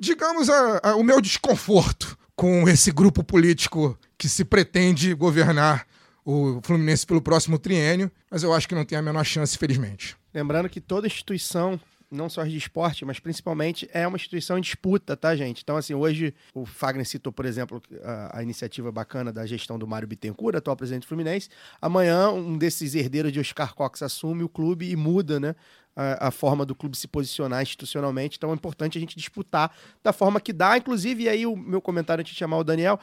Digamos, 0.00 0.48
a- 0.48 0.80
a- 0.82 0.96
o 0.96 1.02
meu 1.04 1.20
desconforto 1.20 2.16
com 2.34 2.68
esse 2.68 2.90
grupo 2.90 3.22
político 3.22 3.96
que 4.16 4.28
se 4.28 4.44
pretende 4.44 5.14
governar 5.14 5.86
o 6.24 6.60
Fluminense 6.62 7.04
pelo 7.06 7.20
próximo 7.20 7.58
triênio, 7.58 8.10
mas 8.30 8.42
eu 8.42 8.52
acho 8.54 8.68
que 8.68 8.74
não 8.74 8.84
tem 8.84 8.96
a 8.96 9.02
menor 9.02 9.24
chance, 9.24 9.58
felizmente. 9.58 10.16
Lembrando 10.32 10.68
que 10.68 10.80
toda 10.80 11.06
instituição, 11.06 11.78
não 12.12 12.28
só 12.28 12.44
de 12.44 12.56
esporte, 12.56 13.04
mas 13.04 13.18
principalmente 13.18 13.88
é 13.92 14.06
uma 14.06 14.16
instituição 14.16 14.58
em 14.58 14.60
disputa, 14.60 15.16
tá, 15.16 15.34
gente? 15.34 15.62
Então, 15.62 15.76
assim, 15.76 15.94
hoje 15.94 16.34
o 16.54 16.64
Fagner 16.66 17.06
citou, 17.06 17.32
por 17.32 17.44
exemplo, 17.46 17.82
a, 18.04 18.38
a 18.38 18.42
iniciativa 18.42 18.92
bacana 18.92 19.32
da 19.32 19.46
gestão 19.46 19.78
do 19.78 19.86
Mário 19.86 20.06
Bittencourt, 20.06 20.54
atual 20.56 20.76
presidente 20.76 21.02
do 21.02 21.06
Fluminense. 21.08 21.48
Amanhã, 21.80 22.30
um 22.30 22.56
desses 22.58 22.94
herdeiros 22.94 23.32
de 23.32 23.40
Oscar 23.40 23.74
Cox 23.74 24.02
assume 24.02 24.44
o 24.44 24.48
clube 24.48 24.90
e 24.90 24.94
muda, 24.94 25.40
né? 25.40 25.54
A, 25.96 26.28
a 26.28 26.30
forma 26.30 26.64
do 26.64 26.74
clube 26.74 26.96
se 26.96 27.06
posicionar 27.08 27.60
institucionalmente. 27.62 28.36
Então 28.38 28.50
é 28.50 28.54
importante 28.54 28.96
a 28.96 29.00
gente 29.00 29.16
disputar 29.16 29.74
da 30.02 30.12
forma 30.12 30.40
que 30.40 30.52
dá. 30.52 30.76
Inclusive, 30.78 31.24
e 31.24 31.28
aí 31.28 31.46
o 31.46 31.54
meu 31.56 31.80
comentário 31.82 32.20
antes 32.22 32.32
de 32.32 32.38
chamar 32.38 32.56
o 32.58 32.64
Daniel, 32.64 32.98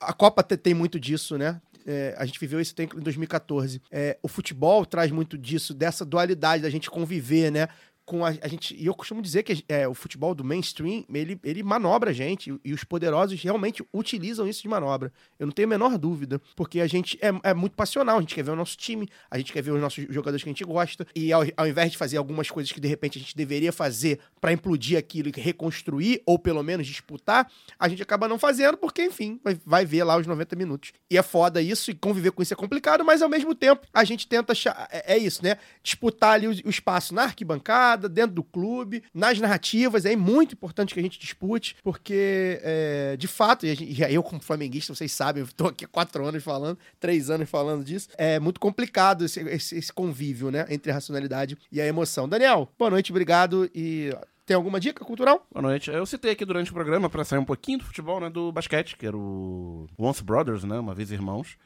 a 0.00 0.12
Copa 0.12 0.42
te- 0.42 0.56
tem 0.56 0.72
muito 0.74 0.98
disso, 1.00 1.36
né? 1.36 1.60
É, 1.88 2.14
a 2.18 2.26
gente 2.26 2.40
viveu 2.40 2.60
isso 2.60 2.74
em 2.80 2.86
2014. 3.00 3.80
É, 3.92 4.18
o 4.22 4.28
futebol 4.28 4.84
traz 4.84 5.10
muito 5.12 5.38
disso, 5.38 5.72
dessa 5.72 6.04
dualidade 6.04 6.62
da 6.62 6.70
gente 6.70 6.90
conviver, 6.90 7.50
né? 7.52 7.68
Com 8.06 8.24
a, 8.24 8.28
a 8.28 8.48
gente, 8.48 8.74
e 8.74 8.86
eu 8.86 8.94
costumo 8.94 9.20
dizer 9.20 9.42
que 9.42 9.64
é, 9.68 9.86
o 9.86 9.92
futebol 9.92 10.34
do 10.34 10.44
mainstream, 10.44 11.04
ele, 11.12 11.38
ele 11.42 11.62
manobra 11.62 12.10
a 12.10 12.12
gente, 12.12 12.50
e, 12.50 12.70
e 12.70 12.72
os 12.72 12.84
poderosos 12.84 13.42
realmente 13.42 13.84
utilizam 13.92 14.48
isso 14.48 14.62
de 14.62 14.68
manobra. 14.68 15.12
Eu 15.38 15.46
não 15.46 15.52
tenho 15.52 15.66
a 15.66 15.70
menor 15.70 15.98
dúvida, 15.98 16.40
porque 16.54 16.80
a 16.80 16.86
gente 16.86 17.18
é, 17.20 17.50
é 17.50 17.52
muito 17.52 17.74
passional, 17.74 18.18
a 18.18 18.20
gente 18.20 18.34
quer 18.34 18.44
ver 18.44 18.52
o 18.52 18.56
nosso 18.56 18.76
time, 18.76 19.08
a 19.30 19.36
gente 19.36 19.52
quer 19.52 19.60
ver 19.60 19.72
os 19.72 19.80
nossos 19.80 20.06
jogadores 20.08 20.42
que 20.42 20.48
a 20.48 20.52
gente 20.52 20.64
gosta, 20.64 21.06
e 21.14 21.32
ao, 21.32 21.42
ao 21.56 21.66
invés 21.66 21.90
de 21.90 21.98
fazer 21.98 22.16
algumas 22.16 22.48
coisas 22.48 22.70
que 22.70 22.80
de 22.80 22.88
repente 22.88 23.18
a 23.18 23.20
gente 23.20 23.36
deveria 23.36 23.72
fazer 23.72 24.20
pra 24.40 24.52
implodir 24.52 24.96
aquilo 24.96 25.28
e 25.28 25.40
reconstruir, 25.40 26.22
ou 26.24 26.38
pelo 26.38 26.62
menos 26.62 26.86
disputar, 26.86 27.50
a 27.78 27.88
gente 27.88 28.02
acaba 28.02 28.28
não 28.28 28.38
fazendo, 28.38 28.76
porque, 28.76 29.02
enfim, 29.02 29.40
vai, 29.42 29.58
vai 29.66 29.84
ver 29.84 30.04
lá 30.04 30.16
os 30.16 30.26
90 30.26 30.54
minutos. 30.54 30.92
E 31.10 31.18
é 31.18 31.22
foda 31.22 31.60
isso, 31.60 31.90
e 31.90 31.94
conviver 31.94 32.30
com 32.30 32.42
isso 32.42 32.54
é 32.54 32.56
complicado, 32.56 33.04
mas 33.04 33.20
ao 33.20 33.28
mesmo 33.28 33.54
tempo 33.54 33.86
a 33.92 34.04
gente 34.04 34.28
tenta. 34.28 34.52
É, 34.90 35.14
é 35.14 35.18
isso, 35.18 35.42
né? 35.42 35.56
Disputar 35.82 36.34
ali 36.34 36.46
o, 36.46 36.50
o 36.50 36.70
espaço 36.70 37.14
na 37.14 37.24
arquibancada, 37.24 37.95
dentro 37.96 38.34
do 38.36 38.42
clube, 38.44 39.02
nas 39.14 39.38
narrativas. 39.40 40.04
É 40.04 40.14
muito 40.16 40.52
importante 40.54 40.92
que 40.94 41.00
a 41.00 41.02
gente 41.02 41.18
dispute, 41.18 41.76
porque, 41.82 42.60
é, 42.62 43.16
de 43.16 43.26
fato, 43.26 43.66
e, 43.66 43.74
gente- 43.74 44.00
e 44.00 44.14
eu, 44.14 44.22
como 44.22 44.40
flamenguista, 44.40 44.94
vocês 44.94 45.12
sabem, 45.12 45.42
eu 45.42 45.48
tô 45.56 45.66
aqui 45.68 45.84
há 45.84 45.88
quatro 45.88 46.24
anos 46.24 46.42
falando, 46.42 46.78
três 47.00 47.30
anos 47.30 47.48
falando 47.48 47.84
disso. 47.84 48.08
É 48.16 48.38
muito 48.38 48.60
complicado 48.60 49.24
esse, 49.24 49.40
esse, 49.48 49.76
esse 49.76 49.92
convívio, 49.92 50.50
né? 50.50 50.66
Entre 50.68 50.90
a 50.90 50.94
racionalidade 50.94 51.56
e 51.72 51.80
a 51.80 51.86
emoção. 51.86 52.28
Daniel, 52.28 52.68
boa 52.78 52.90
noite, 52.90 53.10
obrigado. 53.12 53.70
E 53.74 54.10
tem 54.44 54.54
alguma 54.54 54.78
dica 54.78 55.04
cultural? 55.04 55.46
Boa 55.52 55.62
noite. 55.62 55.90
Eu 55.90 56.06
citei 56.06 56.30
aqui 56.32 56.44
durante 56.44 56.70
o 56.70 56.74
programa, 56.74 57.10
pra 57.10 57.24
sair 57.24 57.38
um 57.38 57.44
pouquinho 57.44 57.78
do 57.78 57.84
futebol, 57.84 58.20
né, 58.20 58.30
do 58.30 58.52
basquete, 58.52 58.96
que 58.96 59.06
era 59.06 59.16
o 59.16 59.86
Once 59.98 60.22
Brothers, 60.22 60.62
né, 60.64 60.78
uma 60.78 60.94
vez 60.94 61.10
irmãos. 61.10 61.56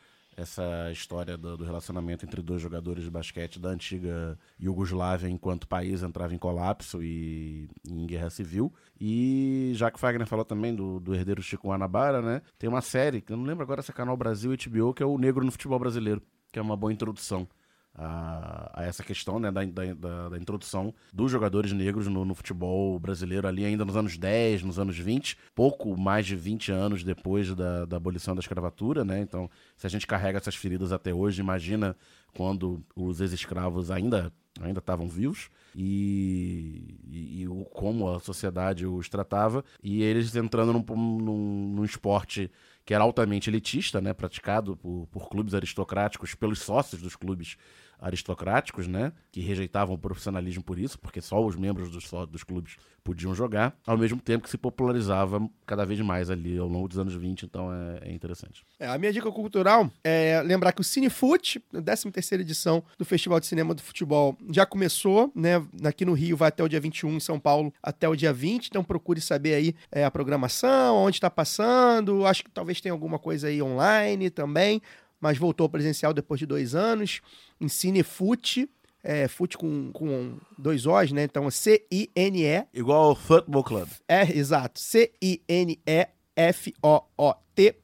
Essa 0.41 0.91
história 0.91 1.37
do, 1.37 1.57
do 1.57 1.65
relacionamento 1.65 2.25
entre 2.25 2.41
dois 2.41 2.63
jogadores 2.63 3.05
de 3.05 3.11
basquete 3.11 3.59
da 3.59 3.69
antiga 3.69 4.39
Iugoslávia 4.59 5.29
enquanto 5.29 5.65
o 5.65 5.69
país 5.69 6.03
entrava 6.03 6.35
em 6.35 6.39
colapso 6.39 7.03
e 7.03 7.69
em 7.87 8.07
guerra 8.07 8.31
civil. 8.31 8.73
E 9.01 9.73
já 9.75 9.91
que 9.91 10.01
Fagner 10.01 10.27
falou 10.27 10.45
também 10.45 10.75
do, 10.75 10.99
do 11.01 11.15
herdeiro 11.15 11.43
Chico 11.43 11.69
Guanabara, 11.69 12.23
né? 12.23 12.43
Tem 12.59 12.69
uma 12.69 12.81
série, 12.81 13.21
que 13.21 13.33
eu 13.33 13.37
não 13.37 13.45
lembro 13.45 13.63
agora 13.63 13.83
se 13.83 13.91
é 13.91 13.95
Canal 13.95 14.17
Brasil 14.17 14.53
HBO, 14.53 14.95
que 14.95 15.03
é 15.03 15.07
o 15.07 15.19
Negro 15.19 15.45
no 15.45 15.53
Futebol 15.53 15.79
Brasileiro, 15.79 16.23
que 16.53 16.59
é 16.59 16.63
uma 16.63 16.77
boa 16.77 16.93
introdução 16.93 17.47
a, 17.95 18.81
a 18.81 18.85
essa 18.85 19.03
questão 19.03 19.39
né, 19.39 19.51
da, 19.51 19.65
da, 19.65 20.29
da 20.31 20.39
introdução 20.39 20.95
dos 21.13 21.31
jogadores 21.31 21.73
negros 21.73 22.07
no, 22.07 22.25
no, 22.25 22.35
futebol 22.35 22.99
brasileiro 22.99 23.47
ali 23.47 23.65
ainda 23.65 23.85
nos 23.85 23.97
anos 23.97 24.17
10, 24.17 24.63
nos 24.63 24.79
anos 24.79 24.97
20, 24.97 25.37
pouco 25.55 25.97
mais 25.97 26.27
de 26.27 26.37
20 26.37 26.73
anos 26.73 27.03
depois 27.03 27.55
da, 27.55 27.85
da 27.85 27.97
abolição 27.97 28.35
da 28.35 28.41
escravatura, 28.41 29.05
né? 29.05 29.21
Então, 29.21 29.51
se 29.77 29.87
a 29.87 29.91
gente 29.91 30.07
carrega 30.07 30.39
essas 30.39 30.55
feridas 30.55 30.93
até 30.93 31.13
hoje, 31.13 31.41
imagina 31.41 31.97
quando 32.35 32.85
os 32.95 33.21
ex-escravos 33.21 33.91
ainda 33.91 34.33
ainda 34.61 34.81
estavam 34.81 35.09
vivos 35.09 35.49
e, 35.75 36.99
e, 37.09 37.45
e, 37.45 37.47
como 37.73 38.11
a 38.11 38.19
sociedade 38.19 38.85
os 38.85 39.09
tratava 39.09 39.65
e 39.83 40.03
eles 40.03 40.35
entrando 40.35 40.73
num, 40.73 40.85
num, 40.97 41.73
num 41.77 41.85
esporte 41.85 42.51
que 42.85 42.93
era 42.93 43.05
altamente 43.05 43.49
elitista, 43.49 44.01
né, 44.01 44.13
praticado 44.13 44.77
por, 44.77 45.07
por 45.11 45.29
clubes 45.29 45.55
aristocráticos, 45.55 46.35
pelos 46.35 46.61
sócios 46.61 47.01
dos 47.01 47.15
clubes 47.15 47.57
aristocráticos, 48.01 48.87
né, 48.87 49.13
que 49.31 49.41
rejeitavam 49.41 49.95
o 49.95 49.99
profissionalismo 49.99 50.63
por 50.63 50.79
isso, 50.79 50.99
porque 50.99 51.21
só 51.21 51.45
os 51.45 51.57
membros 51.57 51.91
dos, 51.91 52.11
dos 52.29 52.43
clubes 52.43 52.77
podiam 53.03 53.35
jogar, 53.35 53.77
ao 53.87 53.97
mesmo 53.97 54.21
tempo 54.21 54.45
que 54.45 54.51
se 54.51 54.59
popularizava 54.59 55.49
cada 55.67 55.85
vez 55.85 56.01
mais 56.01 56.31
ali 56.31 56.59
ao 56.59 56.69
longo 56.69 56.89
dos 56.89 56.99
anos 56.99 57.15
20, 57.15 57.45
então 57.45 57.73
é, 57.73 58.09
é 58.09 58.13
interessante. 58.13 58.65
É, 58.79 58.87
a 58.87 58.99
minha 58.99 59.13
dica 59.13 59.31
cultural 59.31 59.91
é 60.05 60.43
lembrar 60.45 60.73
que 60.73 60.81
o 60.81 60.85
Cinefoot, 60.85 61.63
a 61.75 61.79
13ª 61.79 62.41
edição 62.41 62.83
do 62.99 63.05
Festival 63.05 63.41
de 63.41 63.47
Cinema 63.47 63.75
do 63.75 63.83
Futebol, 63.83 64.37
já 64.51 64.67
começou, 64.67 65.33
né, 65.35 65.65
aqui 65.85 66.05
no 66.05 66.13
Rio 66.13 66.37
vai 66.37 66.49
até 66.49 66.63
o 66.63 66.69
dia 66.69 66.81
21, 66.81 67.17
em 67.17 67.21
São 67.21 67.39
Paulo 67.39 67.73
até 67.83 68.09
o 68.09 68.17
dia 68.17 68.33
20, 68.33 68.69
então 68.69 68.85
procure 68.85 69.21
saber 69.21 69.55
aí 69.55 69.75
é, 69.91 70.05
a 70.05 70.11
programação, 70.11 70.97
onde 70.97 71.17
está 71.17 71.31
passando, 71.31 72.27
acho 72.27 72.45
que 72.45 72.51
talvez 72.51 72.81
tenha 72.81 72.93
alguma 72.93 73.19
coisa 73.19 73.49
aí 73.49 73.63
online 73.63 74.31
também, 74.31 74.81
mas 75.21 75.39
voltou 75.39 75.69
presencial 75.69 76.15
depois 76.15 76.39
de 76.39 76.47
dois 76.47 76.75
anos, 76.75 77.21
em 77.61 77.69
Cinefute, 77.69 78.69
é, 79.03 79.29
fute 79.29 79.57
com, 79.57 79.91
com 79.93 80.37
dois 80.59 80.87
O's, 80.87 81.13
né? 81.13 81.25
Então, 81.25 81.51
C-I-N-E. 81.51 82.67
Igual 82.75 83.09
ao 83.11 83.17
Football 83.17 83.65
Club. 83.65 83.89
É, 84.09 84.23
exato. 84.37 84.79
C-I-N-E 84.79 86.09
F-O-O 86.37 87.35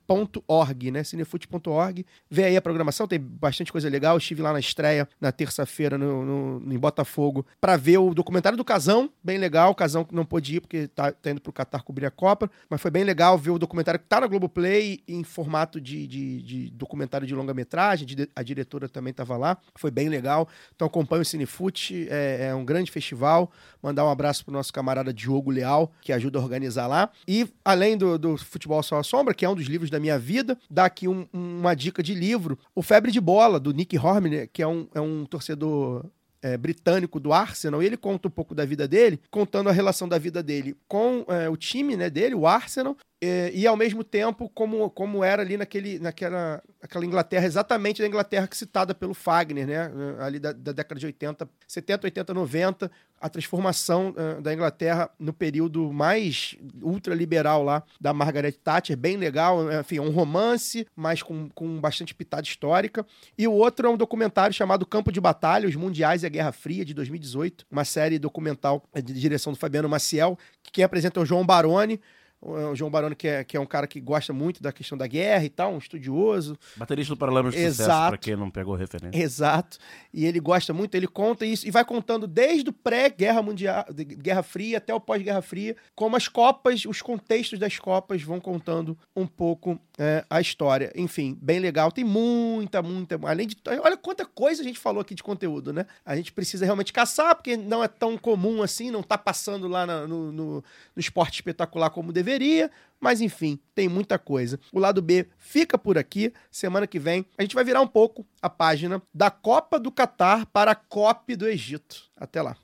t.org, 0.06 0.90
né? 0.90 1.02
Cinefute.org. 1.02 2.06
Vê 2.30 2.44
aí 2.44 2.56
a 2.56 2.62
programação, 2.62 3.06
tem 3.08 3.18
bastante 3.18 3.72
coisa 3.72 3.88
legal. 3.88 4.14
Eu 4.14 4.18
estive 4.18 4.42
lá 4.42 4.52
na 4.52 4.60
estreia 4.60 5.08
na 5.20 5.32
terça-feira 5.32 5.98
no, 5.98 6.24
no, 6.60 6.72
em 6.72 6.78
Botafogo 6.78 7.44
para 7.60 7.76
ver 7.76 7.98
o 7.98 8.14
documentário 8.14 8.56
do 8.56 8.64
Casão, 8.64 9.10
bem 9.22 9.38
legal. 9.38 9.70
O 9.72 9.74
Casão 9.74 10.06
não 10.12 10.24
pôde 10.24 10.56
ir 10.56 10.60
porque 10.60 10.88
tá, 10.88 11.12
tá 11.12 11.30
indo 11.30 11.40
pro 11.40 11.52
Qatar 11.52 11.82
cobrir 11.82 12.06
a 12.06 12.10
Copa, 12.10 12.50
mas 12.68 12.80
foi 12.80 12.90
bem 12.90 13.04
legal 13.04 13.36
ver 13.36 13.50
o 13.50 13.58
documentário 13.58 13.98
que 13.98 14.06
tá 14.06 14.20
na 14.20 14.26
Globoplay 14.26 15.00
em 15.08 15.24
formato 15.24 15.80
de, 15.80 16.06
de, 16.06 16.42
de 16.42 16.70
documentário 16.70 17.26
de 17.26 17.34
longa-metragem. 17.34 18.06
A 18.34 18.42
diretora 18.42 18.88
também 18.88 19.12
tava 19.12 19.36
lá, 19.36 19.56
foi 19.74 19.90
bem 19.90 20.08
legal. 20.08 20.48
Então 20.74 20.86
acompanha 20.86 21.22
o 21.22 21.24
Cinefute, 21.24 22.06
é, 22.10 22.48
é 22.48 22.54
um 22.54 22.64
grande 22.64 22.90
festival. 22.90 23.50
Mandar 23.82 24.04
um 24.04 24.10
abraço 24.10 24.44
pro 24.44 24.52
nosso 24.52 24.72
camarada 24.72 25.12
Diogo 25.12 25.50
Leal, 25.50 25.92
que 26.00 26.12
ajuda 26.12 26.38
a 26.38 26.42
organizar 26.42 26.86
lá. 26.86 27.10
E 27.26 27.48
além 27.64 27.96
do, 27.96 28.18
do 28.18 28.36
Futebol 28.36 28.82
Só 28.82 28.98
a 28.98 29.02
Sombra, 29.02 29.34
que 29.34 29.44
é 29.44 29.48
um 29.48 29.54
dos 29.54 29.66
livros 29.66 29.90
da 29.90 29.95
minha 30.00 30.18
vida. 30.18 30.58
Dá 30.70 30.84
aqui 30.84 31.08
um, 31.08 31.26
uma 31.32 31.74
dica 31.74 32.02
de 32.02 32.14
livro. 32.14 32.58
O 32.74 32.82
Febre 32.82 33.10
de 33.10 33.20
Bola, 33.20 33.58
do 33.58 33.72
Nick 33.72 33.96
Horner, 33.98 34.48
que 34.52 34.62
é 34.62 34.66
um, 34.66 34.88
é 34.94 35.00
um 35.00 35.24
torcedor 35.24 36.04
é, 36.42 36.56
britânico 36.56 37.18
do 37.18 37.32
Arsenal, 37.32 37.82
e 37.82 37.86
ele 37.86 37.96
conta 37.96 38.28
um 38.28 38.30
pouco 38.30 38.54
da 38.54 38.64
vida 38.64 38.86
dele, 38.86 39.20
contando 39.30 39.68
a 39.68 39.72
relação 39.72 40.08
da 40.08 40.18
vida 40.18 40.42
dele 40.42 40.76
com 40.86 41.24
é, 41.28 41.48
o 41.48 41.56
time 41.56 41.96
né, 41.96 42.08
dele, 42.08 42.34
o 42.34 42.46
Arsenal, 42.46 42.96
e, 43.26 43.60
e, 43.60 43.66
ao 43.66 43.76
mesmo 43.76 44.04
tempo 44.04 44.48
como, 44.48 44.88
como 44.90 45.24
era 45.24 45.42
ali 45.42 45.56
naquele, 45.56 45.98
naquela, 45.98 46.62
naquela 46.80 47.04
Inglaterra, 47.04 47.46
exatamente 47.46 48.00
da 48.00 48.08
Inglaterra 48.08 48.48
citada 48.52 48.94
pelo 48.94 49.14
Fagner, 49.14 49.66
né? 49.66 49.90
Ali 50.20 50.38
da, 50.38 50.52
da 50.52 50.72
década 50.72 50.98
de 50.98 51.06
80, 51.06 51.48
70, 51.66 52.06
80, 52.06 52.34
90, 52.34 52.90
a 53.20 53.28
transformação 53.28 54.10
uh, 54.10 54.40
da 54.40 54.52
Inglaterra 54.52 55.10
no 55.18 55.32
período 55.32 55.92
mais 55.92 56.56
ultraliberal 56.82 57.62
lá 57.62 57.82
da 58.00 58.12
Margaret 58.12 58.52
Thatcher, 58.52 58.96
bem 58.96 59.16
legal, 59.16 59.72
enfim, 59.80 59.96
é 59.98 60.02
um 60.02 60.10
romance, 60.10 60.86
mas 60.94 61.22
com, 61.22 61.48
com 61.50 61.80
bastante 61.80 62.14
pitada 62.14 62.42
histórica. 62.42 63.06
E 63.36 63.48
o 63.48 63.52
outro 63.52 63.88
é 63.88 63.90
um 63.90 63.96
documentário 63.96 64.54
chamado 64.54 64.86
Campo 64.86 65.10
de 65.10 65.20
Batalha, 65.20 65.68
Os 65.68 65.76
Mundiais 65.76 66.22
e 66.22 66.26
a 66.26 66.28
Guerra 66.28 66.52
Fria, 66.52 66.84
de 66.84 66.94
2018, 66.94 67.66
uma 67.70 67.84
série 67.84 68.18
documental 68.18 68.84
de 68.94 69.14
direção 69.14 69.52
do 69.52 69.58
Fabiano 69.58 69.88
Maciel, 69.88 70.38
que 70.62 70.70
quem 70.70 70.84
apresenta 70.84 71.18
é 71.18 71.22
o 71.22 71.26
João 71.26 71.44
Baroni, 71.44 72.00
o 72.40 72.74
João 72.74 72.90
Baroni, 72.90 73.14
que 73.16 73.26
é, 73.26 73.44
que 73.44 73.56
é 73.56 73.60
um 73.60 73.66
cara 73.66 73.86
que 73.86 74.00
gosta 74.00 74.32
muito 74.32 74.62
da 74.62 74.72
questão 74.72 74.96
da 74.96 75.06
guerra 75.06 75.44
e 75.44 75.48
tal, 75.48 75.72
um 75.72 75.78
estudioso. 75.78 76.56
Baterista 76.76 77.14
do 77.14 77.18
Paralamas 77.18 77.54
de 77.54 77.60
Exato. 77.60 77.90
Sucesso, 77.90 78.08
pra 78.08 78.18
quem 78.18 78.36
não 78.36 78.50
pegou 78.50 78.74
referência. 78.74 79.18
Exato. 79.18 79.78
E 80.12 80.24
ele 80.24 80.38
gosta 80.38 80.72
muito, 80.72 80.94
ele 80.94 81.08
conta 81.08 81.44
isso 81.44 81.66
e 81.66 81.70
vai 81.70 81.84
contando 81.84 82.26
desde 82.26 82.70
o 82.70 82.72
pré-guerra 82.72 83.42
mundial, 83.42 83.84
Guerra 83.92 84.42
Fria 84.42 84.78
até 84.78 84.94
o 84.94 85.00
pós-Guerra 85.00 85.42
Fria, 85.42 85.76
como 85.94 86.16
as 86.16 86.28
Copas, 86.28 86.84
os 86.84 87.02
contextos 87.02 87.58
das 87.58 87.78
Copas 87.78 88.22
vão 88.22 88.40
contando 88.40 88.98
um 89.14 89.26
pouco 89.26 89.80
é, 89.98 90.24
a 90.28 90.40
história. 90.40 90.92
Enfim, 90.94 91.38
bem 91.40 91.58
legal. 91.58 91.90
Tem 91.90 92.04
muita, 92.04 92.82
muita. 92.82 93.18
Além 93.26 93.46
de. 93.46 93.56
Olha 93.82 93.96
quanta 93.96 94.24
coisa 94.24 94.62
a 94.62 94.64
gente 94.64 94.78
falou 94.78 95.00
aqui 95.00 95.14
de 95.14 95.22
conteúdo, 95.22 95.72
né? 95.72 95.86
A 96.04 96.14
gente 96.16 96.32
precisa 96.32 96.64
realmente 96.64 96.92
caçar, 96.92 97.34
porque 97.34 97.56
não 97.56 97.82
é 97.82 97.88
tão 97.88 98.18
comum 98.18 98.62
assim, 98.62 98.90
não 98.90 99.02
tá 99.02 99.16
passando 99.16 99.66
lá 99.68 99.86
na, 99.86 100.06
no, 100.06 100.30
no, 100.30 100.54
no 100.56 101.00
esporte 101.00 101.36
espetacular 101.36 101.90
como 101.90 102.12
deveria. 102.12 102.70
Mas 103.00 103.20
enfim, 103.20 103.58
tem 103.74 103.88
muita 103.88 104.18
coisa. 104.18 104.58
O 104.72 104.78
lado 104.78 105.02
B 105.02 105.26
fica 105.38 105.78
por 105.78 105.98
aqui. 105.98 106.32
Semana 106.50 106.86
que 106.86 106.98
vem 106.98 107.24
a 107.36 107.42
gente 107.42 107.54
vai 107.54 107.64
virar 107.64 107.80
um 107.80 107.86
pouco 107.86 108.26
a 108.40 108.48
página 108.48 109.02
da 109.14 109.30
Copa 109.30 109.78
do 109.78 109.90
Catar 109.90 110.46
para 110.46 110.72
a 110.72 110.74
COP 110.74 111.36
do 111.36 111.46
Egito. 111.46 112.04
Até 112.16 112.42
lá. 112.42 112.56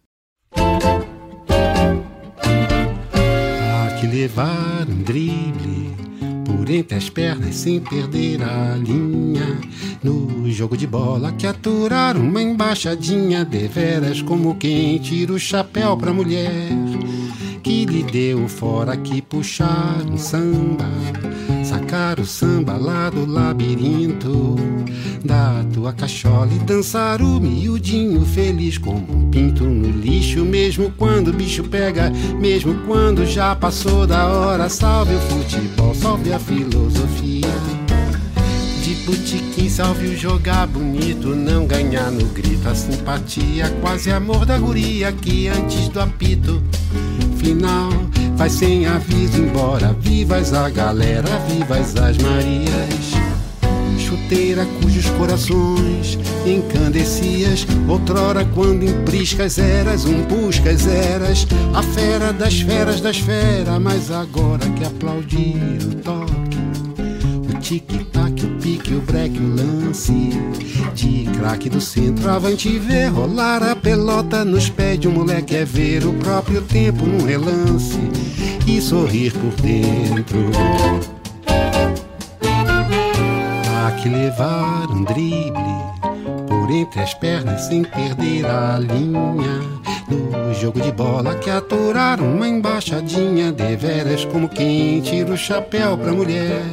Que 4.01 4.09
levar 4.09 4.85
um 4.89 5.03
drible 5.05 5.82
por 6.63 6.71
entre 6.71 6.97
as 6.97 7.11
pernas 7.11 7.57
sem 7.57 7.81
perder 7.81 8.41
a 8.41 8.77
linha. 8.77 9.59
No 10.01 10.49
jogo 10.49 10.77
de 10.77 10.87
bola 10.87 11.33
que 11.33 11.45
aturar 11.45 12.17
uma 12.17 12.41
embaixadinha, 12.41 13.45
deveras 13.45 14.23
como 14.23 14.55
quem 14.55 14.97
tira 14.99 15.33
o 15.33 15.41
chapéu 15.41 15.97
pra 15.97 16.13
mulher 16.13 16.71
que 17.65 17.85
lhe 17.85 18.05
deu 18.05 18.47
fora 18.49 18.97
que 18.97 19.21
puxar 19.21 20.03
um 20.09 20.17
samba, 20.17 20.89
sacar 21.73 22.21
o 22.21 22.27
samba 22.27 22.75
lá 22.75 23.09
do 23.09 23.25
labirinto 23.25 24.57
da 25.25 25.65
tua 25.73 25.91
cachola 25.95 26.51
e 26.53 26.59
dançar 26.59 27.23
o 27.23 27.41
miudinho 27.41 28.21
feliz 28.27 28.77
como 28.77 29.11
um 29.11 29.31
pinto 29.31 29.65
no 29.65 29.89
lixo, 29.89 30.45
mesmo 30.45 30.93
quando 30.99 31.29
o 31.29 31.33
bicho 31.33 31.65
pega, 31.65 32.11
mesmo 32.39 32.75
quando 32.87 33.25
já 33.25 33.57
passou 33.57 34.07
da 34.07 34.27
hora. 34.27 34.69
Salve 34.69 35.15
o 35.15 35.21
futebol, 35.21 35.95
salve 35.95 36.33
a 36.35 36.39
filosofia. 36.39 37.49
De 38.83 38.95
botiquim, 39.07 39.71
salve 39.71 40.09
o 40.09 40.17
jogar 40.17 40.67
bonito, 40.67 41.29
não 41.29 41.67
ganhar 41.67 42.11
no 42.11 42.27
grito 42.27 42.69
a 42.69 42.75
simpatia, 42.75 43.71
quase 43.81 44.11
amor 44.11 44.45
da 44.45 44.59
guria 44.59 45.11
que 45.11 45.49
antes 45.49 45.89
do 45.89 46.01
apito 46.01 46.63
final 47.43 47.91
vai 48.37 48.49
sem 48.49 48.87
aviso 48.87 49.39
embora. 49.43 49.95
Vivas 50.01 50.55
a 50.55 50.71
galera, 50.71 51.29
vivas 51.49 51.95
as 51.97 52.17
Marias. 52.19 53.13
Chuteira 53.99 54.65
cujos 54.81 55.07
corações 55.11 56.19
encandecias. 56.47 57.67
Outrora, 57.89 58.45
quando 58.55 58.85
em 58.85 59.05
priscas 59.05 59.59
eras, 59.59 60.05
um 60.05 60.25
puscas 60.25 60.87
eras. 60.87 61.47
A 61.75 61.83
fera 61.83 62.33
das 62.33 62.61
feras 62.61 63.01
das 63.01 63.19
feras, 63.19 63.81
mas 63.81 64.11
agora 64.11 64.69
que 64.71 64.85
aplaudir 64.85 65.79
o 65.85 65.95
toque. 65.97 66.63
O 67.49 67.59
o 67.59 68.12
pique, 68.63 68.95
o 68.95 69.01
break, 69.01 69.37
o 69.39 69.57
lance 69.57 70.31
de 70.95 71.25
craque 71.37 71.69
do 71.69 71.81
centro, 71.81 72.31
avante 72.31 72.79
ver 72.79 73.09
rolar 73.09 73.63
a 73.63 73.75
pelota 73.75 74.45
nos 74.45 74.71
pés 74.71 75.01
de 75.01 75.09
um 75.09 75.13
moleque 75.13 75.57
é 75.57 75.65
ver 75.65 76.07
o 76.07 76.13
próprio 76.15 76.63
tempo 76.63 77.05
num 77.05 77.27
relance 77.27 77.99
e 78.67 78.81
sorrir 78.81 79.33
por 79.33 79.53
dentro. 79.61 80.39
Que 84.03 84.09
levar 84.09 84.91
um 84.91 85.05
drible 85.05 85.53
por 86.49 86.69
entre 86.73 87.03
as 87.03 87.15
pernas 87.15 87.61
sem 87.69 87.85
perder 87.85 88.45
a 88.47 88.77
linha. 88.77 89.61
No 90.09 90.53
jogo 90.55 90.81
de 90.81 90.91
bola 90.91 91.37
que 91.37 91.49
aturar 91.49 92.21
uma 92.21 92.49
embaixadinha, 92.49 93.53
deveras 93.53 94.25
como 94.25 94.49
quem 94.49 95.01
tira 95.03 95.33
o 95.33 95.37
chapéu 95.37 95.97
pra 95.97 96.13
mulher 96.13 96.65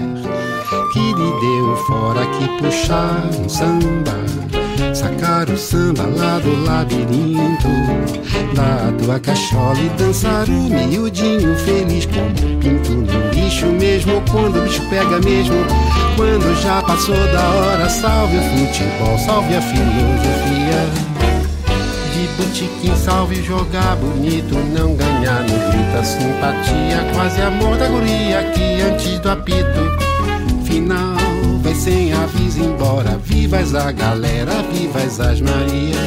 que 0.69 0.99
e 0.99 1.13
deu 1.13 1.75
fora 1.87 2.25
que 2.27 2.47
puxar 2.61 3.27
um 3.39 3.49
samba. 3.49 4.19
Sacar 4.93 5.49
o 5.49 5.57
samba 5.57 6.03
lá 6.03 6.39
do 6.39 6.63
labirinto, 6.63 7.67
lá 8.55 8.91
do 8.91 9.21
cachola 9.21 9.79
e 9.79 9.89
dançar 9.89 10.47
o 10.47 10.51
miudinho 10.51 11.55
feliz 11.57 12.05
como 12.05 12.59
pinto 12.59 12.91
no 12.91 13.31
lixo 13.33 13.65
mesmo, 13.67 14.21
quando 14.31 14.59
o 14.59 14.61
bicho 14.61 14.81
pega 14.89 15.19
mesmo, 15.19 15.55
quando 16.15 16.61
já 16.61 16.81
passou 16.81 17.15
da 17.15 17.49
hora, 17.49 17.89
salve 17.89 18.37
o 18.37 18.41
futebol, 18.41 19.17
salve 19.17 19.55
a 19.55 19.61
filosofia. 19.61 21.09
De 22.13 22.27
botiquim, 22.37 22.95
salve 22.95 23.41
jogar 23.43 23.95
bonito, 23.95 24.55
não 24.77 24.95
ganhar 24.95 25.41
no 25.41 25.71
grita 25.71 26.03
simpatia, 26.03 27.11
quase 27.13 27.41
amor 27.41 27.77
da 27.77 27.87
guria 27.87 28.43
que 28.53 28.81
antes 28.81 29.19
do 29.19 29.29
apito 29.29 30.09
final 30.79 31.17
vai 31.61 31.75
sem 31.75 32.13
aviso 32.13 32.63
embora. 32.63 33.17
Vivas 33.17 33.75
a 33.75 33.91
galera, 33.91 34.63
vivas 34.71 35.19
as 35.19 35.41
Marias. 35.41 35.97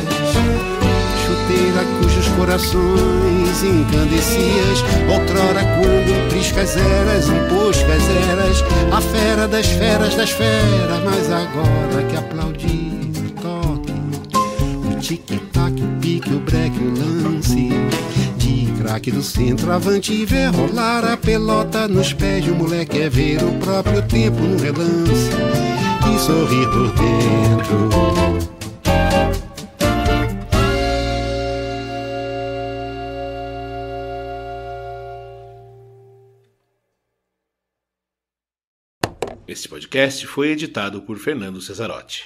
Chuteira 1.25 1.85
cujos 2.01 2.27
corações 2.37 3.63
incandescias. 3.63 4.83
Outrora, 5.11 5.63
quando 5.77 6.29
triscas 6.31 6.77
eras, 6.77 7.29
imposcas 7.29 8.03
eras. 8.31 8.65
A 8.93 9.01
fera 9.01 9.47
das 9.47 9.67
feras 9.67 10.15
das 10.15 10.31
feras. 10.31 11.05
Mas 11.05 11.31
agora 11.31 12.03
que 12.09 12.17
aplaudi 12.17 13.13
o 13.19 13.31
toque, 13.43 13.93
o 14.89 15.01
tic-tac, 15.01 15.83
o 15.83 16.01
pique, 16.01 16.33
o 16.33 16.41
breque, 16.41 16.79
o 16.79 16.95
lance 16.99 17.69
craque 18.83 19.13
do 19.13 19.23
centroavante 19.23 20.13
e 20.13 20.27
ver 20.27 20.51
rolar 20.51 21.05
a 21.05 21.17
pelota 21.17 21.87
nos 21.87 22.13
pés 22.13 22.49
um 22.49 22.55
moleque 22.57 23.01
é 23.01 23.09
ver 23.09 23.41
o 23.45 23.57
próprio 23.61 24.03
tempo 24.09 24.41
no 24.41 24.59
relance 24.61 25.31
e 26.13 26.19
sorrir 26.19 26.69
por 26.69 26.89
dentro. 26.91 28.53
Este 39.47 39.69
podcast 39.69 40.27
foi 40.27 40.49
editado 40.49 41.03
por 41.03 41.19
Fernando 41.19 41.61
Cesarotti. 41.61 42.25